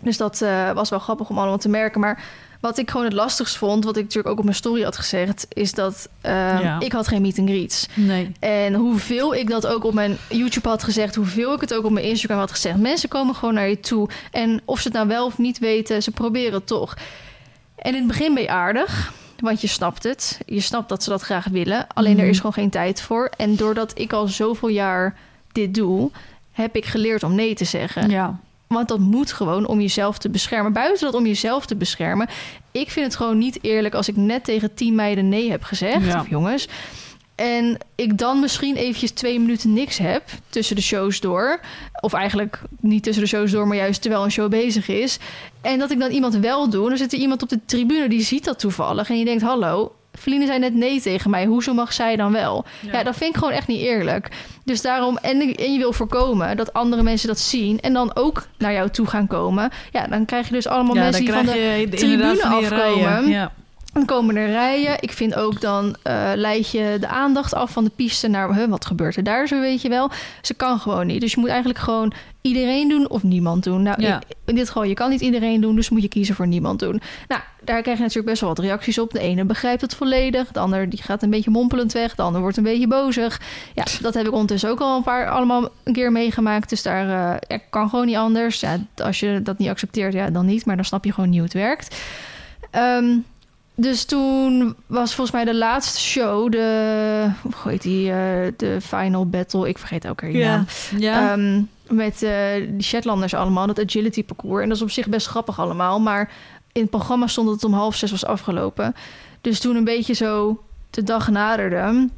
Dus 0.02 0.16
dat 0.16 0.42
eh, 0.42 0.72
was 0.72 0.90
wel 0.90 0.98
grappig 0.98 1.30
om 1.30 1.38
allemaal 1.38 1.58
te 1.58 1.68
merken. 1.68 2.00
Maar 2.00 2.22
wat 2.60 2.78
ik 2.78 2.90
gewoon 2.90 3.06
het 3.06 3.14
lastigst 3.14 3.56
vond, 3.56 3.84
wat 3.84 3.96
ik 3.96 4.02
natuurlijk 4.02 4.28
ook 4.32 4.38
op 4.38 4.44
mijn 4.44 4.56
story 4.56 4.82
had 4.82 4.96
gezegd, 4.96 5.46
is 5.52 5.72
dat 5.72 6.08
eh, 6.20 6.32
Ja. 6.60 6.80
ik 6.80 6.92
had 6.92 7.08
geen 7.08 7.22
meet 7.22 7.38
and 7.38 7.48
greets. 7.48 7.86
Nee. 7.94 8.32
En 8.40 8.74
hoeveel 8.74 9.34
ik 9.34 9.48
dat 9.50 9.66
ook 9.66 9.84
op 9.84 9.94
mijn 9.94 10.16
YouTube 10.28 10.68
had 10.68 10.82
gezegd, 10.82 11.14
hoeveel 11.14 11.54
ik 11.54 11.60
het 11.60 11.74
ook 11.74 11.84
op 11.84 11.90
mijn 11.90 12.06
Instagram 12.06 12.38
had 12.38 12.50
gezegd. 12.50 12.76
Mensen 12.78 13.08
komen 13.08 13.34
gewoon 13.34 13.54
naar 13.54 13.68
je 13.68 13.80
toe. 13.80 14.08
En 14.30 14.60
of 14.64 14.78
ze 14.80 14.88
het 14.88 14.96
nou 14.96 15.08
wel 15.08 15.26
of 15.26 15.38
niet 15.38 15.58
weten, 15.58 16.02
ze 16.02 16.10
proberen 16.10 16.52
het 16.54 16.66
toch. 16.66 16.94
En 17.76 17.90
in 17.92 17.98
het 17.98 18.06
begin 18.06 18.34
ben 18.34 18.42
je 18.42 18.48
aardig, 18.50 19.12
want 19.38 19.60
je 19.60 19.66
snapt 19.66 20.02
het. 20.02 20.40
Je 20.46 20.60
snapt 20.60 20.88
dat 20.88 21.02
ze 21.02 21.10
dat 21.10 21.22
graag 21.22 21.46
willen. 21.46 21.86
Alleen 21.94 22.16
er 22.16 22.20
Mhm. 22.22 22.30
is 22.30 22.36
gewoon 22.36 22.52
geen 22.52 22.70
tijd 22.70 23.02
voor. 23.02 23.30
En 23.36 23.56
doordat 23.56 23.92
ik 23.98 24.12
al 24.12 24.28
zoveel 24.28 24.68
jaar 24.68 25.16
dit 25.52 25.74
doe, 25.74 26.10
heb 26.52 26.76
ik 26.76 26.84
geleerd 26.84 27.22
om 27.22 27.34
nee 27.34 27.54
te 27.54 27.64
zeggen. 27.64 28.10
Ja. 28.10 28.38
Want 28.74 28.88
dat 28.88 28.98
moet 28.98 29.32
gewoon 29.32 29.66
om 29.66 29.80
jezelf 29.80 30.18
te 30.18 30.30
beschermen. 30.30 30.72
Buiten 30.72 31.04
dat 31.04 31.14
om 31.14 31.26
jezelf 31.26 31.66
te 31.66 31.76
beschermen. 31.76 32.28
Ik 32.70 32.90
vind 32.90 33.06
het 33.06 33.16
gewoon 33.16 33.38
niet 33.38 33.58
eerlijk 33.62 33.94
als 33.94 34.08
ik 34.08 34.16
net 34.16 34.44
tegen 34.44 34.74
tien 34.74 34.94
meiden 34.94 35.28
nee 35.28 35.50
heb 35.50 35.62
gezegd. 35.62 36.04
Ja. 36.04 36.20
Of 36.20 36.28
jongens. 36.28 36.68
En 37.34 37.78
ik 37.94 38.18
dan 38.18 38.40
misschien 38.40 38.76
eventjes 38.76 39.10
twee 39.10 39.40
minuten 39.40 39.72
niks 39.72 39.98
heb 39.98 40.22
tussen 40.48 40.76
de 40.76 40.82
shows 40.82 41.20
door. 41.20 41.60
Of 42.00 42.12
eigenlijk 42.12 42.62
niet 42.80 43.02
tussen 43.02 43.22
de 43.22 43.28
shows 43.28 43.50
door, 43.50 43.66
maar 43.66 43.76
juist 43.76 44.02
terwijl 44.02 44.24
een 44.24 44.30
show 44.30 44.50
bezig 44.50 44.88
is. 44.88 45.18
En 45.60 45.78
dat 45.78 45.90
ik 45.90 45.98
dan 45.98 46.10
iemand 46.10 46.36
wel 46.36 46.70
doe. 46.70 46.88
Dan 46.88 46.98
zit 46.98 47.12
er 47.12 47.18
iemand 47.18 47.42
op 47.42 47.48
de 47.48 47.60
tribune 47.64 48.08
die 48.08 48.22
ziet 48.22 48.44
dat 48.44 48.58
toevallig. 48.58 49.10
En 49.10 49.18
je 49.18 49.24
denkt, 49.24 49.42
hallo, 49.42 49.92
Feline 50.20 50.46
zei 50.46 50.58
net 50.58 50.74
nee 50.74 51.00
tegen 51.00 51.30
mij. 51.30 51.44
Hoezo 51.44 51.74
mag 51.74 51.92
zij 51.92 52.16
dan 52.16 52.32
wel? 52.32 52.64
Ja. 52.80 53.02
dat 53.02 53.16
vind 53.16 53.30
ik 53.30 53.36
gewoon 53.36 53.54
echt 53.54 53.66
niet 53.66 53.80
eerlijk. 53.80 54.28
Dus 54.64 54.82
daarom, 54.82 55.16
en, 55.16 55.40
en 55.54 55.72
je 55.72 55.78
wil 55.78 55.92
voorkomen 55.92 56.56
dat 56.56 56.72
andere 56.72 57.02
mensen 57.02 57.28
dat 57.28 57.38
zien 57.38 57.80
en 57.80 57.92
dan 57.92 58.16
ook 58.16 58.46
naar 58.58 58.72
jou 58.72 58.90
toe 58.90 59.06
gaan 59.06 59.26
komen. 59.26 59.70
Ja, 59.90 60.06
dan 60.06 60.24
krijg 60.24 60.46
je 60.46 60.52
dus 60.52 60.66
allemaal 60.66 60.94
Ja, 60.94 61.02
mensen 61.02 61.24
die 61.24 61.32
van 61.32 61.46
de 61.46 61.86
tribune 61.90 62.44
afkomen. 62.44 63.28
Ja. 63.28 63.52
Dan 63.92 64.04
komen 64.04 64.36
er 64.36 64.46
rijen. 64.50 64.96
Ik 65.00 65.12
vind 65.12 65.34
ook 65.34 65.60
dan 65.60 65.96
eh 66.02 66.30
leid 66.34 66.70
je 66.70 66.96
de 67.00 67.08
aandacht 67.08 67.54
af 67.54 67.70
van 67.70 67.84
de 67.84 67.90
piste 67.96 68.28
naar 68.28 68.54
huh, 68.54 68.68
wat 68.68 68.86
gebeurt 68.86 69.16
er 69.16 69.22
daar 69.22 69.46
zo, 69.46 69.60
weet 69.60 69.82
je 69.82 69.88
wel. 69.88 70.10
Ze 70.42 70.54
kan 70.54 70.78
gewoon 70.80 71.06
niet. 71.06 71.20
Dus 71.20 71.32
je 71.32 71.40
moet 71.40 71.48
eigenlijk 71.48 71.78
gewoon 71.78 72.12
iedereen 72.42 72.88
doen 72.88 73.08
of 73.08 73.22
niemand 73.22 73.64
doen. 73.64 73.82
Nou, 73.82 74.02
Ja. 74.02 74.20
in, 74.44 74.54
dit 74.54 74.66
geval, 74.66 74.82
je 74.84 74.94
kan 74.94 75.10
niet 75.10 75.20
iedereen 75.20 75.60
doen, 75.60 75.74
dus 75.74 75.88
moet 75.88 76.02
je 76.02 76.08
kiezen 76.08 76.34
voor 76.34 76.46
niemand 76.46 76.78
doen. 76.78 77.00
Nou, 77.28 77.40
daar 77.64 77.82
krijg 77.82 77.96
je 77.96 78.02
natuurlijk 78.02 78.28
best 78.30 78.40
wel 78.40 78.48
wat 78.50 78.58
reacties 78.58 78.98
op. 78.98 79.12
De 79.12 79.18
ene 79.20 79.44
begrijpt 79.44 79.80
het 79.80 79.94
volledig, 79.94 80.52
de 80.52 80.60
ander 80.60 80.88
die 80.88 81.02
gaat 81.02 81.22
een 81.22 81.30
beetje 81.30 81.50
mompelend 81.50 81.92
weg, 81.92 82.14
de 82.14 82.22
ander 82.22 82.40
wordt 82.40 82.56
een 82.56 82.62
beetje 82.62 82.86
bozig. 82.88 83.40
Ja, 83.74 83.84
dat 84.00 84.14
heb 84.14 84.26
ik 84.26 84.32
ondertussen 84.32 84.70
ook 84.70 84.80
al 84.80 84.96
een 84.96 85.02
paar 85.02 85.28
allemaal 85.30 85.68
een 85.82 85.92
keer 85.92 86.12
meegemaakt. 86.12 86.68
Dus 86.68 86.82
daar 86.82 87.06
ja, 87.48 87.58
kan 87.70 87.88
gewoon 87.88 88.06
niet 88.06 88.16
anders. 88.16 88.60
Ja, 88.60 88.78
als 88.96 89.20
je 89.20 89.40
dat 89.42 89.58
niet 89.58 89.68
accepteert, 89.68 90.12
ja, 90.12 90.30
dan 90.30 90.46
niet. 90.46 90.64
Maar 90.66 90.76
dan 90.76 90.84
snap 90.84 91.04
je 91.04 91.12
gewoon 91.12 91.30
niet 91.30 91.38
hoe 91.38 91.48
het 91.48 91.56
werkt. 91.56 91.96
Ehm, 92.70 93.16
dus 93.80 94.04
toen 94.04 94.76
was 94.86 95.14
volgens 95.14 95.36
mij 95.36 95.44
de 95.44 95.58
laatste 95.58 96.00
show, 96.00 96.52
de, 96.52 97.30
hoe 97.42 97.72
heet 97.72 97.82
die, 97.82 98.10
eh, 98.10 98.52
de 98.56 98.80
final 98.80 99.26
battle. 99.26 99.68
Ik 99.68 99.78
vergeet 99.78 100.04
elke 100.04 100.30
keer 100.30 100.46
naam. 100.46 100.66
Ja. 100.98 101.32
Ehm, 101.32 101.62
met 101.88 102.22
eh 102.22 102.32
die 102.68 102.82
Shetlanders 102.82 103.34
allemaal, 103.34 103.66
dat 103.66 103.80
agility 103.80 104.24
parcours. 104.24 104.62
En 104.62 104.68
dat 104.68 104.76
is 104.76 104.82
op 104.82 104.90
zich 104.90 105.08
best 105.08 105.26
grappig 105.26 105.58
allemaal. 105.58 106.00
Maar 106.00 106.32
in 106.72 106.80
het 106.80 106.90
programma 106.90 107.26
stond 107.26 107.46
dat 107.46 107.54
het 107.54 107.64
om 107.64 107.72
half 107.72 107.94
zes 107.94 108.10
was 108.10 108.24
afgelopen. 108.24 108.94
Dus 109.40 109.60
toen 109.60 109.76
een 109.76 109.84
beetje 109.84 110.14
zo 110.14 110.62
de 110.90 111.02
dag 111.02 111.28
naderde... 111.30 112.08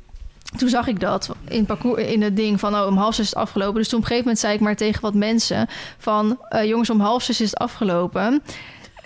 Toen 0.57 0.69
zag 0.69 0.87
ik 0.87 1.01
dat 1.01 1.31
in 1.49 1.57
het, 1.57 1.67
parcours, 1.67 2.03
in 2.03 2.23
het 2.23 2.37
ding 2.37 2.61
van 2.61 2.75
oh, 2.75 2.87
om 2.87 2.97
half 2.97 3.15
zes 3.15 3.25
is 3.25 3.31
het 3.31 3.39
afgelopen. 3.39 3.75
Dus 3.75 3.89
toen 3.89 3.99
op 3.99 4.05
een 4.05 4.11
gegeven 4.11 4.29
moment 4.29 4.39
zei 4.45 4.55
ik 4.55 4.61
maar 4.61 4.77
tegen 4.77 5.03
wat 5.03 5.15
mensen 5.15 5.67
van... 5.99 6.39
eh, 6.49 6.65
jongens, 6.65 6.91
om 6.91 7.01
half 7.01 7.23
zes 7.23 7.41
is 7.41 7.51
het 7.51 7.59
afgelopen. 7.59 8.43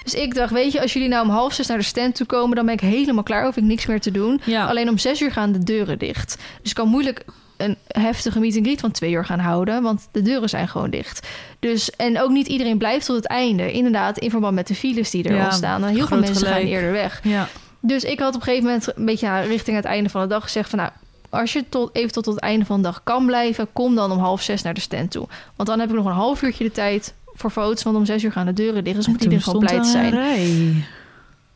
Dus 0.07 0.14
ik 0.14 0.34
dacht, 0.34 0.52
weet 0.52 0.72
je, 0.72 0.80
als 0.80 0.92
jullie 0.92 1.09
nou 1.09 1.24
om 1.24 1.30
half 1.30 1.52
zes 1.52 1.66
naar 1.66 1.78
de 1.78 1.84
stand 1.84 2.14
toe 2.14 2.26
komen... 2.26 2.57
dan 2.57 2.64
ben 2.64 2.74
ik 2.74 2.80
helemaal 2.80 3.22
klaar, 3.22 3.44
hoef 3.44 3.57
ik 3.57 3.62
niks 3.64 3.86
meer 3.86 4.00
te 4.00 4.11
doen. 4.11 4.40
ja. 4.44 4.66
Alleen 4.66 4.88
om 4.88 4.98
zes 4.98 5.20
uur 5.20 5.32
gaan 5.32 5.52
de 5.52 5.59
deuren 5.64 5.98
dicht. 5.98 6.36
Dus 6.61 6.70
ik 6.70 6.76
kan 6.76 6.88
moeilijk 6.88 7.24
een 7.57 7.76
heftige 7.88 8.38
meet 8.40 8.57
and 8.57 8.64
greet 8.66 8.80
van 8.80 8.90
twee 8.90 9.12
uur 9.12 9.24
gaan 9.24 9.38
houden, 9.38 9.82
want 9.82 10.09
de 10.12 10.22
deuren 10.22 10.48
zijn 10.48 10.68
gewoon 10.68 10.90
dicht. 10.90 11.26
Dus 11.61 11.90
en 11.90 12.20
ook 12.20 12.30
niet 12.30 12.46
iedereen 12.46 12.78
blijft 12.78 13.07
tot 13.07 13.16
het 13.16 13.26
einde. 13.26 13.72
Inderdaad, 13.72 14.18
in 14.18 14.30
verband 14.30 14.54
met 14.54 14.66
de 14.66 14.74
files 14.74 15.11
die 15.11 15.24
er 15.24 15.34
Ja, 15.34 15.44
ontstaan. 15.44 15.84
En 15.84 15.94
heel 15.94 16.07
veel 16.07 16.18
mensen 16.18 16.36
gaan 16.46 16.54
gelijk. 16.54 16.68
eerder 16.68 16.92
weg. 16.92 17.20
ja. 17.22 17.48
Dus 17.80 18.04
ik 18.04 18.18
had 18.18 18.28
op 18.28 18.40
een 18.40 18.42
gegeven 18.42 18.64
moment 18.64 18.92
een 18.96 19.04
beetje 19.04 19.40
richting 19.40 19.76
het 19.76 19.84
einde 19.84 20.09
van 20.11 20.20
de 20.22 20.26
dag 20.28 20.42
gezegd 20.42 20.70
van 20.70 20.78
nou. 20.78 20.90
Als 21.30 21.52
je 21.52 21.64
tot, 21.68 21.94
even 21.94 22.12
tot 22.12 22.26
het 22.26 22.38
einde 22.38 22.64
van 22.64 22.76
de 22.76 22.82
dag 22.82 23.00
kan 23.04 23.26
blijven, 23.26 23.68
kom 23.72 23.94
dan 23.94 24.12
om 24.12 24.18
half 24.18 24.42
zes 24.42 24.62
naar 24.62 24.74
de 24.74 24.80
stand 24.80 25.11
toe. 25.11 25.26
Want 25.57 25.68
dan 25.68 25.80
heb 25.80 25.88
ik 25.88 25.94
nog 25.94 26.04
een 26.04 26.12
half 26.12 26.42
uurtje 26.42 26.64
de 26.64 26.72
tijd 26.72 27.14
voor 27.37 27.51
foto's. 27.51 27.82
Want 27.82 27.97
om 27.97 28.05
zes 28.05 28.22
uur 28.22 28.32
gaan 28.32 28.47
de 28.47 28.53
deuren 28.53 28.84
dicht. 28.84 28.97
Dus 28.97 29.07
moet 29.07 29.22
iedereen 29.22 29.43
gewoon 29.45 29.62
er 29.62 29.68
te 29.68 29.74
een 29.76 29.84
zijn. 29.84 30.11
rij. 30.12 30.84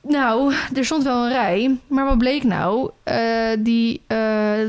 Nou, 0.03 0.55
er 0.75 0.85
stond 0.85 1.03
wel 1.03 1.25
een 1.25 1.31
rij. 1.33 1.79
Maar 1.87 2.05
wat 2.05 2.19
bleek 2.19 2.45
nou? 2.45 2.91
Eh, 3.03 3.49
die, 3.59 4.01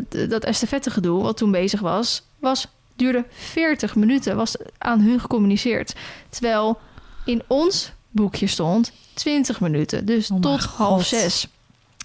d- 0.09 0.29
dat 0.29 0.43
estafette-gedoe 0.43 1.21
wat 1.23 1.37
toen 1.37 1.51
bezig 1.51 1.79
was, 1.79 2.23
was, 2.39 2.67
duurde 2.95 3.25
40 3.29 3.95
minuten. 3.95 4.35
Was 4.35 4.55
aan 4.77 4.99
hun 5.01 5.19
gecommuniceerd. 5.19 5.93
Terwijl 6.29 6.79
in 7.25 7.41
ons 7.47 7.91
boekje 8.09 8.47
stond 8.47 8.91
20 9.13 9.59
minuten. 9.61 10.05
Dus 10.05 10.31
Oh 10.31 10.39
tot 10.39 10.63
half 10.63 11.05
zes. 11.05 11.47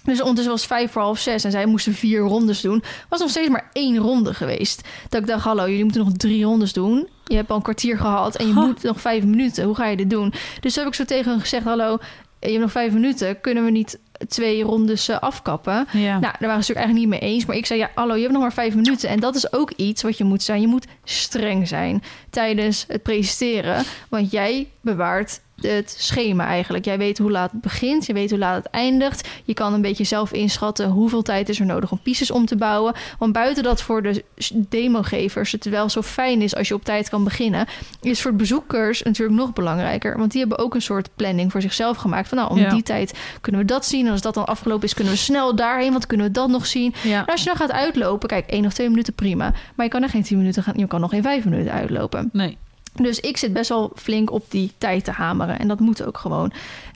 Dus 0.03 0.19
ondertussen 0.19 0.51
was 0.51 0.61
het 0.61 0.71
vijf 0.71 0.91
voor 0.91 1.01
half 1.01 1.19
zes 1.19 1.43
en 1.43 1.51
zij 1.51 1.65
moesten 1.65 1.93
vier 1.93 2.19
rondes 2.19 2.61
doen. 2.61 2.83
Was 3.09 3.19
nog 3.19 3.29
steeds 3.29 3.49
maar 3.49 3.69
één 3.73 3.97
ronde 3.97 4.33
geweest. 4.33 4.81
Dat 5.09 5.21
ik 5.21 5.27
dacht, 5.27 5.43
hallo, 5.43 5.67
jullie 5.67 5.83
moeten 5.83 6.03
nog 6.05 6.13
drie 6.13 6.43
rondes 6.43 6.73
doen. 6.73 7.07
Je 7.27 7.35
hebt 7.35 7.49
al 7.49 7.55
een 7.55 7.61
kwartier 7.61 7.97
gehad 7.97 8.35
en 8.35 8.47
je 8.47 8.53
Ha. 8.53 8.65
moet 8.65 8.83
nog 8.83 9.01
vijf 9.01 9.23
minuten. 9.23 9.63
Hoe 9.65 9.75
ga 9.75 9.85
je 9.85 9.97
dit 9.97 10.09
doen? 10.09 10.33
Dus 10.59 10.75
heb 10.75 10.87
ik 10.87 10.93
zo 10.93 11.05
tegen 11.05 11.31
hun 11.31 11.39
gezegd, 11.39 11.63
hallo, 11.63 11.97
je 12.39 12.47
hebt 12.47 12.59
nog 12.59 12.71
vijf 12.71 12.93
minuten. 12.93 13.41
Kunnen 13.41 13.63
we 13.65 13.71
niet 13.71 13.99
twee 14.27 14.63
rondes 14.63 15.07
eh, 15.09 15.19
afkappen? 15.19 15.87
Ja. 15.91 16.19
Nou, 16.19 16.21
daar 16.21 16.21
waren 16.21 16.37
ze 16.39 16.47
natuurlijk 16.47 16.77
eigenlijk 16.85 16.99
niet 17.11 17.21
mee 17.21 17.29
eens. 17.31 17.45
Maar 17.45 17.55
ik 17.55 17.65
zei, 17.65 17.79
ja, 17.79 17.89
hallo, 17.95 18.13
je 18.15 18.21
hebt 18.21 18.33
nog 18.33 18.41
maar 18.41 18.53
vijf 18.53 18.75
minuten. 18.75 19.09
En 19.09 19.19
dat 19.19 19.35
is 19.35 19.53
ook 19.53 19.71
iets 19.71 20.01
wat 20.01 20.17
je 20.17 20.23
moet 20.23 20.43
zijn. 20.43 20.61
Je 20.61 20.67
moet 20.67 20.87
streng 21.03 21.67
zijn 21.67 22.03
tijdens 22.29 22.85
het 22.87 23.03
presenteren. 23.03 23.83
Want 24.09 24.31
jij 24.31 24.67
bewaart 24.81 25.39
het 25.61 25.95
schema 25.97 26.45
eigenlijk. 26.45 26.85
Jij 26.85 26.97
weet 26.97 27.17
hoe 27.17 27.31
laat 27.31 27.51
het 27.51 27.61
begint, 27.61 28.05
je 28.05 28.13
weet 28.13 28.29
hoe 28.29 28.39
laat 28.39 28.63
het 28.63 28.71
eindigt. 28.71 29.27
Je 29.43 29.53
kan 29.53 29.73
een 29.73 29.81
beetje 29.81 30.03
zelf 30.03 30.31
inschatten 30.31 30.89
hoeveel 30.89 31.21
tijd 31.21 31.49
is 31.49 31.59
er 31.59 31.65
nodig 31.65 31.91
om 31.91 31.99
pistes 32.03 32.31
om 32.31 32.45
te 32.45 32.55
bouwen. 32.55 32.93
Want 33.19 33.33
buiten 33.33 33.63
dat 33.63 33.81
voor 33.81 34.01
de 34.01 34.23
demogevers 34.55 35.51
het 35.51 35.65
wel 35.65 35.89
zo 35.89 36.01
fijn 36.01 36.41
is 36.41 36.55
als 36.55 36.67
je 36.67 36.73
op 36.73 36.83
tijd 36.83 37.09
kan 37.09 37.23
beginnen, 37.23 37.65
is 38.01 38.21
voor 38.21 38.33
bezoekers 38.35 39.01
natuurlijk 39.03 39.39
nog 39.39 39.53
belangrijker. 39.53 40.17
Want 40.17 40.31
die 40.31 40.39
hebben 40.39 40.57
ook 40.59 40.75
een 40.75 40.81
soort 40.81 41.09
planning 41.15 41.51
voor 41.51 41.61
zichzelf 41.61 41.97
gemaakt. 41.97 42.27
Van 42.27 42.37
nou, 42.37 42.49
om 42.49 42.57
Ja. 42.57 42.69
die 42.69 42.83
tijd 42.83 43.13
kunnen 43.41 43.61
we 43.61 43.67
dat 43.67 43.85
zien. 43.85 44.05
En 44.05 44.11
als 44.11 44.21
dat 44.21 44.33
dan 44.33 44.45
afgelopen 44.45 44.83
is, 44.87 44.93
kunnen 44.93 45.13
we 45.13 45.19
snel 45.19 45.55
daarheen, 45.55 45.91
want 45.91 46.05
kunnen 46.07 46.25
we 46.25 46.31
dat 46.31 46.49
nog 46.49 46.65
zien. 46.65 46.93
Ja. 47.03 47.19
En 47.19 47.25
als 47.25 47.39
je 47.39 47.45
dan 47.47 47.55
gaat 47.55 47.71
uitlopen, 47.71 48.27
kijk, 48.27 48.47
één 48.49 48.65
of 48.65 48.73
twee 48.73 48.89
minuten 48.89 49.13
prima. 49.13 49.53
Maar 49.75 49.85
je 49.85 49.91
kan 49.91 50.03
er 50.03 50.09
geen 50.09 50.23
tien 50.23 50.37
minuten 50.37 50.63
gaan, 50.63 50.73
je 50.77 50.87
kan 50.87 51.01
nog 51.01 51.09
geen 51.09 51.21
vijf 51.23 51.45
minuten 51.45 51.71
uitlopen. 51.71 52.29
Nee. 52.33 52.57
Dus 53.03 53.19
ik 53.19 53.37
zit 53.37 53.53
best 53.53 53.69
wel 53.69 53.91
flink 53.95 54.31
op 54.31 54.45
die 54.49 54.71
tijd 54.77 55.03
te 55.03 55.11
hameren. 55.11 55.59
En 55.59 55.67
dat 55.67 55.79
moet 55.79 56.03
ook 56.03 56.17
gewoon. 56.17 56.51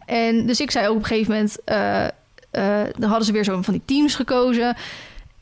En 0.05 0.45
dus 0.45 0.59
ik 0.59 0.71
zei 0.71 0.87
ook 0.87 0.95
op 0.95 1.01
een 1.01 1.05
gegeven 1.07 1.31
moment... 1.31 1.57
eh, 1.63 2.05
eh, 2.51 2.87
dan 2.97 3.09
hadden 3.09 3.25
ze 3.25 3.31
weer 3.31 3.43
zo 3.43 3.61
van 3.61 3.73
die 3.73 3.81
teams 3.85 4.15
gekozen. 4.15 4.75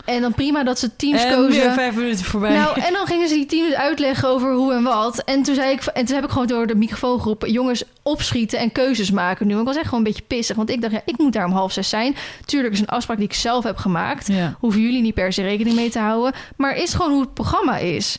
En 0.04 0.20
dan 0.20 0.34
prima 0.34 0.62
dat 0.64 0.78
ze 0.78 0.96
teams 0.96 1.24
en 1.24 1.34
kozen. 1.34 1.60
weer 1.62 1.72
vijf 1.72 1.94
minuten 1.94 2.24
voorbij. 2.24 2.52
Nou, 2.52 2.80
en 2.80 2.92
dan 2.92 3.06
gingen 3.06 3.28
ze 3.28 3.34
die 3.34 3.46
teams 3.46 3.74
uitleggen 3.74 4.28
over 4.28 4.52
hoe 4.52 4.74
en 4.74 4.82
wat. 4.82 5.18
En 5.18 5.42
toen 5.42 5.54
zei 5.54 5.72
ik, 5.72 5.84
en 5.84 6.04
toen 6.04 6.14
heb 6.14 6.24
ik 6.24 6.30
gewoon 6.30 6.46
door 6.46 6.66
de 6.66 6.74
microfoon 6.74 7.20
geroepen: 7.20 7.52
jongens, 7.52 7.84
opschieten 8.02 8.58
en 8.58 8.72
keuzes 8.72 9.10
maken 9.10 9.46
nu. 9.46 9.58
Ik 9.58 9.64
was 9.64 9.76
echt 9.76 9.84
gewoon 9.84 9.98
een 9.98 10.12
beetje 10.12 10.26
pissig, 10.26 10.56
want 10.56 10.70
ik 10.70 10.80
dacht, 10.80 10.92
ja, 10.92 11.02
ik 11.04 11.18
moet 11.18 11.32
daar 11.32 11.44
om 11.44 11.52
half 11.52 11.72
zes 11.72 11.88
zijn. 11.88 12.16
Tuurlijk 12.44 12.74
is 12.74 12.80
een 12.80 12.86
afspraak 12.86 13.16
die 13.16 13.26
ik 13.26 13.34
zelf 13.34 13.64
heb 13.64 13.76
gemaakt. 13.76 14.26
ja. 14.26 14.56
Hoeven 14.58 14.80
jullie 14.80 15.02
niet 15.02 15.14
per 15.14 15.32
se 15.32 15.42
rekening 15.42 15.76
mee 15.76 15.90
te 15.90 15.98
houden. 15.98 16.32
Maar 16.56 16.76
is 16.76 16.94
gewoon 16.94 17.10
hoe 17.10 17.20
het 17.20 17.34
programma 17.34 17.76
is. 17.76 18.16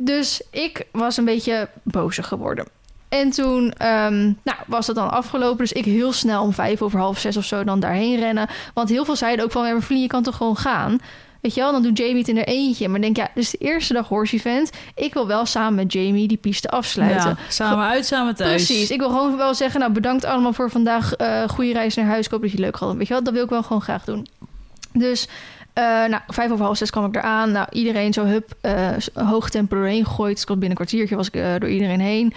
Dus 0.00 0.42
ik 0.50 0.86
was 0.92 1.16
een 1.16 1.24
beetje 1.24 1.68
bozer 1.82 2.24
geworden. 2.24 2.66
En 3.08 3.30
toen 3.30 3.72
ehm, 3.72 4.22
nou, 4.22 4.58
was 4.66 4.86
het 4.86 4.96
dan 4.96 5.10
afgelopen. 5.10 5.58
Dus 5.58 5.72
ik 5.72 5.84
heel 5.84 6.12
snel 6.12 6.42
om 6.42 6.52
vijf 6.52 6.82
over 6.82 6.98
half 6.98 7.18
zes 7.18 7.36
of 7.36 7.44
zo 7.44 7.64
dan 7.64 7.80
daarheen 7.80 8.18
rennen. 8.18 8.48
Want 8.74 8.88
heel 8.88 9.04
veel 9.04 9.16
zeiden 9.16 9.44
ook 9.44 9.52
van... 9.52 9.66
Ja, 9.66 9.96
je 9.96 10.06
kan 10.06 10.22
toch 10.22 10.36
gewoon 10.36 10.56
gaan? 10.56 11.00
Weet 11.40 11.54
je 11.54 11.60
wel, 11.60 11.72
dan 11.72 11.82
doet 11.82 11.98
Jamie 11.98 12.18
het 12.18 12.28
in 12.28 12.36
er 12.36 12.46
eentje. 12.46 12.88
Maar 12.88 13.00
denk, 13.00 13.16
ja, 13.16 13.28
is 13.34 13.50
de 13.50 13.58
eerste 13.58 13.92
dag 13.92 14.08
horse 14.08 14.36
event. 14.36 14.70
Ik 14.94 15.14
wil 15.14 15.26
wel 15.26 15.46
samen 15.46 15.74
met 15.74 15.92
Jamie 15.92 16.28
die 16.28 16.36
piste 16.36 16.68
afsluiten. 16.68 17.28
Ja, 17.28 17.36
samen 17.48 17.86
uit, 17.86 18.06
samen 18.06 18.34
thuis. 18.34 18.66
Precies. 18.66 18.90
Ik 18.90 18.98
wil 18.98 19.08
gewoon 19.08 19.36
wel 19.36 19.54
zeggen, 19.54 19.80
nou 19.80 19.92
bedankt 19.92 20.24
allemaal 20.24 20.52
voor 20.52 20.70
vandaag. 20.70 21.12
eh 21.12 21.48
goede 21.48 21.72
reis 21.72 21.94
naar 21.94 22.06
huis. 22.06 22.24
Ik 22.24 22.30
hoop 22.30 22.40
dat 22.40 22.50
je 22.50 22.56
het 22.56 22.64
leuk 22.64 22.76
had. 22.76 22.94
Weet 22.94 23.06
je 23.06 23.12
wel, 23.12 23.22
dat 23.22 23.32
wil 23.32 23.44
ik 23.44 23.50
wel 23.50 23.62
gewoon 23.62 23.82
graag 23.82 24.04
doen. 24.04 24.26
Dus, 24.92 25.28
eh, 25.78 25.84
nou, 25.84 26.22
vijf 26.26 26.50
over 26.50 26.64
half 26.64 26.76
zes 26.76 26.90
kwam 26.90 27.04
ik 27.04 27.16
eraan. 27.16 27.52
Nou, 27.52 27.66
iedereen 27.70 28.12
zo 28.12 28.24
hup, 28.24 28.54
eh, 28.60 28.90
hoog 29.14 29.50
tempo 29.50 29.76
doorheen 29.76 30.04
gegooid. 30.04 30.34
Dus 30.34 30.44
binnen 30.44 30.68
een 30.68 30.74
kwartiertje 30.74 31.16
was 31.16 31.26
ik 31.26 31.34
eh, 31.34 31.54
door 31.58 31.68
iedereen 31.68 32.00
heen. 32.00 32.32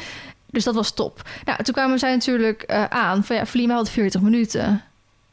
Dus 0.50 0.64
dat 0.64 0.76
was 0.76 0.92
top. 0.92 1.22
Nou, 1.46 1.64
toen 1.64 1.74
kwamen 1.74 2.00
zij 2.00 2.12
natuurlijk 2.12 2.66
aan 2.90 3.24
van 3.24 3.36
ja, 3.36 3.46
Vlima 3.46 3.74
had 3.74 3.90
40 3.90 4.22
minuten. 4.22 4.84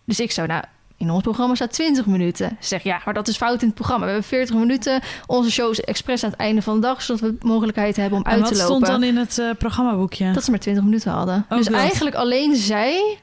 Dus 0.04 0.20
ik 0.20 0.30
zou, 0.30 0.46
nou, 0.46 0.62
in 0.96 1.10
ons 1.10 1.22
programma 1.22 1.54
staat 1.54 1.72
20 1.72 2.06
minuten. 2.06 2.48
Ze 2.60 2.66
zegt 2.68 2.84
ja, 2.84 3.00
maar 3.04 3.14
dat 3.14 3.28
is 3.28 3.36
fout 3.36 3.60
in 3.60 3.66
het 3.66 3.76
programma. 3.76 4.04
We 4.04 4.10
hebben 4.10 4.28
40 4.28 4.56
minuten. 4.56 5.00
Onze 5.26 5.50
show 5.50 5.70
is 5.70 5.80
expres 5.80 6.24
aan 6.24 6.30
het 6.30 6.38
einde 6.38 6.62
van 6.62 6.74
de 6.74 6.80
dag, 6.80 7.02
zodat 7.02 7.22
we 7.22 7.38
de 7.38 7.46
mogelijkheid 7.46 7.96
hebben 7.96 8.18
om 8.18 8.24
En 8.24 8.30
uit 8.30 8.40
wat 8.40 8.48
te 8.52 8.56
lopen. 8.56 8.74
stond 8.74 8.86
dan 8.86 9.02
in 9.02 9.16
het 9.16 9.58
programmaboekje? 9.58 10.32
Dat 10.32 10.44
ze 10.44 10.50
maar 10.50 10.60
20 10.60 10.84
minuten 10.84 11.12
hadden. 11.12 11.46
Ook 11.48 11.58
dus 11.58 11.66
dat. 11.66 11.76
eigenlijk 11.76 12.16
alleen 12.16 12.56
zij 12.56 13.18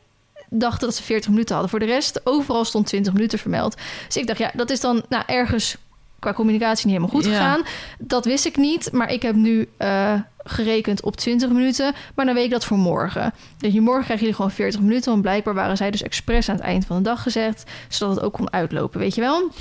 dachten 0.60 0.88
dat 0.88 0.96
ze 0.96 1.04
40 1.04 1.30
minuten 1.30 1.52
hadden. 1.54 1.70
Voor 1.72 1.80
de 1.80 1.86
rest, 1.86 2.22
overal 2.24 2.66
stond 2.66 2.86
20 2.88 3.14
minuten 3.14 3.40
vermeld. 3.40 3.76
Dus 4.06 4.18
ik 4.18 4.28
dacht, 4.28 4.40
ja, 4.40 4.52
dat 4.54 4.70
is 4.70 4.80
dan 4.80 5.04
nou, 5.10 5.24
ergens 5.28 5.78
qua 6.20 6.34
communicatie 6.34 6.88
niet 6.88 6.96
helemaal 6.96 7.22
goed 7.22 7.26
Ja. 7.32 7.38
gegaan. 7.38 7.62
Dat 8.00 8.26
wist 8.26 8.46
ik 8.46 8.58
niet, 8.58 8.92
maar 8.92 9.12
ik 9.12 9.22
heb 9.22 9.36
nu 9.36 9.70
eh, 9.78 10.14
gerekend 10.38 11.04
op 11.04 11.16
20 11.16 11.50
minuten. 11.50 11.94
Maar 12.16 12.26
dan 12.26 12.36
weet 12.36 12.46
ik 12.46 12.52
dat 12.52 12.66
voor 12.66 12.78
morgen. 12.78 13.34
Dus 13.58 13.74
je 13.74 13.82
morgen 13.82 14.04
krijgen 14.04 14.20
jullie 14.26 14.36
gewoon 14.42 14.52
40 14.52 14.82
minuten. 14.82 15.12
Want 15.12 15.22
blijkbaar 15.22 15.54
waren 15.54 15.78
zij 15.78 15.92
dus 15.92 16.02
expres 16.04 16.50
aan 16.50 16.56
het 16.56 16.64
eind 16.64 16.86
van 16.86 16.96
de 16.98 17.02
dag 17.04 17.22
gezet. 17.24 17.64
Zodat 17.90 18.16
het 18.16 18.24
ook 18.26 18.34
kon 18.34 18.54
uitlopen, 18.54 19.00
weet 19.00 19.16
je 19.16 19.22
wel? 19.22 19.52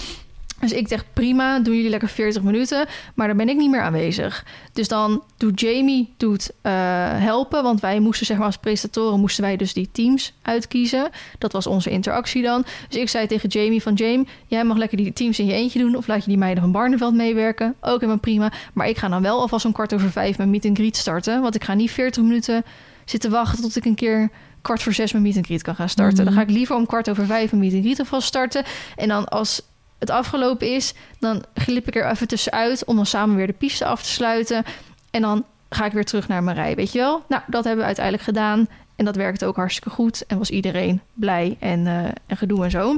Dus 0.68 0.78
ik 0.78 0.88
dacht, 0.88 1.04
prima, 1.12 1.58
doen 1.58 1.74
jullie 1.74 1.90
lekker 1.90 2.08
40 2.08 2.42
minuten. 2.42 2.86
Maar 3.14 3.26
dan 3.26 3.36
ben 3.36 3.48
ik 3.48 3.56
niet 3.56 3.70
meer 3.70 3.80
aanwezig. 3.80 4.44
Dus 4.72 4.88
dan 4.88 5.22
doet 5.36 5.60
Jamie 5.60 6.14
doet, 6.16 6.50
eh, 6.62 6.72
helpen. 7.18 7.62
Want 7.62 7.80
wij 7.80 8.00
moesten, 8.00 8.26
zeg 8.26 8.36
maar, 8.36 8.46
als 8.46 8.56
presentatoren... 8.56 9.20
moesten 9.20 9.44
wij 9.44 9.56
dus 9.56 9.72
die 9.72 9.88
teams 9.92 10.32
uitkiezen. 10.42 11.10
Dat 11.38 11.52
was 11.52 11.66
onze 11.66 11.90
interactie 11.90 12.42
dan. 12.42 12.64
Dus 12.88 13.00
ik 13.00 13.08
zei 13.08 13.26
tegen 13.26 13.48
Jamie 13.48 13.82
van... 13.82 13.94
Jamie, 13.94 14.26
jij 14.46 14.64
mag 14.64 14.76
lekker 14.76 14.96
die 14.96 15.12
teams 15.12 15.38
in 15.38 15.46
je 15.46 15.52
eentje 15.52 15.78
doen... 15.78 15.96
of 15.96 16.06
laat 16.06 16.22
je 16.22 16.28
die 16.28 16.38
meiden 16.38 16.62
van 16.62 16.72
Barneveld 16.72 17.14
meewerken. 17.14 17.74
Ook 17.80 17.94
helemaal 17.94 18.18
prima. 18.18 18.52
Maar 18.72 18.88
ik 18.88 18.96
ga 18.96 19.08
dan 19.08 19.22
wel 19.22 19.40
alvast 19.40 19.64
om 19.64 19.72
kwart 19.72 19.94
over 19.94 20.10
vijf... 20.10 20.36
mijn 20.36 20.50
meet 20.50 20.64
and 20.64 20.78
greet 20.78 20.96
starten. 20.96 21.42
Want 21.42 21.54
ik 21.54 21.64
ga 21.64 21.74
niet 21.74 21.90
40 21.90 22.22
minuten 22.22 22.64
zitten 23.04 23.30
wachten... 23.30 23.62
tot 23.62 23.76
ik 23.76 23.84
een 23.84 23.94
keer 23.94 24.30
kwart 24.62 24.82
voor 24.82 24.92
zes 24.92 25.12
mijn 25.12 25.24
meet 25.24 25.36
and 25.36 25.46
greet 25.46 25.62
kan 25.62 25.74
gaan 25.74 25.88
starten. 25.88 26.16
Mhm. 26.16 26.24
Dan 26.24 26.34
ga 26.34 26.40
ik 26.40 26.50
liever 26.50 26.76
om 26.76 26.86
kwart 26.86 27.10
over 27.10 27.26
vijf... 27.26 27.50
mijn 27.50 27.62
meet 27.62 27.74
and 27.74 27.84
greet 27.84 27.98
alvast 27.98 28.26
starten. 28.26 28.64
En 28.96 29.08
dan 29.08 29.28
als 29.28 29.62
het 29.98 30.10
afgelopen 30.10 30.74
is, 30.74 30.94
dan 31.18 31.44
glip 31.54 31.88
ik 31.88 31.96
er 31.96 32.10
even 32.10 32.28
tussenuit 32.28 32.84
om 32.84 32.96
dan 32.96 33.06
samen 33.06 33.36
weer 33.36 33.46
de 33.46 33.52
piste 33.52 33.84
af 33.84 34.02
te 34.02 34.08
sluiten. 34.08 34.64
En 35.10 35.22
dan 35.22 35.44
ga 35.68 35.84
ik 35.84 35.92
weer 35.92 36.04
terug 36.04 36.28
naar 36.28 36.42
mijn 36.42 36.56
rij, 36.56 36.74
weet 36.74 36.92
je 36.92 36.98
wel? 36.98 37.22
Nou, 37.28 37.42
dat 37.46 37.64
hebben 37.64 37.80
we 37.80 37.86
uiteindelijk 37.86 38.24
gedaan. 38.24 38.68
En 38.96 39.04
dat 39.04 39.16
werkte 39.16 39.46
ook 39.46 39.56
hartstikke 39.56 39.90
goed. 39.90 40.26
En 40.26 40.38
was 40.38 40.50
iedereen 40.50 41.00
blij 41.12 41.56
en, 41.60 41.86
eh, 41.86 42.04
en 42.26 42.36
gedoe 42.36 42.64
en 42.64 42.70
zo. 42.70 42.96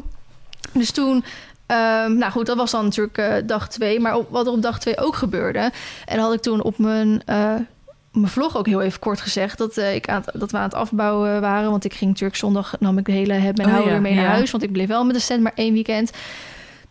Dus 0.73 0.91
toen... 0.91 1.25
ehm, 1.67 2.17
nou 2.17 2.33
goed, 2.33 2.47
dat 2.47 2.57
was 2.57 2.71
dan 2.71 2.85
natuurlijk 2.85 3.19
eh, 3.19 3.35
dag 3.47 3.69
twee. 3.69 4.01
Maar 4.01 4.17
op, 4.17 4.31
wat 4.31 4.47
er 4.47 4.53
op 4.53 4.63
dag 4.63 4.79
twee 4.79 4.99
ook 4.99 5.15
gebeurde... 5.15 5.71
en 6.07 6.19
had 6.19 6.33
ik 6.33 6.41
toen 6.41 6.63
op 6.63 6.79
mijn... 6.79 7.23
eh, 7.25 7.55
mijn 8.13 8.29
vlog 8.29 8.57
ook 8.57 8.67
heel 8.67 8.83
even 8.83 9.01
kort 9.01 9.21
gezegd 9.21 9.59
dat, 9.59 9.77
ik 9.77 10.09
aan 10.09 10.23
het, 10.25 10.41
dat 10.41 10.51
we 10.51 10.57
aan 10.57 10.63
het 10.63 10.75
afbouwen 10.75 11.41
waren. 11.41 11.71
Want 11.71 11.85
ik 11.85 11.95
ging 11.95 12.11
natuurlijk 12.11 12.39
zondag 12.39 12.75
nam 12.79 12.99
ik 12.99 13.05
de 13.05 13.13
hele 13.13 13.33
heb 13.33 13.59
en 13.59 13.67
Oh 13.67 13.73
hou 13.73 13.85
ja, 13.85 13.91
weer 13.91 14.01
mee 14.01 14.15
naar 14.15 14.27
huis. 14.27 14.51
Want 14.51 14.63
ik 14.63 14.73
bleef 14.73 14.89
wel 14.89 15.05
met 15.05 15.15
de 15.15 15.21
stand 15.21 15.43
maar 15.43 15.53
één 15.55 15.73
weekend. 15.73 16.11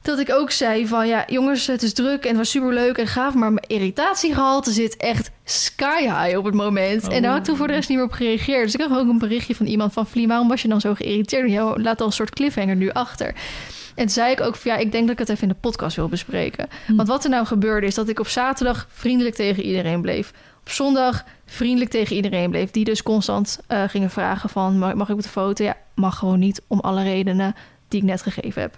Dat 0.05 0.19
ik 0.19 0.31
ook 0.31 0.51
zei 0.51 0.87
van 0.87 1.07
ja, 1.07 1.23
jongens, 1.27 1.67
het 1.67 1.83
is 1.83 1.93
druk 1.93 2.23
en 2.23 2.29
het 2.29 2.37
was 2.37 2.49
super 2.49 2.73
leuk 2.73 2.97
en 2.97 3.07
gaaf. 3.07 3.33
Maar 3.33 3.53
mijn 3.53 3.65
irritatiegehalte 3.67 4.71
zit 4.71 4.97
echt 4.97 5.31
sky 5.43 6.01
high 6.01 6.37
op 6.37 6.45
het 6.45 6.53
moment. 6.53 7.07
En 7.07 7.21
daar 7.21 7.31
had 7.31 7.39
ik 7.39 7.45
toen 7.45 7.57
voor 7.57 7.67
de 7.67 7.73
rest 7.73 7.89
niet 7.89 7.97
meer 7.97 8.07
op 8.07 8.13
gereageerd. 8.13 8.63
Dus 8.63 8.73
ik 8.73 8.79
kreeg 8.79 8.97
ook 8.97 9.09
een 9.09 9.17
berichtje 9.17 9.55
van 9.55 9.65
iemand 9.65 9.93
van 9.93 10.07
Vlie, 10.07 10.27
waarom 10.27 10.47
was 10.47 10.61
je 10.61 10.67
dan 10.67 10.81
zo 10.81 10.93
geïrriteerd? 10.93 11.49
Ja, 11.49 11.77
laat 11.77 12.01
al 12.01 12.07
een 12.07 12.13
soort 12.13 12.29
cliffhanger 12.29 12.75
nu 12.75 12.89
achter. 12.89 13.27
En 13.95 14.03
toen 14.03 14.09
zei 14.09 14.31
ik 14.31 14.41
ook 14.41 14.55
van 14.55 14.71
ja, 14.71 14.77
ik 14.77 14.91
denk 14.91 15.03
dat 15.03 15.13
ik 15.13 15.19
het 15.19 15.29
even 15.29 15.41
in 15.41 15.49
de 15.49 15.59
podcast 15.59 15.95
wil 15.95 16.07
bespreken. 16.07 16.67
Hm. 16.85 16.95
Want 16.95 17.07
wat 17.07 17.23
er 17.23 17.29
nou 17.29 17.45
gebeurde 17.45 17.87
is 17.87 17.95
dat 17.95 18.09
ik 18.09 18.19
op 18.19 18.27
zaterdag 18.27 18.87
vriendelijk 18.89 19.35
tegen 19.35 19.63
iedereen 19.63 20.01
bleef. 20.01 20.31
Op 20.59 20.69
zondag 20.69 21.23
vriendelijk 21.45 21.91
tegen 21.91 22.15
iedereen 22.15 22.49
bleef. 22.49 22.71
Die 22.71 22.85
dus 22.85 23.03
constant 23.03 23.59
eh, 23.67 23.83
gingen 23.87 24.09
vragen 24.09 24.49
van 24.49 24.77
mag, 24.77 24.93
mag 24.93 25.09
ik 25.09 25.15
op 25.15 25.21
de 25.21 25.29
foto? 25.29 25.63
Ja, 25.63 25.77
mag 25.95 26.17
gewoon 26.17 26.39
niet 26.39 26.61
om 26.67 26.79
alle 26.79 27.03
redenen 27.03 27.55
die 27.87 27.99
ik 27.99 28.05
net 28.05 28.21
gegeven 28.21 28.61
heb. 28.61 28.77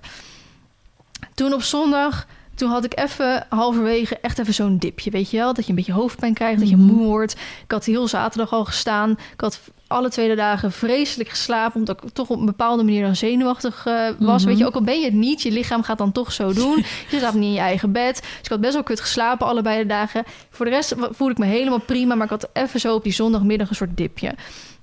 Toen 1.37 1.53
op 1.53 1.61
zondag, 1.61 2.25
toen 2.55 2.69
had 2.69 2.83
ik 2.85 2.99
even 2.99 3.45
halverwege 3.49 4.17
echt 4.21 4.39
even 4.39 4.53
zo'n 4.53 4.77
dipje, 4.77 5.11
weet 5.11 5.31
je 5.31 5.37
wel? 5.37 5.53
Dat 5.53 5.63
je 5.63 5.69
een 5.69 5.75
beetje 5.75 5.93
hoofdpijn 5.93 6.33
krijgt, 6.33 6.59
dat 6.59 6.69
je 6.69 6.75
Mhm. 6.75 6.85
moe 6.85 7.05
wordt. 7.05 7.31
Ik 7.63 7.71
had 7.71 7.85
heel 7.85 8.07
zaterdag 8.07 8.51
al 8.53 8.65
gestaan. 8.65 9.11
Ik 9.11 9.41
had 9.41 9.59
alle 9.87 10.09
tweede 10.09 10.35
dagen 10.35 10.71
vreselijk 10.71 11.29
geslapen, 11.29 11.79
omdat 11.79 12.03
ik 12.03 12.09
toch 12.13 12.29
op 12.29 12.39
een 12.39 12.45
bepaalde 12.45 12.83
manier 12.83 13.03
dan 13.03 13.15
zenuwachtig 13.15 13.85
eh, 13.85 14.09
was. 14.19 14.41
Mhm. 14.41 14.49
Weet 14.49 14.57
je, 14.57 14.65
ook 14.65 14.75
al 14.75 14.81
ben 14.81 14.99
je 14.99 15.05
het 15.05 15.13
niet, 15.13 15.41
je 15.41 15.51
lichaam 15.51 15.83
gaat 15.83 15.97
dan 15.97 16.11
toch 16.11 16.31
zo 16.31 16.53
doen. 16.53 16.75
je 17.09 17.17
slaapt 17.17 17.33
niet 17.35 17.43
in 17.43 17.53
je 17.53 17.59
eigen 17.59 17.91
bed. 17.91 18.15
Dus 18.21 18.29
ik 18.43 18.49
had 18.49 18.61
best 18.61 18.73
wel 18.73 18.83
kut 18.83 19.01
geslapen 19.01 19.47
allebei 19.47 19.77
de 19.81 19.85
dagen. 19.85 20.23
Voor 20.49 20.65
de 20.65 20.71
rest 20.71 20.95
voelde 21.11 21.33
ik 21.33 21.39
me 21.39 21.45
helemaal 21.45 21.79
prima, 21.79 22.15
maar 22.15 22.25
ik 22.25 22.31
had 22.31 22.49
even 22.53 22.79
zo 22.79 22.95
op 22.95 23.03
die 23.03 23.13
zondagmiddag 23.13 23.69
een 23.69 23.75
soort 23.75 23.97
dipje. 23.97 24.33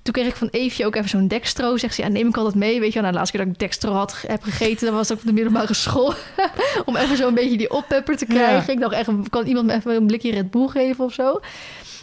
Toen 0.05 0.13
kreeg 0.13 0.27
ik 0.27 0.37
van 0.37 0.49
Eefje 0.51 0.87
ook 0.87 0.97
even 0.97 1.09
zo'n 1.09 1.29
dextro. 1.29 1.77
Zegt 1.77 1.95
ze, 1.95 2.03
ja, 2.03 2.09
neem 2.09 2.29
ik 2.29 2.37
altijd 2.37 2.55
mee. 2.55 2.81
Weet 2.81 2.93
je 2.93 3.01
wel, 3.01 3.03
nou, 3.03 3.13
de 3.13 3.19
laatste 3.19 3.37
keer 3.37 3.47
dat 3.47 3.55
ik 3.55 3.61
dextro 3.61 3.93
had, 3.93 4.25
heb 4.27 4.43
gegeten... 4.43 4.87
dat 4.87 4.95
was 4.95 5.13
ook 5.13 5.19
op 5.19 5.25
de 5.25 5.33
middelbare 5.33 5.75
school. 5.75 6.15
Om 6.87 6.97
even 6.97 7.17
zo'n 7.17 7.35
beetje 7.35 7.57
die 7.57 7.71
oppepper 7.71 8.17
te 8.17 8.27
krijgen. 8.27 8.65
Ja. 8.67 8.73
Ik 8.73 8.81
dacht 8.81 8.95
echt, 8.95 9.11
kan 9.31 9.47
iemand 9.47 9.67
me 9.67 9.75
even 9.75 9.95
een 9.95 10.07
blikje 10.07 10.31
Red 10.31 10.51
Bull 10.51 10.69
geven 10.69 11.05
of 11.05 11.13
zo? 11.13 11.41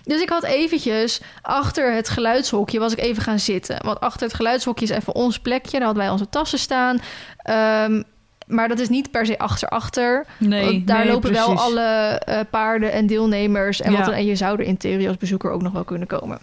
Dus 0.03 0.21
ik 0.21 0.29
had 0.29 0.43
eventjes 0.43 1.21
achter 1.41 1.93
het 1.93 2.09
geluidshokje 2.09 2.79
was 2.79 2.91
ik 2.91 2.99
even 2.99 3.23
gaan 3.23 3.39
zitten. 3.39 3.85
Want 3.85 3.99
achter 3.99 4.27
het 4.27 4.35
geluidshokje 4.35 4.85
is 4.85 4.91
even 4.91 5.15
ons 5.15 5.39
plekje. 5.39 5.77
Daar 5.77 5.85
hadden 5.85 6.03
wij 6.03 6.11
onze 6.11 6.29
tassen 6.29 6.59
staan. 6.59 7.01
Ehm, 7.37 8.01
maar 8.47 8.67
dat 8.67 8.79
is 8.79 8.89
niet 8.89 9.11
per 9.11 9.25
se 9.25 9.39
achter-achter. 9.39 10.25
Nee, 10.37 10.65
Want 10.65 10.87
daar 10.87 11.03
nee, 11.03 11.13
lopen 11.13 11.31
wel 11.31 11.57
alle 11.57 11.81
eh, 11.81 12.39
paarden 12.49 12.91
en 12.91 13.07
deelnemers. 13.07 13.81
En, 13.81 13.91
wat 13.91 14.05
dan, 14.05 14.13
en 14.13 14.25
je 14.25 14.35
zou 14.35 14.59
er 14.59 14.65
in 14.65 14.77
theorie 14.77 15.07
als 15.07 15.17
bezoeker 15.17 15.51
ook 15.51 15.61
nog 15.61 15.73
wel 15.73 15.83
kunnen 15.83 16.07
komen. 16.07 16.39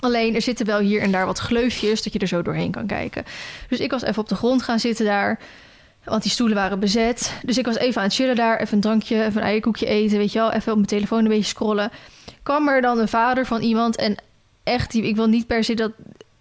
Alleen 0.00 0.34
er 0.34 0.42
zitten 0.42 0.66
wel 0.66 0.78
hier 0.78 1.00
en 1.00 1.12
daar 1.12 1.26
wat 1.26 1.38
gleufjes 1.38 2.02
dat 2.02 2.12
je 2.12 2.18
er 2.18 2.26
zo 2.26 2.42
doorheen 2.42 2.70
kan 2.70 2.86
kijken. 2.86 3.24
Dus 3.68 3.78
ik 3.80 3.90
was 3.90 4.02
even 4.02 4.22
op 4.22 4.28
de 4.28 4.34
grond 4.34 4.62
gaan 4.62 4.80
zitten 4.80 5.04
daar. 5.04 5.38
Want 6.04 6.22
die 6.22 6.32
stoelen 6.32 6.56
waren 6.56 6.80
bezet. 6.80 7.32
Dus 7.42 7.58
ik 7.58 7.66
was 7.66 7.76
even 7.76 8.00
aan 8.00 8.06
het 8.06 8.16
chillen 8.16 8.36
daar. 8.36 8.60
Even 8.60 8.74
een 8.74 8.80
drankje, 8.80 9.24
even 9.24 9.36
een 9.36 9.46
eierkoekje 9.46 9.86
eten. 9.86 10.18
Weet 10.18 10.32
je 10.32 10.38
wel, 10.38 10.52
even 10.52 10.70
op 10.72 10.76
mijn 10.76 10.88
telefoon 10.88 11.18
een 11.18 11.28
beetje 11.28 11.44
scrollen. 11.44 11.90
Kwam 12.42 12.68
er 12.68 12.80
dan 12.80 12.98
een 12.98 13.08
vader 13.08 13.46
van 13.46 13.60
iemand. 13.60 13.96
En 13.96 14.16
echt, 14.64 14.94
ik 14.94 15.16
wil 15.16 15.26
niet 15.26 15.46
per 15.46 15.64
se 15.64 15.74
dat 15.74 15.92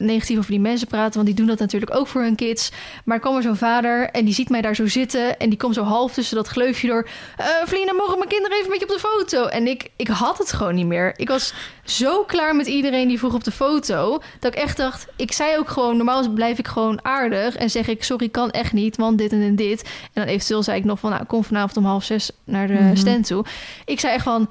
negatief 0.05 0.37
over 0.37 0.51
die 0.51 0.59
mensen 0.59 0.87
praten, 0.87 1.13
want 1.13 1.25
die 1.25 1.35
doen 1.35 1.47
dat 1.47 1.59
natuurlijk 1.59 1.95
ook 1.95 2.07
voor 2.07 2.21
hun 2.21 2.35
kids. 2.35 2.71
Maar 3.05 3.19
kwam 3.19 3.35
er 3.35 3.41
zo'n 3.41 3.55
vader 3.55 4.09
en 4.09 4.25
die 4.25 4.33
ziet 4.33 4.49
mij 4.49 4.61
daar 4.61 4.75
zo 4.75 4.87
zitten 4.87 5.39
en 5.39 5.49
die 5.49 5.57
komt 5.57 5.75
zo 5.75 5.83
half 5.83 6.13
tussen 6.13 6.35
dat 6.35 6.47
gleufje 6.47 6.87
door. 6.87 7.07
Uh, 7.39 7.91
mogen 7.97 8.17
mijn 8.17 8.29
kinderen 8.29 8.57
even 8.57 8.69
met 8.69 8.79
je 8.79 8.85
op 8.85 8.91
de 8.91 8.99
foto? 8.99 9.45
En 9.45 9.67
ik, 9.67 9.89
ik 9.95 10.07
had 10.07 10.37
het 10.37 10.53
gewoon 10.53 10.75
niet 10.75 10.85
meer. 10.85 11.13
Ik 11.15 11.27
was 11.27 11.53
zo 11.83 12.23
klaar 12.23 12.55
met 12.55 12.67
iedereen 12.67 13.07
die 13.07 13.17
vroeg 13.19 13.33
op 13.33 13.43
de 13.43 13.51
foto, 13.51 14.21
dat 14.39 14.55
ik 14.55 14.59
echt 14.61 14.77
dacht, 14.77 15.07
ik 15.15 15.31
zei 15.31 15.57
ook 15.57 15.69
gewoon, 15.69 15.95
normaal 15.95 16.29
blijf 16.29 16.57
ik 16.57 16.67
gewoon 16.67 17.05
aardig 17.05 17.55
en 17.55 17.69
zeg 17.69 17.87
ik, 17.87 18.03
sorry, 18.03 18.29
kan 18.29 18.51
echt 18.51 18.73
niet, 18.73 18.97
want 18.97 19.17
dit 19.17 19.31
en, 19.31 19.41
en 19.41 19.55
dit. 19.55 19.81
En 19.83 19.89
dan 20.13 20.23
eventueel 20.23 20.63
zei 20.63 20.77
ik 20.77 20.85
nog 20.85 20.99
van, 20.99 21.11
nou, 21.11 21.25
kom 21.25 21.43
vanavond 21.43 21.77
om 21.77 21.85
half 21.85 22.03
zes 22.03 22.31
naar 22.43 22.67
de 22.67 22.73
Mhm. 22.73 22.95
stand 22.95 23.27
toe. 23.27 23.45
Ik 23.85 23.99
zei 23.99 24.13
echt 24.13 24.23
van, 24.23 24.49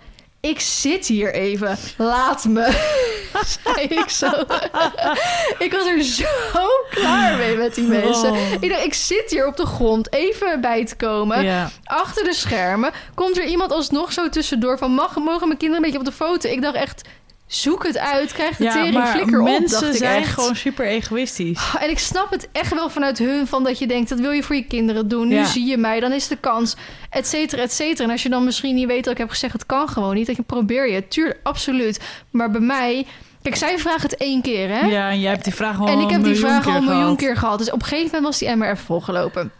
ik 0.50 0.60
zit 0.60 1.06
hier 1.06 1.34
even. 1.34 1.78
Laat 1.96 2.44
me. 2.44 2.70
zei 3.64 3.86
ik 3.86 4.08
zo. 4.08 4.30
ik 5.58 5.72
was 5.72 5.86
er 5.86 6.02
zo 6.02 6.66
klaar 6.90 7.36
mee 7.36 7.56
met 7.56 7.74
die 7.74 7.84
mensen. 7.84 8.30
Oh. 8.30 8.52
Ik 8.60 8.70
dacht, 8.70 8.84
ik 8.84 8.94
zit 8.94 9.30
hier 9.30 9.46
op 9.46 9.56
de 9.56 9.66
grond 9.66 10.12
even 10.12 10.60
bij 10.60 10.86
te 10.86 10.96
komen. 10.96 11.70
Achter 11.84 12.24
de 12.24 12.34
schermen 12.34 12.92
komt 13.14 13.38
er 13.38 13.44
iemand 13.44 13.72
alsnog 13.72 14.12
zo 14.12 14.28
tussendoor 14.28 14.78
van... 14.78 14.90
Mag, 14.90 15.16
mogen 15.16 15.46
mijn 15.46 15.58
kinderen 15.58 15.76
een 15.76 15.90
beetje 15.90 15.98
op 15.98 16.04
de 16.04 16.24
foto? 16.24 16.48
Ik 16.48 16.62
dacht 16.62 16.76
echt, 16.76 17.02
zoek 17.54 17.86
het 17.86 17.98
uit. 17.98 18.32
Krijg 18.32 18.56
de 18.56 18.64
Ja, 18.64 18.72
tering, 18.72 19.08
flikker 19.08 19.40
op, 19.40 19.44
mensen 19.48 19.80
dacht 19.80 19.92
ik 19.92 19.98
zijn 19.98 20.22
echt. 20.22 20.32
gewoon 20.34 20.56
super 20.56 20.86
egoïstisch. 20.86 21.60
En 21.80 21.90
ik 21.90 21.98
snap 21.98 22.30
het 22.30 22.48
echt 22.52 22.74
wel 22.74 22.90
vanuit 22.90 23.18
hun, 23.18 23.46
van 23.46 23.64
dat 23.64 23.78
je 23.78 23.86
denkt, 23.86 24.08
dat 24.08 24.20
wil 24.20 24.30
je 24.30 24.42
voor 24.42 24.56
je 24.56 24.64
kinderen 24.64 25.08
doen. 25.08 25.28
Nu 25.28 25.34
Ja. 25.34 25.44
zie 25.44 25.66
je 25.66 25.76
mij, 25.76 26.00
dan 26.00 26.12
is 26.12 26.28
de 26.28 26.36
kans, 26.36 26.76
et 27.10 27.26
cetera, 27.26 27.62
et 27.62 27.72
cetera. 27.72 28.04
En 28.04 28.10
als 28.10 28.22
je 28.22 28.28
dan 28.28 28.44
misschien 28.44 28.74
niet 28.74 28.86
weet 28.86 29.04
dat 29.04 29.12
ik 29.12 29.18
heb 29.18 29.28
gezegd, 29.30 29.52
het 29.52 29.66
kan 29.66 29.88
gewoon 29.88 30.14
niet. 30.14 30.26
Dat 30.26 30.36
je 30.36 30.42
probeer 30.42 30.90
je, 30.90 31.08
tuurlijk, 31.08 31.38
absoluut. 31.42 32.00
Maar 32.30 32.50
bij 32.50 32.60
mij, 32.60 33.06
kijk, 33.42 33.56
zij 33.56 33.78
vragen 33.78 34.02
het 34.02 34.16
één 34.16 34.42
keer, 34.42 34.68
hè? 34.68 34.80
Ja, 34.86 35.10
en 35.10 35.20
jij 35.20 35.30
hebt 35.30 35.44
die 35.44 35.54
vraag 35.54 35.80
al 35.80 35.86
en 35.88 35.98
ik 35.98 36.10
heb 36.10 36.24
die 36.24 36.34
vraag 36.36 36.66
al 36.66 36.74
een 36.74 36.84
miljoen 36.84 37.02
gehad. 37.02 37.18
keer 37.18 37.36
gehad. 37.36 37.58
Dus 37.58 37.70
op 37.70 37.80
een 37.80 37.86
gegeven 37.86 38.04
moment 38.06 38.24
was 38.24 38.38
die 38.38 38.48
emmer 38.48 38.70
even 38.70 38.84
volgelopen. 38.84 39.52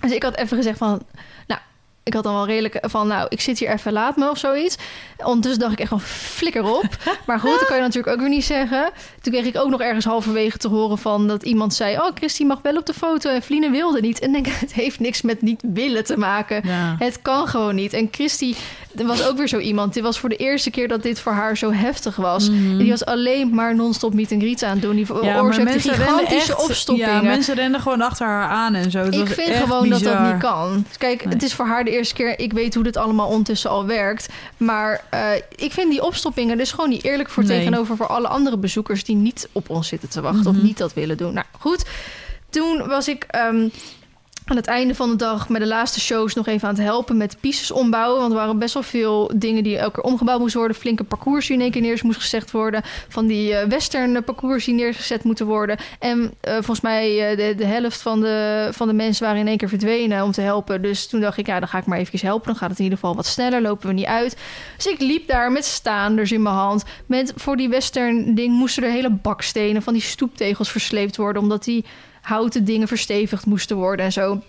Dus 0.00 0.12
ik 0.12 0.22
had 0.22 0.36
even 0.36 0.56
gezegd 0.56 0.78
van, 0.78 1.02
nou, 1.46 1.60
ik 2.04 2.14
had 2.14 2.22
dan 2.22 2.34
wel 2.34 2.46
redelijk 2.46 2.78
van, 2.80 3.06
nou, 3.06 3.26
ik 3.28 3.40
zit 3.40 3.58
hier 3.58 3.68
even, 3.68 3.92
laat 3.92 4.16
me 4.16 4.30
of 4.30 4.38
zoiets. 4.38 4.76
Ondertussen 5.16 5.60
dacht 5.60 5.72
ik 5.72 5.78
echt 5.78 5.88
van, 5.88 6.00
flikker 6.00 6.64
op. 6.64 6.84
Maar 7.26 7.40
goed, 7.40 7.58
dat 7.58 7.66
kan 7.66 7.76
je 7.76 7.82
natuurlijk 7.82 8.14
ook 8.14 8.20
weer 8.20 8.28
niet 8.28 8.44
zeggen. 8.44 8.90
Toen 9.20 9.32
kreeg 9.32 9.44
ik 9.44 9.56
ook 9.56 9.70
nog 9.70 9.80
ergens 9.80 10.04
halverwege 10.04 10.58
te 10.58 10.68
horen 10.68 10.98
van 10.98 11.28
dat 11.28 11.42
iemand 11.42 11.74
zei, 11.74 11.96
oh, 11.96 12.10
Christy 12.14 12.44
mag 12.44 12.58
wel 12.62 12.76
op 12.76 12.86
de 12.86 12.94
foto 12.94 13.30
en 13.30 13.42
Vline 13.42 13.70
wilde 13.70 14.00
niet. 14.00 14.18
En 14.18 14.34
ik 14.34 14.44
denk, 14.44 14.56
het 14.60 14.72
heeft 14.72 15.00
niks 15.00 15.22
met 15.22 15.42
niet 15.42 15.62
willen 15.66 16.04
te 16.04 16.16
maken. 16.16 16.62
Ja. 16.64 16.96
Het 16.98 17.22
kan 17.22 17.48
gewoon 17.48 17.74
niet. 17.74 17.92
En 17.92 18.08
Christy, 18.10 18.54
er 18.98 19.06
was 19.06 19.26
ook 19.26 19.36
weer 19.36 19.48
zo 19.48 19.58
iemand. 19.58 19.94
Dit 19.94 20.02
was 20.02 20.18
voor 20.18 20.28
de 20.28 20.36
eerste 20.36 20.70
keer 20.70 20.88
dat 20.88 21.02
dit 21.02 21.20
voor 21.20 21.32
haar 21.32 21.56
zo 21.56 21.72
heftig 21.72 22.16
was. 22.16 22.50
Mhm. 22.50 22.70
En 22.70 22.78
die 22.78 22.90
was 22.90 23.04
alleen 23.04 23.54
maar 23.54 23.74
non-stop 23.74 24.14
meet 24.14 24.32
and 24.32 24.40
greets 24.42 24.62
aan 24.62 24.70
het 24.72 24.82
doen. 24.82 24.96
Die 24.96 25.06
Ja, 25.22 25.40
rennen 25.40 25.80
gigantische 25.80 26.34
echt, 26.52 26.64
opstoppingen. 26.68 27.12
Ja, 27.14 27.22
mensen 27.22 27.54
rennen 27.54 27.80
gewoon 27.80 28.00
achter 28.00 28.26
haar 28.26 28.48
aan 28.48 28.74
en 28.74 28.90
zo. 28.90 28.98
Het 28.98 29.14
ik 29.14 29.26
vind 29.28 29.56
gewoon 29.56 29.88
dat 29.88 30.02
dat 30.02 30.20
niet 30.20 30.38
kan. 30.38 30.86
Kijk, 30.98 31.24
Nee. 31.24 31.34
het 31.34 31.42
is 31.42 31.54
voor 31.54 31.66
haar 31.66 31.84
de 31.84 31.90
eerste 31.90 32.14
keer. 32.14 32.38
Ik 32.38 32.52
weet 32.52 32.74
hoe 32.74 32.84
dit 32.84 32.96
allemaal 32.96 33.28
ondertussen 33.28 33.70
al 33.70 33.86
werkt. 33.86 34.28
Maar 34.56 35.04
eh, 35.10 35.20
ik 35.56 35.72
vind 35.72 35.90
die 35.90 36.02
opstoppingen 36.02 36.56
dus 36.56 36.70
gewoon 36.70 36.88
niet 36.90 37.04
eerlijk 37.04 37.28
voor 37.30 37.44
Nee. 37.44 37.58
tegenover 37.58 37.96
voor 37.96 38.06
alle 38.06 38.28
andere 38.28 38.56
bezoekers 38.58 39.04
die 39.04 39.16
niet 39.16 39.48
op 39.52 39.70
ons 39.70 39.88
zitten 39.88 40.08
te 40.08 40.20
wachten 40.20 40.46
of 40.46 40.56
Mhm. 40.56 40.64
niet 40.64 40.78
dat 40.78 40.92
willen 40.94 41.16
doen. 41.16 41.32
Nou 41.34 41.46
goed, 41.60 41.84
toen 42.50 42.86
was 42.86 43.08
ik. 43.08 43.24
ehm, 43.28 43.68
aan 44.44 44.56
het 44.56 44.66
einde 44.66 44.94
van 44.94 45.10
de 45.10 45.16
dag 45.16 45.48
met 45.48 45.60
de 45.60 45.66
laatste 45.66 46.00
shows 46.00 46.34
nog 46.34 46.46
even 46.46 46.68
aan 46.68 46.74
het 46.74 46.84
helpen 46.84 47.16
met 47.16 47.36
pieces 47.40 47.70
ombouwen. 47.70 48.20
Want 48.20 48.32
er 48.32 48.38
waren 48.38 48.58
best 48.58 48.74
wel 48.74 48.82
veel 48.82 49.30
dingen 49.36 49.62
die 49.62 49.78
elke 49.78 49.94
keer 50.00 50.10
omgebouwd 50.10 50.38
moesten 50.38 50.58
worden. 50.58 50.76
Flinke 50.76 51.04
parcours 51.04 51.46
die 51.46 51.56
in 51.56 51.62
één 51.62 51.70
keer 51.70 51.82
neer 51.82 52.00
moest 52.02 52.20
gezet 52.20 52.50
worden. 52.50 52.82
Van 53.08 53.26
die 53.26 53.54
eh, 53.54 53.68
western 53.68 54.24
parcours 54.24 54.64
die 54.64 54.74
neergezet 54.74 55.24
moeten 55.24 55.46
worden. 55.46 55.76
En 55.98 56.32
eh, 56.40 56.52
volgens 56.52 56.80
mij 56.80 57.36
eh, 57.36 57.56
de, 57.56 57.64
helft 57.64 58.02
van 58.02 58.20
de, 58.20 58.68
van 58.72 58.88
de 58.88 58.94
mensen 58.94 59.24
waren 59.24 59.40
in 59.40 59.48
één 59.48 59.56
keer 59.56 59.68
verdwenen 59.68 60.24
om 60.24 60.32
te 60.32 60.40
helpen. 60.40 60.82
Dus 60.82 61.06
toen 61.06 61.20
dacht 61.20 61.38
ik, 61.38 61.46
ja, 61.46 61.58
dan 61.58 61.68
ga 61.68 61.78
ik 61.78 61.86
maar 61.86 61.98
even 61.98 62.26
helpen. 62.26 62.46
Dan 62.46 62.56
gaat 62.56 62.70
het 62.70 62.78
in 62.78 62.84
ieder 62.84 62.98
geval 62.98 63.16
wat 63.16 63.26
sneller, 63.26 63.62
lopen 63.62 63.86
we 63.86 63.92
niet 63.92 64.04
uit. 64.04 64.36
Dus 64.76 64.86
ik 64.86 65.00
liep 65.00 65.28
daar 65.28 65.52
met 65.52 65.64
staanders 65.64 66.32
in 66.32 66.42
mijn 66.42 66.54
hand. 66.54 66.84
Met, 67.06 67.32
voor 67.36 67.56
die 67.56 67.68
western 67.68 68.34
ding 68.34 68.54
moesten 68.54 68.82
er 68.82 68.90
hele 68.90 69.10
bakstenen 69.10 69.82
van 69.82 69.92
die 69.92 70.02
stoeptegels 70.02 70.70
versleept 70.70 71.16
worden. 71.16 71.42
Omdat 71.42 71.64
die 71.64 71.84
houten 72.24 72.64
dingen 72.64 72.88
verstevigd 72.88 73.46
moesten 73.46 73.76
worden 73.76 74.04
en 74.04 74.12
zo. 74.12 74.42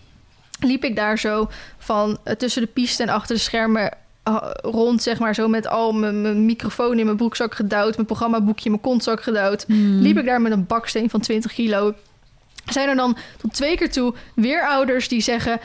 Liep 0.60 0.84
ik 0.84 0.96
daar 0.96 1.20
zo 1.20 1.50
van 1.78 2.18
eh, 2.24 2.36
tussen 2.36 2.62
de 2.62 2.68
piste 2.68 3.04
en 3.04 3.10
achter 3.10 3.36
de 3.36 3.42
schermen 3.42 3.92
eh, 4.24 4.38
rond, 4.62 5.04
zeg 5.04 5.20
maar, 5.20 5.36
zo 5.36 5.48
met 5.48 5.68
al 5.68 5.92
mijn, 5.92 6.22
mijn 6.22 6.46
microfoon 6.46 7.00
in 7.00 7.06
mijn 7.06 7.18
broekzak 7.18 7.56
gedouwd, 7.56 7.96
mijn 7.96 8.08
programmaboekje 8.08 8.66
in 8.66 8.72
mijn 8.72 8.84
kontzak 8.84 9.24
gedouwd. 9.24 9.64
Hmm. 9.68 10.02
Liep 10.02 10.18
ik 10.18 10.26
daar 10.26 10.42
met 10.42 10.52
een 10.52 10.66
baksteen 10.66 11.10
van 11.10 11.20
20 11.20 11.54
kilo. 11.54 11.94
Zijn 12.66 12.90
er 12.90 12.96
dan 12.96 13.18
tot 13.42 13.54
twee 13.54 13.78
keer 13.78 13.92
toe 13.92 14.14
weer 14.36 14.68
ouders 14.68 15.08
die 15.08 15.22
zeggen, 15.22 15.60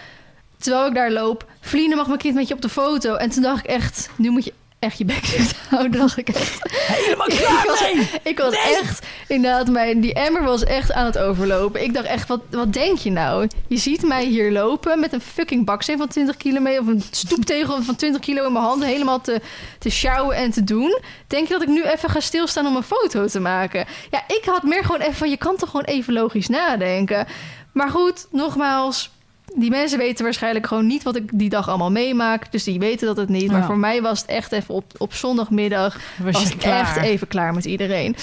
terwijl 0.59 0.87
ik 0.87 0.95
daar 0.95 1.11
loop, 1.11 1.51
Vliene 1.61 1.95
mag 1.95 2.07
mijn 2.07 2.19
kind 2.19 2.35
met 2.35 2.49
je 2.49 2.55
op 2.55 2.63
de 2.63 2.69
foto. 2.69 3.15
En 3.15 3.31
toen 3.31 3.43
dacht 3.43 3.65
ik 3.65 3.71
echt, 3.71 4.11
nu 4.17 4.31
moet 4.31 4.45
je 4.45 4.53
echt 4.81 4.99
je 4.99 5.05
bek 5.05 5.31
dicht 5.31 5.57
houden. 5.69 6.01
Dacht 6.01 6.17
ik 6.17 6.29
echt. 6.29 6.59
Helemaal 6.71 7.27
Ik 7.27 7.37
klaar 7.37 7.67
was, 7.67 7.81
mee! 7.81 8.11
ik 8.23 8.39
was 8.39 8.55
echt, 8.55 9.07
inderdaad, 9.29 9.69
mijn, 9.69 10.01
die 10.01 10.15
emmer 10.15 10.43
was 10.43 10.65
echt 10.65 10.93
aan 10.93 11.05
het 11.05 11.19
overlopen. 11.19 11.83
Ik 11.83 11.95
dacht 11.95 12.07
echt, 12.07 12.29
wat, 12.29 12.41
wat 12.51 12.73
denk 12.73 12.99
je 12.99 13.11
nou? 13.11 13.49
Je 13.67 13.77
ziet 13.77 14.03
mij 14.03 14.25
hier 14.25 14.53
lopen 14.53 15.01
met 15.01 15.13
een 15.13 15.21
fucking 15.21 15.65
baksteen 15.65 15.99
van 15.99 16.09
20 16.09 16.37
kilo 16.37 16.61
mee... 16.61 16.81
of 16.81 16.87
een 16.87 17.03
stoeptegel 17.11 17.83
van 17.83 17.97
20 17.97 18.21
kilo 18.21 18.47
in 18.47 18.53
mijn 18.53 18.65
handen... 18.65 18.89
helemaal 18.89 19.21
te, 19.21 19.41
te 19.79 19.91
sjouwen 19.91 20.37
en 20.37 20.51
te 20.51 20.65
doen. 20.65 20.99
Denk 21.27 21.47
je 21.47 21.53
dat 21.53 21.63
ik 21.63 21.69
nu 21.69 21.83
even 21.83 22.11
ga 22.11 22.21
stilstaan 22.21 22.67
om 22.67 22.77
een 22.77 22.83
foto 22.83 23.27
te 23.27 23.41
maken? 23.41 23.87
Ja, 24.11 24.23
ik 24.27 24.43
had 24.45 24.63
meer 24.63 24.85
gewoon 24.85 25.01
even 25.01 25.15
van... 25.15 25.31
je 25.31 25.37
kan 25.37 25.57
toch 25.57 25.71
gewoon 25.71 25.87
even 25.87 26.13
logisch 26.13 26.49
nadenken? 26.49 27.27
Maar 27.73 27.91
goed, 27.91 28.27
nogmaals... 28.31 29.11
Die 29.57 29.71
mensen 29.71 29.99
weten 29.99 30.25
waarschijnlijk 30.25 30.67
gewoon 30.67 30.87
niet 30.87 31.03
wat 31.03 31.17
ik 31.17 31.31
die 31.35 31.49
dag 31.49 31.69
allemaal 31.69 31.91
meemaak. 31.91 32.53
Dus 32.53 32.65
die 32.65 32.79
weten 32.79 33.07
dat 33.07 33.17
het 33.17 33.29
niet. 33.29 33.51
Maar 33.51 33.61
Ja. 33.61 33.67
voor 33.67 33.79
mij 33.79 34.03
was 34.03 34.21
het 34.21 34.31
echt 34.31 34.53
even 34.53 34.75
op, 34.75 34.85
op 34.99 35.15
zondagmiddag 35.15 36.01
Was, 36.23 36.51
ik 36.55 36.63
echt 36.63 36.97
even 36.97 37.29
klaar 37.29 37.55
met 37.55 37.65
iedereen. 37.65 38.17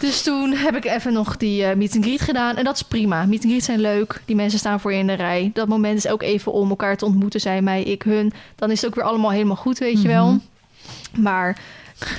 Dus 0.00 0.22
toen 0.22 0.52
heb 0.52 0.76
ik 0.76 0.84
even 0.84 1.12
nog 1.12 1.36
die 1.36 1.64
eh, 1.64 1.76
meet 1.76 1.94
and 1.94 2.04
greet 2.04 2.20
gedaan. 2.20 2.56
En 2.56 2.64
dat 2.64 2.74
is 2.74 2.82
prima. 2.82 3.24
Meet 3.26 3.42
and 3.42 3.50
greet 3.50 3.64
zijn 3.64 3.80
leuk. 3.80 4.20
Die 4.24 4.36
mensen 4.36 4.58
staan 4.58 4.80
voor 4.80 4.92
je 4.92 4.98
in 4.98 5.06
de 5.06 5.12
rij. 5.12 5.50
Dat 5.54 5.68
moment 5.68 5.96
is 5.96 6.08
ook 6.08 6.22
even 6.22 6.52
om 6.52 6.68
elkaar 6.70 6.96
te 6.96 7.04
ontmoeten. 7.04 7.40
Zij, 7.40 7.62
mij, 7.62 7.82
ik, 7.82 8.02
hun. 8.02 8.32
Dan 8.56 8.70
is 8.70 8.80
het 8.80 8.90
ook 8.90 8.94
weer 8.96 9.04
allemaal 9.04 9.30
helemaal 9.30 9.56
goed, 9.56 9.78
weet 9.78 10.02
je 10.02 10.08
wel. 10.08 10.26
Mhm. 10.26 11.22
Maar 11.22 11.58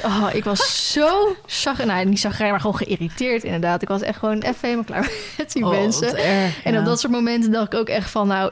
oh, 0.03 0.27
ik 0.33 0.43
was 0.43 0.91
zo 0.91 1.35
zag, 1.45 1.85
nou, 1.85 2.05
niet 2.05 2.19
zagrijnig, 2.19 2.51
maar 2.63 2.71
gewoon 2.71 2.87
geïrriteerd 2.87 3.43
inderdaad. 3.43 3.81
Ik 3.81 3.87
was 3.87 4.01
echt 4.01 4.19
gewoon 4.19 4.39
even 4.41 4.55
helemaal 4.61 4.83
klaar 4.83 5.09
met 5.37 5.51
die 5.51 5.63
Oh, 5.63 5.69
mensen. 5.69 6.17
erg, 6.17 6.63
En 6.63 6.73
ja. 6.73 6.79
op 6.79 6.85
dat 6.85 6.99
soort 6.99 7.11
momenten 7.13 7.51
dacht 7.51 7.73
ik 7.73 7.79
ook 7.79 7.89
echt 7.89 8.09
van, 8.09 8.27
nou, 8.27 8.51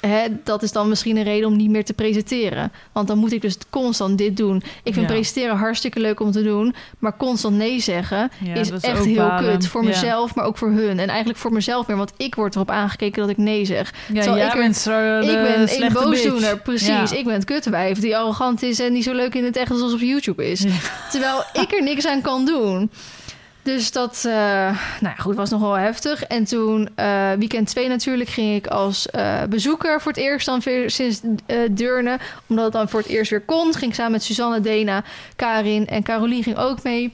hè, 0.00 0.26
dat 0.44 0.62
is 0.62 0.72
dan 0.72 0.88
misschien 0.88 1.16
een 1.16 1.22
reden 1.22 1.48
om 1.48 1.56
niet 1.56 1.70
meer 1.70 1.84
te 1.84 1.92
presenteren. 1.92 2.72
Want 2.92 3.08
dan 3.08 3.18
moet 3.18 3.32
ik 3.32 3.40
dus 3.42 3.56
constant 3.70 4.18
dit 4.18 4.36
doen. 4.36 4.56
Ik 4.82 4.92
vind 4.94 5.06
Ja. 5.06 5.12
presenteren 5.12 5.56
hartstikke 5.56 6.00
leuk 6.00 6.20
om 6.20 6.30
te 6.30 6.42
doen, 6.42 6.74
maar 6.98 7.16
constant 7.16 7.56
nee 7.56 7.80
zeggen 7.80 8.30
Ja, 8.44 8.54
is, 8.54 8.70
echt 8.70 9.04
heel 9.04 9.16
balen. 9.16 9.52
kut. 9.52 9.66
Voor 9.66 9.82
Ja. 9.82 9.88
mezelf, 9.88 10.34
maar 10.34 10.44
ook 10.44 10.58
voor 10.58 10.70
hun. 10.70 10.98
En 10.98 11.08
eigenlijk 11.08 11.38
voor 11.38 11.52
mezelf 11.52 11.86
meer, 11.86 11.96
want 11.96 12.12
ik 12.16 12.34
word 12.34 12.54
erop 12.54 12.70
aangekeken 12.70 13.20
dat 13.20 13.30
ik 13.30 13.36
nee 13.36 13.64
zeg. 13.64 13.92
Ja, 14.12 14.14
Terwijl 14.20 14.36
jij 14.36 14.46
ik 14.46 14.52
er- 14.52 14.58
bent 14.58 14.76
zo 14.76 15.18
ik 15.20 15.26
ben 15.26 15.82
een 15.86 15.92
boosdoener, 15.92 16.58
precies. 16.58 17.12
Ik 17.12 17.24
ben 17.24 17.34
het 17.34 17.44
kutwijf 17.44 17.98
die 18.00 18.16
arrogant 18.16 18.62
is 18.62 18.78
en 18.80 18.92
niet 18.92 19.04
zo 19.04 19.12
leuk 19.12 19.34
in 19.34 19.44
het 19.44 19.56
echt 19.56 19.70
als 19.70 19.92
op 19.92 20.00
YouTube 20.00 20.50
is. 20.50 20.64
Terwijl 21.10 21.42
ik 21.52 21.72
er 21.72 21.82
niks 21.82 22.06
aan 22.06 22.20
kan 22.20 22.44
doen. 22.44 22.90
Dus 23.66 23.92
dat, 23.92 24.24
eh, 24.26 24.32
nou 25.00 25.14
ja, 25.14 25.14
goed, 25.18 25.34
was 25.34 25.50
nogal 25.50 25.74
heftig. 25.74 26.22
En 26.22 26.44
toen, 26.44 26.88
eh, 26.94 27.32
weekend 27.32 27.68
2 27.68 27.88
natuurlijk, 27.88 28.30
ging 28.30 28.54
ik 28.54 28.66
als 28.66 29.10
eh, 29.10 29.42
bezoeker 29.48 30.00
voor 30.00 30.12
het 30.12 30.20
eerst 30.20 30.46
dan 30.46 30.60
weer 30.64 30.90
sinds 30.90 31.20
Deurne. 31.70 32.18
Omdat 32.46 32.64
het 32.64 32.72
dan 32.72 32.88
voor 32.88 33.00
het 33.00 33.08
eerst 33.08 33.30
weer 33.30 33.40
kon. 33.40 33.74
Ging 33.74 33.90
ik 33.90 33.96
samen 33.96 34.12
met 34.12 34.22
Suzanne, 34.22 34.60
Dena, 34.60 35.04
Karin 35.36 35.86
en 35.86 36.02
Carolien 36.02 36.42
ging 36.42 36.56
ook 36.56 36.82
mee. 36.82 37.12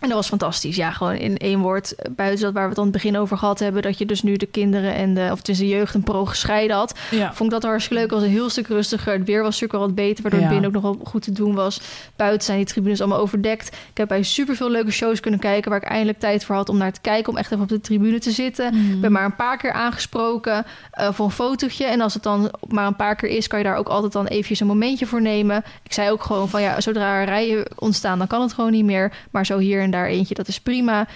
En 0.00 0.08
dat 0.08 0.18
was 0.20 0.28
fantastisch. 0.28 0.76
Ja, 0.76 0.90
gewoon 0.90 1.14
in 1.14 1.36
één 1.36 1.60
woord. 1.60 1.94
eh, 1.94 2.10
Buiten 2.16 2.44
dat 2.44 2.52
waar 2.52 2.62
we 2.62 2.68
het 2.68 2.78
aan 2.78 2.84
het 2.84 2.92
begin 2.92 3.16
over 3.18 3.36
gehad 3.38 3.58
hebben. 3.58 3.82
Dat 3.82 3.98
je 3.98 4.06
dus 4.06 4.22
nu 4.22 4.36
de 4.36 4.46
kinderen 4.46 4.94
en 4.94 5.14
de, 5.14 5.28
of 5.32 5.40
tussen 5.40 5.66
de 5.66 5.72
jeugd 5.72 5.94
en 5.94 6.02
pro 6.02 6.24
gescheiden 6.24 6.76
had. 6.76 6.98
Ja. 7.10 7.26
Vond 7.34 7.52
ik 7.52 7.60
dat 7.60 7.70
hartstikke 7.70 8.02
leuk. 8.02 8.10
Was 8.10 8.22
een 8.22 8.28
heel 8.28 8.50
stuk 8.50 8.66
rustiger. 8.66 9.12
Het 9.12 9.24
weer 9.26 9.36
was 9.42 9.60
natuurlijk 9.60 9.72
al 9.74 9.86
wat 9.86 9.94
beter. 9.94 10.22
Waardoor 10.22 10.40
Ja. 10.40 10.46
het 10.46 10.54
binnen 10.60 10.76
ook 10.76 10.82
nog 10.82 10.96
wel 10.96 11.06
goed 11.06 11.22
te 11.22 11.32
doen 11.32 11.54
was. 11.54 11.80
Buiten 12.16 12.44
zijn 12.46 12.56
die 12.58 12.66
tribunes 12.66 13.00
allemaal 13.00 13.18
overdekt. 13.18 13.66
Ik 13.90 13.96
heb 13.96 14.08
bij 14.08 14.22
superveel 14.22 14.70
leuke 14.70 14.90
shows 14.90 15.20
kunnen 15.20 15.40
kijken. 15.40 15.70
Waar 15.70 15.82
ik 15.82 15.88
eindelijk 15.88 16.18
tijd 16.18 16.44
voor 16.44 16.54
had 16.54 16.68
om 16.68 16.76
naar 16.76 16.92
te 16.92 17.00
kijken. 17.00 17.32
Om 17.32 17.38
echt 17.38 17.50
even 17.52 17.62
op 17.62 17.68
de 17.68 17.80
tribune 17.80 18.18
te 18.18 18.30
zitten. 18.30 18.74
Mhm. 18.74 18.92
Ik 18.94 19.00
ben 19.00 19.12
maar 19.12 19.24
een 19.24 19.36
paar 19.36 19.56
keer 19.56 19.72
aangesproken 19.72 20.64
eh, 20.90 21.12
voor 21.12 21.24
een 21.24 21.30
fotootje. 21.30 21.84
En 21.84 22.00
als 22.00 22.14
het 22.14 22.22
dan 22.22 22.50
maar 22.68 22.86
een 22.86 22.96
paar 22.96 23.16
keer 23.16 23.28
is, 23.28 23.46
kan 23.46 23.58
je 23.58 23.64
daar 23.64 23.76
ook 23.76 23.88
altijd 23.88 24.12
dan 24.12 24.26
eventjes 24.26 24.60
een 24.60 24.66
momentje 24.66 25.06
voor 25.06 25.22
nemen. 25.22 25.64
Ik 25.82 25.92
zei 25.92 26.10
ook 26.10 26.22
gewoon 26.22 26.48
van 26.48 26.62
ja, 26.62 26.80
zodra 26.80 27.20
er 27.20 27.24
rijen 27.26 27.66
ontstaan, 27.78 28.18
dan 28.18 28.26
kan 28.26 28.40
het 28.40 28.52
gewoon 28.52 28.70
niet 28.70 28.84
meer. 28.84 29.12
Maar 29.30 29.46
zo 29.46 29.58
hier 29.58 29.84
en 29.86 29.92
daar 29.92 30.06
eentje, 30.06 30.34
dat 30.34 30.48
is 30.48 30.60
prima. 30.60 31.06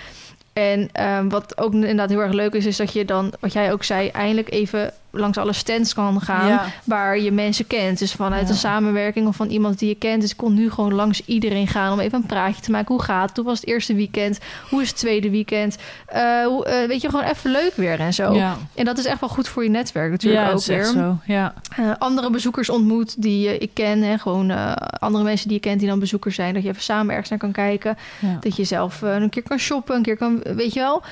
En 0.52 0.88
ehm, 0.92 1.28
wat 1.28 1.58
ook 1.58 1.72
inderdaad 1.72 2.08
heel 2.08 2.20
erg 2.20 2.32
leuk 2.32 2.54
is, 2.54 2.66
is 2.66 2.76
dat 2.76 2.92
je 2.92 3.04
dan, 3.04 3.32
wat 3.40 3.52
jij 3.52 3.72
ook 3.72 3.84
zei, 3.84 4.08
eindelijk 4.08 4.50
even 4.50 4.92
langs 5.12 5.38
alle 5.38 5.52
stands 5.52 5.94
kan 5.94 6.20
gaan 6.20 6.48
Ja. 6.48 6.64
waar 6.84 7.18
je 7.18 7.32
mensen 7.32 7.66
kent. 7.66 7.98
Dus 7.98 8.12
vanuit 8.12 8.42
Ja. 8.44 8.48
een 8.48 8.54
samenwerking 8.58 9.26
of 9.26 9.36
van 9.36 9.48
iemand 9.48 9.78
die 9.78 9.88
je 9.88 9.94
kent. 9.94 10.20
Dus 10.20 10.30
ik 10.30 10.36
kon 10.36 10.54
nu 10.54 10.70
gewoon 10.70 10.94
langs 10.94 11.22
iedereen 11.24 11.66
gaan 11.66 11.92
om 11.92 12.00
even 12.00 12.18
een 12.18 12.26
praatje 12.26 12.62
te 12.62 12.70
maken. 12.70 12.94
Hoe 12.94 13.02
gaat 13.04 13.28
het? 13.28 13.36
Hoe 13.36 13.46
was 13.46 13.60
het 13.60 13.68
eerste 13.68 13.94
weekend? 13.94 14.38
Hoe 14.70 14.82
is 14.82 14.88
het 14.88 14.96
tweede 14.96 15.30
weekend? 15.30 15.76
Eh, 16.06 16.44
hoe, 16.44 16.64
eh, 16.64 16.88
weet 16.88 17.00
je, 17.00 17.08
gewoon 17.10 17.24
even 17.24 17.50
leuk 17.50 17.72
weer 17.74 18.00
en 18.00 18.14
zo. 18.14 18.32
Ja, 18.34 18.56
En 18.74 18.84
dat 18.84 18.98
is 18.98 19.04
echt 19.04 19.20
wel 19.20 19.28
goed 19.28 19.48
voor 19.48 19.62
je 19.64 19.70
netwerk 19.70 20.10
natuurlijk 20.10 20.44
ja 20.46 20.52
ook 20.52 20.64
weer. 20.64 20.84
zo. 20.84 21.18
Ja. 21.26 21.54
Eh, 21.76 21.90
andere 21.98 22.30
bezoekers 22.30 22.68
ontmoet 22.70 23.22
die 23.22 23.58
ik 23.58 23.70
ken. 23.74 24.02
Hè, 24.02 24.18
gewoon 24.18 24.50
andere 24.98 25.24
mensen 25.24 25.48
die 25.48 25.56
je 25.56 25.62
kent 25.62 25.78
die 25.78 25.88
dan 25.88 25.98
bezoekers 25.98 26.34
zijn. 26.34 26.54
Dat 26.54 26.62
je 26.62 26.68
even 26.68 26.82
samen 26.82 27.10
ergens 27.10 27.30
naar 27.30 27.38
kan 27.38 27.52
kijken. 27.52 27.96
Dat 28.40 28.56
je 28.56 28.64
zelf 28.64 29.02
een 29.02 29.30
keer 29.30 29.42
kan 29.42 29.58
shoppen, 29.58 29.96
een 29.96 30.02
keer 30.02 30.16
kan, 30.16 30.42
weet 30.42 30.72
je 30.72 30.80
wel. 30.80 31.02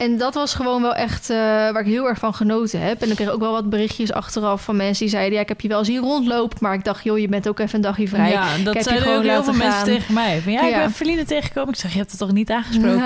En 0.00 0.18
dat 0.18 0.34
was 0.34 0.54
gewoon 0.54 0.82
wel 0.82 0.94
echt 0.94 1.30
eh, 1.30 1.36
waar 1.36 1.80
ik 1.80 1.86
heel 1.86 2.08
erg 2.08 2.18
van 2.18 2.34
genoten 2.34 2.80
heb. 2.80 3.02
En 3.02 3.08
ik 3.10 3.16
kreeg 3.16 3.28
ook 3.28 3.40
wel 3.40 3.52
wat 3.52 3.70
berichtjes 3.70 4.12
achteraf 4.12 4.62
van 4.64 4.76
mensen 4.76 4.98
die 5.04 5.08
zeiden... 5.14 5.34
ja, 5.34 5.40
ik 5.40 5.48
heb 5.48 5.60
je 5.60 5.68
wel 5.68 5.84
zien 5.84 6.00
rondlopen, 6.00 6.58
maar 6.60 6.74
ik 6.74 6.84
dacht... 6.84 7.04
joh, 7.04 7.18
je 7.18 7.28
bent 7.28 7.48
ook 7.48 7.58
even 7.58 7.74
een 7.74 7.80
dagje 7.80 8.08
vrij. 8.08 8.30
Ja, 8.30 8.56
dat 8.56 8.64
heb 8.64 8.74
je 8.74 8.82
zeiden 8.82 9.16
ook 9.16 9.22
heel 9.22 9.44
veel 9.44 9.52
mensen 9.52 9.84
tegen 9.84 10.14
mij. 10.14 10.40
Van 10.40 10.52
ja, 10.52 10.62
ik 10.64 10.70
Ja. 10.70 10.78
ben 10.78 10.92
Feline 10.92 11.24
tegengekomen. 11.24 11.72
Ik 11.74 11.80
zeg, 11.80 11.92
je 11.92 11.98
hebt 11.98 12.10
het 12.10 12.20
toch 12.20 12.32
niet 12.32 12.50
aangesproken? 12.50 12.98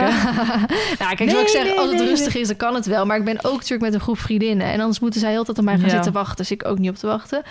nou, 1.00 1.14
kijk, 1.16 1.24
Nee, 1.24 1.40
ik 1.40 1.48
zeg, 1.48 1.62
nee, 1.64 1.78
als 1.78 1.88
het 1.88 1.98
nee, 1.98 2.08
rustig 2.08 2.34
is, 2.36 2.46
dan 2.46 2.56
kan 2.56 2.74
het 2.74 2.86
wel. 2.86 3.06
Maar 3.06 3.16
ik 3.16 3.24
ben 3.24 3.44
ook 3.44 3.52
natuurlijk 3.54 3.82
met 3.82 3.94
een 3.94 4.00
groep 4.00 4.18
vriendinnen. 4.18 4.66
En 4.66 4.80
anders 4.80 5.00
moeten 5.00 5.20
zij 5.20 5.30
heel 5.30 5.44
tijd 5.44 5.58
op 5.58 5.64
mij 5.64 5.74
gaan 5.78 5.84
Ja. 5.84 5.90
zitten 5.90 6.12
wachten. 6.12 6.36
Dus 6.36 6.50
ik 6.50 6.66
ook 6.66 6.78
niet 6.78 6.90
op 6.90 6.96
te 6.96 7.06
wachten. 7.06 7.42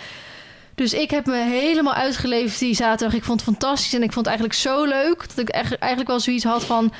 Dus 0.74 0.92
ik 0.92 1.10
heb 1.10 1.26
me 1.26 1.36
helemaal 1.36 1.94
uitgeleefd 1.94 2.58
die 2.58 2.74
zaterdag. 2.74 3.16
Ik 3.16 3.24
vond 3.24 3.40
het 3.40 3.50
fantastisch 3.50 3.94
en 3.94 4.02
ik 4.02 4.12
vond 4.12 4.26
het 4.26 4.34
eigenlijk 4.38 4.56
zo 4.58 4.84
leuk... 4.84 5.24
dat 5.28 5.38
ik 5.38 5.48
eigenlijk 5.48 6.06
wel 6.08 6.20
zoiets 6.20 6.44
had 6.44 6.64
van... 6.64 6.92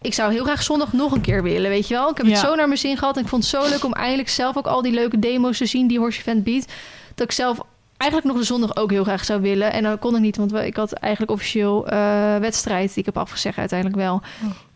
ik 0.00 0.14
zou 0.14 0.32
heel 0.32 0.44
graag 0.44 0.62
zondag 0.62 0.92
nog 0.92 1.12
een 1.12 1.20
keer 1.20 1.42
willen, 1.42 1.70
weet 1.70 1.88
je 1.88 1.94
wel. 1.94 2.10
Ik 2.10 2.16
heb 2.16 2.26
het 2.26 2.34
Ja. 2.34 2.40
zo 2.40 2.54
naar 2.54 2.66
mijn 2.66 2.78
zin 2.78 2.96
gehad. 2.96 3.16
En 3.16 3.22
ik 3.22 3.28
vond 3.28 3.42
het 3.42 3.50
zo 3.52 3.68
leuk 3.68 3.84
om 3.84 3.92
eindelijk 3.92 4.28
zelf 4.28 4.56
ook 4.56 4.66
al 4.66 4.82
die 4.82 4.92
leuke 4.92 5.18
demo's 5.18 5.58
te 5.58 5.66
zien... 5.66 5.86
die 5.86 5.98
Horse 5.98 6.18
Event 6.20 6.44
biedt. 6.44 6.72
Dat 7.14 7.26
ik 7.26 7.32
zelf 7.32 7.60
eigenlijk 7.96 8.32
nog 8.32 8.40
de 8.40 8.46
zondag 8.46 8.76
ook 8.76 8.90
heel 8.90 9.02
graag 9.04 9.24
zou 9.24 9.40
willen. 9.40 9.72
En 9.72 9.82
dan 9.82 9.98
kon 9.98 10.14
ik 10.14 10.20
niet, 10.20 10.36
want 10.36 10.54
ik 10.54 10.76
had 10.76 10.92
eigenlijk 10.92 11.32
officieel 11.32 11.86
eh, 11.88 12.36
wedstrijd... 12.36 12.88
die 12.88 12.98
ik 12.98 13.04
heb 13.04 13.18
afgezegd 13.18 13.58
uiteindelijk 13.58 13.98
wel. 13.98 14.22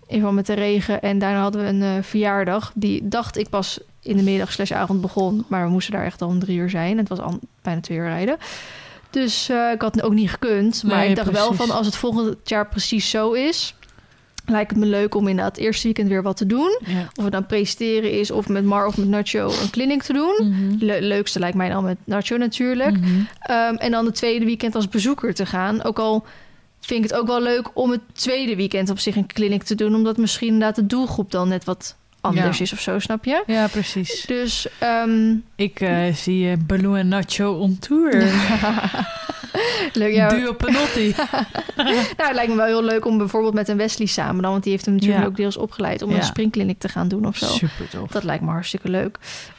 In 0.07 0.15
verband 0.15 0.35
met 0.35 0.47
de 0.47 0.53
regen. 0.53 1.03
En 1.03 1.19
daarna 1.19 1.41
hadden 1.41 1.61
we 1.63 1.67
een 1.69 1.83
eh, 1.83 2.03
verjaardag. 2.03 2.73
Die 2.75 3.09
dacht 3.09 3.37
ik 3.37 3.49
pas 3.49 3.79
in 4.03 4.17
de 4.17 4.23
middag 4.23 4.53
slash 4.53 4.73
avond 4.73 5.01
begon. 5.01 5.45
Maar 5.49 5.65
we 5.65 5.71
moesten 5.71 5.93
daar 5.93 6.05
echt 6.05 6.23
al 6.23 6.29
om 6.29 6.39
drie 6.39 6.59
uur 6.59 6.71
zijn. 6.71 6.99
Het 6.99 7.09
was 7.09 7.19
al 7.21 7.39
bijna 7.63 7.81
twee 7.81 7.99
uur 7.99 8.07
rijden. 8.09 8.37
Dus 9.11 9.49
eh, 9.49 9.71
ik 9.73 9.83
had 9.83 9.95
het 9.95 10.05
ook 10.05 10.13
niet 10.13 10.31
gekund. 10.31 10.83
Maar 10.83 10.99
Nee, 10.99 11.09
ik 11.09 11.17
dacht 11.17 11.31
wel 11.31 11.55
van 11.55 11.71
als 11.71 11.87
het 11.87 11.97
volgend 11.97 12.37
jaar 12.49 12.69
precies 12.69 13.11
zo 13.11 13.33
is... 13.33 13.75
lijkt 14.47 14.71
het 14.71 14.79
me 14.79 14.87
leuk 14.87 15.15
om 15.15 15.29
inderdaad 15.29 15.57
het 15.57 15.65
eerste 15.65 15.83
weekend 15.85 16.09
weer 16.09 16.23
wat 16.23 16.37
te 16.37 16.47
doen. 16.47 16.79
Ja. 16.87 17.09
Of 17.15 17.23
het 17.25 17.33
dan 17.33 17.47
presenteren 17.47 18.11
is 18.13 18.31
of 18.31 18.49
met 18.49 18.65
Mar 18.65 18.87
of 18.87 18.97
met 18.97 19.09
Nacho 19.09 19.47
een 19.63 19.71
clinic 19.71 20.03
te 20.03 20.13
doen. 20.13 20.49
Mhm. 20.49 20.85
Le- 20.85 20.99
leukste 21.01 21.39
lijkt 21.39 21.57
mij 21.57 21.69
dan 21.69 21.85
met 21.85 21.97
Nacho 22.05 22.37
natuurlijk. 22.37 22.97
Mhm. 23.01 23.09
Ehm, 23.41 23.75
en 23.75 23.91
dan 23.91 24.05
het 24.07 24.15
tweede 24.15 24.45
weekend 24.45 24.75
als 24.75 24.89
bezoeker 24.89 25.35
te 25.35 25.47
gaan. 25.47 25.83
Ook 25.83 25.99
al 25.99 26.25
vind 26.81 27.05
ik 27.05 27.11
het 27.11 27.21
ook 27.21 27.27
wel 27.27 27.43
leuk 27.43 27.71
om 27.75 27.91
het 27.91 28.01
tweede 28.13 28.57
weekend 28.57 28.91
op 28.91 28.99
zich 28.99 29.17
een 29.17 29.27
clinic 29.27 29.63
te 29.63 29.75
doen. 29.75 29.95
Omdat 29.95 30.17
misschien 30.17 30.49
inderdaad 30.49 30.75
de 30.77 30.87
doelgroep 30.87 31.31
dan 31.31 31.49
net 31.49 31.65
wat 31.65 31.97
anders 32.21 32.57
Ja. 32.59 32.63
is 32.65 32.73
of 32.73 32.81
zo, 32.81 32.99
snap 32.99 33.25
je? 33.25 33.43
Ja, 33.47 33.67
precies. 33.67 34.25
Dus 34.27 34.67
ehm, 34.79 35.35
Ik 35.57 35.81
eh, 35.81 36.15
zie 36.15 36.51
eh, 36.51 36.57
Baloo 36.67 36.95
en 36.95 37.09
Nacho 37.09 37.53
on 37.53 37.79
tour. 37.79 38.13
leuk. 39.93 40.15
Ja, 40.15 40.29
Duo 40.29 40.55
nou, 41.77 41.95
het 42.17 42.35
lijkt 42.35 42.49
me 42.51 42.57
wel 42.57 42.67
heel 42.67 42.83
leuk 42.85 43.05
om 43.07 43.19
bijvoorbeeld 43.19 43.55
met 43.55 43.69
een 43.69 43.77
Wesley 43.77 44.07
samen 44.07 44.43
dan. 44.43 44.51
Want 44.51 44.63
die 44.63 44.73
heeft 44.73 44.85
hem 44.85 44.95
natuurlijk 44.95 45.23
Ja. 45.23 45.29
ook 45.29 45.37
deels 45.37 45.57
opgeleid 45.57 46.03
om 46.03 46.11
Ja. 46.11 46.17
een 46.17 46.23
springkliniek 46.23 46.79
te 46.79 46.89
gaan 46.89 47.09
doen 47.09 47.27
of 47.27 47.37
zo. 47.37 47.47
Super 47.47 47.89
tof. 47.89 48.11
Dat 48.11 48.25
lijkt 48.25 48.43
me 48.43 48.51
hartstikke 48.51 48.89
leuk. 48.89 49.19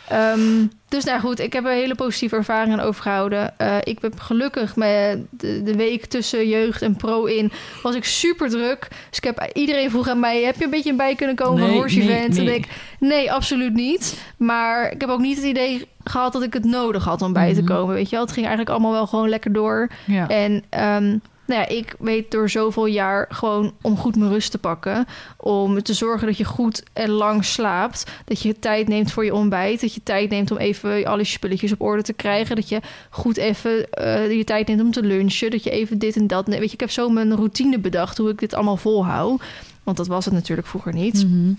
Ehm, 0.10 0.66
dus 0.90 1.04
nou 1.04 1.20
goed, 1.20 1.40
ik 1.40 1.54
heb 1.54 1.66
er 1.66 1.72
hele 1.72 1.96
positieve 1.96 2.36
ervaringen 2.36 2.80
overgehouden. 2.80 3.60
Eh, 3.60 3.78
ik 3.84 3.98
heb 4.02 4.20
gelukkig 4.20 4.76
met 4.76 5.20
de, 5.30 5.64
de 5.64 5.76
week 5.76 6.06
tussen 6.06 6.48
jeugd 6.48 6.82
en 6.82 6.96
pro 6.96 7.26
in 7.26 7.52
was 7.84 7.96
ik 7.96 8.06
super 8.06 8.50
druk. 8.50 8.88
Dus 9.10 9.18
ik 9.18 9.24
heb 9.24 9.50
iedereen 9.54 9.90
vroeg 9.90 10.08
aan 10.10 10.20
mij: 10.20 10.42
heb 10.44 10.56
je 10.58 10.64
een 10.64 10.70
beetje 10.70 10.94
bij 10.94 11.16
kunnen 11.16 11.36
komen 11.36 11.60
van 11.60 11.68
Nee, 11.68 11.78
Horse 11.78 11.98
nee, 12.00 12.08
Event? 12.10 12.38
En 12.38 12.54
ik, 12.56 12.68
nee, 13.00 13.32
absoluut 13.32 13.74
niet. 13.74 14.20
Maar 14.38 14.92
ik 14.92 15.02
heb 15.02 15.10
ook 15.10 15.20
niet 15.20 15.36
het 15.38 15.46
idee 15.46 15.88
gehad 16.04 16.34
dat 16.34 16.44
ik 16.44 16.54
het 16.54 16.66
nodig 16.66 17.04
had 17.04 17.22
om 17.22 17.34
bij 17.34 17.54
te 17.54 17.62
Mhm. 17.62 17.74
komen. 17.74 17.96
Weet 17.96 18.10
je 18.10 18.16
wel, 18.16 18.24
het 18.26 18.34
ging 18.34 18.46
eigenlijk 18.46 18.76
allemaal 18.76 18.92
wel 18.94 19.08
gewoon 19.08 19.30
lekker 19.30 19.54
door. 19.54 19.90
Ja. 20.06 20.28
En 20.28 20.64
ehm, 20.70 21.18
nou 21.46 21.62
ja, 21.62 21.68
ik 21.68 21.96
weet 22.00 22.32
door 22.32 22.50
zoveel 22.50 22.86
jaar 22.86 23.26
gewoon 23.30 23.74
om 23.82 23.98
goed 23.98 24.16
mijn 24.16 24.32
rust 24.32 24.52
te 24.52 24.58
pakken. 24.58 25.06
Om 25.38 25.84
te 25.84 25.94
zorgen 25.94 26.28
dat 26.28 26.38
je 26.38 26.44
goed 26.44 26.84
en 26.94 27.10
lang 27.10 27.46
slaapt. 27.46 28.12
Dat 28.26 28.42
je 28.42 28.60
tijd 28.60 28.88
neemt 28.88 29.12
voor 29.12 29.26
je 29.26 29.34
ontbijt. 29.34 29.82
Dat 29.82 29.94
je 29.94 30.04
tijd 30.04 30.30
neemt 30.30 30.52
om 30.52 30.58
even 30.58 31.06
al 31.06 31.18
je 31.18 31.24
spulletjes 31.24 31.72
op 31.72 31.82
orde 31.82 32.02
te 32.02 32.14
krijgen. 32.14 32.56
Dat 32.56 32.70
je 32.70 32.80
goed 33.10 33.38
even 33.38 33.92
eh, 33.92 34.32
je 34.32 34.44
tijd 34.44 34.68
neemt 34.68 34.82
om 34.82 34.92
te 34.92 35.04
lunchen. 35.04 35.52
Dat 35.52 35.64
je 35.64 35.70
even 35.70 36.00
dit 36.00 36.16
en 36.16 36.28
dat... 36.28 36.48
Weet 36.48 36.60
je, 36.60 36.74
ik 36.74 36.80
heb 36.80 36.92
zo 36.92 37.10
mijn 37.10 37.36
routine 37.36 37.80
bedacht 37.80 38.18
hoe 38.18 38.30
ik 38.30 38.40
dit 38.40 38.54
allemaal 38.54 38.78
volhoud. 38.78 39.42
Want 39.84 39.98
dat 39.98 40.08
was 40.08 40.26
het 40.26 40.34
natuurlijk 40.34 40.68
vroeger 40.68 40.94
niet. 40.94 41.28
Mhm. 41.28 41.54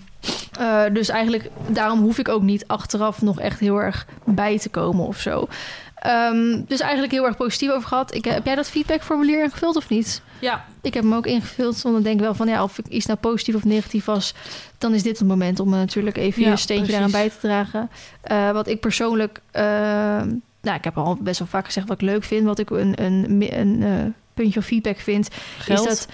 Eh, 0.59 0.83
dus 0.93 1.09
eigenlijk, 1.09 1.49
daarom 1.67 1.99
hoef 1.99 2.17
ik 2.17 2.29
ook 2.29 2.41
niet 2.41 2.67
achteraf 2.67 3.21
nog 3.21 3.39
echt 3.39 3.59
heel 3.59 3.81
erg 3.81 4.07
bij 4.25 4.59
te 4.59 4.69
komen 4.69 5.05
of 5.05 5.19
zo. 5.19 5.47
Ehm, 5.99 6.61
dus 6.67 6.79
eigenlijk 6.79 7.11
heel 7.11 7.25
erg 7.25 7.37
positief 7.37 7.69
over 7.69 7.87
gehad. 7.87 8.13
Ik, 8.15 8.25
heb 8.25 8.45
jij 8.45 8.55
dat 8.55 8.69
feedbackformulier 8.69 9.43
ingevuld 9.43 9.75
of 9.75 9.89
niet? 9.89 10.21
Ja. 10.39 10.65
Ik 10.81 10.93
heb 10.93 11.03
hem 11.03 11.13
ook 11.13 11.25
ingevuld. 11.25 11.81
Want 11.81 11.95
dan 11.95 12.03
denk 12.03 12.15
ik 12.15 12.21
wel 12.21 12.33
van 12.35 12.47
ja, 12.47 12.63
of 12.63 12.77
ik 12.77 12.87
iets 12.87 13.05
nou 13.05 13.19
positief 13.19 13.55
of 13.55 13.63
negatief 13.63 14.05
was, 14.05 14.33
dan 14.77 14.93
is 14.93 15.03
dit 15.03 15.19
het 15.19 15.27
moment 15.27 15.59
om 15.59 15.73
eh, 15.73 15.79
natuurlijk 15.79 16.17
even 16.17 16.41
Ja, 16.41 16.49
je 16.49 16.55
steentje 16.55 16.85
precies. 16.85 16.93
daaraan 16.93 17.11
bij 17.11 17.29
te 17.29 17.47
dragen. 17.47 17.89
Eh, 18.21 18.51
wat 18.51 18.67
ik 18.67 18.79
persoonlijk, 18.79 19.41
eh, 19.51 19.63
nou, 20.61 20.77
ik 20.77 20.83
heb 20.83 20.97
al 20.97 21.15
best 21.15 21.39
wel 21.39 21.47
vaak 21.47 21.65
gezegd 21.65 21.87
wat 21.87 22.01
ik 22.01 22.07
leuk 22.07 22.23
vind. 22.23 22.45
Wat 22.45 22.59
ik 22.59 22.69
een, 22.69 23.03
een, 23.03 23.47
een, 23.59 23.83
eh, 23.83 24.05
puntje 24.33 24.53
van 24.53 24.63
feedback 24.63 24.97
vind, 24.97 25.29
Geld. 25.57 25.79
is 25.79 25.85
dat 25.85 26.07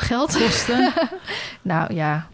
geld. 0.00 0.38
kosten. 0.38 0.92
Nou 1.62 1.94
ja, 1.94 2.28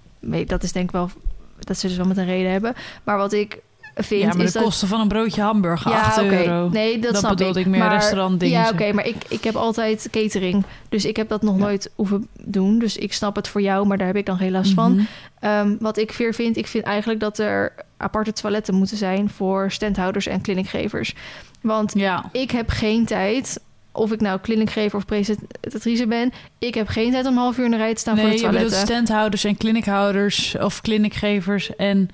dat 0.47 0.63
is 0.63 0.73
denk 0.73 0.87
ik 0.87 0.93
wel 0.93 1.11
dat 1.59 1.79
ze 1.79 1.87
dus 1.87 1.97
wel 1.97 2.07
met 2.07 2.17
een 2.17 2.25
reden 2.25 2.51
hebben. 2.51 2.75
Maar 3.05 3.17
wat 3.17 3.33
ik 3.33 3.59
vind 3.95 4.21
ja, 4.21 4.27
maar 4.27 4.47
de 4.47 4.53
dat 4.53 4.63
kosten 4.63 4.89
van 4.89 5.01
een 5.01 5.09
broodje 5.09 5.43
hamburger, 5.43 5.93
8 5.93 6.19
oké. 6.19 6.35
euro. 6.47 6.69
Nee, 6.69 6.99
dat, 6.99 7.11
Dat 7.13 7.21
snap 7.21 7.37
bedoelde 7.37 7.59
ik. 7.61 7.65
ik 7.65 7.71
meer 7.71 7.81
maar, 7.81 7.93
restaurantdingen 7.95 8.59
Ja, 8.59 8.67
zo. 8.67 8.73
oké, 8.73 8.93
maar 8.93 9.07
ik, 9.07 9.17
ik 9.29 9.45
heb 9.45 9.55
altijd 9.57 10.09
catering. 10.11 10.65
Dus 10.89 11.05
ik 11.05 11.17
heb 11.17 11.29
dat 11.29 11.43
nog 11.43 11.57
Ja. 11.57 11.61
nooit 11.63 11.91
hoeven 11.95 12.29
doen. 12.41 12.79
Dus 12.79 12.97
ik 12.97 13.13
snap 13.13 13.37
het 13.37 13.49
voor 13.49 13.61
jou, 13.63 13.87
maar 13.87 13.99
daar 13.99 14.07
heb 14.07 14.17
ik 14.17 14.27
dan 14.27 14.37
geen 14.37 14.51
last 14.53 14.73
van. 14.73 14.93
Mhm. 14.95 15.05
Ehm, 15.41 15.77
wat 15.81 15.99
ik 15.99 16.11
weer 16.13 16.35
vind, 16.35 16.57
ik 16.57 16.67
vind 16.67 16.85
eigenlijk 16.85 17.21
dat 17.21 17.39
er 17.39 17.73
aparte 17.97 18.33
toiletten 18.33 18.75
moeten 18.75 18.97
zijn 18.97 19.31
voor 19.31 19.71
standhouders 19.71 20.27
en 20.27 20.41
clinicgevers. 20.43 21.15
Want 21.61 21.93
Ja. 21.97 22.25
ik 22.33 22.51
heb 22.51 22.69
geen 22.69 23.05
tijd, 23.05 23.61
of 23.93 24.13
ik 24.13 24.21
nou 24.21 24.41
clinicgever 24.41 24.99
of 24.99 25.05
presentatrice 25.05 26.07
ben, 26.07 26.33
ik 26.59 26.75
heb 26.75 26.89
geen 26.89 27.11
tijd 27.13 27.27
om 27.27 27.37
half 27.37 27.59
uur 27.59 27.65
in 27.65 27.71
de 27.71 27.77
rij 27.77 27.95
te 27.95 28.01
staan 28.01 28.17
voor 28.19 28.29
Nee, 28.29 28.37
de 28.37 28.43
je 28.43 28.49
bedoelt 28.51 28.69
toiletten. 28.71 28.95
standhouders 28.95 29.45
en 29.45 29.57
clinichouders 29.57 30.57
of 30.59 30.81
clinicgevers 30.81 31.77
en 31.77 32.09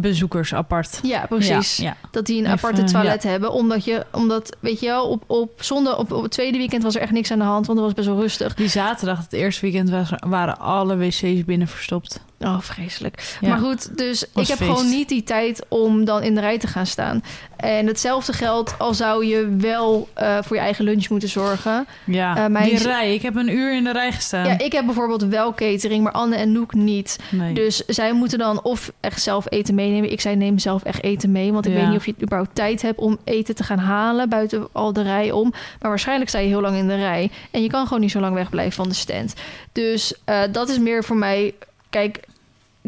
bezoekers 0.00 0.54
apart. 0.54 1.00
Ja, 1.02 1.26
precies. 1.26 1.76
Ja, 1.76 1.84
ja. 1.84 1.96
Dat 2.10 2.26
die 2.26 2.38
een 2.38 2.44
Even, 2.52 2.68
aparte 2.68 2.84
toilet 2.84 3.22
hebben. 3.22 3.52
Omdat 3.52 3.84
je, 3.84 4.06
omdat, 4.12 4.56
weet 4.60 4.80
je 4.80 4.86
wel, 4.86 5.08
op, 5.08 5.24
op 5.26 5.62
zondag, 5.62 5.98
op, 5.98 6.12
op 6.12 6.22
het 6.22 6.32
tweede 6.32 6.58
weekend 6.58 6.82
was 6.82 6.94
er 6.94 7.00
echt 7.00 7.12
niks 7.12 7.30
aan 7.30 7.38
de 7.38 7.44
hand. 7.44 7.66
Want 7.66 7.78
het 7.78 7.86
was 7.86 7.96
best 7.96 8.08
wel 8.08 8.20
rustig. 8.20 8.54
Die 8.54 8.68
zaterdag, 8.68 9.18
het 9.18 9.32
eerste 9.32 9.60
weekend, 9.60 9.90
was, 9.90 10.12
waren 10.26 10.58
alle 10.58 10.96
wc's 10.96 11.44
binnen 11.44 11.68
verstopt. 11.68 12.20
Oh, 12.40 12.60
vreselijk. 12.60 13.36
Ja. 13.40 13.48
Maar 13.48 13.58
goed, 13.58 13.96
dus 13.98 14.24
Was 14.32 14.42
ik 14.42 14.48
heb 14.48 14.58
feest. 14.58 14.70
gewoon 14.70 14.90
niet 14.90 15.08
die 15.08 15.22
tijd 15.22 15.64
om 15.68 16.04
dan 16.04 16.22
in 16.22 16.34
de 16.34 16.40
rij 16.40 16.58
te 16.58 16.66
gaan 16.66 16.86
staan. 16.86 17.22
En 17.56 17.86
hetzelfde 17.86 18.32
geldt 18.32 18.74
al 18.78 18.94
zou 18.94 19.26
je 19.26 19.56
wel 19.56 20.08
eh, 20.14 20.38
voor 20.42 20.56
je 20.56 20.62
eigen 20.62 20.84
lunch 20.84 21.08
moeten 21.08 21.28
zorgen. 21.28 21.86
Ja, 22.04 22.48
mijn 22.48 22.64
die 22.68 22.78
rij. 22.78 23.14
Ik 23.14 23.22
heb 23.22 23.36
een 23.36 23.48
uur 23.56 23.76
in 23.76 23.84
de 23.84 23.92
rij 23.92 24.12
gestaan. 24.12 24.46
Ja, 24.46 24.58
ik 24.58 24.72
heb 24.72 24.84
bijvoorbeeld 24.84 25.22
wel 25.24 25.54
catering, 25.54 26.02
maar 26.02 26.12
Anne 26.12 26.36
en 26.36 26.52
Noek 26.52 26.74
niet. 26.74 27.18
nee. 27.30 27.54
Dus 27.54 27.76
zij 27.86 28.12
moeten 28.12 28.38
dan 28.38 28.62
of 28.62 28.92
echt 29.00 29.22
zelf 29.22 29.44
eten 29.48 29.74
meenemen. 29.74 30.10
Ik 30.12 30.20
zei 30.20 30.36
neem 30.36 30.58
zelf 30.58 30.82
echt 30.82 31.02
eten 31.02 31.32
mee. 31.32 31.52
Want 31.52 31.66
ik 31.66 31.72
Ja. 31.72 31.78
weet 31.78 31.88
niet 31.88 31.98
of 31.98 32.06
je 32.06 32.14
überhaupt 32.22 32.54
tijd 32.54 32.82
hebt 32.82 32.98
om 32.98 33.18
eten 33.24 33.54
te 33.54 33.62
gaan 33.64 33.78
halen 33.78 34.28
buiten 34.28 34.68
al 34.72 34.92
de 34.92 35.02
rij 35.02 35.30
om. 35.30 35.50
Maar 35.50 35.90
waarschijnlijk 35.90 36.28
sta 36.28 36.38
je 36.38 36.48
heel 36.48 36.60
lang 36.60 36.76
in 36.76 36.88
de 36.88 36.96
rij. 36.96 37.30
En 37.50 37.62
je 37.62 37.68
kan 37.68 37.86
gewoon 37.86 38.00
niet 38.00 38.10
zo 38.10 38.20
lang 38.20 38.34
wegblijven 38.34 38.72
van 38.72 38.88
de 38.88 38.94
stand. 38.94 39.34
Dus 39.72 40.14
eh, 40.24 40.40
dat 40.52 40.68
is 40.68 40.78
meer 40.78 41.04
voor 41.04 41.16
mij. 41.16 41.54
Kijk, 41.96 42.20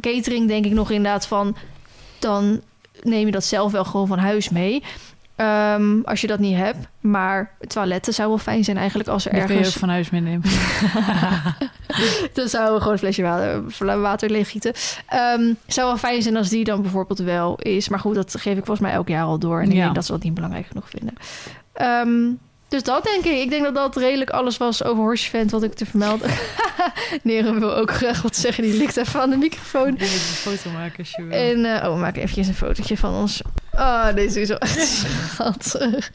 catering 0.00 0.48
denk 0.48 0.64
ik 0.64 0.72
nog 0.72 0.90
inderdaad 0.90 1.26
van. 1.26 1.56
Dan 2.18 2.60
neem 3.02 3.26
je 3.26 3.32
dat 3.32 3.44
zelf 3.44 3.72
wel 3.72 3.84
gewoon 3.84 4.06
van 4.06 4.18
huis 4.18 4.48
mee. 4.48 4.82
Ehm, 5.36 6.00
als 6.04 6.20
je 6.20 6.26
dat 6.26 6.38
niet 6.38 6.56
hebt. 6.56 6.86
Maar 7.00 7.54
toiletten 7.66 8.14
zou 8.14 8.28
wel 8.28 8.38
fijn 8.38 8.64
zijn 8.64 8.76
eigenlijk 8.76 9.08
als 9.08 9.26
er 9.26 9.32
Die 9.32 9.40
kun 9.44 9.50
je 9.50 9.56
ergens... 9.58 9.74
ook 9.74 9.80
van 9.80 9.88
huis 9.88 10.10
meenemen. 10.10 10.42
Dan 12.34 12.48
zou 12.48 12.72
we 12.74 12.78
gewoon 12.78 12.92
een 12.92 12.98
flesje 12.98 13.22
water, 13.22 14.00
water 14.00 14.30
leeggieten. 14.30 14.72
Ehm 15.08 15.52
zou 15.66 15.86
wel 15.86 15.96
fijn 15.98 16.22
zijn 16.22 16.36
als 16.36 16.48
die 16.48 16.64
dan 16.64 16.82
bijvoorbeeld 16.82 17.18
wel 17.18 17.56
is. 17.58 17.88
Maar 17.88 17.98
goed, 18.00 18.14
dat 18.14 18.30
geef 18.30 18.52
ik 18.58 18.64
volgens 18.64 18.80
mij 18.80 18.92
elk 18.92 19.08
jaar 19.08 19.24
al 19.24 19.38
door. 19.38 19.60
En 19.60 19.68
ik 19.68 19.76
Ja. 19.76 19.82
denk 19.82 19.94
dat 19.94 20.04
ze 20.06 20.12
dat 20.12 20.22
niet 20.22 20.34
belangrijk 20.34 20.66
genoeg 20.66 20.88
vinden. 20.88 21.14
Ehm, 21.72 22.30
dus 22.68 22.82
dat 22.82 23.04
denk 23.04 23.24
ik. 23.24 23.38
Ik 23.42 23.50
denk 23.50 23.64
dat 23.64 23.74
dat 23.74 23.96
redelijk 23.96 24.30
alles 24.30 24.56
was 24.56 24.84
over 24.84 25.02
Horse 25.02 25.26
Event 25.26 25.50
wat 25.50 25.62
ik 25.62 25.74
te 25.74 25.86
vermelden. 25.86 26.30
Nero 27.22 27.58
wil 27.58 27.76
ook 27.76 27.90
graag 27.90 28.22
wat 28.22 28.36
zeggen. 28.36 28.62
Die 28.62 28.76
likt 28.76 28.96
even 28.96 29.20
aan 29.20 29.30
de 29.30 29.36
microfoon. 29.36 29.94
Ik 29.94 30.00
een 30.00 30.08
foto 30.08 30.70
maken, 30.70 30.98
als 30.98 31.10
je 31.10 31.22
wil. 31.22 31.38
En, 31.38 31.64
eh, 31.64 31.88
oh, 31.88 31.94
we 31.94 32.00
maken 32.00 32.22
eventjes 32.22 32.46
een 32.46 32.54
fotootje 32.54 32.96
van 32.96 33.14
ons 33.14 33.42
Oh, 33.72 34.14
deze 34.14 34.40
is 34.40 34.48
wel 34.48 34.58
echt 34.58 34.88
schattig. 35.32 36.10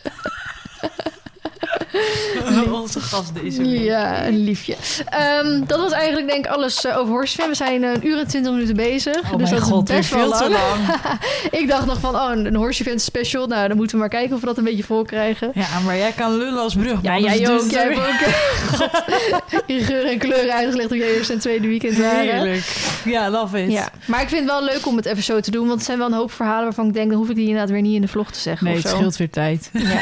Onze 2.82 3.00
gast 3.00 3.32
deze 3.42 3.64
week. 3.64 3.82
Ja, 3.82 4.28
een 4.28 4.44
liefje. 4.44 4.76
Ehm, 5.10 5.66
dat 5.66 5.80
was 5.80 5.92
eigenlijk 5.92 6.28
denk 6.28 6.46
ik 6.46 6.52
alles 6.52 6.86
eh, 6.86 6.98
over 6.98 7.14
Horsefan. 7.14 7.50
We 7.50 7.56
zijn 7.56 7.84
een 7.84 8.08
uur 8.08 8.20
en 8.20 8.28
twintig 8.28 8.52
minuten 8.52 8.76
bezig. 8.76 9.16
Oh 9.16 9.38
dus 9.38 9.50
mijn 9.50 9.62
dat 9.62 9.70
god, 9.70 9.90
is 9.90 9.96
best 9.96 10.10
wel 10.10 10.20
veel 10.20 10.30
lang. 10.30 10.44
te 10.44 10.50
lang. 10.50 11.20
ik 11.62 11.68
dacht 11.68 11.86
nog 11.86 12.00
van, 12.00 12.16
oh, 12.16 12.30
een, 12.34 12.56
Horsefan 12.56 13.00
special. 13.00 13.48
Nou, 13.48 13.68
dan 13.68 13.78
moeten 13.78 13.96
we 13.96 14.02
maar 14.02 14.12
kijken 14.12 14.34
of 14.36 14.40
we 14.40 14.46
dat 14.46 14.58
een 14.58 14.64
beetje 14.64 14.84
vol 14.84 15.04
krijgen. 15.04 15.52
Ja, 15.54 15.80
maar 15.86 15.98
jij 15.98 16.12
kan 16.12 16.38
lullen 16.38 16.62
als 16.62 16.74
brugman. 16.74 17.02
Ja, 17.02 17.16
dus 17.16 17.26
jij 17.26 17.40
het 17.40 17.52
ook. 17.52 17.66
is 17.66 17.72
Jij 17.72 17.90
er 17.90 17.96
hebt 17.96 18.08
ook 18.08 18.28
eh, 18.28 18.80
God, 18.80 19.64
in 19.66 19.82
geur 19.82 20.06
en 20.06 20.18
kleuren 20.18 20.54
uitgelegd 20.54 20.90
hoe 20.90 20.98
jij 20.98 21.14
eerste 21.16 21.34
en 21.34 21.40
tweede 21.40 21.68
weekend 21.68 21.98
waren. 21.98 22.20
Heerlijk. 22.20 23.02
Ja, 23.06 23.30
love 23.30 23.64
it. 23.64 23.72
Ja, 23.72 23.90
maar 24.06 24.22
ik 24.22 24.28
vind 24.28 24.42
het 24.42 24.50
wel 24.50 24.64
leuk 24.64 24.86
om 24.86 24.96
het 24.96 25.06
even 25.06 25.24
zo 25.24 25.40
te 25.40 25.52
doen. 25.52 25.68
Want 25.68 25.78
het 25.78 25.86
zijn 25.86 25.98
wel 25.98 26.08
een 26.08 26.14
hoop 26.14 26.32
verhalen 26.32 26.64
waarvan 26.64 26.88
ik 26.88 26.94
denk... 26.94 27.10
dan 27.10 27.18
hoef 27.18 27.30
ik 27.30 27.36
die 27.36 27.48
inderdaad 27.48 27.70
weer 27.70 27.82
niet 27.82 27.96
in 27.96 28.02
de 28.02 28.08
vlog 28.08 28.32
te 28.32 28.40
zeggen 28.40 28.68
Nee, 28.68 28.76
het 28.76 28.88
scheelt 28.88 29.18
weer 29.18 29.30
tijd. 29.30 29.70
Ja. 29.74 30.00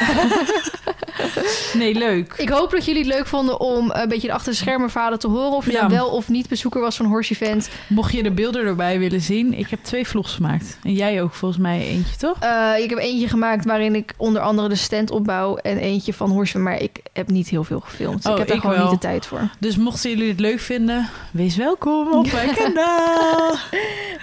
Nee, 1.73 1.93
leuk. 1.93 2.33
Ik 2.37 2.49
hoop 2.49 2.71
dat 2.71 2.85
jullie 2.85 3.03
het 3.03 3.13
leuk 3.13 3.27
vonden 3.27 3.59
om 3.59 3.91
een 3.93 4.09
beetje 4.09 4.27
de 4.27 4.33
achter 4.33 4.51
de 4.51 4.57
schermen 4.57 4.89
verhalen 4.89 5.19
te 5.19 5.27
horen. 5.27 5.51
Of 5.51 5.65
je 5.65 5.71
Ja. 5.71 5.79
dan 5.81 5.89
wel 5.89 6.07
of 6.07 6.29
niet 6.29 6.47
bezoeker 6.49 6.81
was 6.81 6.95
van 6.97 7.05
Horse 7.05 7.33
Event. 7.33 7.69
Mocht 7.87 8.13
je 8.13 8.23
de 8.23 8.31
beelden 8.31 8.65
erbij 8.65 8.99
willen 8.99 9.21
zien, 9.21 9.53
ik 9.53 9.67
heb 9.69 9.83
twee 9.83 10.07
vlogs 10.07 10.33
gemaakt. 10.33 10.77
En 10.83 10.93
jij 10.93 11.21
ook 11.21 11.33
volgens 11.33 11.61
mij 11.61 11.87
eentje, 11.87 12.15
toch? 12.17 12.37
Eh, 12.39 12.71
ik 12.83 12.89
heb 12.89 12.99
eentje 12.99 13.27
gemaakt 13.27 13.65
waarin 13.65 13.95
ik 13.95 14.13
onder 14.17 14.41
andere 14.41 14.69
de 14.69 14.75
stand 14.75 15.11
opbouw. 15.11 15.55
En 15.55 15.77
eentje 15.77 16.13
van 16.13 16.29
Horse. 16.29 16.57
Maar 16.57 16.81
ik 16.81 16.99
heb 17.13 17.29
niet 17.29 17.47
heel 17.49 17.63
veel 17.63 17.79
gefilmd. 17.79 18.25
Oh, 18.25 18.31
ik 18.31 18.37
heb 18.37 18.47
daar 18.47 18.55
ik 18.55 18.61
gewoon 18.61 18.77
wel. 18.77 18.91
niet 18.91 19.01
de 19.01 19.07
tijd 19.07 19.25
voor. 19.25 19.49
Dus 19.59 19.77
mochten 19.77 20.09
jullie 20.09 20.29
het 20.29 20.39
leuk 20.39 20.59
vinden, 20.59 21.09
wees 21.31 21.55
welkom 21.55 22.11
op 22.13 22.31
mijn 22.31 22.53
kanaal. 22.63 23.55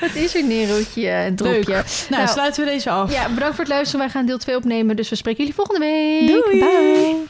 Wat 0.01 0.15
is 0.15 0.35
er, 0.35 0.45
Nerootje? 0.45 1.11
Een 1.11 1.37
dropje. 1.37 1.73
Nou, 1.73 1.85
Nou, 2.11 2.29
sluiten 2.29 2.65
we 2.65 2.71
deze 2.71 2.91
af. 2.91 3.13
Ja, 3.13 3.29
bedankt 3.29 3.55
voor 3.55 3.65
het 3.65 3.73
luisteren. 3.73 4.01
Wij 4.01 4.11
gaan 4.11 4.27
deel 4.27 4.39
2 4.39 4.57
opnemen. 4.57 4.97
Dus 4.97 5.09
we 5.09 5.17
spreken 5.17 5.39
jullie 5.39 5.55
volgende 5.55 5.81
week. 5.81 6.27
Doei. 6.27 6.59
Bye. 6.79 7.27